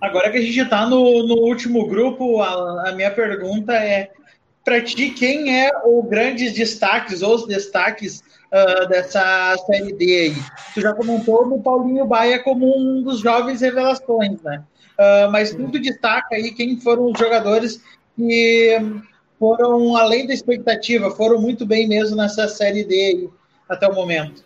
Agora 0.00 0.30
que 0.30 0.36
a 0.36 0.42
gente 0.42 0.60
está 0.60 0.86
no, 0.86 1.26
no 1.26 1.36
último 1.36 1.86
grupo, 1.86 2.42
a, 2.42 2.90
a 2.90 2.92
minha 2.92 3.10
pergunta 3.10 3.72
é 3.72 4.10
para 4.62 4.82
ti 4.82 5.10
quem 5.10 5.64
é 5.64 5.70
o 5.84 6.02
grandes 6.02 6.52
destaques 6.52 7.22
ou 7.22 7.36
os 7.36 7.46
destaques 7.46 8.22
uh, 8.52 8.86
dessa 8.86 9.56
série 9.66 9.94
D 9.94 10.04
aí? 10.04 10.36
Tu 10.74 10.82
já 10.82 10.92
comentou 10.92 11.46
no 11.46 11.62
Paulinho 11.62 12.06
Baia 12.06 12.42
como 12.42 12.66
um 12.66 13.02
dos 13.02 13.20
jovens 13.20 13.62
revelações, 13.62 14.42
né? 14.42 14.62
Uh, 14.98 15.30
mas 15.30 15.50
tudo 15.50 15.78
destaca 15.78 16.34
aí 16.34 16.50
quem 16.50 16.80
foram 16.80 17.12
os 17.12 17.18
jogadores 17.18 17.80
que 18.16 18.76
foram 19.38 19.96
além 19.96 20.26
da 20.26 20.34
expectativa, 20.34 21.10
foram 21.10 21.40
muito 21.40 21.64
bem 21.64 21.86
mesmo 21.86 22.16
nessa 22.16 22.48
série 22.48 22.82
D 22.84 23.28
até 23.68 23.86
o 23.86 23.94
momento. 23.94 24.42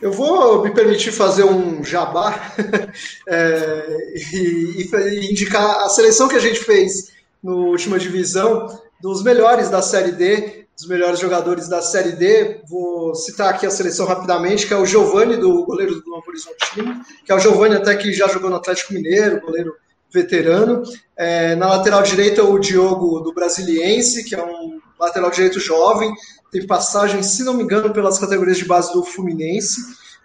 Eu 0.00 0.12
vou 0.12 0.64
me 0.64 0.74
permitir 0.74 1.12
fazer 1.12 1.44
um 1.44 1.84
jabá 1.84 2.52
é, 3.28 4.14
e, 4.34 4.90
e, 4.92 5.30
indicar 5.30 5.84
a 5.84 5.88
seleção 5.88 6.26
que 6.26 6.34
a 6.34 6.40
gente 6.40 6.58
fez 6.58 7.12
no 7.40 7.68
última 7.68 8.00
divisão 8.00 8.82
dos 9.00 9.22
melhores 9.22 9.68
da 9.68 9.80
Série 9.80 10.10
D, 10.10 10.61
dos 10.76 10.86
melhores 10.86 11.20
jogadores 11.20 11.68
da 11.68 11.82
Série 11.82 12.12
D. 12.12 12.60
Vou 12.68 13.14
citar 13.14 13.50
aqui 13.50 13.66
a 13.66 13.70
seleção 13.70 14.06
rapidamente, 14.06 14.66
que 14.66 14.74
é 14.74 14.76
o 14.76 14.86
Giovani, 14.86 15.36
do 15.36 15.64
goleiro 15.64 16.00
do 16.00 16.10
Novo 16.10 16.24
Horizontino, 16.28 17.04
que 17.24 17.30
é 17.30 17.34
o 17.34 17.38
Giovani 17.38 17.76
até 17.76 17.94
que 17.94 18.12
já 18.12 18.28
jogou 18.28 18.50
no 18.50 18.56
Atlético 18.56 18.94
Mineiro, 18.94 19.40
goleiro 19.40 19.74
veterano. 20.10 20.82
É, 21.16 21.54
na 21.54 21.68
lateral 21.68 22.02
direita, 22.02 22.44
o 22.44 22.58
Diogo 22.58 23.20
do 23.20 23.32
Brasiliense, 23.32 24.24
que 24.24 24.34
é 24.34 24.44
um 24.44 24.80
lateral 24.98 25.30
direito 25.30 25.58
jovem, 25.58 26.12
tem 26.50 26.66
passagem, 26.66 27.22
se 27.22 27.42
não 27.44 27.54
me 27.54 27.62
engano, 27.62 27.92
pelas 27.92 28.18
categorias 28.18 28.58
de 28.58 28.64
base 28.64 28.92
do 28.92 29.02
Fluminense. 29.02 29.80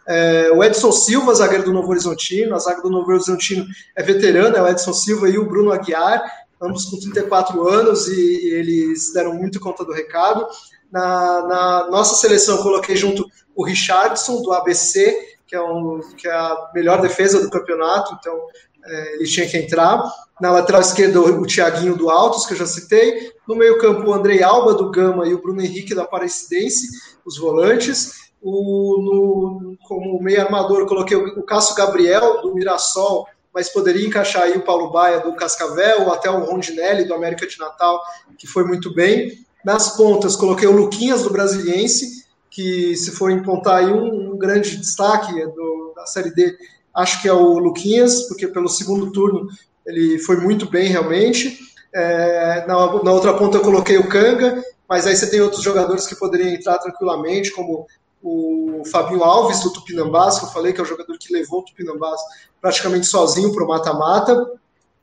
É, 0.05 0.51
o 0.53 0.63
Edson 0.63 0.91
Silva, 0.91 1.33
zagueiro 1.33 1.65
do 1.65 1.73
Novo 1.73 1.89
Horizontino, 1.89 2.55
a 2.55 2.59
zaga 2.59 2.81
do 2.81 2.89
Novo 2.89 3.11
Horizontino 3.11 3.65
é 3.95 4.01
veterana, 4.01 4.57
é 4.57 4.61
o 4.61 4.67
Edson 4.67 4.93
Silva 4.93 5.29
e 5.29 5.37
o 5.37 5.45
Bruno 5.45 5.71
Aguiar, 5.71 6.23
ambos 6.61 6.85
com 6.85 6.99
34 6.99 7.67
anos 7.67 8.07
e, 8.07 8.13
e 8.13 8.53
eles 8.53 9.13
deram 9.13 9.33
muito 9.33 9.59
conta 9.59 9.83
do 9.83 9.93
recado. 9.93 10.47
Na, 10.91 11.47
na, 11.47 11.87
nossa 11.89 12.15
seleção, 12.15 12.57
coloquei 12.63 12.95
junto 12.95 13.25
o 13.55 13.63
Richardson, 13.63 14.41
do 14.41 14.53
ABC, 14.53 15.37
que 15.45 15.55
é, 15.55 15.61
um, 15.61 15.99
que 16.17 16.27
é 16.27 16.31
a 16.31 16.71
melhor 16.73 17.01
defesa 17.01 17.41
do 17.41 17.49
campeonato, 17.49 18.17
então 18.19 18.37
é, 18.85 19.15
ele 19.15 19.25
tinha 19.25 19.47
que 19.47 19.57
entrar. 19.57 20.03
Na 20.39 20.51
lateral 20.51 20.81
esquerda, 20.81 21.19
o 21.19 21.45
Thiaguinho 21.45 21.95
do 21.95 22.09
Altos, 22.09 22.45
que 22.45 22.53
eu 22.53 22.57
já 22.57 22.65
citei. 22.65 23.31
No 23.47 23.55
meio-campo, 23.55 24.07
o 24.07 24.13
Andrei 24.13 24.43
Alba 24.43 24.73
do 24.75 24.91
Gama 24.91 25.27
e 25.27 25.33
o 25.33 25.41
Bruno 25.41 25.61
Henrique 25.61 25.95
da 25.95 26.03
Aparecidense, 26.03 26.87
os 27.25 27.37
volantes. 27.37 28.27
O, 28.41 29.01
no, 29.01 29.77
como 29.87 30.21
meio 30.21 30.41
armador, 30.41 30.85
coloquei 30.85 31.17
o, 31.17 31.39
o 31.39 31.43
Cássio 31.43 31.75
Gabriel 31.75 32.41
do 32.41 32.53
Mirassol, 32.53 33.25
mas 33.57 33.69
poderia 33.69 34.05
encaixar 34.05 34.43
aí 34.43 34.55
o 34.55 34.61
Paulo 34.61 34.91
Baia 34.91 35.19
do 35.19 35.33
Cascavel, 35.33 36.03
ou 36.03 36.13
até 36.13 36.29
o 36.29 36.45
Rondinelli 36.45 37.05
do 37.05 37.15
América 37.15 37.47
de 37.47 37.57
Natal, 37.57 37.99
que 38.37 38.45
foi 38.45 38.63
muito 38.63 38.93
bem. 38.93 39.31
Nas 39.65 39.97
pontas, 39.97 40.35
coloquei 40.35 40.67
o 40.67 40.71
Luquinhas 40.71 41.23
do 41.23 41.31
Brasiliense, 41.31 42.23
que 42.51 42.95
se 42.95 43.09
for 43.09 43.31
empontar 43.31 43.77
aí 43.77 43.87
um, 43.87 44.33
um 44.33 44.37
grande 44.37 44.77
destaque 44.77 45.33
do, 45.33 45.91
da 45.95 46.05
Série 46.05 46.29
D, 46.35 46.55
acho 46.93 47.19
que 47.19 47.27
é 47.27 47.33
o 47.33 47.57
Luquinhas, 47.57 48.27
porque 48.27 48.47
pelo 48.47 48.69
segundo 48.69 49.11
turno 49.11 49.47
ele 49.83 50.19
foi 50.19 50.37
muito 50.37 50.69
bem 50.69 50.89
realmente. 50.89 51.57
É, 51.95 52.63
na, 52.67 52.75
na, 53.03 53.11
outra 53.11 53.33
ponta 53.33 53.57
eu 53.57 53.61
coloquei 53.61 53.97
o 53.97 54.07
Kanga, 54.07 54.63
mas 54.87 55.07
aí 55.07 55.15
você 55.15 55.27
tem 55.31 55.41
outros 55.41 55.63
jogadores 55.63 56.05
que 56.05 56.15
poderiam 56.15 56.49
entrar 56.49 56.77
tranquilamente, 56.77 57.49
como 57.49 57.87
o 58.21 58.83
Fabinho 58.91 59.23
Alves 59.23 59.61
do 59.61 59.71
Tupinambás, 59.71 60.39
que 60.39 60.45
eu 60.45 60.49
falei 60.49 60.73
que 60.73 60.79
é 60.79 60.83
o 60.83 60.87
jogador 60.87 61.17
que 61.17 61.33
levou 61.33 61.59
o 61.59 61.63
Tupinambás 61.63 62.19
praticamente 62.61 63.05
sozinho 63.05 63.53
para 63.53 63.63
o 63.63 63.67
mata-mata. 63.67 64.51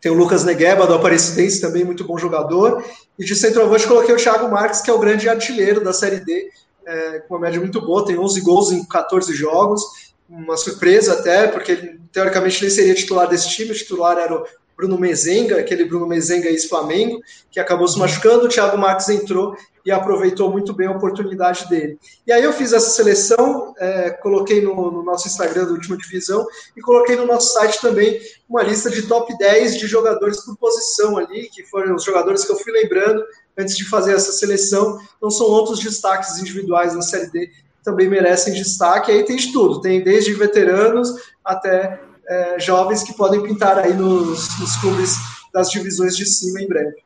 Tem 0.00 0.12
o 0.12 0.14
Lucas 0.14 0.44
Negueba 0.44 0.86
do 0.86 0.94
Aparecidense, 0.94 1.60
também 1.60 1.84
muito 1.84 2.04
bom 2.04 2.18
jogador. 2.18 2.84
E 3.18 3.24
de 3.24 3.34
centroavante 3.34 3.86
coloquei 3.86 4.14
o 4.14 4.18
Thiago 4.18 4.50
Marques, 4.50 4.80
que 4.80 4.90
é 4.90 4.92
o 4.92 4.98
grande 4.98 5.28
artilheiro 5.28 5.82
da 5.82 5.92
Série 5.92 6.20
D, 6.20 6.50
é, 6.86 7.20
com 7.20 7.34
uma 7.34 7.40
média 7.40 7.58
muito 7.58 7.80
boa, 7.80 8.04
tem 8.04 8.18
11 8.18 8.40
gols 8.42 8.70
em 8.70 8.84
14 8.84 9.32
jogos 9.34 9.82
uma 10.28 10.56
surpresa 10.56 11.14
até, 11.14 11.46
porque 11.48 11.72
ele, 11.72 12.00
teoricamente 12.12 12.60
nem 12.62 12.70
seria 12.70 12.94
titular 12.94 13.28
desse 13.28 13.48
time, 13.48 13.70
o 13.70 13.74
titular 13.74 14.18
era 14.18 14.34
o 14.34 14.46
Bruno 14.76 14.98
Mezenga, 14.98 15.58
aquele 15.58 15.84
Bruno 15.84 16.06
Mezenga 16.06 16.48
ex-Flamengo, 16.48 17.20
que 17.50 17.60
acabou 17.60 17.86
se 17.86 17.98
machucando, 17.98 18.46
o 18.46 18.48
Thiago 18.48 18.76
Marques 18.76 19.08
entrou 19.08 19.56
e 19.84 19.90
aproveitou 19.90 20.50
muito 20.50 20.72
bem 20.72 20.86
a 20.86 20.92
oportunidade 20.92 21.68
dele. 21.68 21.98
E 22.26 22.32
aí 22.32 22.42
eu 22.42 22.52
fiz 22.52 22.72
essa 22.72 22.90
seleção, 22.90 23.74
é, 23.78 24.10
coloquei 24.10 24.62
no, 24.62 24.90
no, 24.90 25.02
nosso 25.02 25.28
Instagram 25.28 25.66
da 25.66 25.72
última 25.72 25.96
divisão 25.96 26.46
e 26.76 26.80
coloquei 26.80 27.16
no 27.16 27.26
nosso 27.26 27.52
site 27.52 27.80
também 27.80 28.18
uma 28.48 28.62
lista 28.62 28.90
de 28.90 29.02
top 29.02 29.36
10 29.36 29.78
de 29.78 29.86
jogadores 29.86 30.42
por 30.44 30.56
posição 30.56 31.18
ali, 31.18 31.50
que 31.50 31.62
foram 31.64 31.94
os 31.94 32.02
jogadores 32.02 32.44
que 32.44 32.52
eu 32.52 32.56
fui 32.56 32.72
lembrando 32.72 33.22
antes 33.58 33.76
de 33.76 33.84
fazer 33.84 34.14
essa 34.14 34.32
seleção. 34.32 34.98
Então 35.18 35.30
são 35.30 35.46
outros 35.46 35.80
destaques 35.80 36.38
individuais 36.38 36.94
na 36.94 37.02
Série 37.02 37.30
D 37.30 37.50
também 37.84 38.08
merecem 38.08 38.54
destaque. 38.54 39.12
Aí 39.12 39.22
tem 39.24 39.36
de 39.36 39.52
tudo, 39.52 39.80
tem 39.80 40.02
desde 40.02 40.32
veteranos 40.32 41.10
até 41.44 42.00
é, 42.28 42.58
jovens 42.58 43.02
que 43.02 43.14
podem 43.14 43.42
pintar 43.42 43.78
aí 43.78 43.94
nos, 43.94 44.58
nos 44.58 44.76
clubes 44.76 45.16
das 45.52 45.70
divisões 45.70 46.16
de 46.16 46.26
cima 46.26 46.60
em 46.60 46.66
breve. 46.66 46.96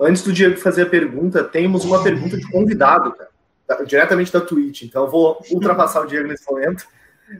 Antes 0.00 0.22
do 0.22 0.32
Diego 0.32 0.56
fazer 0.56 0.82
a 0.82 0.86
pergunta, 0.86 1.42
temos 1.42 1.84
uma 1.84 2.02
pergunta 2.02 2.36
de 2.36 2.48
convidado, 2.50 3.12
cara, 3.66 3.84
diretamente 3.84 4.32
da 4.32 4.40
Twitch. 4.40 4.82
Então 4.82 5.04
eu 5.04 5.10
vou 5.10 5.44
ultrapassar 5.50 6.02
o 6.02 6.06
Diego 6.06 6.28
nesse 6.28 6.48
momento. 6.50 6.86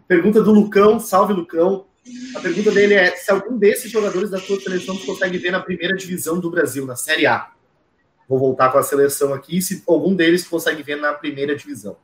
Pergunta 0.06 0.42
do 0.42 0.52
Lucão, 0.52 0.98
salve 0.98 1.32
Lucão. 1.32 1.86
A 2.34 2.40
pergunta 2.40 2.70
dele 2.70 2.94
é 2.94 3.14
se 3.14 3.30
algum 3.30 3.56
desses 3.56 3.90
jogadores 3.90 4.30
da 4.30 4.38
sua 4.38 4.58
seleção 4.60 4.96
você 4.96 5.06
consegue 5.06 5.38
ver 5.38 5.50
na 5.50 5.60
primeira 5.60 5.96
divisão 5.96 6.38
do 6.38 6.50
Brasil, 6.50 6.84
na 6.84 6.96
Série 6.96 7.26
A. 7.26 7.50
Vou 8.28 8.38
voltar 8.38 8.70
com 8.70 8.78
a 8.78 8.82
seleção 8.82 9.32
aqui, 9.32 9.62
se 9.62 9.82
algum 9.86 10.14
deles 10.14 10.46
consegue 10.46 10.82
ver 10.82 10.96
na 10.96 11.14
primeira 11.14 11.56
divisão. 11.56 11.96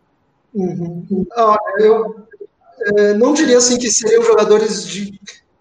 Uhum. 0.55 1.27
Ah, 1.33 1.57
eu 1.79 2.27
não 3.19 3.33
diria 3.33 3.59
assim 3.59 3.79
que 3.79 3.91
seriam 3.91 4.23
jogadores 4.23 4.87
de 4.87 5.19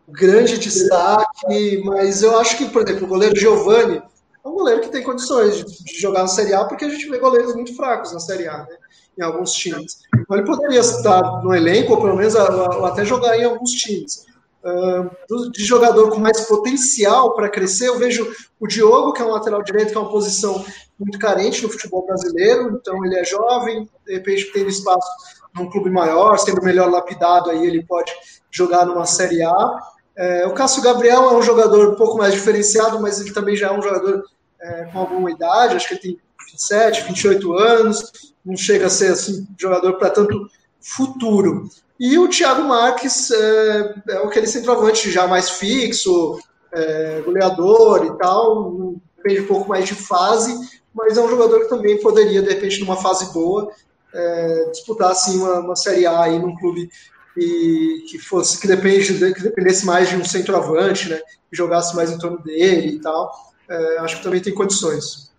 grande 0.07 0.57
destaque, 0.57 1.81
mas 1.83 2.21
eu 2.21 2.37
acho 2.37 2.57
que, 2.57 2.69
por 2.69 2.83
exemplo, 2.83 3.05
o 3.05 3.09
goleiro 3.09 3.35
Giovani 3.35 4.01
é 4.43 4.47
um 4.47 4.53
goleiro 4.53 4.81
que 4.81 4.89
tem 4.89 5.03
condições 5.03 5.63
de, 5.63 5.99
jogar 5.99 6.21
na 6.21 6.27
Série 6.27 6.53
A, 6.53 6.65
porque 6.65 6.85
a 6.85 6.89
gente 6.89 7.09
vê 7.09 7.17
goleiros 7.17 7.55
muito 7.55 7.75
fracos 7.75 8.11
na 8.11 8.19
Série 8.19 8.47
A, 8.47 8.57
né, 8.57 8.77
em 9.17 9.23
alguns 9.23 9.53
times. 9.53 9.99
Então 10.15 10.37
ele 10.37 10.45
poderia 10.45 10.79
estar 10.79 11.41
no 11.43 11.53
elenco, 11.53 11.93
ou 11.93 12.01
pelo 12.01 12.15
menos 12.15 12.35
a, 12.35 12.87
até 12.87 13.05
jogar 13.05 13.37
em 13.37 13.45
alguns 13.45 13.71
times. 13.71 14.25
Uh, 14.63 15.51
de 15.51 15.65
jogador 15.65 16.09
com 16.09 16.19
mais 16.19 16.41
potencial 16.41 17.35
para 17.35 17.49
crescer, 17.49 17.89
eu 17.89 17.99
vejo 17.99 18.33
o 18.57 18.65
Diogo, 18.65 19.11
que 19.11 19.21
é 19.21 19.25
um 19.25 19.31
lateral 19.31 19.61
direito, 19.61 19.91
que 19.91 19.97
é 19.97 19.99
uma 19.99 20.09
posição 20.09 20.65
muito 20.97 21.19
carente 21.19 21.61
no 21.63 21.69
futebol 21.69 22.05
brasileiro, 22.05 22.79
então 22.79 23.03
ele 23.05 23.19
é 23.19 23.25
jovem, 23.25 23.89
de 24.05 24.13
repente 24.13 24.51
tendo 24.53 24.69
espaço 24.69 25.09
num 25.55 25.69
clube 25.69 25.89
maior, 25.89 26.37
sendo 26.37 26.61
melhor 26.63 26.89
lapidado, 26.89 27.49
aí 27.49 27.65
ele 27.65 27.83
pode 27.83 28.11
jogar 28.51 28.85
numa 28.85 29.05
Série 29.05 29.43
A. 29.43 29.79
É, 30.15 30.47
o 30.47 30.53
Cássio 30.53 30.83
Gabriel 30.83 31.29
é 31.29 31.33
um 31.33 31.41
jogador 31.41 31.93
um 31.93 31.95
pouco 31.95 32.17
mais 32.17 32.33
diferenciado, 32.33 32.99
mas 33.01 33.19
ele 33.19 33.33
também 33.33 33.55
já 33.55 33.67
é 33.67 33.77
um 33.77 33.81
jogador 33.81 34.23
é, 34.61 34.85
com 34.85 34.99
alguma 34.99 35.31
idade, 35.31 35.75
acho 35.75 35.87
que 35.87 35.93
ele 35.95 36.01
tem 36.01 36.19
27, 36.51 37.03
28 37.03 37.53
anos, 37.53 38.11
não 38.45 38.55
chega 38.55 38.87
a 38.87 38.89
ser 38.89 39.11
assim, 39.11 39.47
jogador 39.59 39.93
para 39.93 40.09
tanto 40.09 40.47
futuro. 40.79 41.67
E 41.99 42.17
o 42.17 42.27
Thiago 42.27 42.63
Marques 42.63 43.31
é, 43.31 43.95
é 44.09 44.17
aquele 44.17 44.47
centroavante 44.47 45.09
já 45.11 45.27
mais 45.27 45.49
fixo, 45.51 46.39
é, 46.73 47.21
goleador 47.21 48.05
e 48.05 48.17
tal, 48.17 48.95
depende 49.15 49.41
um 49.41 49.47
pouco 49.47 49.69
mais 49.69 49.85
de 49.85 49.95
fase, 49.95 50.53
mas 50.93 51.17
é 51.17 51.21
um 51.21 51.29
jogador 51.29 51.61
que 51.61 51.69
também 51.69 51.99
poderia, 52.01 52.41
de 52.41 52.49
repente, 52.49 52.79
numa 52.79 52.97
fase 52.97 53.31
boa, 53.33 53.71
é, 54.13 54.69
disputar 54.71 55.11
assim, 55.11 55.39
uma, 55.39 55.59
uma 55.59 55.75
Série 55.75 56.05
A 56.05 56.23
aí 56.23 56.39
num 56.39 56.55
clube 56.55 56.89
que, 57.33 58.05
que 58.09 58.19
fosse 58.19 58.59
que, 58.61 58.67
depende, 58.67 59.13
que 59.33 59.43
dependesse 59.43 59.85
mais 59.85 60.09
de 60.09 60.15
um 60.15 60.23
centroavante, 60.23 61.09
né? 61.09 61.17
Que 61.49 61.57
jogasse 61.57 61.95
mais 61.95 62.11
em 62.11 62.17
torno 62.17 62.41
dele 62.41 62.95
e 62.95 62.99
tal. 62.99 63.31
É, 63.69 63.97
acho 63.99 64.17
que 64.17 64.23
também 64.23 64.41
tem 64.41 64.53
condições. 64.53 65.33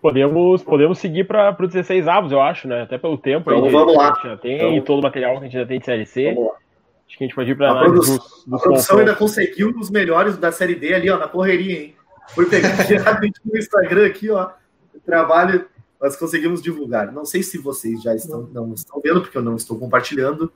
Podemos, 0.00 0.64
podemos 0.64 0.98
seguir 0.98 1.24
para 1.28 1.56
os 1.60 1.72
16 1.72 2.08
avos, 2.08 2.32
eu 2.32 2.40
acho, 2.40 2.66
né? 2.66 2.82
Até 2.82 2.98
pelo 2.98 3.16
tempo 3.16 3.50
então, 3.50 3.64
aí, 3.64 3.70
vamos 3.70 3.96
lá. 3.96 4.10
a 4.10 4.14
gente 4.14 4.28
já 4.28 4.36
tem, 4.36 4.56
então, 4.56 4.84
todo 4.84 4.98
o 4.98 5.02
material 5.02 5.34
que 5.34 5.38
a 5.38 5.44
gente 5.44 5.52
já 5.52 5.64
tem 5.64 5.78
de 5.78 5.84
Série 5.84 6.06
C. 6.06 6.28
Acho 6.30 7.18
que 7.18 7.24
a 7.24 7.26
gente 7.26 7.36
pode 7.36 7.50
ir 7.52 7.56
para 7.56 7.70
a, 7.70 7.78
produ 7.78 8.00
dos, 8.00 8.46
a 8.52 8.58
produção 8.58 8.98
ainda 8.98 9.14
conseguiu 9.14 9.72
os 9.78 9.90
melhores 9.90 10.36
da 10.36 10.50
Série 10.50 10.74
D 10.74 10.92
ali, 10.92 11.08
ó, 11.08 11.18
na 11.18 11.28
correria, 11.28 11.82
hein? 11.82 11.96
Fui 12.34 12.46
pegar 12.46 12.70
aqui 13.12 13.32
no 13.44 13.56
Instagram 13.56 14.06
aqui, 14.06 14.28
ó. 14.30 14.50
O 14.94 15.00
trabalho 15.00 15.66
nós 16.00 16.16
conseguimos 16.16 16.60
divulgar. 16.60 17.12
Não 17.12 17.24
sei 17.24 17.42
se 17.42 17.58
vocês 17.58 18.02
já 18.02 18.14
estão, 18.14 18.42
não 18.52 18.74
estão 18.74 19.00
vendo, 19.00 19.20
porque 19.20 19.38
eu 19.38 19.42
não 19.42 19.56
estou 19.56 19.78
compartilhando. 19.78 20.52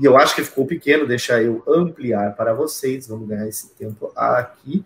E 0.00 0.04
eu 0.04 0.16
acho 0.16 0.34
que 0.34 0.42
ficou 0.42 0.66
pequeno, 0.66 1.06
deixa 1.06 1.42
eu 1.42 1.62
ampliar 1.68 2.34
para 2.34 2.54
vocês. 2.54 3.06
Vamos 3.06 3.28
ganhar 3.28 3.46
esse 3.46 3.74
tempo 3.74 4.10
aqui. 4.16 4.84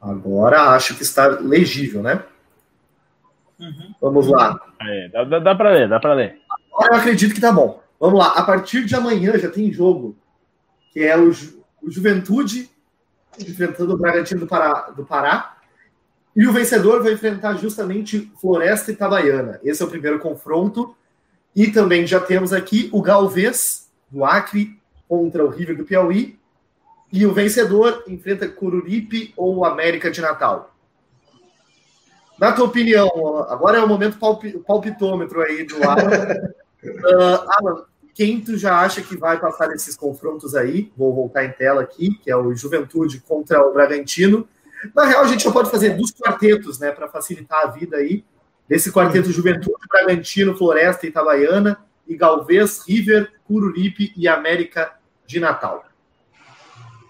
Agora 0.00 0.74
acho 0.74 0.94
que 0.94 1.02
está 1.02 1.26
legível, 1.26 2.02
né? 2.02 2.22
Uhum. 3.58 3.94
Vamos 4.00 4.26
lá. 4.26 4.60
É, 4.80 5.08
dá 5.08 5.38
dá 5.38 5.54
para 5.54 5.70
ler, 5.70 5.88
dá 5.88 6.00
para 6.00 6.14
ler. 6.14 6.38
Agora 6.72 6.94
eu 6.94 6.98
acredito 6.98 7.34
que 7.34 7.40
tá 7.40 7.52
bom. 7.52 7.80
Vamos 7.98 8.18
lá. 8.18 8.32
A 8.32 8.42
partir 8.42 8.84
de 8.84 8.94
amanhã 8.94 9.38
já 9.38 9.48
tem 9.48 9.72
jogo, 9.72 10.16
que 10.92 11.00
é 11.00 11.16
o, 11.16 11.32
Ju, 11.32 11.64
o 11.80 11.90
Juventude 11.90 12.68
enfrentando 13.38 13.94
o 13.94 13.96
Bragantino 13.96 14.40
do 14.40 14.46
Pará, 14.46 14.90
do 14.90 15.04
Pará. 15.04 15.56
E 16.34 16.46
o 16.46 16.52
vencedor 16.52 17.02
vai 17.02 17.12
enfrentar 17.12 17.54
justamente 17.54 18.32
Floresta 18.40 18.90
e 18.90 18.94
Itabaiana. 18.94 19.60
Esse 19.62 19.82
é 19.82 19.86
o 19.86 19.88
primeiro 19.88 20.18
confronto. 20.18 20.94
E 21.54 21.70
também 21.70 22.06
já 22.06 22.18
temos 22.18 22.52
aqui 22.52 22.88
o 22.92 23.02
Galvez, 23.02 23.90
do 24.10 24.24
Acre, 24.24 24.78
contra 25.06 25.44
o 25.44 25.50
River 25.50 25.76
do 25.76 25.84
Piauí. 25.84 26.38
E 27.12 27.26
o 27.26 27.32
vencedor 27.34 28.04
enfrenta 28.08 28.48
Cururipe 28.48 29.34
ou 29.36 29.64
América 29.66 30.10
de 30.10 30.22
Natal. 30.22 30.74
Na 32.38 32.52
tua 32.52 32.64
opinião, 32.64 33.08
agora 33.48 33.78
é 33.78 33.84
o 33.84 33.86
momento 33.86 34.18
palpitômetro 34.66 35.42
aí 35.42 35.64
do 35.64 35.76
Alan. 35.84 36.08
uh, 36.82 37.44
Alan, 37.60 37.84
quem 38.14 38.40
tu 38.40 38.56
já 38.56 38.80
acha 38.80 39.02
que 39.02 39.16
vai 39.16 39.38
passar 39.38 39.68
nesses 39.68 39.94
confrontos 39.94 40.54
aí? 40.54 40.90
Vou 40.96 41.14
voltar 41.14 41.44
em 41.44 41.52
tela 41.52 41.82
aqui, 41.82 42.18
que 42.22 42.30
é 42.30 42.36
o 42.36 42.54
Juventude 42.54 43.20
contra 43.20 43.64
o 43.64 43.72
Bragantino. 43.72 44.48
Na 44.94 45.04
real, 45.04 45.22
a 45.22 45.28
gente 45.28 45.44
já 45.44 45.52
pode 45.52 45.70
fazer 45.70 45.96
dos 45.96 46.12
quartetos, 46.12 46.78
né, 46.78 46.90
para 46.90 47.08
facilitar 47.08 47.62
a 47.62 47.66
vida 47.66 47.96
aí. 47.96 48.24
Desse 48.68 48.90
quarteto 48.90 49.30
Juventude, 49.30 49.86
Bragantino, 49.88 50.56
Floresta, 50.56 51.06
Itabaiana, 51.06 51.78
e 52.06 52.16
Galvez, 52.16 52.82
River, 52.86 53.32
Cururipe 53.44 54.12
e 54.16 54.26
América 54.28 54.94
de 55.26 55.38
Natal. 55.40 55.84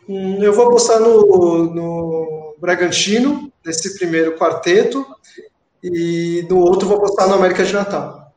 Hum, 0.09 0.43
eu 0.43 0.53
vou 0.53 0.67
apostar 0.67 1.01
no, 1.01 1.73
no 1.73 2.57
Bragantino, 2.59 3.53
nesse 3.65 3.97
primeiro 3.97 4.37
quarteto, 4.37 5.07
e 5.83 6.47
no 6.49 6.59
outro 6.59 6.89
vou 6.89 6.99
apostar 6.99 7.29
no 7.29 7.35
América 7.35 7.65
de 7.65 7.73
Natal. 7.73 8.33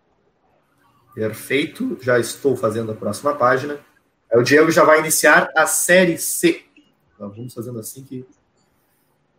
Perfeito, 1.13 1.97
já 2.01 2.19
estou 2.19 2.55
fazendo 2.55 2.91
a 2.91 2.95
próxima 2.95 3.33
página. 3.35 3.79
O 4.33 4.41
Diego 4.41 4.69
já 4.71 4.83
vai 4.83 4.99
iniciar 4.99 5.49
a 5.55 5.65
Série 5.65 6.17
C. 6.17 6.63
Então, 7.13 7.29
vamos 7.29 7.53
fazendo 7.53 7.79
assim 7.79 8.03
que 8.03 8.25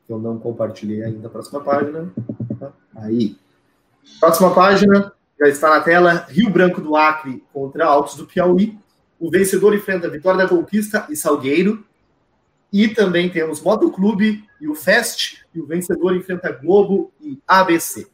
eu 0.09 0.19
não 0.19 0.39
compartilhei 0.39 1.03
ainda 1.03 1.29
próxima 1.29 1.61
página. 1.61 2.13
Aí. 2.95 3.37
Próxima 4.21 4.55
página, 4.55 5.13
já 5.39 5.49
está 5.49 5.71
na 5.71 5.81
tela. 5.81 6.27
Rio 6.29 6.51
Branco 6.51 6.81
do 6.81 6.97
Acre 6.97 7.43
contra 7.53 7.87
Altos 7.87 8.17
do 8.17 8.27
Piauí. 8.27 8.79
O 9.19 9.31
vencedor 9.31 9.75
enfrenta 9.75 10.11
Vitória 10.11 10.39
da 10.39 10.49
Conquista 10.49 11.07
e 11.11 11.17
Salgueiro. 11.17 11.85
E 12.73 12.89
também 12.89 13.29
temos 13.31 13.61
Motoclube 13.61 14.45
e 14.61 14.69
o 14.69 14.75
Fest. 14.75 15.45
E 15.55 15.61
o 15.61 15.67
vencedor 15.67 16.17
enfrenta 16.17 16.53
Globo 16.53 17.13
e 17.21 17.39
ABC. 17.47 18.07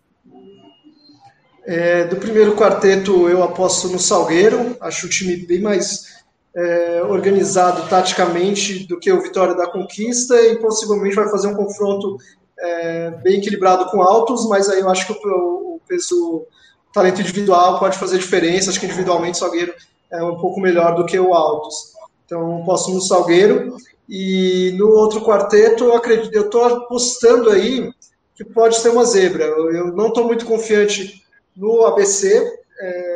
É, 1.65 2.05
do 2.05 2.17
primeiro 2.17 2.57
quarteto, 2.57 3.29
eu 3.29 3.43
aposto 3.43 3.89
no 3.89 3.99
Salgueiro. 3.99 4.77
Acho 4.81 5.07
o 5.07 5.11
time 5.11 5.37
bem 5.37 5.61
mais 5.61 6.22
é, 6.55 7.03
organizado 7.09 7.89
taticamente 7.89 8.87
do 8.87 8.99
que 8.99 9.11
o 9.11 9.23
Vitória 9.23 9.55
da 9.55 9.67
Conquista 9.67 10.41
e 10.41 10.59
possivelmente 10.59 11.17
vai 11.17 11.29
fazer 11.31 11.49
um 11.49 11.55
confronto 11.55 12.17
é, 12.59 13.11
bem 13.23 13.39
equilibrado 13.39 13.87
com 13.91 14.03
altos, 14.03 14.47
mas 14.49 14.69
aí 14.69 14.81
eu 14.81 14.91
acho 14.91 15.07
que 15.07 15.13
o, 15.13 15.77
o 15.77 15.81
peso 15.89 16.47
o 16.89 16.93
talento 16.93 17.23
individual 17.23 17.79
pode 17.79 17.97
fazer 17.97 18.19
diferença. 18.19 18.69
Acho 18.69 18.79
que 18.79 18.85
individualmente 18.85 19.37
o 19.37 19.39
Salgueiro 19.39 19.75
é 20.11 20.23
um 20.23 20.37
pouco 20.37 20.61
melhor 20.61 20.95
do 20.95 21.07
que 21.07 21.19
o 21.19 21.33
altos. 21.33 21.95
Então, 22.27 22.63
posso 22.67 22.93
no 22.93 23.01
Salgueiro. 23.01 23.75
E 24.07 24.75
no 24.77 24.89
outro 24.91 25.23
quarteto, 25.23 25.85
eu 25.85 25.97
acredito, 25.97 26.35
eu 26.35 26.45
estou 26.45 26.65
apostando 26.65 27.49
aí 27.49 27.91
que 28.35 28.45
pode 28.45 28.77
ser 28.77 28.91
uma 28.91 29.07
zebra. 29.07 29.45
Eu, 29.45 29.73
eu 29.73 29.87
não 29.93 30.09
estou 30.09 30.25
muito 30.25 30.45
confiante 30.45 31.23
no 31.57 31.87
ABC. 31.87 32.61
É, 32.79 33.12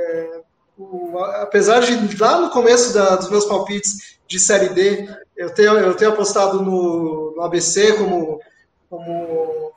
apesar 1.25 1.81
de 1.81 2.17
lá 2.17 2.41
no 2.41 2.51
começo 2.51 2.93
da, 2.93 3.17
dos 3.17 3.31
meus 3.31 3.45
palpites 3.45 4.19
de 4.27 4.39
Série 4.39 4.71
D, 4.71 5.09
eu 5.37 5.51
tenho, 5.51 5.73
eu 5.75 5.95
tenho 5.95 6.13
apostado 6.13 6.63
no, 6.63 7.35
no 7.37 7.43
ABC 7.43 7.95
como, 7.95 8.41
como 8.89 9.73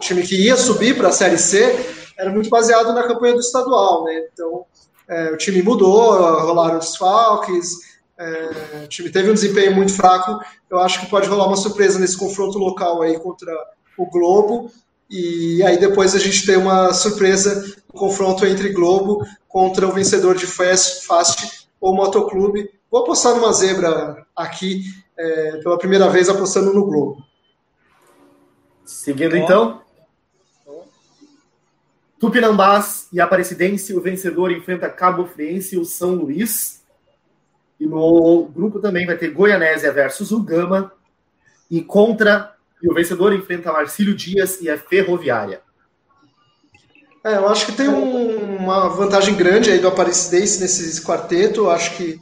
time 0.00 0.22
que 0.22 0.34
ia 0.34 0.56
subir 0.56 0.96
para 0.96 1.08
a 1.08 1.12
Série 1.12 1.38
C, 1.38 1.86
era 2.18 2.30
muito 2.30 2.50
baseado 2.50 2.92
na 2.92 3.04
campanha 3.04 3.34
do 3.34 3.40
estadual, 3.40 4.04
né? 4.04 4.26
Então, 4.32 4.64
é, 5.08 5.30
o 5.30 5.36
time 5.36 5.62
mudou, 5.62 6.12
rolaram 6.40 6.78
desfalques, 6.78 7.92
é, 8.18 8.84
o 8.84 8.88
time 8.88 9.10
teve 9.10 9.30
um 9.30 9.34
desempenho 9.34 9.74
muito 9.74 9.94
fraco. 9.94 10.40
Eu 10.70 10.78
acho 10.78 11.00
que 11.00 11.06
pode 11.06 11.28
rolar 11.28 11.46
uma 11.46 11.56
surpresa 11.56 11.98
nesse 11.98 12.16
confronto 12.16 12.58
local 12.58 13.02
aí 13.02 13.18
contra 13.18 13.52
o 13.98 14.06
Globo. 14.06 14.70
E 15.10 15.62
aí 15.62 15.78
depois 15.78 16.14
a 16.14 16.18
gente 16.18 16.46
tem 16.46 16.56
uma 16.56 16.92
surpresa 16.94 17.62
no 17.92 18.00
confronto 18.00 18.46
entre 18.46 18.70
Globo 18.70 19.26
contra 19.52 19.86
o 19.86 19.92
vencedor 19.92 20.34
de 20.34 20.46
Fast, 20.46 21.06
Fast 21.06 21.68
ou 21.78 21.94
Motoclube. 21.94 22.70
Vou 22.90 23.02
apostar 23.02 23.36
numa 23.36 23.52
zebra 23.52 24.26
aqui, 24.34 24.82
é, 25.16 25.58
pela 25.58 25.78
primeira 25.78 26.08
vez 26.08 26.30
apostando 26.30 26.72
no 26.72 26.86
Globo. 26.86 27.22
Seguindo 28.84 29.36
então. 29.36 29.82
Tupinambás 32.18 33.08
e 33.12 33.20
Aparecidense, 33.20 33.94
o 33.94 34.00
vencedor 34.00 34.50
enfrenta 34.50 34.88
Cabo 34.88 35.26
Friense 35.26 35.74
e 35.74 35.78
o 35.78 35.84
São 35.84 36.14
Luís. 36.14 36.82
E 37.78 37.86
no 37.86 38.44
grupo 38.44 38.80
também 38.80 39.04
vai 39.04 39.18
ter 39.18 39.32
Goianésia 39.32 39.92
versus 39.92 40.32
o 40.32 40.40
Gama. 40.42 40.92
E 41.70 41.82
contra 41.82 42.56
e 42.82 42.90
o 42.90 42.94
vencedor 42.94 43.32
enfrenta 43.32 43.72
Marcílio 43.72 44.14
Dias 44.14 44.60
e 44.60 44.70
a 44.70 44.78
Ferroviária. 44.78 45.61
É, 47.24 47.36
eu 47.36 47.48
acho 47.48 47.66
que 47.66 47.72
tem 47.72 47.88
um, 47.88 48.56
uma 48.56 48.88
vantagem 48.88 49.34
grande 49.34 49.70
aí 49.70 49.78
do 49.78 49.88
Aparecidense 49.88 50.60
nesse 50.60 51.00
quarteto. 51.02 51.62
Eu 51.62 51.70
acho 51.70 51.96
que 51.96 52.20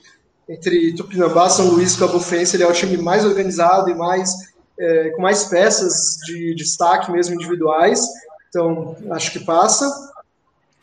entre 0.48 0.94
Tupinambá, 0.94 1.48
São 1.48 1.68
Luís 1.68 1.94
e 1.94 1.98
Cabo 1.98 2.18
Frense, 2.18 2.57
ele 2.57 2.64
é 2.64 2.66
o 2.66 2.72
time 2.72 2.96
mais 2.96 3.24
organizado 3.24 3.88
e 3.88 3.94
mais 3.94 4.34
é, 4.78 5.11
com 5.11 5.22
mais 5.22 5.44
peças 5.44 6.16
de 6.26 6.55
destaque 6.55 7.12
mesmo 7.12 7.34
individuais. 7.34 8.05
Então, 8.48 8.96
acho 9.11 9.30
que 9.32 9.40
passa. 9.40 9.88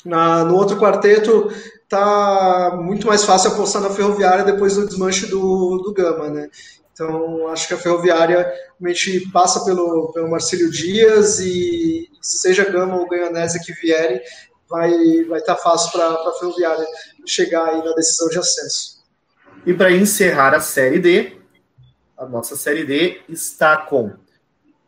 Na, 0.05 0.45
no 0.45 0.55
outro 0.55 0.77
quarteto, 0.77 1.51
tá 1.89 2.79
muito 2.81 3.07
mais 3.07 3.23
fácil 3.23 3.51
apostar 3.51 3.81
na 3.81 3.89
Ferroviária 3.89 4.45
depois 4.45 4.75
do 4.75 4.85
desmanche 4.85 5.25
do, 5.25 5.79
do 5.79 5.93
Gama, 5.93 6.29
né? 6.29 6.49
Então, 6.93 7.47
acho 7.49 7.67
que 7.67 7.73
a 7.73 7.77
Ferroviária 7.77 8.51
realmente 8.79 9.29
passa 9.31 9.65
pelo, 9.65 10.11
pelo 10.13 10.29
Marcílio 10.29 10.71
Dias 10.71 11.39
e 11.39 12.09
seja 12.27 12.69
Gama 12.69 12.97
ou 12.97 13.07
Ganhanese 13.07 13.63
que 13.63 13.73
vierem, 13.73 14.21
vai 14.69 14.91
vai 15.25 15.39
estar 15.39 15.55
tá 15.55 15.61
fácil 15.61 15.91
para 15.91 16.07
a 16.07 16.33
Ferroviária 16.39 16.85
chegar 17.25 17.65
aí 17.65 17.83
na 17.83 17.93
decisão 17.93 18.27
de 18.29 18.39
acesso. 18.39 18.97
E 19.65 19.73
para 19.73 19.91
encerrar 19.91 20.53
a 20.53 20.59
Série 20.59 20.99
D, 20.99 21.37
a 22.17 22.25
nossa 22.25 22.55
Série 22.55 22.85
D 22.85 23.21
está 23.27 23.77
com 23.77 24.13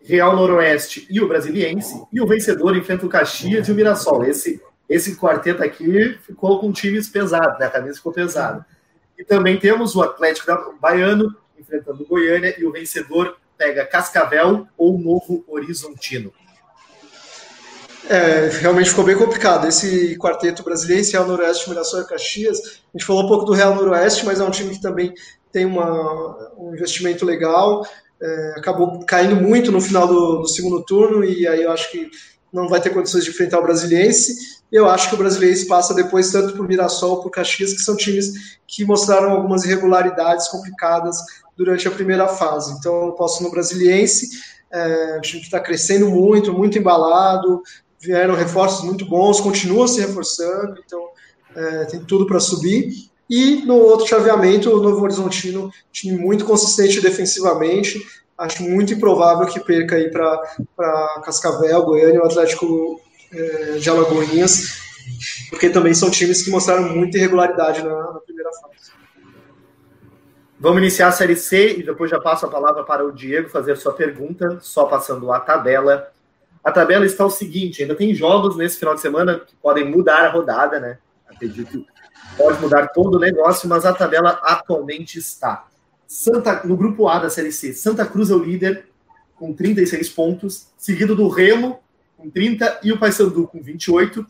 Real 0.02 0.36
Noroeste 0.36 1.06
e 1.10 1.22
o 1.22 1.28
Brasiliense, 1.28 2.02
e 2.12 2.22
o 2.22 2.28
vencedor 2.28 2.76
enfrenta 2.76 3.06
o 3.06 3.10
Caxias 3.10 3.68
e 3.68 3.72
o 3.72 3.76
Mirassol. 3.76 4.24
Esse, 4.24 4.62
esse 4.88 5.16
quarteto 5.16 5.62
aqui 5.62 6.18
ficou 6.26 6.60
com 6.60 6.72
times 6.72 7.10
pesados, 7.10 7.60
né? 7.60 7.66
a 7.66 7.70
camisa 7.70 7.98
ficou 7.98 8.14
pesada. 8.14 8.66
E 9.18 9.24
também 9.24 9.60
temos 9.60 9.96
o 9.96 10.02
Atlético 10.02 10.78
Baiano 10.80 11.36
enfrentando 11.60 12.06
Goiânia 12.06 12.56
e 12.58 12.66
o 12.66 12.72
vencedor 12.72 13.38
pega 13.58 13.86
Cascavel 13.86 14.66
ou 14.78 14.98
Novo 14.98 15.44
Horizontino. 15.48 16.34
É, 18.10 18.50
realmente 18.60 18.90
ficou 18.90 19.06
bem 19.06 19.16
complicado. 19.16 19.68
Esse 19.68 20.18
quarteto 20.18 20.64
brasileiro, 20.64 21.08
Real 21.12 21.28
Noroeste, 21.28 21.70
Mirassol 21.70 22.02
e 22.02 22.08
Caxias, 22.08 22.58
a 22.60 22.98
gente 22.98 23.06
falou 23.06 23.24
um 23.24 23.28
pouco 23.28 23.46
do 23.46 23.54
Real 23.54 23.76
Noroeste, 23.76 24.26
mas 24.26 24.40
é 24.40 24.44
um 24.44 24.50
time 24.50 24.72
que 24.72 24.82
também 24.82 25.14
tem 25.52 25.64
uma, 25.64 26.52
um 26.58 26.74
investimento 26.74 27.24
legal. 27.24 27.86
É, 28.20 28.54
acabou 28.58 29.06
caindo 29.06 29.36
muito 29.36 29.72
no 29.72 29.80
final 29.80 30.08
do, 30.08 30.38
do, 30.40 30.48
segundo 30.48 30.84
turno, 30.84 31.24
e 31.24 31.48
aí 31.48 31.62
eu 31.62 31.72
acho 31.72 31.92
que 31.92 32.10
não 32.52 32.68
vai 32.68 32.82
ter 32.82 32.90
condições 32.90 33.24
de 33.24 33.30
enfrentar 33.30 33.60
o 33.60 33.64
Brasiliense. 33.64 34.60
Eu 34.72 34.90
acho 34.90 35.08
que 35.08 35.14
o 35.14 35.18
Brasiliense 35.18 35.68
passa 35.68 35.94
depois 35.94 36.32
tanto 36.32 36.58
por 36.58 36.68
Mirassol 36.68 37.22
por 37.22 37.30
Caxias, 37.30 37.74
que 37.74 37.82
são 37.82 37.96
times 37.96 38.58
que 38.68 38.84
mostraram 38.86 39.30
algumas 39.30 39.66
irregularidades 39.66 40.48
complicadas 40.48 41.16
durante 41.56 41.88
a 41.88 41.92
primeira 41.92 42.28
fase. 42.28 42.74
Então 42.74 43.06
eu 43.06 43.12
posso 43.12 43.44
no 43.44 43.52
Brasiliense, 43.52 44.30
é, 44.72 45.18
um 45.18 45.22
time 45.22 45.42
que 45.42 45.48
está 45.48 45.60
crescendo 45.60 46.10
muito, 46.10 46.52
muito 46.52 46.78
embalado, 46.78 47.62
vieram 48.00 48.36
reforços 48.36 48.84
muito 48.84 49.06
bons, 49.06 49.42
continuam 49.42 49.88
se 49.88 50.00
reforçando, 50.00 50.82
então 50.86 51.10
é, 51.56 51.86
tem 51.86 52.04
tudo 52.04 52.26
para 52.26 52.40
subir. 52.40 53.10
E 53.30 53.64
no 53.66 53.76
outro 53.76 54.08
chaveamento, 54.08 54.72
o 54.72 54.82
Novo 54.82 55.04
Horizontino, 55.04 55.72
time 55.92 56.18
muito 56.18 56.46
consistente 56.46 57.00
defensivamente, 57.00 58.02
acho 58.38 58.64
muito 58.64 58.94
improvável 58.94 59.46
que 59.46 59.60
perca 59.60 59.98
aí 59.98 60.10
para 60.10 61.22
Cascavel, 61.24 61.84
Goiânia, 61.84 62.22
o 62.22 62.26
Atlético 62.26 63.00
é, 63.32 63.72
de 63.74 63.90
Alagoinhas, 63.90 64.80
porque 65.50 65.70
também 65.70 65.94
são 65.94 66.10
times 66.10 66.42
que 66.42 66.50
mostraram 66.50 66.90
muita 66.90 67.18
irregularidade 67.18 67.84
na, 67.84 68.14
na, 68.14 68.20
primeira 68.20 68.50
fase. 68.54 68.92
Vamos 70.60 70.82
iniciar 70.82 71.10
a 71.10 71.12
Série 71.12 71.36
C 71.36 71.78
e 71.78 71.84
depois 71.84 72.10
já 72.10 72.20
passo 72.20 72.46
a 72.46 72.50
palavra 72.50 72.84
para 72.84 73.06
o 73.06 73.12
Diego 73.12 73.50
fazer 73.50 73.78
sua 73.78 73.94
pergunta, 73.94 74.58
só 74.62 74.86
passando 74.86 75.32
a 75.32 75.40
tabela. 75.40 76.12
A 76.64 76.72
tabela 76.72 77.06
está 77.06 77.26
o 77.26 77.30
seguinte: 77.30 77.82
ainda 77.82 77.96
tem 77.96 78.14
jogos 78.14 78.56
nesse 78.56 78.78
final 78.78 78.96
de 78.96 79.02
semana 79.02 79.40
que 79.40 79.56
podem 79.56 79.86
mudar 79.86 80.26
a 80.26 80.30
rodada, 80.30 80.80
né? 80.80 80.98
Acredito 81.28 81.72
que 81.72 81.88
pode 82.38 82.60
mudar 82.62 82.88
todo 82.88 83.16
o 83.16 83.20
negócio, 83.20 83.68
mas 83.70 83.86
a 83.86 83.94
tabela 83.94 84.40
atualmente 84.44 85.18
está. 85.18 85.68
Santa, 86.08 86.64
no 86.64 86.76
grupo 86.76 87.08
A 87.08 87.20
da 87.20 87.30
Série 87.30 87.52
C, 87.52 87.74
Santa 87.74 88.06
Cruz 88.06 88.30
é 88.30 88.34
o 88.34 88.44
líder 88.44 88.88
com 89.36 89.54
36 89.54 90.10
pontos, 90.10 90.68
seguido 90.78 91.16
do 91.16 91.30
Remo 91.30 91.80
com 92.18 92.30
30 92.30 92.82
e 92.84 92.92
o 92.92 93.00
Paysandu 93.00 93.48
com 93.48 93.62
28. 93.62 94.26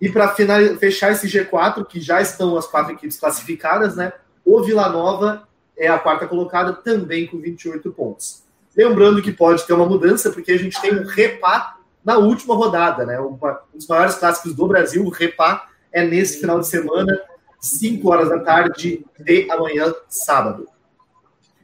E 0.00 0.08
para 0.08 0.34
fechar 0.78 1.12
esse 1.12 1.26
G4, 1.26 1.86
que 1.86 2.00
já 2.00 2.20
estão 2.20 2.56
as 2.56 2.66
quatro 2.66 2.92
equipes 2.92 3.18
classificadas, 3.18 3.96
né? 3.96 4.12
O 4.44 4.62
Vila 4.62 4.88
Nova 4.88 5.46
é 5.76 5.86
a 5.88 5.98
quarta 5.98 6.26
colocada, 6.26 6.72
também 6.72 7.26
com 7.26 7.38
28 7.38 7.92
pontos. 7.92 8.42
Lembrando 8.78 9.20
que 9.20 9.32
pode 9.32 9.66
ter 9.66 9.72
uma 9.72 9.86
mudança, 9.86 10.30
porque 10.30 10.52
a 10.52 10.56
gente 10.56 10.80
tem 10.80 10.94
um 10.94 11.04
Repá 11.04 11.78
na 12.04 12.16
última 12.16 12.54
rodada, 12.54 13.04
né? 13.04 13.20
Um 13.20 13.36
dos 13.74 13.88
maiores 13.88 14.14
clássicos 14.14 14.54
do 14.54 14.68
Brasil, 14.68 15.04
o 15.04 15.10
Repá, 15.10 15.66
é 15.92 16.06
nesse 16.06 16.38
final 16.38 16.60
de 16.60 16.68
semana, 16.68 17.20
5 17.60 18.08
horas 18.08 18.28
da 18.28 18.38
tarde 18.38 19.04
de 19.18 19.50
amanhã, 19.50 19.92
sábado. 20.08 20.68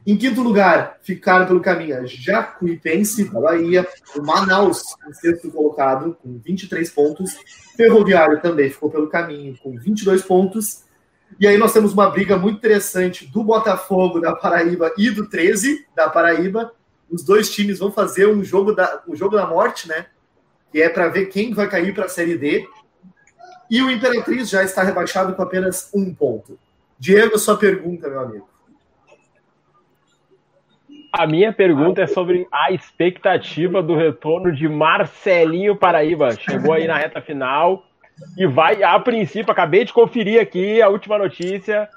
Em 0.05 0.17
quinto 0.17 0.41
lugar, 0.41 0.97
ficaram 1.01 1.47
pelo 1.47 1.61
caminho 1.61 2.05
Jacuipense, 2.05 3.31
da 3.31 3.39
Bahia, 3.39 3.87
o 4.15 4.21
Manaus, 4.21 4.83
em 5.07 5.13
sexto 5.13 5.49
colocado, 5.49 6.17
com 6.21 6.37
23 6.37 6.89
pontos. 6.91 7.37
Ferroviário 7.77 8.41
também 8.41 8.69
ficou 8.69 8.91
pelo 8.91 9.07
caminho, 9.07 9.57
com 9.63 9.75
22 9.79 10.21
pontos. 10.21 10.83
E 11.39 11.47
aí 11.47 11.57
nós 11.57 11.71
temos 11.71 11.93
uma 11.93 12.09
briga 12.09 12.37
muito 12.37 12.57
interessante 12.57 13.25
do 13.25 13.41
Botafogo 13.41 14.19
da 14.19 14.35
Paraíba 14.35 14.93
e 14.97 15.09
do 15.09 15.29
13 15.29 15.87
da 15.95 16.09
Paraíba. 16.09 16.71
Os 17.09 17.23
dois 17.23 17.53
times 17.53 17.79
vão 17.79 17.91
fazer 17.91 18.27
um 18.27 18.43
jogo 18.43 18.73
da, 18.73 19.03
um 19.07 19.15
jogo 19.15 19.35
da 19.35 19.45
morte, 19.45 19.87
né? 19.87 20.07
Que 20.71 20.81
é 20.81 20.89
para 20.89 21.07
ver 21.07 21.27
quem 21.27 21.53
vai 21.53 21.69
cair 21.69 21.93
para 21.93 22.05
a 22.05 22.09
Série 22.09 22.37
D. 22.37 22.67
E 23.69 23.81
o 23.81 23.89
Imperatriz 23.89 24.49
já 24.49 24.63
está 24.63 24.83
rebaixado 24.83 25.33
com 25.33 25.41
apenas 25.41 25.89
um 25.93 26.13
ponto. 26.13 26.57
Diego, 26.99 27.37
sua 27.37 27.57
pergunta, 27.57 28.09
meu 28.09 28.19
amigo. 28.19 28.49
A 31.17 31.25
minha 31.25 31.53
pergunta 31.53 32.01
é 32.01 32.07
sobre 32.07 32.45
a 32.51 32.73
expectativa 32.73 33.81
do 33.81 33.95
retorno 33.95 34.51
de 34.51 34.67
Marcelinho 34.67 35.75
Paraíba. 35.75 36.35
Chegou 36.35 36.73
aí 36.73 36.87
na 36.87 36.97
reta 36.97 37.21
final 37.21 37.85
e 38.37 38.45
vai, 38.45 38.83
a 38.83 38.99
princípio, 38.99 39.51
acabei 39.51 39.85
de 39.85 39.93
conferir 39.93 40.41
aqui 40.41 40.81
a 40.81 40.89
última 40.89 41.17
notícia. 41.17 41.87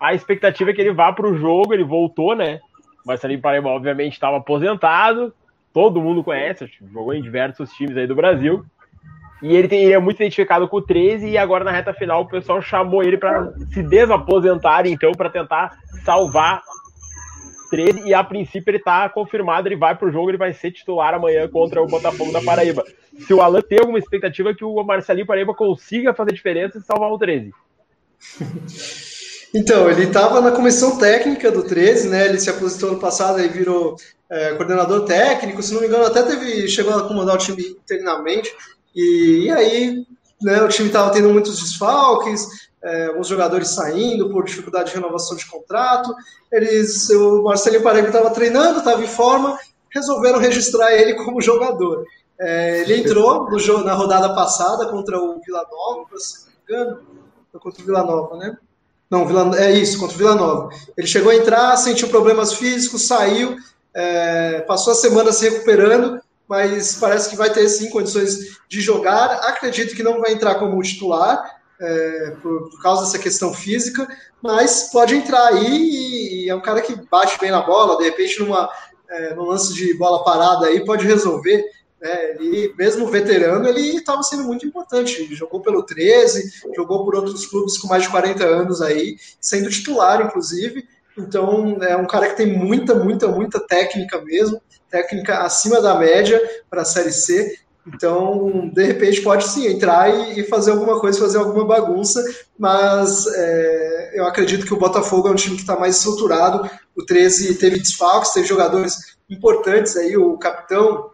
A 0.00 0.12
expectativa 0.12 0.70
é 0.70 0.74
que 0.74 0.80
ele 0.80 0.92
vá 0.92 1.12
para 1.12 1.26
o 1.26 1.36
jogo, 1.36 1.72
ele 1.72 1.84
voltou, 1.84 2.34
né? 2.34 2.60
Marcelinho 3.04 3.40
Paraíba, 3.40 3.68
obviamente, 3.68 4.14
estava 4.14 4.38
aposentado, 4.38 5.34
todo 5.72 6.00
mundo 6.00 6.24
conhece, 6.24 6.70
jogou 6.92 7.12
em 7.12 7.22
diversos 7.22 7.70
times 7.72 7.96
aí 7.96 8.06
do 8.06 8.14
Brasil. 8.14 8.64
E 9.42 9.54
ele, 9.54 9.68
tem, 9.68 9.82
ele 9.82 9.92
é 9.92 9.98
muito 9.98 10.16
identificado 10.16 10.66
com 10.66 10.78
o 10.78 10.82
13 10.82 11.28
e 11.28 11.36
agora 11.36 11.64
na 11.64 11.70
reta 11.70 11.92
final 11.92 12.22
o 12.22 12.28
pessoal 12.28 12.62
chamou 12.62 13.02
ele 13.02 13.18
para 13.18 13.52
se 13.72 13.82
desaposentar, 13.82 14.86
então, 14.86 15.12
para 15.12 15.28
tentar 15.28 15.76
salvar 16.02 16.62
13 17.70 18.08
e 18.08 18.14
a 18.14 18.24
princípio 18.24 18.70
ele 18.70 18.78
está 18.78 19.06
confirmado, 19.08 19.68
ele 19.68 19.76
vai 19.76 19.94
para 19.94 20.08
o 20.08 20.10
jogo, 20.10 20.30
ele 20.30 20.38
vai 20.38 20.54
ser 20.54 20.70
titular 20.70 21.12
amanhã 21.12 21.46
contra 21.48 21.82
o 21.82 21.86
Botafogo 21.86 22.32
da 22.32 22.40
Paraíba. 22.40 22.84
Se 23.18 23.34
o 23.34 23.42
Alan 23.42 23.60
tem 23.60 23.80
alguma 23.80 23.98
expectativa 23.98 24.54
que 24.54 24.64
o 24.64 24.82
Marcelinho 24.82 25.26
Paraíba 25.26 25.52
consiga 25.54 26.14
fazer 26.14 26.32
diferença 26.32 26.78
e 26.78 26.82
salvar 26.82 27.10
o 27.10 27.18
13. 27.18 27.52
Então, 29.54 29.88
ele 29.88 30.04
estava 30.06 30.40
na 30.40 30.50
comissão 30.50 30.98
técnica 30.98 31.48
do 31.48 31.62
13, 31.62 32.08
né? 32.08 32.26
Ele 32.26 32.40
se 32.40 32.50
aposentou 32.50 32.90
no 32.90 32.98
passado 32.98 33.40
e 33.40 33.46
virou 33.46 33.94
é, 34.28 34.52
coordenador 34.54 35.04
técnico. 35.04 35.62
Se 35.62 35.72
não 35.72 35.80
me 35.80 35.86
engano, 35.86 36.04
até 36.04 36.24
teve 36.24 36.66
chegou 36.68 36.92
a 36.92 37.06
comandar 37.06 37.36
o 37.36 37.38
time 37.38 37.62
internamente. 37.62 38.52
E, 38.92 39.44
e 39.44 39.50
aí, 39.52 40.04
né, 40.42 40.60
o 40.60 40.68
time 40.68 40.88
estava 40.88 41.12
tendo 41.12 41.28
muitos 41.28 41.60
desfalques, 41.62 42.68
é, 42.82 43.06
alguns 43.06 43.28
jogadores 43.28 43.68
saindo 43.68 44.28
por 44.28 44.44
dificuldade 44.44 44.90
de 44.90 44.96
renovação 44.96 45.36
de 45.36 45.46
contrato. 45.46 46.12
Eles, 46.50 47.08
o 47.10 47.44
Marcelinho 47.44 47.84
Paredes 47.84 48.08
estava 48.08 48.30
treinando, 48.30 48.80
estava 48.80 49.04
em 49.04 49.06
forma, 49.06 49.56
resolveram 49.88 50.40
registrar 50.40 50.92
ele 50.92 51.14
como 51.14 51.40
jogador. 51.40 52.04
É, 52.40 52.80
ele 52.80 52.98
entrou 52.98 53.56
jogo, 53.56 53.84
na 53.84 53.94
rodada 53.94 54.34
passada 54.34 54.86
contra 54.86 55.16
o 55.16 55.40
Vila 55.40 55.64
Nova, 55.70 56.18
se 56.18 56.46
não 56.46 56.52
me 56.52 56.58
engano, 56.64 57.02
contra 57.60 57.80
o 57.80 57.84
Vila 57.84 58.02
Nova, 58.02 58.36
né? 58.36 58.58
Não, 59.10 59.26
Vila, 59.26 59.58
é 59.58 59.70
isso, 59.72 59.98
contra 59.98 60.14
o 60.14 60.18
Vila 60.18 60.34
Nova. 60.34 60.68
Ele 60.96 61.06
chegou 61.06 61.30
a 61.30 61.36
entrar, 61.36 61.76
sentiu 61.76 62.08
problemas 62.08 62.54
físicos, 62.54 63.06
saiu, 63.06 63.56
é, 63.94 64.60
passou 64.62 64.92
a 64.92 64.96
semana 64.96 65.32
se 65.32 65.48
recuperando 65.48 66.20
mas 66.48 66.96
parece 66.96 67.30
que 67.30 67.36
vai 67.36 67.50
ter 67.50 67.66
sim 67.68 67.90
condições 67.90 68.58
de 68.68 68.80
jogar. 68.80 69.26
Acredito 69.48 69.94
que 69.94 70.02
não 70.02 70.20
vai 70.20 70.32
entrar 70.32 70.56
como 70.56 70.80
titular, 70.82 71.60
é, 71.80 72.36
por, 72.42 72.70
por, 72.70 72.82
causa 72.82 73.02
dessa 73.02 73.18
questão 73.18 73.52
física, 73.52 74.06
mas 74.42 74.90
pode 74.92 75.14
entrar 75.14 75.48
aí 75.48 76.44
e, 76.44 76.48
é 76.48 76.54
um 76.54 76.60
cara 76.60 76.80
que 76.80 76.94
bate 77.10 77.38
bem 77.40 77.50
na 77.50 77.62
bola, 77.62 77.96
de 77.96 78.04
repente 78.04 78.40
numa, 78.40 78.70
é, 79.08 79.34
num 79.34 79.44
lance 79.44 79.74
de 79.74 79.94
bola 79.94 80.22
parada 80.22 80.66
aí 80.66 80.84
pode 80.84 81.06
resolver. 81.06 81.64
Né? 82.04 82.32
Ele, 82.32 82.74
mesmo 82.76 83.06
veterano, 83.06 83.66
ele 83.66 83.96
estava 83.96 84.22
sendo 84.22 84.44
muito 84.44 84.66
importante. 84.66 85.22
Ele 85.22 85.34
jogou 85.34 85.60
pelo 85.60 85.82
13, 85.82 86.62
jogou 86.76 87.02
por 87.04 87.14
outros 87.14 87.46
clubes 87.46 87.78
com 87.78 87.88
mais 87.88 88.02
de 88.02 88.10
40 88.10 88.44
anos 88.44 88.82
aí, 88.82 89.16
sendo 89.40 89.70
titular, 89.70 90.20
inclusive. 90.20 90.86
Então, 91.16 91.78
é 91.82 91.96
um 91.96 92.06
cara 92.06 92.28
que 92.28 92.36
tem 92.36 92.46
muita, 92.46 92.94
muita, 92.94 93.28
muita 93.28 93.58
técnica 93.58 94.20
mesmo 94.22 94.60
técnica 94.94 95.38
acima 95.38 95.80
da 95.80 95.98
média 95.98 96.40
para 96.70 96.82
a 96.82 96.84
Série 96.84 97.10
C. 97.10 97.58
Então, 97.86 98.70
de 98.72 98.84
repente, 98.84 99.20
pode 99.22 99.44
sim 99.48 99.66
entrar 99.66 100.08
e, 100.08 100.40
e 100.40 100.44
fazer 100.44 100.70
alguma 100.70 101.00
coisa, 101.00 101.18
fazer 101.18 101.38
alguma 101.38 101.66
bagunça, 101.66 102.24
mas 102.56 103.26
é, 103.26 104.12
eu 104.14 104.24
acredito 104.24 104.64
que 104.64 104.72
o 104.72 104.78
Botafogo 104.78 105.26
é 105.26 105.32
um 105.32 105.34
time 105.34 105.56
que 105.56 105.62
está 105.62 105.76
mais 105.76 105.96
estruturado. 105.96 106.70
O 106.96 107.04
13 107.04 107.56
teve 107.56 107.80
desfalques, 107.80 108.32
teve 108.32 108.46
jogadores 108.46 109.16
importantes 109.28 109.96
aí, 109.96 110.16
o 110.16 110.38
capitão, 110.38 111.10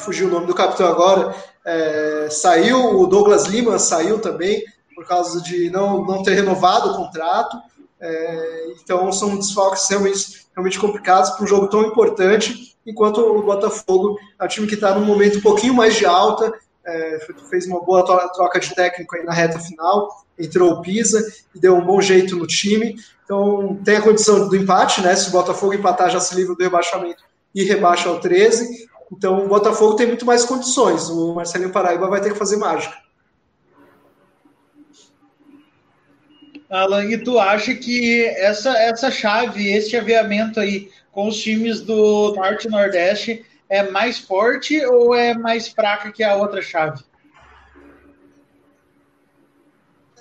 fugiu 0.00 0.28
o 0.28 0.30
nome 0.30 0.46
do 0.46 0.54
capitão 0.54 0.86
agora, 0.86 1.34
é, 1.64 2.28
saiu, 2.30 2.98
o 2.98 3.06
Douglas 3.06 3.46
Lima 3.46 3.78
saiu 3.78 4.20
também, 4.20 4.62
por 4.94 5.06
causa 5.06 5.42
de 5.42 5.70
não, 5.70 6.04
não 6.04 6.22
ter 6.22 6.34
renovado 6.34 6.90
o 6.90 6.96
contrato. 6.96 7.56
É, 8.00 8.66
então, 8.82 9.10
são 9.12 9.36
desfalques 9.36 9.88
realmente, 9.88 10.46
realmente 10.54 10.78
complicados 10.78 11.30
para 11.30 11.44
um 11.44 11.46
jogo 11.46 11.68
tão 11.68 11.82
importante 11.82 12.76
enquanto 12.86 13.18
o 13.18 13.42
Botafogo 13.42 14.18
é 14.38 14.44
um 14.44 14.48
time 14.48 14.66
que 14.66 14.74
está 14.74 14.94
num 14.94 15.04
momento 15.04 15.38
um 15.38 15.42
pouquinho 15.42 15.74
mais 15.74 15.96
de 15.96 16.06
alta, 16.06 16.52
é, 16.86 17.18
fez 17.50 17.66
uma 17.66 17.82
boa 17.82 18.04
troca 18.04 18.60
de 18.60 18.74
técnico 18.74 19.16
aí 19.16 19.24
na 19.24 19.32
reta 19.32 19.58
final, 19.58 20.08
entrou 20.38 20.70
o 20.70 20.82
Pisa 20.82 21.20
e 21.54 21.58
deu 21.58 21.74
um 21.74 21.84
bom 21.84 22.00
jeito 22.00 22.36
no 22.36 22.46
time. 22.46 22.94
Então 23.24 23.76
tem 23.84 23.96
a 23.96 24.02
condição 24.02 24.48
do 24.48 24.56
empate, 24.56 25.00
né? 25.00 25.16
Se 25.16 25.28
o 25.28 25.32
Botafogo 25.32 25.74
empatar, 25.74 26.10
já 26.10 26.20
se 26.20 26.34
livra 26.36 26.54
do 26.54 26.62
rebaixamento 26.62 27.24
e 27.52 27.64
rebaixa 27.64 28.08
ao 28.08 28.20
13. 28.20 28.88
Então 29.12 29.44
o 29.44 29.48
Botafogo 29.48 29.94
tem 29.94 30.06
muito 30.06 30.26
mais 30.26 30.44
condições. 30.44 31.08
O 31.08 31.34
Marcelinho 31.34 31.72
Paraíba 31.72 32.08
vai 32.08 32.20
ter 32.20 32.32
que 32.32 32.38
fazer 32.38 32.56
mágica. 32.56 32.96
Alan, 36.68 37.04
e 37.04 37.16
tu 37.16 37.38
acha 37.38 37.74
que 37.74 38.24
essa, 38.24 38.76
essa 38.76 39.10
chave, 39.10 39.68
esse 39.68 39.90
chaveamento 39.90 40.58
aí 40.58 40.90
com 41.12 41.28
os 41.28 41.36
times 41.36 41.80
do 41.80 42.34
Norte 42.34 42.66
e 42.66 42.70
Nordeste 42.70 43.46
é 43.68 43.84
mais 43.90 44.18
forte 44.18 44.84
ou 44.84 45.14
é 45.14 45.34
mais 45.34 45.68
fraca 45.68 46.10
que 46.10 46.24
a 46.24 46.34
outra 46.34 46.60
chave? 46.60 47.02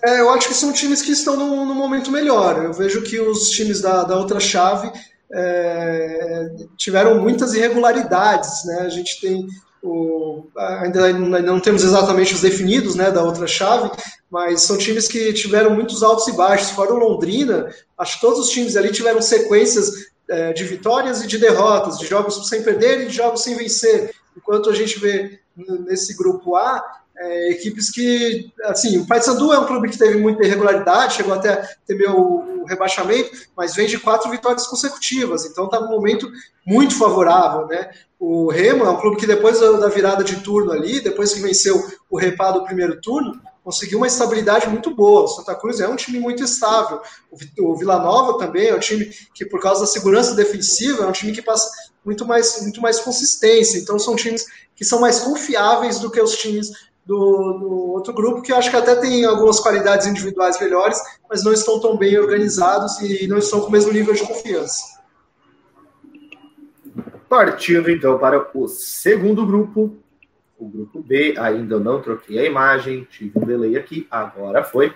É, 0.04 0.20
eu 0.20 0.30
acho 0.30 0.48
que 0.48 0.54
são 0.54 0.72
times 0.72 1.02
que 1.02 1.12
estão 1.12 1.36
no, 1.36 1.66
no, 1.66 1.74
momento 1.74 2.12
melhor. 2.12 2.64
Eu 2.64 2.72
vejo 2.72 3.02
que 3.02 3.20
os 3.20 3.50
times 3.50 3.82
da, 3.82 4.04
da 4.04 4.16
outra 4.16 4.40
chave 4.40 4.92
é, 5.32 6.50
tiveram 6.78 7.22
muitas 7.22 7.54
irregularidades. 7.54 8.66
Né? 8.66 8.82
A 8.82 8.90
gente 8.90 9.20
tem 9.22 9.48
o, 9.86 10.48
ainda 10.56 11.14
não 11.14 11.60
temos 11.60 11.84
exatamente 11.84 12.34
os 12.34 12.42
definidos 12.42 12.96
né, 12.96 13.12
da 13.12 13.24
outra 13.24 13.46
chave, 13.46 13.92
mas 14.30 14.64
são 14.64 14.78
times 14.78 15.08
que 15.08 15.32
tiveram 15.34 15.76
muitos 15.76 16.02
altos 16.02 16.28
e 16.28 16.34
baixos. 16.34 16.72
Fora 16.72 16.94
o 16.94 16.98
Londrina, 16.98 17.70
acho 17.98 18.16
que 18.16 18.22
todos 18.22 18.40
os 18.40 18.50
times 18.50 18.76
ali 18.76 18.92
tiveram 18.92 19.22
sequências 19.22 19.92
é, 20.28 20.54
de 20.54 20.64
vitórias 20.64 21.24
e 21.24 21.28
de 21.28 21.38
derrotas, 21.38 22.00
de 22.00 22.08
jogos 22.08 22.50
sem 22.50 22.64
perder 22.64 23.02
e 23.02 23.08
de 23.08 23.16
jogos 23.16 23.44
sem 23.44 23.56
vencer. 23.56 24.12
Enquanto 24.36 24.70
a 24.70 24.74
gente 24.74 25.00
vê 25.00 25.40
nesse 25.56 26.16
grupo 26.18 26.56
A, 26.56 26.84
é, 27.18 27.52
equipes 27.52 27.90
que, 27.90 28.52
assim, 28.64 28.98
o 28.98 29.08
Paysandu 29.08 29.54
é 29.54 29.60
um 29.60 29.66
clube 29.66 29.90
que 29.90 29.98
teve 29.98 30.18
muita 30.18 30.44
irregularidade, 30.44 31.16
chegou 31.16 31.34
até 31.34 31.50
a 31.54 31.68
ter 31.86 31.96
meu 31.96 32.66
rebaixamento, 32.68 33.32
mas 33.56 33.76
vem 33.76 33.88
de 33.88 34.00
quatro 34.00 34.30
vitórias 34.30 34.68
consecutivas, 34.68 35.46
então 35.46 35.66
está 35.66 35.80
num 35.80 35.90
momento 35.90 36.30
muito 36.66 36.98
favorável, 36.98 37.68
né? 37.68 37.90
O 38.20 38.50
Remo 38.50 38.86
é 38.86 38.90
um 38.90 39.00
clube 39.00 39.18
que 39.18 39.28
depois 39.28 39.60
da 39.60 39.88
virada 39.88 40.24
de 40.24 40.38
turno 40.38 40.72
ali, 40.72 41.00
depois 41.00 41.34
que 41.34 41.42
venceu 41.42 41.86
o 42.10 42.18
Repá 42.18 42.52
do 42.52 42.64
primeiro 42.64 43.00
turno, 43.00 43.40
conseguiu 43.64 43.98
uma 43.98 44.08
estabilidade 44.08 44.70
muito 44.70 44.94
boa. 44.94 45.24
O 45.24 45.28
Santa 45.28 45.56
Cruz 45.56 45.80
é 45.80 45.88
um 45.88 45.96
time 45.96 46.20
muito 46.20 46.44
estável. 46.44 47.02
O 47.60 47.76
Vila 47.76 48.00
Nova 48.00 48.38
também 48.38 48.68
é 48.68 48.76
um 48.76 48.80
time 48.80 49.10
que, 49.34 49.44
por 49.44 49.60
causa 49.60 49.82
da 49.82 49.88
segurança 49.88 50.36
defensiva, 50.36 51.04
é 51.04 51.08
um 51.08 51.12
time 51.12 51.32
que 51.32 51.42
passa 51.42 51.70
muito 52.06 52.26
mais, 52.26 52.62
muito 52.62 52.80
mais 52.80 53.00
consistência. 53.00 53.80
Então, 53.80 53.98
são 53.98 54.16
times 54.16 54.46
que 54.76 54.86
são 54.86 55.00
mais 55.00 55.20
confiáveis 55.20 56.00
do 56.00 56.12
que 56.12 56.22
os 56.22 56.38
times 56.38 56.70
do, 57.06 57.54
do, 57.60 57.92
outro 57.92 58.14
grupo, 58.14 58.42
que 58.42 58.52
acho 58.52 58.70
que 58.70 58.76
até 58.76 58.96
tem 58.96 59.26
algumas 59.26 59.60
qualidades 59.60 60.08
individuais 60.08 60.60
melhores, 60.60 61.00
mas 61.30 61.44
não 61.44 61.54
estão 61.54 61.80
tão 61.80 61.96
bem 61.96 62.18
organizados 62.18 63.00
e 63.00 63.28
não 63.28 63.38
estão 63.38 63.62
com 63.62 63.68
o 63.68 63.72
mesmo 63.72 63.92
nível 63.92 64.14
de 64.14 64.26
confiança. 64.26 64.96
Partindo 67.30 67.92
então 67.92 68.18
para 68.18 68.50
o 68.54 68.68
segundo 68.68 69.46
grupo, 69.46 69.96
o 70.58 70.68
grupo 70.68 71.02
B, 71.02 71.36
ainda 71.38 71.80
não 71.80 72.02
troquei 72.02 72.40
a 72.40 72.46
imagem, 72.46 73.06
tive 73.10 73.38
um 73.38 73.46
delay 73.46 73.78
aqui, 73.78 74.08
agora 74.10 74.64
foi. 74.64 74.94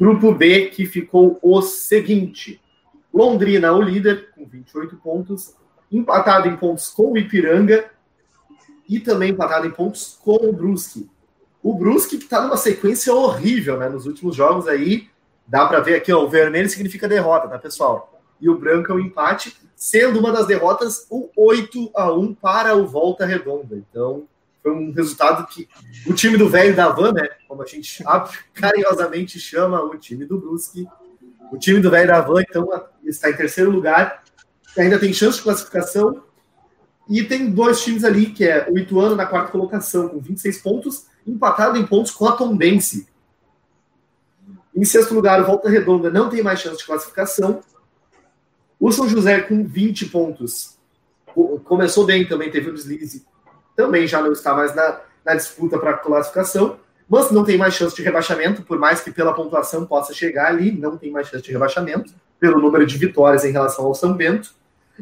Grupo 0.00 0.34
B 0.34 0.66
que 0.66 0.86
ficou 0.86 1.38
o 1.42 1.60
seguinte: 1.60 2.60
Londrina, 3.12 3.72
o 3.72 3.82
líder, 3.82 4.30
com 4.30 4.46
28 4.46 4.96
pontos, 4.96 5.54
empatado 5.92 6.48
em 6.48 6.56
pontos 6.56 6.88
com 6.88 7.12
o 7.12 7.18
Ipiranga 7.18 7.90
e 8.88 8.98
também 8.98 9.30
empatado 9.30 9.66
em 9.66 9.70
pontos 9.70 10.18
com 10.22 10.36
o 10.36 10.52
Brusque. 10.52 11.08
O 11.62 11.74
Brusque 11.74 12.16
que 12.16 12.24
está 12.24 12.40
numa 12.42 12.56
sequência 12.56 13.12
horrível, 13.14 13.78
né? 13.78 13.88
Nos 13.88 14.06
últimos 14.06 14.34
jogos 14.34 14.66
aí, 14.66 15.08
dá 15.46 15.66
para 15.66 15.80
ver 15.80 15.96
aqui, 15.96 16.12
ó, 16.12 16.24
o 16.24 16.28
vermelho 16.28 16.68
significa 16.68 17.08
derrota, 17.08 17.48
tá, 17.48 17.58
pessoal? 17.58 18.20
E 18.40 18.48
o 18.48 18.58
branco 18.58 18.90
é 18.90 18.94
o 18.94 19.00
empate, 19.00 19.56
sendo 19.76 20.18
uma 20.18 20.32
das 20.32 20.46
derrotas 20.46 21.06
o 21.10 21.28
8 21.36 21.90
a 21.94 22.12
1 22.12 22.34
para 22.34 22.74
o 22.74 22.86
Volta 22.86 23.26
Redonda. 23.26 23.76
Então, 23.76 24.26
foi 24.62 24.72
um 24.72 24.92
resultado 24.92 25.46
que 25.46 25.68
o 26.06 26.14
time 26.14 26.36
do 26.36 26.48
velho 26.48 26.74
da 26.74 26.88
Van, 26.88 27.12
né? 27.12 27.28
Como 27.46 27.62
a 27.62 27.66
gente 27.66 28.02
carinhosamente 28.54 29.38
chama 29.38 29.82
o 29.82 29.96
time 29.96 30.24
do 30.24 30.38
Brusque, 30.38 30.86
o 31.52 31.58
time 31.58 31.80
do 31.80 31.90
velho 31.90 32.08
da 32.08 32.20
Van, 32.20 32.40
então, 32.40 32.68
está 33.04 33.30
em 33.30 33.36
terceiro 33.36 33.70
lugar, 33.70 34.22
ainda 34.78 34.98
tem 34.98 35.12
chance 35.12 35.38
de 35.38 35.44
classificação. 35.44 36.22
E 37.08 37.24
tem 37.24 37.50
dois 37.50 37.82
times 37.82 38.04
ali, 38.04 38.26
que 38.26 38.44
é 38.44 38.68
o 38.70 38.78
Ituano 38.78 39.16
na 39.16 39.26
quarta 39.26 39.50
colocação, 39.50 40.08
com 40.08 40.20
26 40.20 40.58
pontos, 40.58 41.06
empatado 41.26 41.78
em 41.78 41.86
pontos 41.86 42.10
com 42.10 42.26
a 42.26 42.32
Tombense. 42.32 43.08
Em 44.74 44.84
sexto 44.84 45.14
lugar, 45.14 45.40
o 45.40 45.46
Volta 45.46 45.68
Redonda 45.68 46.10
não 46.10 46.28
tem 46.28 46.42
mais 46.42 46.60
chance 46.60 46.78
de 46.78 46.86
classificação. 46.86 47.60
O 48.78 48.90
São 48.92 49.08
José 49.08 49.40
com 49.40 49.66
20 49.66 50.06
pontos. 50.06 50.78
Começou 51.64 52.06
bem 52.06 52.26
também, 52.26 52.50
teve 52.50 52.70
o 52.70 52.74
deslize. 52.74 53.26
Também 53.76 54.06
já 54.06 54.22
não 54.22 54.32
está 54.32 54.54
mais 54.54 54.74
na, 54.74 55.00
na 55.24 55.34
disputa 55.34 55.78
para 55.78 55.94
classificação. 55.94 56.78
Mas 57.08 57.32
não 57.32 57.44
tem 57.44 57.58
mais 57.58 57.74
chance 57.74 57.94
de 57.96 58.02
rebaixamento, 58.02 58.62
por 58.62 58.78
mais 58.78 59.00
que 59.00 59.10
pela 59.10 59.34
pontuação 59.34 59.84
possa 59.84 60.14
chegar 60.14 60.46
ali, 60.46 60.70
não 60.70 60.96
tem 60.96 61.10
mais 61.10 61.26
chance 61.26 61.42
de 61.42 61.50
rebaixamento, 61.50 62.14
pelo 62.38 62.60
número 62.60 62.86
de 62.86 62.96
vitórias 62.96 63.44
em 63.44 63.50
relação 63.50 63.84
ao 63.84 63.94
São 63.96 64.14
Bento. 64.14 64.54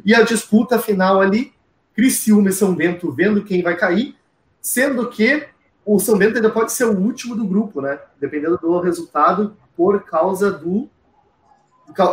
E 0.03 0.15
a 0.15 0.23
disputa 0.23 0.79
final 0.79 1.21
ali, 1.21 1.53
Criciúma 1.95 2.49
e 2.49 2.53
São 2.53 2.75
Bento 2.75 3.13
vendo 3.13 3.45
quem 3.45 3.63
vai 3.63 3.77
cair, 3.77 4.17
sendo 4.63 5.11
que 5.11 5.47
o 5.89 5.99
São 5.99 6.19
Bento 6.19 6.37
ainda 6.37 6.51
pode 6.51 6.71
ser 6.71 6.85
o 6.85 6.99
último 6.99 7.35
do 7.35 7.47
grupo, 7.47 7.81
né? 7.81 7.99
Dependendo 8.21 8.59
do 8.59 8.79
resultado, 8.79 9.57
por 9.75 10.05
causa 10.05 10.51
do. 10.51 10.87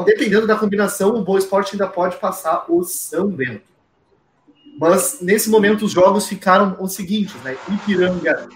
Dependendo 0.05 0.47
da 0.47 0.55
combinação, 0.55 1.13
o 1.13 1.23
Boa 1.25 1.37
Esporte 1.37 1.73
ainda 1.73 1.85
pode 1.85 2.15
passar 2.15 2.65
o 2.69 2.81
São 2.85 3.27
Bento. 3.27 3.65
Mas 4.79 5.19
nesse 5.21 5.49
momento 5.49 5.83
os 5.83 5.91
jogos 5.91 6.25
ficaram 6.25 6.77
os 6.79 6.93
seguintes, 6.93 7.35
né? 7.43 7.57
Ipiranga 7.67 8.47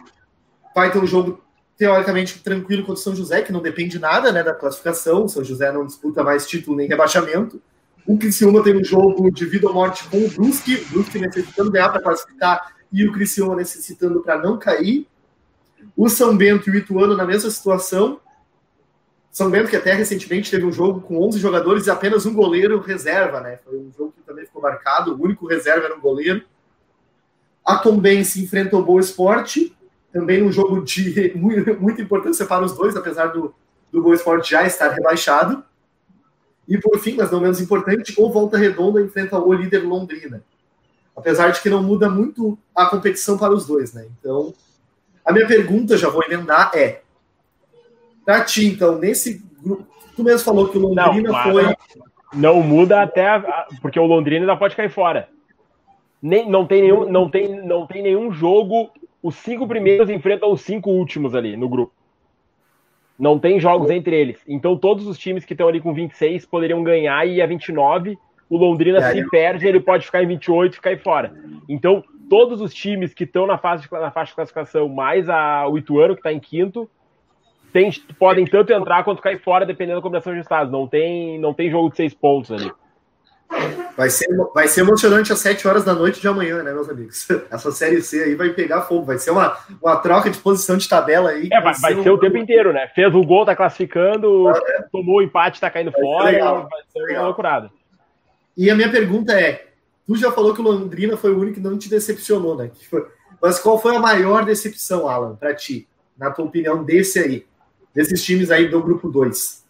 vai 0.73 0.89
ter 0.89 0.99
um 0.99 1.05
jogo 1.05 1.43
teoricamente 1.77 2.41
tranquilo 2.41 2.83
contra 2.83 3.01
o 3.01 3.03
São 3.03 3.13
José, 3.13 3.41
que 3.41 3.51
não 3.51 3.61
depende 3.61 3.99
nada 3.99 4.31
né, 4.31 4.41
da 4.41 4.53
classificação. 4.53 5.25
O 5.25 5.29
São 5.29 5.43
José 5.43 5.69
não 5.69 5.85
disputa 5.85 6.23
mais 6.23 6.47
título 6.47 6.77
nem 6.77 6.87
rebaixamento. 6.87 7.61
O 8.07 8.17
Criciúma 8.17 8.63
tem 8.63 8.77
um 8.77 8.83
jogo 8.85 9.29
de 9.29 9.45
vida 9.45 9.67
ou 9.67 9.73
morte 9.73 10.07
com 10.07 10.17
o 10.17 10.29
Brusque, 10.29 10.77
Brusque 10.85 11.19
necessitando 11.19 11.71
ganhar 11.71 11.89
para 11.89 12.01
classificar 12.01 12.78
e 12.91 13.07
o 13.07 13.11
Criciúma 13.11 13.55
necessitando 13.55 14.21
para 14.21 14.37
não 14.37 14.57
cair. 14.57 15.07
O 15.95 16.09
São 16.09 16.35
Bento 16.35 16.69
e 16.69 16.73
o 16.73 16.75
Ituano 16.75 17.15
na 17.15 17.25
mesma 17.25 17.49
situação. 17.49 18.19
São 19.31 19.49
Bento 19.49 19.69
que 19.69 19.75
até 19.75 19.93
recentemente 19.93 20.49
teve 20.49 20.65
um 20.65 20.71
jogo 20.71 21.01
com 21.01 21.21
11 21.21 21.39
jogadores 21.39 21.87
e 21.87 21.91
apenas 21.91 22.25
um 22.25 22.33
goleiro 22.33 22.79
reserva, 22.79 23.39
né? 23.39 23.59
Foi 23.63 23.77
um 23.77 23.91
jogo 23.95 24.13
que 24.17 24.23
também 24.23 24.45
ficou 24.45 24.61
marcado, 24.61 25.13
o 25.13 25.23
único 25.23 25.47
reserva 25.47 25.85
era 25.85 25.95
um 25.95 26.01
goleiro. 26.01 26.43
A 27.63 27.77
Tombense 27.77 28.43
enfrenta 28.43 28.75
o 28.75 28.83
Boa 28.83 28.99
Esporte, 28.99 29.75
também 30.11 30.41
um 30.41 30.51
jogo 30.51 30.83
de 30.83 31.33
muita 31.37 32.01
importância 32.01 32.45
para 32.45 32.65
os 32.65 32.73
dois, 32.73 32.95
apesar 32.95 33.27
do, 33.27 33.53
do 33.91 34.01
Boa 34.01 34.15
Esporte 34.15 34.51
já 34.51 34.65
estar 34.65 34.89
rebaixado. 34.89 35.63
E 36.67 36.77
por 36.77 36.99
fim, 36.99 37.15
mas 37.15 37.31
não 37.31 37.39
menos 37.39 37.61
importante, 37.61 38.13
o 38.17 38.31
Volta 38.31 38.57
Redonda 38.57 39.01
enfrenta 39.01 39.39
o 39.39 39.53
líder 39.53 39.79
Londrina. 39.79 40.43
Apesar 41.19 41.51
de 41.51 41.61
que 41.61 41.69
não 41.69 41.83
muda 41.83 42.09
muito 42.09 42.57
a 42.75 42.85
competição 42.85 43.37
para 43.37 43.53
os 43.53 43.65
dois, 43.65 43.93
né? 43.93 44.07
Então, 44.19 44.53
a 45.25 45.33
minha 45.33 45.45
pergunta, 45.45 45.97
já 45.97 46.09
vou 46.09 46.23
emendar, 46.23 46.71
é: 46.73 47.01
para 48.25 48.43
ti, 48.45 48.67
então, 48.67 48.97
nesse 48.97 49.43
grupo, 49.61 49.85
tu 50.15 50.23
mesmo 50.23 50.45
falou 50.45 50.69
que 50.69 50.77
o 50.77 50.81
Londrina 50.81 51.31
não, 51.31 51.43
foi. 51.43 51.75
Não 52.33 52.61
muda 52.61 53.01
até. 53.01 53.27
A, 53.27 53.67
porque 53.81 53.99
o 53.99 54.05
Londrina 54.05 54.41
ainda 54.41 54.55
pode 54.55 54.75
cair 54.75 54.89
fora. 54.89 55.27
Nem, 56.21 56.49
não, 56.49 56.65
tem 56.65 56.83
nenhum, 56.83 57.09
não, 57.09 57.29
tem, 57.29 57.65
não 57.65 57.85
tem 57.85 58.01
nenhum 58.01 58.31
jogo. 58.31 58.91
Os 59.21 59.35
cinco 59.35 59.67
primeiros 59.67 60.09
enfrentam 60.09 60.51
os 60.51 60.61
cinco 60.61 60.89
últimos 60.89 61.35
ali 61.35 61.57
no 61.57 61.67
grupo. 61.67 61.93
Não 63.17 63.37
tem 63.37 63.59
jogos 63.59 63.89
entre 63.89 64.15
eles. 64.15 64.39
Então 64.47 64.77
todos 64.77 65.05
os 65.05 65.17
times 65.17 65.43
que 65.43 65.53
estão 65.53 65.67
ali 65.67 65.81
com 65.81 65.93
26 65.93 66.45
poderiam 66.45 66.81
ganhar 66.81 67.27
e 67.27 67.41
a 67.41 67.45
29 67.45 68.17
o 68.49 68.57
Londrina 68.57 69.01
se 69.11 69.29
perde, 69.29 69.67
ele 69.67 69.79
pode 69.79 70.05
ficar 70.05 70.23
em 70.23 70.27
28 70.27 70.71
e 70.71 70.75
ficar 70.75 70.89
aí 70.89 70.97
fora. 70.97 71.33
Então, 71.67 72.03
todos 72.29 72.61
os 72.61 72.73
times 72.73 73.13
que 73.13 73.23
estão 73.23 73.45
na 73.45 73.57
fase 73.57 73.83
de, 73.83 73.91
na 73.91 74.11
faixa 74.11 74.31
de 74.31 74.35
classificação, 74.35 74.89
mais 74.89 75.29
a, 75.29 75.67
o 75.67 75.77
Ituano, 75.77 76.15
que 76.15 76.19
está 76.19 76.33
em 76.33 76.39
quinto, 76.39 76.89
tem, 77.71 77.91
podem 78.17 78.45
tanto 78.45 78.73
entrar 78.73 79.03
quanto 79.03 79.21
cair 79.21 79.39
fora, 79.41 79.65
dependendo 79.65 79.99
da 79.99 80.01
combinação 80.01 80.33
de 80.33 80.39
estados. 80.39 80.71
Não 80.71 80.87
tem, 80.87 81.39
não 81.39 81.53
tem 81.53 81.69
jogo 81.69 81.89
de 81.89 81.97
seis 81.97 82.13
pontos 82.13 82.51
ali. 82.51 82.71
Vai 83.97 84.09
ser, 84.09 84.27
vai 84.53 84.67
ser 84.67 84.81
emocionante 84.81 85.33
às 85.33 85.39
7 85.39 85.67
horas 85.67 85.83
da 85.83 85.93
noite 85.93 86.21
de 86.21 86.27
amanhã, 86.27 86.63
né, 86.63 86.71
meus 86.71 86.87
amigos? 86.87 87.27
Essa 87.51 87.71
série 87.71 88.01
C 88.01 88.23
aí 88.23 88.35
vai 88.35 88.49
pegar 88.49 88.83
fogo, 88.83 89.05
vai 89.05 89.17
ser 89.17 89.31
uma, 89.31 89.57
uma 89.81 89.97
troca 89.97 90.29
de 90.29 90.37
posição 90.37 90.77
de 90.77 90.87
tabela 90.87 91.31
aí. 91.31 91.49
É, 91.51 91.59
vai, 91.59 91.73
vai 91.73 91.95
ser, 91.95 92.09
um... 92.09 92.13
o 92.13 92.17
tempo 92.17 92.37
inteiro, 92.37 92.71
né? 92.71 92.87
Fez 92.95 93.13
o 93.13 93.23
gol, 93.23 93.45
tá 93.45 93.55
classificando, 93.55 94.47
ah, 94.47 94.59
é. 94.67 94.83
tomou 94.91 95.17
o 95.17 95.21
empate, 95.21 95.59
tá 95.59 95.69
caindo 95.69 95.91
vai 95.91 96.01
fora, 96.01 96.31
ser 96.31 96.39
vai 96.39 96.81
ser 96.87 96.99
legal. 96.99 97.21
uma 97.21 97.27
loucurada. 97.27 97.69
E 98.59 98.69
a 98.69 98.75
minha 98.75 98.91
pergunta 98.91 99.31
é: 99.39 99.67
tu 100.05 100.17
já 100.17 100.33
falou 100.33 100.53
que 100.53 100.59
o 100.59 100.63
Londrina 100.65 101.15
foi 101.15 101.31
o 101.31 101.39
único 101.39 101.55
que 101.55 101.61
não 101.61 101.77
te 101.77 101.89
decepcionou, 101.89 102.57
né? 102.57 102.69
Mas 103.41 103.57
qual 103.57 103.81
foi 103.81 103.95
a 103.95 103.99
maior 103.99 104.43
decepção, 104.43 105.07
Alan, 105.07 105.37
para 105.37 105.55
ti, 105.55 105.87
na 106.17 106.29
tua 106.29 106.43
opinião, 106.43 106.83
desse 106.83 107.19
aí, 107.19 107.45
desses 107.95 108.21
times 108.21 108.51
aí 108.51 108.67
do 108.67 108.83
grupo 108.83 109.07
2? 109.07 109.63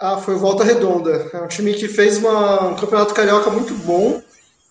Ah, 0.00 0.16
foi 0.16 0.36
o 0.36 0.38
Volta 0.38 0.64
Redonda. 0.64 1.28
É 1.34 1.38
um 1.38 1.48
time 1.48 1.74
que 1.74 1.86
fez 1.86 2.16
uma, 2.16 2.68
um 2.68 2.76
campeonato 2.76 3.12
carioca 3.12 3.50
muito 3.50 3.74
bom, 3.74 4.22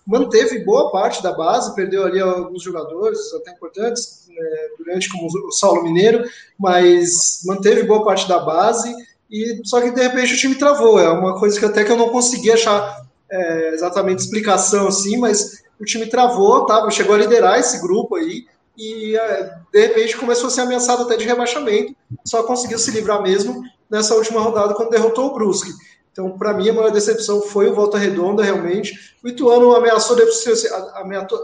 manteve 0.04 0.64
boa 0.64 0.90
parte 0.90 1.22
da 1.22 1.30
base, 1.30 1.76
perdeu 1.76 2.04
ali 2.06 2.18
alguns 2.18 2.64
jogadores 2.64 3.20
até 3.34 3.52
importantes, 3.52 4.26
né, 4.28 4.68
durante 4.78 5.08
como 5.12 5.28
o 5.28 5.52
Saulo 5.52 5.84
Mineiro, 5.84 6.28
mas 6.58 7.42
manteve 7.44 7.84
boa 7.84 8.04
parte 8.04 8.26
da 8.26 8.40
base, 8.40 8.92
e 9.30 9.60
só 9.64 9.80
que 9.80 9.92
de 9.92 10.02
repente 10.02 10.34
o 10.34 10.36
time 10.36 10.56
travou. 10.56 10.98
É 10.98 11.08
uma 11.08 11.38
coisa 11.38 11.56
que 11.56 11.64
até 11.64 11.84
que 11.84 11.92
eu 11.92 11.96
não 11.96 12.08
consegui 12.08 12.50
achar 12.50 13.06
é, 13.30 13.74
exatamente 13.74 14.20
explicação 14.20 14.88
assim, 14.88 15.16
mas 15.16 15.62
o 15.80 15.84
time 15.84 16.06
travou, 16.06 16.66
tá? 16.66 16.88
chegou 16.90 17.14
a 17.14 17.18
liderar 17.18 17.58
esse 17.58 17.80
grupo 17.80 18.16
aí, 18.16 18.46
e 18.76 19.16
é, 19.16 19.54
de 19.72 19.80
repente 19.80 20.16
começou 20.16 20.46
a 20.46 20.50
ser 20.50 20.60
ameaçado 20.62 21.02
até 21.02 21.16
de 21.16 21.24
rebaixamento, 21.24 21.94
só 22.24 22.42
conseguiu 22.44 22.78
se 22.78 22.90
livrar 22.90 23.22
mesmo 23.22 23.62
nessa 23.90 24.14
última 24.14 24.40
rodada 24.40 24.74
quando 24.74 24.90
derrotou 24.90 25.26
o 25.26 25.34
Brusque. 25.34 25.72
Então, 26.12 26.36
para 26.36 26.52
mim, 26.52 26.68
a 26.68 26.72
maior 26.72 26.90
decepção 26.90 27.42
foi 27.42 27.70
o 27.70 27.74
Volta 27.74 27.96
Redonda, 27.96 28.42
realmente. 28.42 29.14
O 29.22 29.28
Ituano 29.28 29.74
ameaçou, 29.76 30.16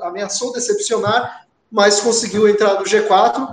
ameaçou 0.02 0.52
decepcionar, 0.52 1.46
mas 1.70 2.00
conseguiu 2.00 2.48
entrar 2.48 2.74
no 2.74 2.84
G4. 2.84 3.48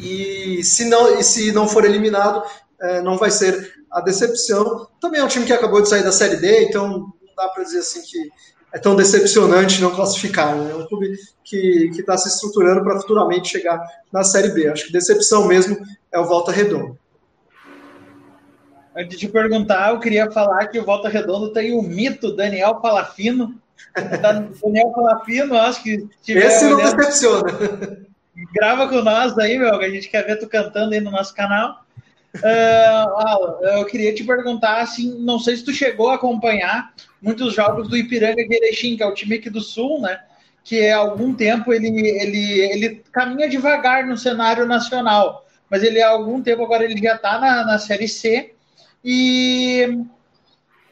E 0.00 0.62
se 0.64 0.86
não, 0.86 1.18
e 1.18 1.22
se 1.22 1.52
não 1.52 1.68
for 1.68 1.84
eliminado, 1.84 2.42
é, 2.80 3.00
não 3.00 3.16
vai 3.16 3.30
ser 3.30 3.74
a 3.90 4.00
decepção. 4.00 4.88
Também 5.00 5.20
é 5.20 5.24
um 5.24 5.28
time 5.28 5.46
que 5.46 5.52
acabou 5.52 5.80
de 5.80 5.88
sair 5.88 6.02
da 6.02 6.10
Série 6.10 6.36
D, 6.36 6.64
então 6.64 7.12
dá 7.36 7.48
para 7.48 7.64
dizer 7.64 7.78
assim 7.78 8.02
que 8.02 8.30
é 8.72 8.78
tão 8.78 8.96
decepcionante 8.96 9.80
não 9.80 9.94
classificar. 9.94 10.56
Né? 10.56 10.72
É 10.72 10.74
um 10.74 10.86
clube 10.86 11.16
que 11.44 11.90
está 11.96 12.16
se 12.16 12.28
estruturando 12.28 12.82
para 12.82 13.00
futuramente 13.00 13.48
chegar 13.48 13.80
na 14.12 14.24
Série 14.24 14.48
B. 14.48 14.68
Acho 14.68 14.86
que 14.86 14.92
decepção 14.92 15.46
mesmo 15.46 15.76
é 16.10 16.18
o 16.18 16.24
Volta 16.24 16.50
Redonda. 16.50 16.96
Antes 18.96 19.18
de 19.18 19.28
perguntar, 19.28 19.90
eu 19.90 20.00
queria 20.00 20.30
falar 20.30 20.66
que 20.66 20.78
o 20.78 20.84
Volta 20.84 21.08
Redonda 21.08 21.52
tem 21.52 21.76
o 21.76 21.82
mito 21.82 22.34
Daniel 22.34 22.76
Palafino. 22.76 23.60
Daniel 24.62 24.90
Palafino, 24.90 25.56
acho 25.56 25.82
que. 25.82 26.08
Esse 26.28 26.64
não 26.64 26.76
decepciona. 26.76 28.06
Grava 28.52 28.88
com 28.88 29.02
nós 29.02 29.38
aí, 29.38 29.58
meu, 29.58 29.78
que 29.78 29.84
a 29.84 29.90
gente 29.90 30.08
quer 30.08 30.26
ver 30.26 30.38
tu 30.38 30.48
cantando 30.48 30.94
aí 30.94 31.00
no 31.00 31.10
nosso 31.10 31.34
canal. 31.34 31.84
Uh, 32.36 33.64
eu 33.78 33.84
queria 33.86 34.14
te 34.14 34.24
perguntar, 34.24 34.80
assim, 34.80 35.18
não 35.20 35.38
sei 35.38 35.56
se 35.56 35.64
tu 35.64 35.72
chegou 35.72 36.10
a 36.10 36.16
acompanhar 36.16 36.92
muitos 37.22 37.54
jogos 37.54 37.88
do 37.88 37.96
Ipiranga 37.96 38.42
Erechim, 38.42 38.96
que 38.96 39.02
é 39.02 39.06
o 39.06 39.14
time 39.14 39.36
aqui 39.36 39.48
do 39.48 39.60
Sul, 39.60 40.00
né? 40.00 40.20
Que 40.64 40.88
há 40.90 40.96
algum 40.96 41.32
tempo 41.32 41.72
ele, 41.72 41.88
ele, 41.88 42.60
ele 42.60 43.04
caminha 43.12 43.48
devagar 43.48 44.04
no 44.06 44.16
cenário 44.16 44.66
nacional, 44.66 45.46
mas 45.70 45.82
ele 45.82 46.02
há 46.02 46.08
algum 46.08 46.42
tempo 46.42 46.64
agora 46.64 46.84
ele 46.84 47.00
já 47.00 47.14
está 47.14 47.38
na, 47.38 47.64
na 47.64 47.78
Série 47.78 48.08
C 48.08 48.54
e 49.04 50.04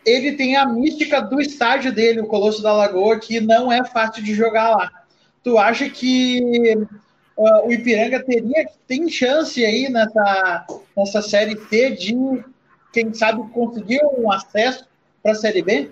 ele 0.05 0.32
tem 0.32 0.56
a 0.56 0.66
mística 0.66 1.20
do 1.20 1.40
estádio 1.40 1.93
dele, 1.93 2.20
o 2.20 2.27
Colosso 2.27 2.62
da 2.62 2.73
Lagoa, 2.73 3.19
que 3.19 3.40
não 3.40 3.73
é 3.73 3.85
fácil 3.85 4.23
de 4.23 4.35
jogar 4.35 4.70
lá. 4.70 4.90
Tu 5.43 5.59
acha 5.59 5.89
que 5.89 6.77
uh, 7.37 7.67
o 7.67 7.73
Ipiranga 7.73 8.23
teria, 8.25 8.69
tem 8.87 9.09
chance 9.09 9.65
aí 9.65 9.89
nessa, 9.89 10.67
nessa 10.97 11.23
Série 11.23 11.59
C 11.69 11.91
de, 11.91 12.45
quem 12.93 13.13
sabe, 13.15 13.43
conseguir 13.51 14.01
um 14.17 14.31
acesso 14.31 14.87
para 15.23 15.33
a 15.33 15.37
Série 15.37 15.63
B? 15.63 15.91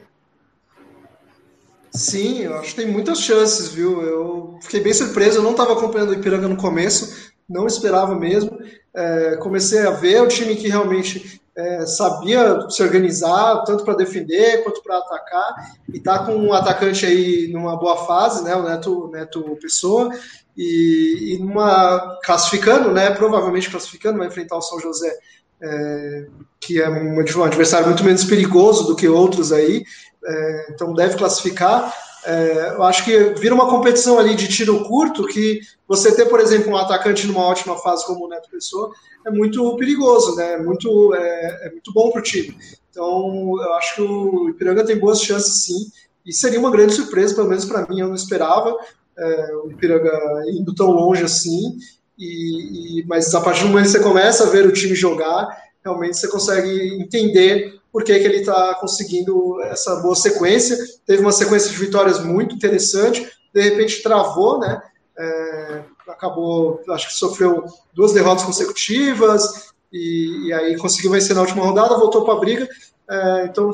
Sim, 1.92 2.42
eu 2.42 2.56
acho 2.56 2.70
que 2.70 2.82
tem 2.82 2.90
muitas 2.90 3.20
chances, 3.20 3.68
viu? 3.68 4.00
Eu 4.02 4.58
fiquei 4.62 4.80
bem 4.80 4.94
surpreso, 4.94 5.38
eu 5.38 5.42
não 5.42 5.50
estava 5.52 5.72
acompanhando 5.72 6.10
o 6.10 6.14
Ipiranga 6.14 6.46
no 6.46 6.56
começo, 6.56 7.32
não 7.48 7.66
esperava 7.66 8.14
mesmo. 8.14 8.58
É, 8.94 9.36
comecei 9.36 9.80
a 9.80 9.90
ver 9.90 10.22
o 10.22 10.28
time 10.28 10.54
que 10.56 10.68
realmente 10.68 11.39
é, 11.60 11.86
sabia 11.86 12.68
se 12.70 12.82
organizar, 12.82 13.62
tanto 13.64 13.84
para 13.84 13.94
defender 13.94 14.64
quanto 14.64 14.82
para 14.82 14.98
atacar, 14.98 15.54
e 15.92 15.98
está 15.98 16.20
com 16.20 16.34
um 16.34 16.52
atacante 16.54 17.04
aí 17.04 17.48
numa 17.52 17.76
boa 17.76 18.06
fase, 18.06 18.42
né? 18.42 18.54
O 18.56 18.62
Neto, 18.62 19.10
Neto 19.12 19.58
Pessoa, 19.60 20.10
e, 20.56 21.34
e 21.34 21.38
numa 21.38 22.18
classificando, 22.24 22.90
né? 22.92 23.10
Provavelmente 23.10 23.70
classificando, 23.70 24.18
vai 24.18 24.28
enfrentar 24.28 24.56
o 24.56 24.62
São 24.62 24.80
José, 24.80 25.14
é, 25.62 26.26
que 26.58 26.80
é 26.80 26.88
um, 26.88 27.16
um, 27.16 27.44
adversário 27.44 27.88
muito 27.88 28.04
menos 28.04 28.24
perigoso 28.24 28.86
do 28.86 28.96
que 28.96 29.08
outros 29.08 29.52
aí, 29.52 29.84
é, 30.24 30.66
então 30.70 30.94
deve 30.94 31.16
classificar. 31.16 31.92
É, 32.24 32.74
eu 32.74 32.82
acho 32.82 33.04
que 33.04 33.18
vira 33.40 33.54
uma 33.54 33.68
competição 33.68 34.18
ali 34.18 34.34
de 34.34 34.48
tiro 34.48 34.84
curto 34.84 35.26
que 35.26 35.60
você 35.88 36.14
ter, 36.14 36.26
por 36.26 36.40
exemplo, 36.40 36.72
um 36.72 36.76
atacante 36.76 37.26
numa 37.26 37.46
ótima 37.46 37.76
fase 37.78 38.06
como 38.06 38.26
o 38.26 38.28
Neto 38.28 38.50
Pessoa 38.50 38.92
é 39.26 39.30
muito 39.30 39.76
perigoso, 39.76 40.36
né? 40.36 40.54
É 40.54 40.62
muito, 40.62 41.14
é, 41.14 41.66
é 41.66 41.70
muito 41.70 41.92
bom 41.92 42.10
para 42.10 42.20
o 42.20 42.24
time. 42.24 42.56
Então, 42.90 43.54
eu 43.60 43.74
acho 43.74 43.94
que 43.94 44.02
o 44.02 44.48
Ipiranga 44.50 44.84
tem 44.84 44.98
boas 44.98 45.22
chances 45.22 45.64
sim, 45.64 45.90
e 46.26 46.32
seria 46.32 46.58
uma 46.58 46.70
grande 46.70 46.92
surpresa, 46.92 47.34
pelo 47.34 47.48
menos 47.48 47.64
para 47.64 47.86
mim, 47.86 48.00
eu 48.00 48.08
não 48.08 48.14
esperava 48.14 48.76
é, 49.18 49.54
o 49.64 49.70
Ipiranga 49.70 50.12
indo 50.48 50.74
tão 50.74 50.90
longe 50.90 51.22
assim, 51.22 51.78
e, 52.18 53.00
e, 53.00 53.06
mas 53.06 53.34
a 53.34 53.40
partir 53.40 53.62
do 53.62 53.68
momento 53.68 53.86
que 53.86 53.92
você 53.92 54.00
começa 54.00 54.44
a 54.44 54.50
ver 54.50 54.66
o 54.66 54.72
time 54.72 54.94
jogar, 54.94 55.48
realmente 55.82 56.18
você 56.18 56.28
consegue 56.28 57.00
entender 57.00 57.79
por 57.92 58.04
que, 58.04 58.18
que 58.18 58.24
ele 58.24 58.38
está 58.38 58.74
conseguindo 58.76 59.60
essa 59.62 59.96
boa 59.96 60.14
sequência. 60.14 60.76
Teve 61.06 61.22
uma 61.22 61.32
sequência 61.32 61.70
de 61.70 61.76
vitórias 61.76 62.22
muito 62.22 62.54
interessante, 62.54 63.28
de 63.52 63.60
repente 63.60 64.02
travou, 64.02 64.58
né? 64.60 64.80
É, 65.18 65.82
acabou, 66.08 66.80
acho 66.90 67.08
que 67.08 67.14
sofreu 67.14 67.64
duas 67.92 68.12
derrotas 68.12 68.44
consecutivas 68.44 69.70
e, 69.92 70.46
e, 70.46 70.52
aí 70.52 70.76
conseguiu 70.78 71.10
vencer 71.10 71.34
na 71.34 71.42
última 71.42 71.64
rodada, 71.64 71.98
voltou 71.98 72.24
para 72.24 72.34
a 72.34 72.40
briga. 72.40 72.68
É, 73.08 73.44
então, 73.46 73.70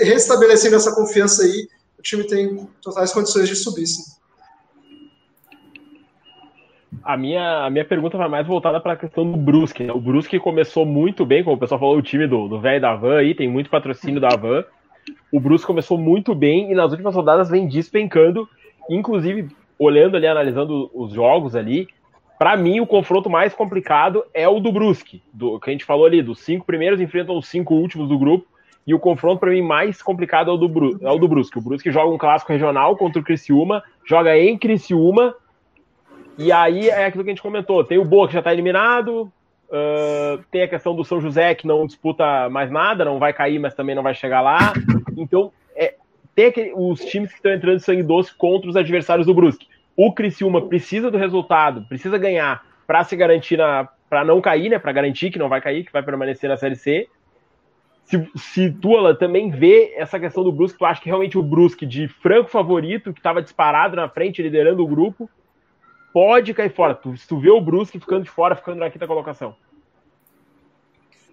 restabelecendo 0.00 0.76
essa 0.76 0.94
confiança 0.94 1.42
aí, 1.42 1.68
o 1.98 2.02
time 2.02 2.24
tem 2.26 2.68
totais 2.80 3.12
condições 3.12 3.48
de 3.48 3.54
subir. 3.54 3.86
Sim. 3.86 4.02
A 7.04 7.16
minha, 7.16 7.64
a 7.64 7.70
minha 7.70 7.84
pergunta 7.84 8.16
vai 8.16 8.28
mais 8.28 8.46
voltada 8.46 8.80
para 8.80 8.92
a 8.92 8.96
questão 8.96 9.30
do 9.30 9.36
Brusque. 9.36 9.84
Né? 9.84 9.92
O 9.92 10.00
Brusque 10.00 10.38
começou 10.38 10.86
muito 10.86 11.24
bem, 11.26 11.42
como 11.42 11.56
o 11.56 11.58
pessoal 11.58 11.80
falou, 11.80 11.96
o 11.96 12.02
time 12.02 12.26
do 12.26 12.60
velho 12.60 12.80
da 12.80 12.94
Van 12.94 13.18
aí, 13.18 13.34
tem 13.34 13.48
muito 13.48 13.70
patrocínio 13.70 14.20
da 14.20 14.28
Van. 14.36 14.64
O 15.32 15.40
Brusque 15.40 15.66
começou 15.66 15.98
muito 15.98 16.34
bem 16.34 16.70
e 16.70 16.74
nas 16.74 16.90
últimas 16.90 17.14
rodadas 17.14 17.50
vem 17.50 17.66
despencando. 17.66 18.48
Inclusive, 18.88 19.48
olhando 19.78 20.16
ali, 20.16 20.26
analisando 20.26 20.90
os 20.94 21.12
jogos 21.12 21.56
ali, 21.56 21.88
para 22.38 22.56
mim 22.56 22.80
o 22.80 22.86
confronto 22.86 23.28
mais 23.28 23.54
complicado 23.54 24.24
é 24.32 24.48
o 24.48 24.60
do 24.60 24.70
Brusque. 24.70 25.22
Do, 25.32 25.58
que 25.58 25.70
a 25.70 25.72
gente 25.72 25.84
falou 25.84 26.06
ali, 26.06 26.22
dos 26.22 26.40
cinco 26.40 26.64
primeiros 26.64 27.00
enfrentam 27.00 27.36
os 27.36 27.48
cinco 27.48 27.74
últimos 27.74 28.08
do 28.08 28.18
grupo. 28.18 28.46
E 28.86 28.92
o 28.92 28.98
confronto 28.98 29.38
para 29.38 29.50
mim 29.50 29.62
mais 29.62 30.02
complicado 30.02 30.50
é 30.50 30.54
o, 30.54 30.56
do 30.56 30.68
Bru, 30.68 30.98
é 31.00 31.10
o 31.10 31.18
do 31.18 31.28
Brusque. 31.28 31.58
O 31.58 31.62
Brusque 31.62 31.90
joga 31.90 32.12
um 32.12 32.18
clássico 32.18 32.52
regional 32.52 32.96
contra 32.96 33.20
o 33.20 33.24
Criciúma, 33.24 33.82
joga 34.04 34.36
em 34.36 34.58
Criciúma 34.58 35.34
e 36.38 36.50
aí 36.50 36.88
é 36.88 37.06
aquilo 37.06 37.24
que 37.24 37.30
a 37.30 37.32
gente 37.32 37.42
comentou: 37.42 37.84
tem 37.84 37.98
o 37.98 38.04
Boa 38.04 38.26
que 38.26 38.34
já 38.34 38.40
está 38.40 38.52
eliminado, 38.52 39.32
uh, 39.68 40.42
tem 40.50 40.62
a 40.62 40.68
questão 40.68 40.94
do 40.94 41.04
São 41.04 41.20
José 41.20 41.54
que 41.54 41.66
não 41.66 41.86
disputa 41.86 42.48
mais 42.50 42.70
nada, 42.70 43.04
não 43.04 43.18
vai 43.18 43.32
cair, 43.32 43.58
mas 43.58 43.74
também 43.74 43.94
não 43.94 44.02
vai 44.02 44.14
chegar 44.14 44.40
lá. 44.40 44.72
Então, 45.16 45.52
é, 45.76 45.94
tem 46.34 46.46
aquele, 46.46 46.72
os 46.74 47.04
times 47.04 47.30
que 47.30 47.36
estão 47.36 47.52
entrando 47.52 47.80
sangue 47.80 48.02
doce 48.02 48.34
contra 48.34 48.68
os 48.68 48.76
adversários 48.76 49.26
do 49.26 49.34
Brusque. 49.34 49.68
O 49.96 50.12
Criciúma 50.12 50.62
precisa 50.62 51.10
do 51.10 51.18
resultado, 51.18 51.84
precisa 51.88 52.16
ganhar 52.16 52.64
para 52.86 53.04
se 53.04 53.14
garantir 53.14 53.58
para 54.08 54.24
não 54.24 54.40
cair, 54.40 54.68
né? 54.68 54.78
Para 54.78 54.92
garantir 54.92 55.30
que 55.30 55.38
não 55.38 55.48
vai 55.48 55.60
cair, 55.60 55.84
que 55.84 55.92
vai 55.92 56.02
permanecer 56.02 56.48
na 56.48 56.56
Série 56.56 56.76
C. 56.76 57.08
Se, 58.04 58.30
se 58.36 58.70
tu, 58.70 59.14
também 59.14 59.50
vê 59.50 59.94
essa 59.96 60.18
questão 60.18 60.42
do 60.42 60.52
Brusque, 60.52 60.78
tu 60.78 60.84
acha 60.84 61.00
que 61.00 61.06
realmente 61.08 61.38
o 61.38 61.42
Brusque 61.42 61.86
de 61.86 62.08
franco 62.08 62.50
favorito, 62.50 63.12
que 63.12 63.20
estava 63.20 63.40
disparado 63.40 63.96
na 63.96 64.08
frente, 64.08 64.42
liderando 64.42 64.82
o 64.82 64.86
grupo, 64.86 65.30
pode 66.12 66.54
cair 66.54 66.74
fora. 66.74 66.94
Tu, 66.94 67.16
se 67.16 67.26
tu 67.26 67.38
vê 67.38 67.50
o 67.50 67.60
Brusque 67.60 67.98
ficando 67.98 68.24
de 68.24 68.30
fora, 68.30 68.56
ficando 68.56 68.78
na 68.78 68.90
quinta 68.90 69.06
colocação. 69.06 69.54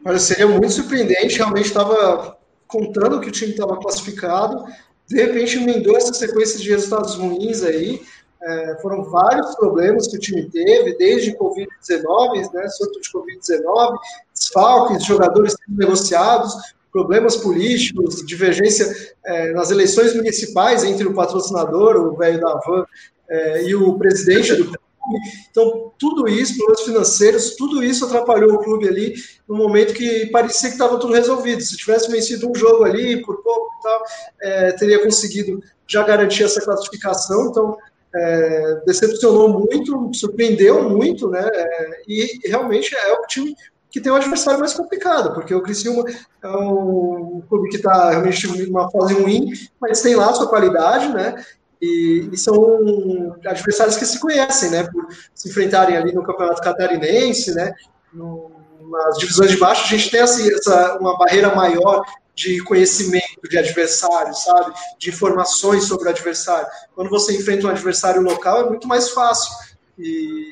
Olha, 0.05 0.19
seria 0.19 0.47
muito 0.47 0.71
surpreendente. 0.71 1.37
Realmente 1.37 1.65
estava 1.65 2.37
contando 2.67 3.19
que 3.19 3.27
o 3.27 3.31
time 3.31 3.51
estava 3.51 3.77
classificado. 3.77 4.63
De 5.07 5.21
repente, 5.21 5.57
emendou 5.57 5.97
essa 5.97 6.13
sequência 6.13 6.59
de 6.59 6.69
resultados 6.69 7.15
ruins 7.15 7.63
aí. 7.63 8.01
É, 8.41 8.77
foram 8.81 9.03
vários 9.03 9.53
problemas 9.55 10.07
que 10.07 10.15
o 10.15 10.19
time 10.19 10.49
teve, 10.49 10.95
desde 10.97 11.35
Covid-19, 11.35 12.53
né, 12.53 12.69
surto 12.69 13.01
de 13.01 13.11
Covid-19, 13.11 13.97
desfalques, 14.33 15.03
jogadores 15.03 15.55
negociados, 15.67 16.55
problemas 16.91 17.37
políticos, 17.37 18.25
divergência 18.25 19.15
é, 19.25 19.51
nas 19.51 19.71
eleições 19.71 20.15
municipais 20.15 20.83
entre 20.83 21.07
o 21.07 21.13
patrocinador, 21.13 21.95
o 21.97 22.15
velho 22.15 22.39
da 22.39 22.55
Van, 22.65 22.85
é, 23.29 23.63
e 23.63 23.75
o 23.75 23.97
presidente 23.97 24.55
do 24.55 24.65
clube. 24.65 24.79
Então, 25.49 25.91
tudo 25.97 26.27
isso, 26.27 26.57
problemas 26.57 26.81
financeiros, 26.81 27.55
tudo 27.55 27.83
isso 27.83 28.05
atrapalhou 28.05 28.53
o 28.53 28.63
clube 28.63 28.87
ali 28.87 29.15
no 29.47 29.55
momento 29.55 29.93
que 29.93 30.27
parecia 30.27 30.69
que 30.69 30.75
estava 30.75 30.99
tudo 30.99 31.13
resolvido. 31.13 31.61
Se 31.61 31.77
tivesse 31.77 32.11
vencido 32.11 32.49
um 32.49 32.53
jogo 32.53 32.83
ali, 32.83 33.21
por 33.23 33.41
pouco 33.41 33.69
e 33.79 33.83
tal, 33.83 34.03
é, 34.41 34.71
teria 34.73 35.01
conseguido 35.01 35.63
já 35.87 36.03
garantir 36.03 36.43
essa 36.43 36.61
classificação. 36.61 37.47
Então, 37.49 37.77
é, 38.13 38.81
decepcionou 38.85 39.49
muito, 39.49 40.11
surpreendeu 40.13 40.89
muito, 40.89 41.27
né? 41.29 41.47
É, 41.51 42.01
e 42.07 42.39
realmente 42.47 42.95
é 42.95 43.13
o 43.13 43.25
time 43.25 43.55
que 43.91 43.99
tem 43.99 44.11
um 44.11 44.15
adversário 44.15 44.59
mais 44.59 44.73
complicado, 44.73 45.33
porque 45.33 45.53
o 45.53 45.61
Criciúma 45.61 46.03
é 46.43 46.47
um 46.47 47.41
clube 47.49 47.69
que 47.69 47.77
está 47.77 48.11
realmente 48.11 48.47
numa 48.67 48.89
fase 48.91 49.13
ruim, 49.13 49.51
mas 49.79 50.01
tem 50.01 50.15
lá 50.15 50.29
a 50.29 50.33
sua 50.33 50.47
qualidade, 50.47 51.09
né? 51.13 51.43
E, 51.81 52.29
e, 52.31 52.37
são 52.37 53.37
adversários 53.45 53.95
que 53.95 54.05
se 54.05 54.19
conhecem, 54.19 54.69
né? 54.69 54.83
Por 54.83 55.07
se 55.33 55.49
enfrentarem 55.49 55.95
ali 55.95 56.13
no 56.13 56.23
Campeonato 56.23 56.61
Catarinense, 56.61 57.53
né? 57.55 57.73
No, 58.13 58.51
nas 58.89 59.17
divisões 59.17 59.51
de 59.51 59.57
baixo, 59.57 59.85
a 59.85 59.97
gente 59.97 60.11
tem 60.11 60.19
assim, 60.19 60.51
essa, 60.53 60.97
uma 60.99 61.17
barreira 61.17 61.55
maior 61.55 62.03
de 62.35 62.61
conhecimento 62.63 63.49
de 63.49 63.57
adversário, 63.57 64.33
sabe? 64.33 64.73
De 64.97 65.09
informações 65.09 65.85
sobre 65.85 66.07
o 66.07 66.09
adversário. 66.09 66.67
Quando 66.95 67.09
você 67.09 67.35
enfrenta 67.35 67.67
um 67.67 67.69
adversário 67.69 68.21
local, 68.21 68.61
é 68.61 68.69
muito 68.69 68.87
mais 68.87 69.09
fácil. 69.11 69.51
E, 69.97 70.51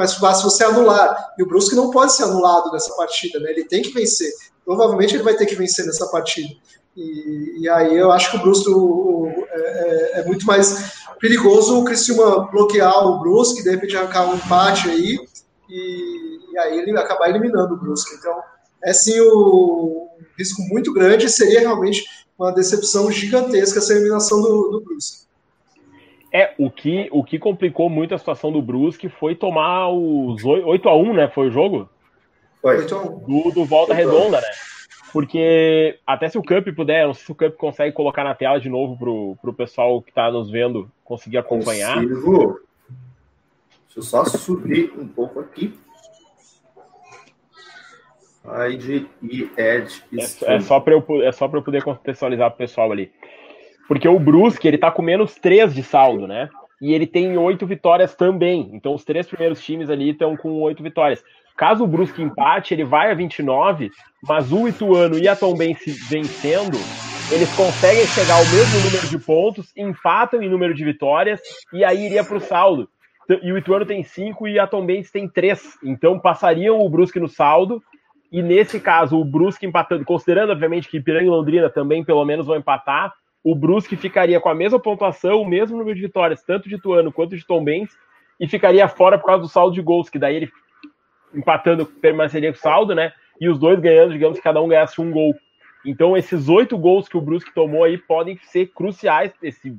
mais 0.00 0.14
fácil 0.14 0.50
você 0.50 0.64
anular. 0.64 1.34
E 1.38 1.42
o 1.42 1.46
Brusque 1.46 1.76
não 1.76 1.90
pode 1.90 2.14
ser 2.14 2.24
anulado 2.24 2.72
nessa 2.72 2.94
partida, 2.96 3.38
né? 3.38 3.50
Ele 3.50 3.64
tem 3.64 3.82
que 3.82 3.92
vencer. 3.92 4.32
Provavelmente 4.64 5.14
ele 5.14 5.22
vai 5.22 5.34
ter 5.34 5.44
que 5.44 5.54
vencer 5.54 5.84
nessa 5.84 6.06
partida. 6.06 6.48
E, 6.96 7.60
e 7.60 7.68
aí 7.68 7.96
eu 7.96 8.10
acho 8.10 8.30
que 8.30 8.36
o 8.38 8.40
Brusque 8.40 8.70
é, 9.50 9.58
é, 9.58 10.20
é, 10.20 10.24
muito 10.24 10.46
mais 10.46 10.94
perigoso 11.20 11.78
o 11.78 11.84
Criciúma 11.84 12.50
bloquear 12.50 13.06
o 13.06 13.20
Brusque, 13.20 13.62
de 13.62 13.70
repente 13.70 13.96
arrancar 13.96 14.28
um 14.28 14.36
empate 14.36 14.88
aí, 14.88 15.18
e, 15.68 16.52
e 16.52 16.58
aí 16.58 16.78
ele 16.78 16.98
acabar 16.98 17.28
eliminando 17.28 17.74
o 17.74 17.76
Brusque. 17.76 18.16
Então, 18.16 18.40
é 18.82 18.92
sim 18.94 19.20
o, 19.20 20.08
um 20.18 20.24
risco 20.38 20.62
muito 20.62 20.92
grande, 20.94 21.28
seria 21.28 21.60
realmente 21.60 22.04
uma 22.38 22.52
decepção 22.52 23.10
gigantesca 23.10 23.78
essa 23.78 23.92
eliminação 23.92 24.40
do, 24.40 24.70
do 24.70 24.80
Brusque. 24.80 25.26
É, 26.32 26.54
o 26.58 26.70
que, 26.70 27.08
o 27.10 27.24
que 27.24 27.38
complicou 27.38 27.90
muito 27.90 28.14
a 28.14 28.18
situação 28.18 28.52
do 28.52 28.62
Brusque 28.62 29.08
foi 29.08 29.34
tomar 29.34 29.88
os 29.88 30.44
8 30.44 30.88
a 30.88 30.96
1 30.96 31.14
né? 31.14 31.28
Foi 31.28 31.48
o 31.48 31.50
jogo? 31.50 31.88
Foi. 32.62 32.78
8 32.78 32.94
a 32.94 33.02
1 33.02 33.18
Do, 33.20 33.50
do 33.50 33.64
Volta 33.64 33.94
Redonda, 33.94 34.40
né? 34.40 34.48
Porque 35.12 35.98
até 36.06 36.28
se 36.28 36.38
o 36.38 36.42
Cup 36.42 36.68
puder, 36.74 37.06
não 37.06 37.14
sei 37.14 37.24
se 37.24 37.32
o 37.32 37.34
Cup 37.34 37.56
consegue 37.56 37.92
colocar 37.92 38.22
na 38.22 38.34
tela 38.34 38.60
de 38.60 38.68
novo 38.68 38.96
pro, 38.96 39.36
pro 39.42 39.52
pessoal 39.52 40.00
que 40.00 40.10
está 40.10 40.30
nos 40.30 40.50
vendo 40.50 40.90
conseguir 41.04 41.38
acompanhar. 41.38 41.96
Consigo. 41.96 42.60
Deixa 43.86 43.98
eu 43.98 44.02
só 44.02 44.24
subir 44.24 44.92
um 44.96 45.08
pouco 45.08 45.40
aqui. 45.40 45.76
Hide 48.44 49.08
e 49.22 49.50
Edge. 49.56 50.02
É, 50.16 50.54
é, 50.54 50.60
só 50.60 50.80
para 50.80 50.94
eu, 50.94 51.04
é 51.22 51.32
só 51.32 51.50
eu 51.52 51.62
poder 51.62 51.82
contextualizar 51.82 52.50
pro 52.50 52.58
pessoal 52.58 52.90
ali. 52.90 53.12
Porque 53.90 54.08
o 54.08 54.20
Brusque, 54.20 54.68
ele 54.68 54.78
tá 54.78 54.88
com 54.88 55.02
menos 55.02 55.34
3 55.34 55.74
de 55.74 55.82
saldo, 55.82 56.24
né? 56.24 56.48
E 56.80 56.94
ele 56.94 57.08
tem 57.08 57.36
oito 57.36 57.66
vitórias 57.66 58.14
também. 58.14 58.70
Então 58.72 58.94
os 58.94 59.04
três 59.04 59.26
primeiros 59.26 59.60
times 59.60 59.90
ali 59.90 60.10
estão 60.10 60.36
com 60.36 60.62
oito 60.62 60.80
vitórias. 60.80 61.24
Caso 61.56 61.82
o 61.82 61.88
Brusque 61.88 62.22
empate, 62.22 62.72
ele 62.72 62.84
vai 62.84 63.10
a 63.10 63.14
29, 63.14 63.90
mas 64.22 64.52
o 64.52 64.68
Ituano 64.68 65.18
e 65.18 65.26
a 65.26 65.34
Tombense 65.34 65.90
vencendo, 66.08 66.78
eles 67.32 67.52
conseguem 67.56 68.06
chegar 68.06 68.34
ao 68.34 68.44
mesmo 68.44 68.78
número 68.78 69.08
de 69.08 69.18
pontos, 69.18 69.76
empatam 69.76 70.40
em 70.40 70.48
número 70.48 70.72
de 70.72 70.84
vitórias 70.84 71.40
e 71.72 71.84
aí 71.84 72.06
iria 72.06 72.22
para 72.22 72.36
o 72.36 72.40
saldo. 72.40 72.88
E 73.42 73.52
o 73.52 73.58
Ituano 73.58 73.84
tem 73.84 74.04
5 74.04 74.46
e 74.46 74.60
a 74.60 74.68
Tombense 74.68 75.10
tem 75.10 75.28
3. 75.28 75.80
Então 75.82 76.16
passariam 76.16 76.78
o 76.78 76.88
Brusque 76.88 77.18
no 77.18 77.28
saldo. 77.28 77.82
E 78.30 78.40
nesse 78.40 78.78
caso, 78.78 79.18
o 79.18 79.24
Brusque 79.24 79.66
empatando, 79.66 80.04
considerando 80.04 80.50
obviamente 80.50 80.88
que 80.88 80.98
Ipiranga 80.98 81.26
e 81.26 81.28
Londrina 81.28 81.68
também 81.68 82.04
pelo 82.04 82.24
menos 82.24 82.46
vão 82.46 82.56
empatar, 82.56 83.12
o 83.42 83.54
Brusque 83.54 83.96
ficaria 83.96 84.40
com 84.40 84.48
a 84.48 84.54
mesma 84.54 84.78
pontuação, 84.78 85.40
o 85.40 85.48
mesmo 85.48 85.78
número 85.78 85.96
de 85.96 86.02
vitórias, 86.02 86.42
tanto 86.42 86.68
de 86.68 86.74
Ituano 86.74 87.12
quanto 87.12 87.36
de 87.36 87.46
Tombense, 87.46 87.96
e 88.38 88.46
ficaria 88.46 88.86
fora 88.88 89.18
por 89.18 89.26
causa 89.26 89.42
do 89.42 89.48
saldo 89.48 89.74
de 89.74 89.82
gols, 89.82 90.08
que 90.08 90.18
daí 90.18 90.36
ele 90.36 90.52
empatando 91.34 91.86
permaneceria 91.86 92.52
com 92.52 92.58
saldo, 92.58 92.94
né? 92.94 93.12
E 93.40 93.48
os 93.48 93.58
dois 93.58 93.78
ganhando, 93.80 94.12
digamos 94.12 94.38
que 94.38 94.44
cada 94.44 94.60
um 94.60 94.68
ganhasse 94.68 95.00
um 95.00 95.10
gol. 95.10 95.34
Então, 95.84 96.16
esses 96.16 96.48
oito 96.48 96.76
gols 96.76 97.08
que 97.08 97.16
o 97.16 97.20
Brusque 97.20 97.54
tomou 97.54 97.84
aí 97.84 97.96
podem 97.96 98.38
ser 98.42 98.66
cruciais. 98.66 99.32
Esse, 99.42 99.74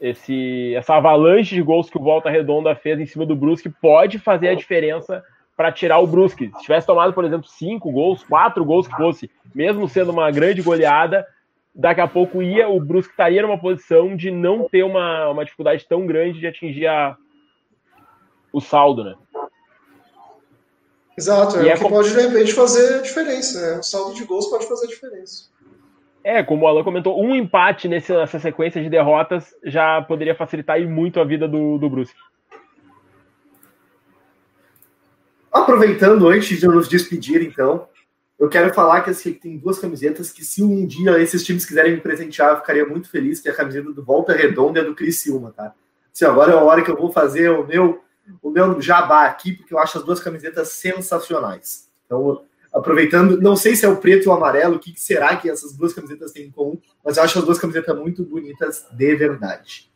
esse, 0.00 0.74
essa 0.74 0.96
avalanche 0.96 1.54
de 1.54 1.62
gols 1.62 1.88
que 1.88 1.98
o 1.98 2.02
Volta 2.02 2.28
Redonda 2.28 2.74
fez 2.74 2.98
em 2.98 3.06
cima 3.06 3.24
do 3.24 3.36
Brusque 3.36 3.68
pode 3.68 4.18
fazer 4.18 4.48
a 4.48 4.54
diferença 4.54 5.22
para 5.56 5.70
tirar 5.70 5.98
o 5.98 6.06
Brusque. 6.06 6.50
Se 6.56 6.62
tivesse 6.62 6.86
tomado, 6.86 7.12
por 7.12 7.24
exemplo, 7.24 7.46
cinco 7.46 7.92
gols, 7.92 8.24
quatro 8.24 8.64
gols 8.64 8.88
que 8.88 8.96
fosse, 8.96 9.30
mesmo 9.54 9.88
sendo 9.88 10.10
uma 10.10 10.30
grande 10.30 10.62
goleada, 10.62 11.26
daqui 11.78 12.00
a 12.00 12.08
pouco 12.08 12.42
ia 12.42 12.68
o 12.68 12.80
Brusque 12.80 13.12
estaria 13.12 13.40
numa 13.40 13.56
posição 13.56 14.16
de 14.16 14.32
não 14.32 14.68
ter 14.68 14.82
uma, 14.82 15.30
uma 15.30 15.44
dificuldade 15.44 15.86
tão 15.88 16.04
grande 16.04 16.40
de 16.40 16.46
atingir 16.48 16.88
a, 16.88 17.16
o 18.52 18.60
saldo, 18.60 19.04
né? 19.04 19.14
Exato, 21.16 21.56
é, 21.58 21.62
o 21.62 21.68
é 21.68 21.72
que 21.74 21.80
como... 21.80 21.94
pode 21.94 22.12
de 22.12 22.20
repente 22.20 22.52
fazer 22.52 23.00
diferença, 23.02 23.60
né? 23.60 23.78
O 23.78 23.82
saldo 23.82 24.14
de 24.14 24.24
gols 24.24 24.48
pode 24.48 24.66
fazer 24.66 24.88
diferença. 24.88 25.48
É, 26.24 26.42
como 26.42 26.64
o 26.64 26.68
Alan 26.68 26.82
comentou, 26.82 27.22
um 27.22 27.34
empate 27.34 27.88
nessa 27.88 28.26
sequência 28.40 28.82
de 28.82 28.90
derrotas 28.90 29.54
já 29.64 30.02
poderia 30.02 30.34
facilitar 30.34 30.80
muito 30.80 31.20
a 31.20 31.24
vida 31.24 31.46
do, 31.46 31.78
do 31.78 31.88
Brusque. 31.88 32.18
Aproveitando, 35.50 36.28
antes 36.28 36.58
de 36.58 36.66
nos 36.66 36.88
despedir, 36.88 37.42
então, 37.42 37.88
eu 38.38 38.48
quero 38.48 38.72
falar 38.72 39.02
que 39.02 39.10
assim, 39.10 39.32
tem 39.32 39.58
duas 39.58 39.78
camisetas 39.78 40.30
que, 40.30 40.44
se 40.44 40.62
um 40.62 40.86
dia 40.86 41.20
esses 41.20 41.44
times 41.44 41.66
quiserem 41.66 41.94
me 41.94 42.00
presentear, 42.00 42.50
eu 42.50 42.56
ficaria 42.58 42.86
muito 42.86 43.10
feliz, 43.10 43.40
que 43.40 43.48
é 43.48 43.52
a 43.52 43.54
camiseta 43.54 43.92
do 43.92 44.04
Volta 44.04 44.32
Redonda 44.32 44.80
e 44.80 44.84
do 44.84 44.94
Criciúma, 44.94 45.52
tá? 45.56 45.74
Se 46.12 46.24
agora 46.24 46.52
é 46.52 46.54
a 46.54 46.62
hora 46.62 46.82
que 46.82 46.90
eu 46.90 46.96
vou 46.96 47.12
fazer 47.12 47.50
o 47.50 47.66
meu 47.66 48.02
o 48.42 48.50
meu 48.50 48.80
jabá 48.80 49.24
aqui, 49.24 49.52
porque 49.52 49.72
eu 49.72 49.78
acho 49.78 49.98
as 49.98 50.04
duas 50.04 50.20
camisetas 50.20 50.72
sensacionais. 50.72 51.88
Então, 52.04 52.42
aproveitando, 52.72 53.40
não 53.40 53.56
sei 53.56 53.74
se 53.74 53.84
é 53.84 53.88
o 53.88 53.96
preto 53.96 54.24
e 54.24 54.28
o 54.28 54.32
amarelo, 54.32 54.76
o 54.76 54.78
que 54.78 54.92
será 55.00 55.36
que 55.36 55.48
essas 55.48 55.72
duas 55.72 55.92
camisetas 55.92 56.32
têm 56.32 56.46
em 56.46 56.50
comum, 56.50 56.78
mas 57.04 57.16
eu 57.16 57.22
acho 57.22 57.38
as 57.38 57.44
duas 57.44 57.58
camisetas 57.58 57.96
muito 57.96 58.22
bonitas 58.24 58.86
de 58.92 59.16
verdade. 59.16 59.90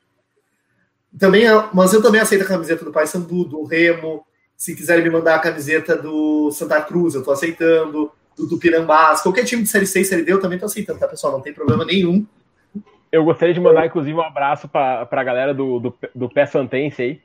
Também, 1.18 1.44
mas 1.74 1.92
eu 1.92 2.00
também 2.00 2.20
aceito 2.20 2.42
a 2.42 2.48
camiseta 2.48 2.84
do 2.84 2.92
Paysandu, 2.92 3.44
do 3.44 3.64
Remo. 3.64 4.24
Se 4.56 4.74
quiserem 4.74 5.04
me 5.04 5.10
mandar 5.10 5.34
a 5.34 5.40
camiseta 5.40 5.94
do 5.94 6.50
Santa 6.52 6.80
Cruz, 6.80 7.14
eu 7.14 7.20
estou 7.20 7.34
aceitando. 7.34 8.10
Do 8.36 8.48
Tupirambás, 8.48 9.22
qualquer 9.22 9.44
time 9.44 9.62
de 9.62 9.68
Série 9.68 9.86
C 9.86 10.02
Série 10.04 10.22
D 10.22 10.32
eu 10.32 10.40
também 10.40 10.56
estou 10.56 10.66
aceitando, 10.66 10.98
tá, 10.98 11.06
pessoal? 11.06 11.32
Não 11.34 11.40
tem 11.40 11.52
problema 11.52 11.84
nenhum. 11.84 12.26
Eu 13.10 13.24
gostaria 13.24 13.52
de 13.52 13.60
mandar, 13.60 13.86
inclusive, 13.86 14.16
um 14.16 14.22
abraço 14.22 14.66
para 14.68 15.06
a 15.10 15.24
galera 15.24 15.52
do, 15.52 15.78
do, 15.78 15.94
do 16.14 16.28
Pé 16.30 16.46
Santense 16.46 17.02
aí, 17.02 17.20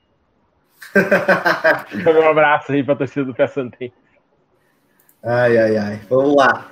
um 2.06 2.30
abraço 2.30 2.72
aí 2.72 2.84
para 2.84 2.94
a 2.94 2.98
torcida 2.98 3.26
do 3.26 3.34
Pé 3.34 3.48
Santem. 3.48 3.92
Ai, 5.24 5.58
ai, 5.58 5.78
ai. 5.78 6.02
Vamos 6.10 6.36
lá. 6.36 6.70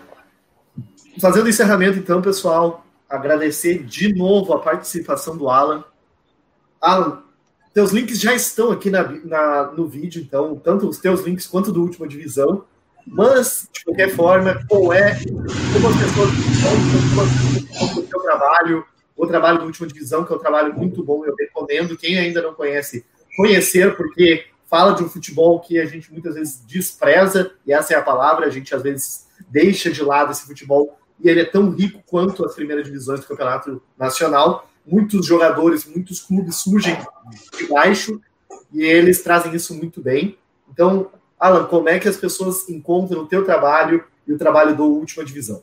Fazendo 1.20 1.45
o 1.45 1.49
encerramento, 1.49 1.98
então, 1.98 2.22
pessoal, 2.22 2.86
agradecer 3.10 3.84
de 3.84 4.14
novo 4.14 4.53
a 4.53 4.60
participação 4.60 5.38
do 5.38 5.49
Alan. 5.49 5.84
Alan, 6.82 7.24
teus 7.74 7.91
links 7.91 8.20
já 8.20 8.34
estão 8.34 8.72
aqui 8.72 8.90
na, 8.90 9.03
na, 9.03 9.72
no 9.72 9.88
vídeo, 9.88 10.22
então, 10.22 10.56
tanto 10.56 10.88
os 10.88 10.98
teus 10.98 11.22
links 11.22 11.48
quanto 11.48 11.72
do 11.72 11.82
Última 11.82 12.07
Divisão. 12.07 12.66
Mas, 13.07 13.69
de 13.72 13.84
qualquer 13.86 14.15
forma, 14.15 14.65
qual 14.68 14.91
é, 14.91 15.15
como 15.73 15.88
as 15.88 15.95
pessoas 15.98 16.32
estão 16.34 17.99
o 17.99 18.07
teu 18.07 18.19
trabalho, 18.19 18.86
o 19.15 19.27
trabalho 19.27 19.60
do 19.60 19.65
Última 19.65 19.88
Divisão, 19.88 20.26
que 20.26 20.34
é 20.34 20.36
um 20.36 20.40
trabalho 20.40 20.73
muito 20.73 21.03
bom, 21.03 21.26
eu 21.26 21.36
recomendo. 21.36 21.98
Quem 21.98 22.18
ainda 22.18 22.41
não 22.41 22.53
conhece, 22.53 23.06
conhecer, 23.38 23.95
porque 23.95 24.45
fala 24.69 24.94
de 24.94 25.03
um 25.03 25.10
futebol 25.10 25.60
que 25.60 25.80
a 25.80 25.86
gente 25.86 26.11
muitas 26.11 26.36
vezes 26.36 26.61
despreza, 26.65 27.52
e 27.65 27.72
essa 27.72 27.94
é 27.94 27.98
a 27.98 28.02
palavra, 28.02 28.48
a 28.48 28.49
gente 28.49 28.73
às 28.73 28.82
vezes 28.82 29.27
deixa 29.48 29.91
de 29.91 30.03
lado 30.03 30.32
esse 30.32 30.45
futebol, 30.45 30.99
e 31.19 31.30
ele 31.30 31.41
é 31.41 31.45
tão 31.45 31.69
rico 31.69 32.03
quanto 32.06 32.44
as 32.45 32.56
primeiras 32.56 32.86
divisões 32.86 33.22
do 33.22 33.27
campeonato 33.27 33.82
nacional. 33.98 34.69
Muitos 34.86 35.26
jogadores, 35.26 35.86
muitos 35.86 36.19
clubes 36.19 36.57
surgem 36.57 36.98
de 37.57 37.68
baixo, 37.68 38.19
e 38.73 38.84
eles 38.84 39.23
trazem 39.23 39.53
isso 39.56 39.73
muito 39.73 40.02
bem. 40.02 40.38
Então, 40.69 41.10
Alan, 41.40 41.66
como 41.66 41.90
é 41.90 41.99
que 41.99 42.07
as 42.07 42.18
pessoas 42.18 42.68
encontram 42.70 43.22
o 43.22 43.28
teu 43.28 43.44
trabalho 43.44 44.03
e 44.28 44.34
o 44.34 44.38
trabalho 44.38 44.76
do 44.76 44.86
Última 44.86 45.24
Divisão? 45.24 45.62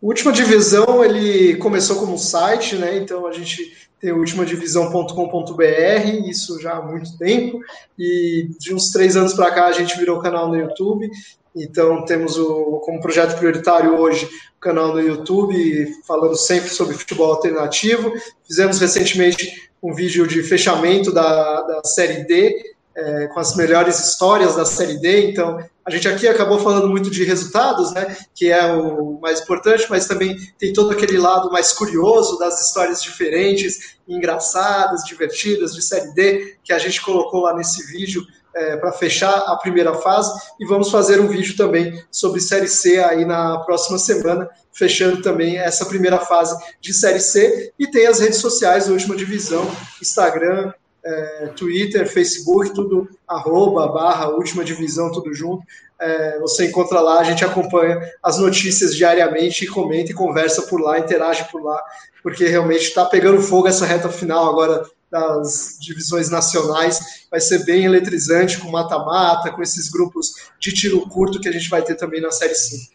Última 0.00 0.32
Divisão, 0.32 1.02
ele 1.02 1.56
começou 1.56 1.96
como 1.96 2.18
site, 2.18 2.76
né? 2.76 2.98
Então 2.98 3.26
a 3.26 3.32
gente 3.32 3.88
tem 3.98 4.12
ultimadivisão.com.br, 4.12 6.28
isso 6.28 6.60
já 6.60 6.74
há 6.74 6.82
muito 6.82 7.16
tempo, 7.16 7.58
e 7.98 8.50
de 8.60 8.74
uns 8.74 8.90
três 8.90 9.16
anos 9.16 9.32
para 9.32 9.50
cá 9.50 9.64
a 9.64 9.72
gente 9.72 9.96
virou 9.96 10.20
canal 10.20 10.48
no 10.48 10.56
YouTube. 10.56 11.10
Então 11.56 12.04
temos 12.04 12.36
o, 12.36 12.82
como 12.84 13.00
projeto 13.00 13.38
prioritário 13.38 13.96
hoje 13.96 14.26
o 14.26 14.60
canal 14.60 14.92
no 14.92 15.00
YouTube, 15.00 15.88
falando 16.06 16.36
sempre 16.36 16.68
sobre 16.68 16.94
futebol 16.94 17.32
alternativo. 17.32 18.12
Fizemos 18.46 18.78
recentemente 18.78 19.70
um 19.82 19.94
vídeo 19.94 20.26
de 20.26 20.42
fechamento 20.42 21.12
da, 21.12 21.62
da 21.62 21.84
série 21.84 22.24
D, 22.24 22.74
é, 22.96 23.26
com 23.28 23.40
as 23.40 23.56
melhores 23.56 23.98
histórias 23.98 24.54
da 24.54 24.64
Série 24.64 24.98
D. 24.98 25.30
Então, 25.30 25.58
a 25.84 25.90
gente 25.90 26.08
aqui 26.08 26.26
acabou 26.26 26.58
falando 26.58 26.88
muito 26.88 27.10
de 27.10 27.24
resultados, 27.24 27.92
né, 27.92 28.16
que 28.34 28.50
é 28.50 28.72
o 28.72 29.18
mais 29.20 29.40
importante, 29.40 29.86
mas 29.90 30.06
também 30.06 30.36
tem 30.58 30.72
todo 30.72 30.92
aquele 30.92 31.18
lado 31.18 31.50
mais 31.50 31.72
curioso 31.72 32.38
das 32.38 32.60
histórias 32.66 33.02
diferentes, 33.02 33.96
engraçadas, 34.08 35.04
divertidas 35.04 35.74
de 35.74 35.82
Série 35.82 36.14
D, 36.14 36.56
que 36.62 36.72
a 36.72 36.78
gente 36.78 37.02
colocou 37.02 37.42
lá 37.42 37.54
nesse 37.54 37.84
vídeo 37.86 38.24
é, 38.54 38.76
para 38.76 38.92
fechar 38.92 39.36
a 39.46 39.56
primeira 39.56 39.94
fase. 39.94 40.32
E 40.60 40.66
vamos 40.66 40.90
fazer 40.90 41.20
um 41.20 41.28
vídeo 41.28 41.56
também 41.56 42.02
sobre 42.10 42.40
Série 42.40 42.68
C 42.68 42.98
aí 43.02 43.24
na 43.24 43.58
próxima 43.60 43.98
semana, 43.98 44.48
fechando 44.72 45.20
também 45.20 45.58
essa 45.58 45.84
primeira 45.86 46.18
fase 46.18 46.56
de 46.80 46.94
Série 46.94 47.20
C. 47.20 47.72
E 47.78 47.86
tem 47.86 48.06
as 48.06 48.20
redes 48.20 48.38
sociais 48.38 48.86
da 48.86 48.92
última 48.92 49.16
divisão, 49.16 49.68
Instagram, 50.00 50.72
é, 51.04 51.46
Twitter, 51.54 52.10
Facebook, 52.10 52.74
tudo 52.74 53.08
arroba, 53.28 53.86
barra, 53.88 54.28
última 54.28 54.64
divisão, 54.64 55.12
tudo 55.12 55.34
junto. 55.34 55.62
É, 56.00 56.38
você 56.40 56.66
encontra 56.66 57.00
lá, 57.00 57.20
a 57.20 57.24
gente 57.24 57.44
acompanha 57.44 58.00
as 58.22 58.38
notícias 58.38 58.96
diariamente, 58.96 59.66
comenta 59.66 60.10
e 60.10 60.14
conversa 60.14 60.62
por 60.62 60.80
lá, 60.80 60.98
interage 60.98 61.46
por 61.50 61.62
lá, 61.62 61.80
porque 62.22 62.46
realmente 62.46 62.84
está 62.84 63.04
pegando 63.04 63.40
fogo 63.40 63.68
essa 63.68 63.86
reta 63.86 64.08
final 64.08 64.48
agora 64.48 64.84
das 65.10 65.76
divisões 65.80 66.30
nacionais. 66.30 67.26
Vai 67.30 67.40
ser 67.40 67.64
bem 67.64 67.84
eletrizante 67.84 68.58
com 68.58 68.70
mata-mata, 68.70 69.52
com 69.52 69.62
esses 69.62 69.88
grupos 69.90 70.50
de 70.58 70.72
tiro 70.72 71.06
curto 71.08 71.40
que 71.40 71.48
a 71.48 71.52
gente 71.52 71.68
vai 71.68 71.82
ter 71.82 71.94
também 71.94 72.20
na 72.20 72.30
Série 72.30 72.54
5. 72.54 72.92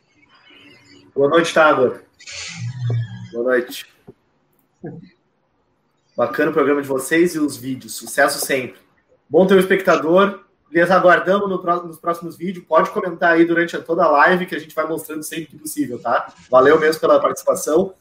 Boa 1.16 1.30
noite, 1.30 1.54
Tábor. 1.54 2.02
Boa 3.32 3.44
noite. 3.44 3.86
Bacana 6.20 6.52
o 6.52 6.54
programa 6.54 6.82
de 6.82 6.88
vocês 6.90 7.34
e 7.34 7.40
os 7.40 7.56
vídeos. 7.56 7.96
Sucesso 7.96 8.46
sempre. 8.46 8.78
Bom 9.30 9.48
ter 9.48 9.54
o 9.54 9.60
espectador. 9.60 10.42
Les 10.70 10.92
aguardamos 10.92 11.50
no, 11.50 11.84
nos 11.88 11.98
próximos 11.98 12.36
vídeos. 12.36 12.66
Pode 12.66 12.90
comentar 12.90 13.32
aí 13.32 13.46
durante 13.46 13.78
toda 13.84 14.04
a 14.04 14.12
live 14.12 14.46
que 14.46 14.54
a 14.54 14.60
gente 14.60 14.76
vai 14.76 14.86
mostrando 14.86 15.24
sempre 15.24 15.46
que 15.46 15.58
possível, 15.58 15.98
tá? 15.98 16.28
Valeu 16.52 16.78
mesmo 16.78 17.00
pela 17.00 17.22
participação. 17.22 17.94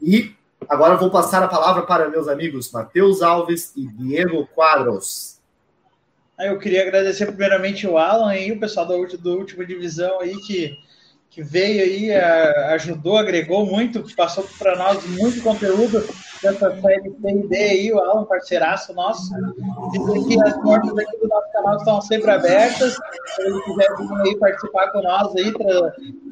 E 0.00 0.32
agora 0.68 0.94
vou 0.94 1.10
passar 1.10 1.42
a 1.42 1.48
palavra 1.48 1.82
para 1.82 2.08
meus 2.08 2.28
amigos 2.28 2.70
Matheus 2.70 3.22
Alves 3.22 3.72
e 3.74 3.88
Diego 3.88 4.46
Quadros. 4.54 5.40
Eu 6.38 6.60
queria 6.60 6.82
agradecer 6.82 7.26
primeiramente 7.26 7.88
o 7.88 7.98
Alan 7.98 8.36
e 8.36 8.52
o 8.52 8.60
pessoal 8.60 8.86
da, 8.86 8.94
do 8.94 9.36
última 9.36 9.66
divisão 9.66 10.20
aí 10.20 10.36
que 10.36 10.78
que 11.34 11.42
veio 11.42 11.82
aí, 11.82 12.14
ajudou, 12.74 13.18
agregou 13.18 13.66
muito, 13.66 14.04
passou 14.14 14.46
para 14.56 14.76
nós 14.76 15.04
muito 15.04 15.42
conteúdo 15.42 16.06
dessa 16.40 16.80
série 16.80 17.10
D 17.48 17.56
aí, 17.56 17.92
o 17.92 17.98
Alan, 17.98 18.24
parceiraço 18.24 18.94
nosso. 18.94 19.34
Dizer 19.90 20.28
que 20.28 20.42
as 20.42 20.56
portas 20.62 20.96
aqui 20.96 21.18
do 21.18 21.26
nosso 21.26 21.52
canal 21.52 21.76
estão 21.76 22.00
sempre 22.00 22.30
abertas. 22.30 22.94
Se 22.94 23.42
ele 23.42 23.60
quiser 23.62 23.96
vir 23.96 24.20
aí 24.20 24.36
participar 24.38 24.92
com 24.92 25.02
nós 25.02 25.34
aí, 25.34 25.52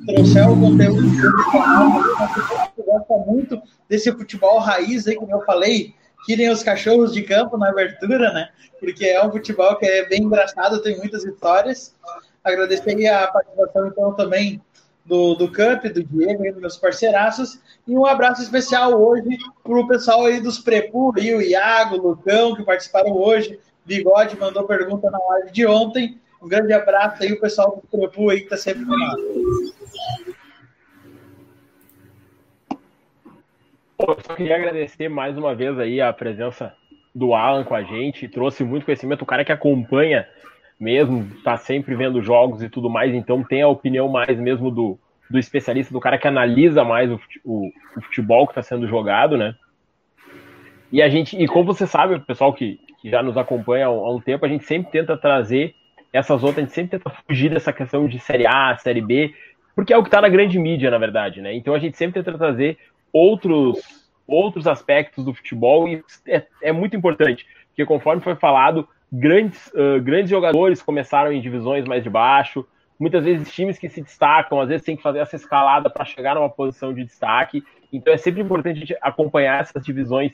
trouxer 0.06 0.48
o 0.48 0.60
conteúdo 0.60 1.02
do 1.02 1.50
canal, 1.50 2.02
gente 2.76 2.86
gosta 2.86 3.14
muito 3.26 3.62
desse 3.88 4.12
futebol 4.12 4.60
raiz 4.60 5.08
aí, 5.08 5.16
como 5.16 5.32
eu 5.32 5.44
falei, 5.44 5.96
que 6.24 6.36
nem 6.36 6.48
os 6.48 6.62
cachorros 6.62 7.12
de 7.12 7.22
campo 7.22 7.58
na 7.58 7.70
abertura, 7.70 8.32
né? 8.32 8.50
Porque 8.78 9.06
é 9.06 9.24
um 9.24 9.32
futebol 9.32 9.74
que 9.76 9.86
é 9.86 10.08
bem 10.08 10.22
engraçado, 10.22 10.80
tem 10.80 10.96
muitas 10.96 11.24
histórias. 11.24 11.92
Agradecer 12.44 13.08
a 13.08 13.26
participação, 13.28 13.88
então, 13.88 14.14
também 14.14 14.60
do, 15.04 15.34
do 15.34 15.50
Camp, 15.50 15.84
do 15.84 16.04
Diego 16.04 16.44
dos 16.52 16.60
meus 16.60 16.76
parceiraços. 16.76 17.60
E 17.86 17.96
um 17.96 18.06
abraço 18.06 18.42
especial 18.42 18.92
hoje 18.92 19.36
para 19.62 19.78
o 19.78 19.86
pessoal 19.86 20.26
aí 20.26 20.40
dos 20.40 20.58
Prepu, 20.58 21.12
aí, 21.16 21.34
o 21.34 21.42
Iago, 21.42 21.96
Lucão, 21.96 22.54
que 22.54 22.62
participaram 22.62 23.12
hoje. 23.12 23.58
Bigode 23.84 24.38
mandou 24.38 24.64
pergunta 24.64 25.10
na 25.10 25.18
live 25.18 25.50
de 25.50 25.66
ontem. 25.66 26.18
Um 26.40 26.48
grande 26.48 26.72
abraço 26.72 27.22
aí, 27.22 27.32
o 27.32 27.40
pessoal 27.40 27.80
do 27.82 27.98
Prepu 27.98 28.30
aí 28.30 28.38
que 28.38 28.44
está 28.44 28.56
sempre 28.56 28.84
nós. 28.84 29.72
eu 34.08 34.18
só 34.26 34.34
queria 34.34 34.56
agradecer 34.56 35.08
mais 35.08 35.38
uma 35.38 35.54
vez 35.54 35.78
aí 35.78 36.00
a 36.00 36.12
presença 36.12 36.74
do 37.14 37.34
Alan 37.34 37.62
com 37.62 37.74
a 37.74 37.82
gente, 37.82 38.28
trouxe 38.28 38.64
muito 38.64 38.84
conhecimento, 38.84 39.22
o 39.22 39.26
cara 39.26 39.44
que 39.44 39.52
acompanha 39.52 40.26
mesmo, 40.82 41.28
tá 41.44 41.56
sempre 41.56 41.94
vendo 41.94 42.20
jogos 42.20 42.60
e 42.60 42.68
tudo 42.68 42.90
mais, 42.90 43.14
então 43.14 43.44
tem 43.44 43.62
a 43.62 43.68
opinião 43.68 44.08
mais 44.08 44.36
mesmo 44.36 44.68
do, 44.68 44.98
do 45.30 45.38
especialista, 45.38 45.92
do 45.92 46.00
cara 46.00 46.18
que 46.18 46.26
analisa 46.26 46.82
mais 46.82 47.08
o, 47.08 47.20
o, 47.44 47.70
o 47.96 48.00
futebol 48.02 48.46
que 48.46 48.50
está 48.50 48.62
sendo 48.62 48.88
jogado, 48.88 49.38
né? 49.38 49.54
E 50.90 51.00
a 51.00 51.08
gente, 51.08 51.40
e 51.40 51.46
como 51.46 51.64
você 51.64 51.86
sabe, 51.86 52.16
o 52.16 52.20
pessoal 52.20 52.52
que, 52.52 52.80
que 53.00 53.08
já 53.08 53.22
nos 53.22 53.36
acompanha 53.36 53.86
há 53.86 53.90
um, 53.92 54.04
há 54.04 54.14
um, 54.14 54.20
tempo, 54.20 54.44
a 54.44 54.48
gente 54.48 54.64
sempre 54.64 54.90
tenta 54.90 55.16
trazer 55.16 55.72
essas 56.12 56.42
outras, 56.42 56.58
a 56.58 56.60
gente 56.62 56.74
sempre 56.74 56.98
tenta 56.98 57.10
fugir 57.28 57.48
dessa 57.48 57.72
questão 57.72 58.08
de 58.08 58.18
série 58.18 58.46
A, 58.46 58.76
série 58.76 59.00
B, 59.00 59.32
porque 59.76 59.92
é 59.92 59.96
o 59.96 60.02
que 60.02 60.08
está 60.08 60.20
na 60.20 60.28
grande 60.28 60.58
mídia, 60.58 60.90
na 60.90 60.98
verdade, 60.98 61.40
né? 61.40 61.54
Então 61.54 61.74
a 61.74 61.78
gente 61.78 61.96
sempre 61.96 62.20
tenta 62.20 62.36
trazer 62.36 62.76
outros 63.12 64.02
outros 64.26 64.66
aspectos 64.66 65.24
do 65.24 65.34
futebol 65.34 65.88
e 65.88 66.02
é, 66.26 66.44
é 66.62 66.72
muito 66.72 66.96
importante, 66.96 67.46
porque 67.68 67.84
conforme 67.84 68.22
foi 68.22 68.34
falado, 68.36 68.88
grandes, 69.12 69.66
uh, 69.68 70.00
grandes 70.00 70.30
jogadores 70.30 70.82
começaram 70.82 71.32
em 71.32 71.40
divisões 71.40 71.84
mais 71.84 72.02
de 72.02 72.08
baixo, 72.08 72.66
muitas 72.98 73.24
vezes 73.24 73.52
times 73.52 73.78
que 73.78 73.88
se 73.88 74.00
destacam, 74.00 74.60
às 74.60 74.68
vezes 74.68 74.86
tem 74.86 74.96
que 74.96 75.02
fazer 75.02 75.18
essa 75.18 75.36
escalada 75.36 75.90
para 75.90 76.04
chegar 76.04 76.34
numa 76.34 76.48
posição 76.48 76.94
de 76.94 77.04
destaque. 77.04 77.62
Então 77.92 78.14
é 78.14 78.16
sempre 78.16 78.40
importante 78.40 78.76
a 78.76 78.80
gente 78.80 78.96
acompanhar 79.02 79.60
essas 79.60 79.84
divisões 79.84 80.32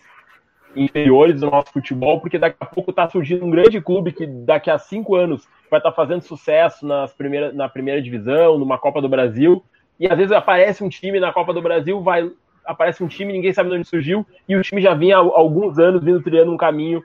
inferiores 0.76 1.40
do 1.40 1.50
nosso 1.50 1.72
futebol, 1.72 2.20
porque 2.20 2.38
daqui 2.38 2.56
a 2.60 2.66
pouco 2.66 2.90
está 2.90 3.08
surgindo 3.08 3.44
um 3.44 3.50
grande 3.50 3.80
clube 3.80 4.12
que 4.12 4.26
daqui 4.26 4.70
a 4.70 4.78
cinco 4.78 5.16
anos 5.16 5.48
vai 5.70 5.80
estar 5.80 5.90
tá 5.90 5.96
fazendo 5.96 6.20
sucesso 6.20 6.86
nas 6.86 7.12
primeira, 7.12 7.52
na 7.52 7.68
primeira 7.68 8.00
divisão, 8.00 8.58
numa 8.58 8.78
Copa 8.78 9.00
do 9.00 9.08
Brasil, 9.08 9.64
e 9.98 10.06
às 10.06 10.16
vezes 10.16 10.30
aparece 10.30 10.84
um 10.84 10.88
time 10.88 11.18
na 11.18 11.32
Copa 11.32 11.52
do 11.52 11.62
Brasil, 11.62 12.00
vai 12.02 12.30
aparece 12.64 13.02
um 13.02 13.08
time, 13.08 13.32
ninguém 13.32 13.50
sabe 13.50 13.70
de 13.70 13.76
onde 13.76 13.88
surgiu, 13.88 14.26
e 14.46 14.54
o 14.54 14.62
time 14.62 14.82
já 14.82 14.92
vinha 14.92 15.16
há 15.16 15.20
alguns 15.20 15.78
anos 15.78 16.04
vindo 16.04 16.22
trilhando 16.22 16.52
um 16.52 16.56
caminho 16.56 17.02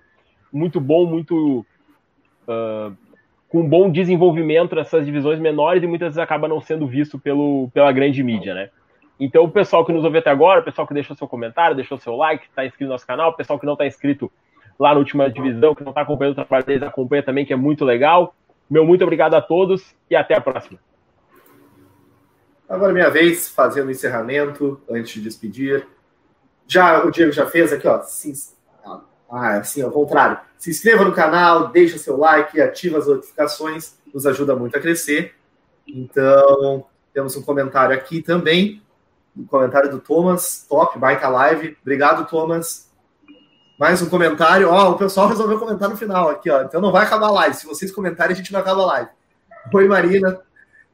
muito 0.54 0.80
bom, 0.80 1.06
muito 1.06 1.66
uh, 2.48 2.96
com 3.50 3.68
bom 3.68 3.92
desenvolvimento 3.92 4.76
nessas 4.76 5.06
divisões 5.06 5.40
menores 5.40 5.84
e 5.84 5.88
muitas 5.88 6.10
vezes 6.10 6.20
acaba 6.20 6.48
não 6.48 6.62
sendo 6.62 6.88
visto 6.88 7.20
pelo, 7.20 7.70
pela 7.74 7.92
grande 7.92 8.24
mídia, 8.24 8.54
né? 8.54 8.70
Então, 9.20 9.44
o 9.44 9.52
pessoal 9.52 9.86
que 9.86 9.94
nos 9.94 10.04
ouve 10.04 10.18
até 10.18 10.30
agora, 10.30 10.62
o 10.62 10.64
pessoal 10.64 10.88
que 10.88 10.94
deixou 10.94 11.16
seu 11.16 11.28
comentário, 11.28 11.76
deixou 11.76 11.98
seu 11.98 12.16
like, 12.16 12.46
está 12.46 12.66
inscrito 12.66 12.86
no 12.86 12.92
nosso 12.92 13.06
canal, 13.06 13.30
o 13.30 13.34
pessoal 13.34 13.60
que 13.60 13.66
não 13.66 13.74
está 13.74 13.86
inscrito 13.86 14.32
lá 14.80 14.94
na 14.94 15.00
última 15.00 15.30
divisão, 15.30 15.76
que 15.76 15.84
não 15.84 15.92
está 15.92 16.02
acompanhando 16.02 16.34
o 16.34 16.36
trabalho 16.36 16.66
deles, 16.66 16.84
acompanha 16.84 17.24
também, 17.24 17.46
que 17.46 17.54
é 17.54 17.56
muito 17.56 17.86
legal. 17.86 18.36
Meu 18.70 18.86
muito 18.86 19.04
obrigado 19.04 19.36
a 19.36 19.42
todos 19.42 19.96
e 20.10 20.16
até 20.16 20.36
a 20.36 20.42
próxima. 20.42 20.80
Agora 22.68 22.92
é 22.92 22.94
minha 22.94 23.10
vez, 23.10 23.50
fazendo 23.50 23.88
o 23.88 23.92
encerramento, 23.92 24.82
antes 24.90 25.14
de 25.14 25.22
despedir. 25.22 25.88
Já, 26.68 27.06
o 27.06 27.12
Diego 27.12 27.32
já 27.32 27.46
fez 27.46 27.72
aqui, 27.72 27.88
ó. 27.88 28.02
Sim, 28.02 28.34
ah, 29.34 29.58
assim, 29.58 29.82
ao 29.82 29.90
contrário. 29.90 30.38
Se 30.60 30.70
inscreva 30.70 31.04
no 31.04 31.12
canal, 31.12 31.70
deixa 31.70 31.98
seu 31.98 32.16
like, 32.18 32.62
ativa 32.62 33.00
as 33.00 33.08
notificações, 33.08 33.96
nos 34.14 34.28
ajuda 34.28 34.56
muito 34.56 34.78
a 34.78 34.80
crescer. 34.80 35.34
Então, 35.88 36.86
temos 37.12 37.36
um 37.36 37.42
comentário 37.42 37.96
aqui 37.96 38.22
também, 38.22 38.82
um 39.36 39.46
comentário 39.46 39.90
do 39.90 40.00
Thomas, 40.00 40.66
top, 40.70 41.00
baita 41.00 41.28
live. 41.28 41.76
Obrigado, 41.82 42.30
Thomas. 42.30 42.92
Mais 43.80 44.02
um 44.04 44.10
comentário. 44.10 44.70
Ó, 44.70 44.92
o 44.92 44.98
pessoal 44.98 45.28
resolveu 45.28 45.58
comentar 45.58 45.90
no 45.90 45.98
final 45.98 46.30
aqui, 46.30 46.52
ó. 46.52 46.62
Então 46.62 46.80
não 46.80 46.92
vai 46.92 47.04
acabar 47.04 47.28
a 47.28 47.32
live. 47.32 47.56
Se 47.56 47.66
vocês 47.66 47.92
comentarem, 47.92 48.34
a 48.34 48.38
gente 48.38 48.54
não 48.54 48.60
acaba 48.60 48.84
a 48.84 48.86
live. 48.86 49.10
Oi, 49.74 49.88
Marina. 49.88 50.40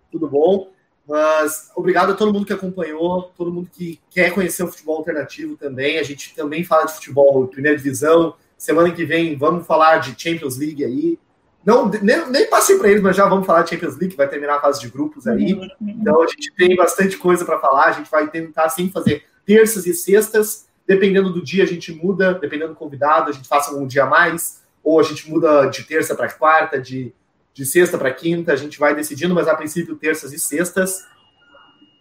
Tudo 0.09 0.29
bom? 0.29 0.71
Mas 1.09 1.71
obrigado 1.75 2.11
a 2.11 2.15
todo 2.15 2.31
mundo 2.31 2.45
que 2.45 2.53
acompanhou, 2.53 3.33
todo 3.35 3.51
mundo 3.51 3.67
que 3.73 3.99
quer 4.11 4.31
conhecer 4.31 4.61
o 4.61 4.67
futebol 4.67 4.97
alternativo 4.97 5.57
também. 5.57 5.97
A 5.97 6.03
gente 6.03 6.35
também 6.35 6.63
fala 6.63 6.85
de 6.85 6.93
futebol 6.93 7.47
primeira 7.47 7.75
divisão. 7.75 8.35
Semana 8.55 8.91
que 8.91 9.03
vem 9.03 9.35
vamos 9.35 9.65
falar 9.65 9.97
de 9.97 10.13
Champions 10.21 10.57
League 10.57 10.85
aí. 10.85 11.17
Não, 11.65 11.89
nem, 11.89 12.29
nem 12.29 12.47
passei 12.47 12.77
para 12.77 12.89
eles, 12.89 13.01
mas 13.01 13.15
já 13.15 13.27
vamos 13.27 13.47
falar 13.47 13.63
de 13.63 13.71
Champions 13.71 13.97
League, 13.97 14.15
vai 14.15 14.27
terminar 14.27 14.57
a 14.57 14.61
fase 14.61 14.81
de 14.81 14.87
grupos 14.87 15.25
aí. 15.25 15.59
Então 15.81 16.21
a 16.21 16.27
gente 16.27 16.53
tem 16.55 16.75
bastante 16.75 17.17
coisa 17.17 17.43
para 17.43 17.57
falar. 17.57 17.85
A 17.85 17.91
gente 17.93 18.11
vai 18.11 18.29
tentar 18.29 18.69
sim 18.69 18.91
fazer 18.91 19.23
terças 19.43 19.87
e 19.87 19.95
sextas. 19.95 20.67
Dependendo 20.85 21.33
do 21.33 21.43
dia, 21.43 21.63
a 21.63 21.67
gente 21.67 21.91
muda, 21.91 22.35
dependendo 22.35 22.73
do 22.73 22.75
convidado, 22.75 23.31
a 23.31 23.33
gente 23.33 23.47
faça 23.47 23.75
um 23.75 23.87
dia 23.87 24.03
a 24.03 24.07
mais, 24.07 24.61
ou 24.83 24.99
a 24.99 25.03
gente 25.03 25.29
muda 25.29 25.65
de 25.65 25.83
terça 25.83 26.15
para 26.15 26.31
quarta, 26.31 26.79
de 26.79 27.13
de 27.53 27.65
sexta 27.65 27.97
para 27.97 28.13
quinta, 28.13 28.53
a 28.53 28.55
gente 28.55 28.79
vai 28.79 28.95
decidindo, 28.95 29.35
mas 29.35 29.47
a 29.47 29.55
princípio 29.55 29.95
terças 29.95 30.33
e 30.33 30.39
sextas. 30.39 31.05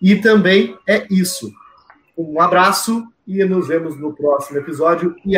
E 0.00 0.16
também 0.16 0.76
é 0.86 1.06
isso. 1.10 1.52
Um 2.16 2.40
abraço 2.40 3.06
e 3.26 3.44
nos 3.44 3.68
vemos 3.68 3.98
no 3.98 4.12
próximo 4.14 4.58
episódio. 4.58 5.14
E 5.24 5.36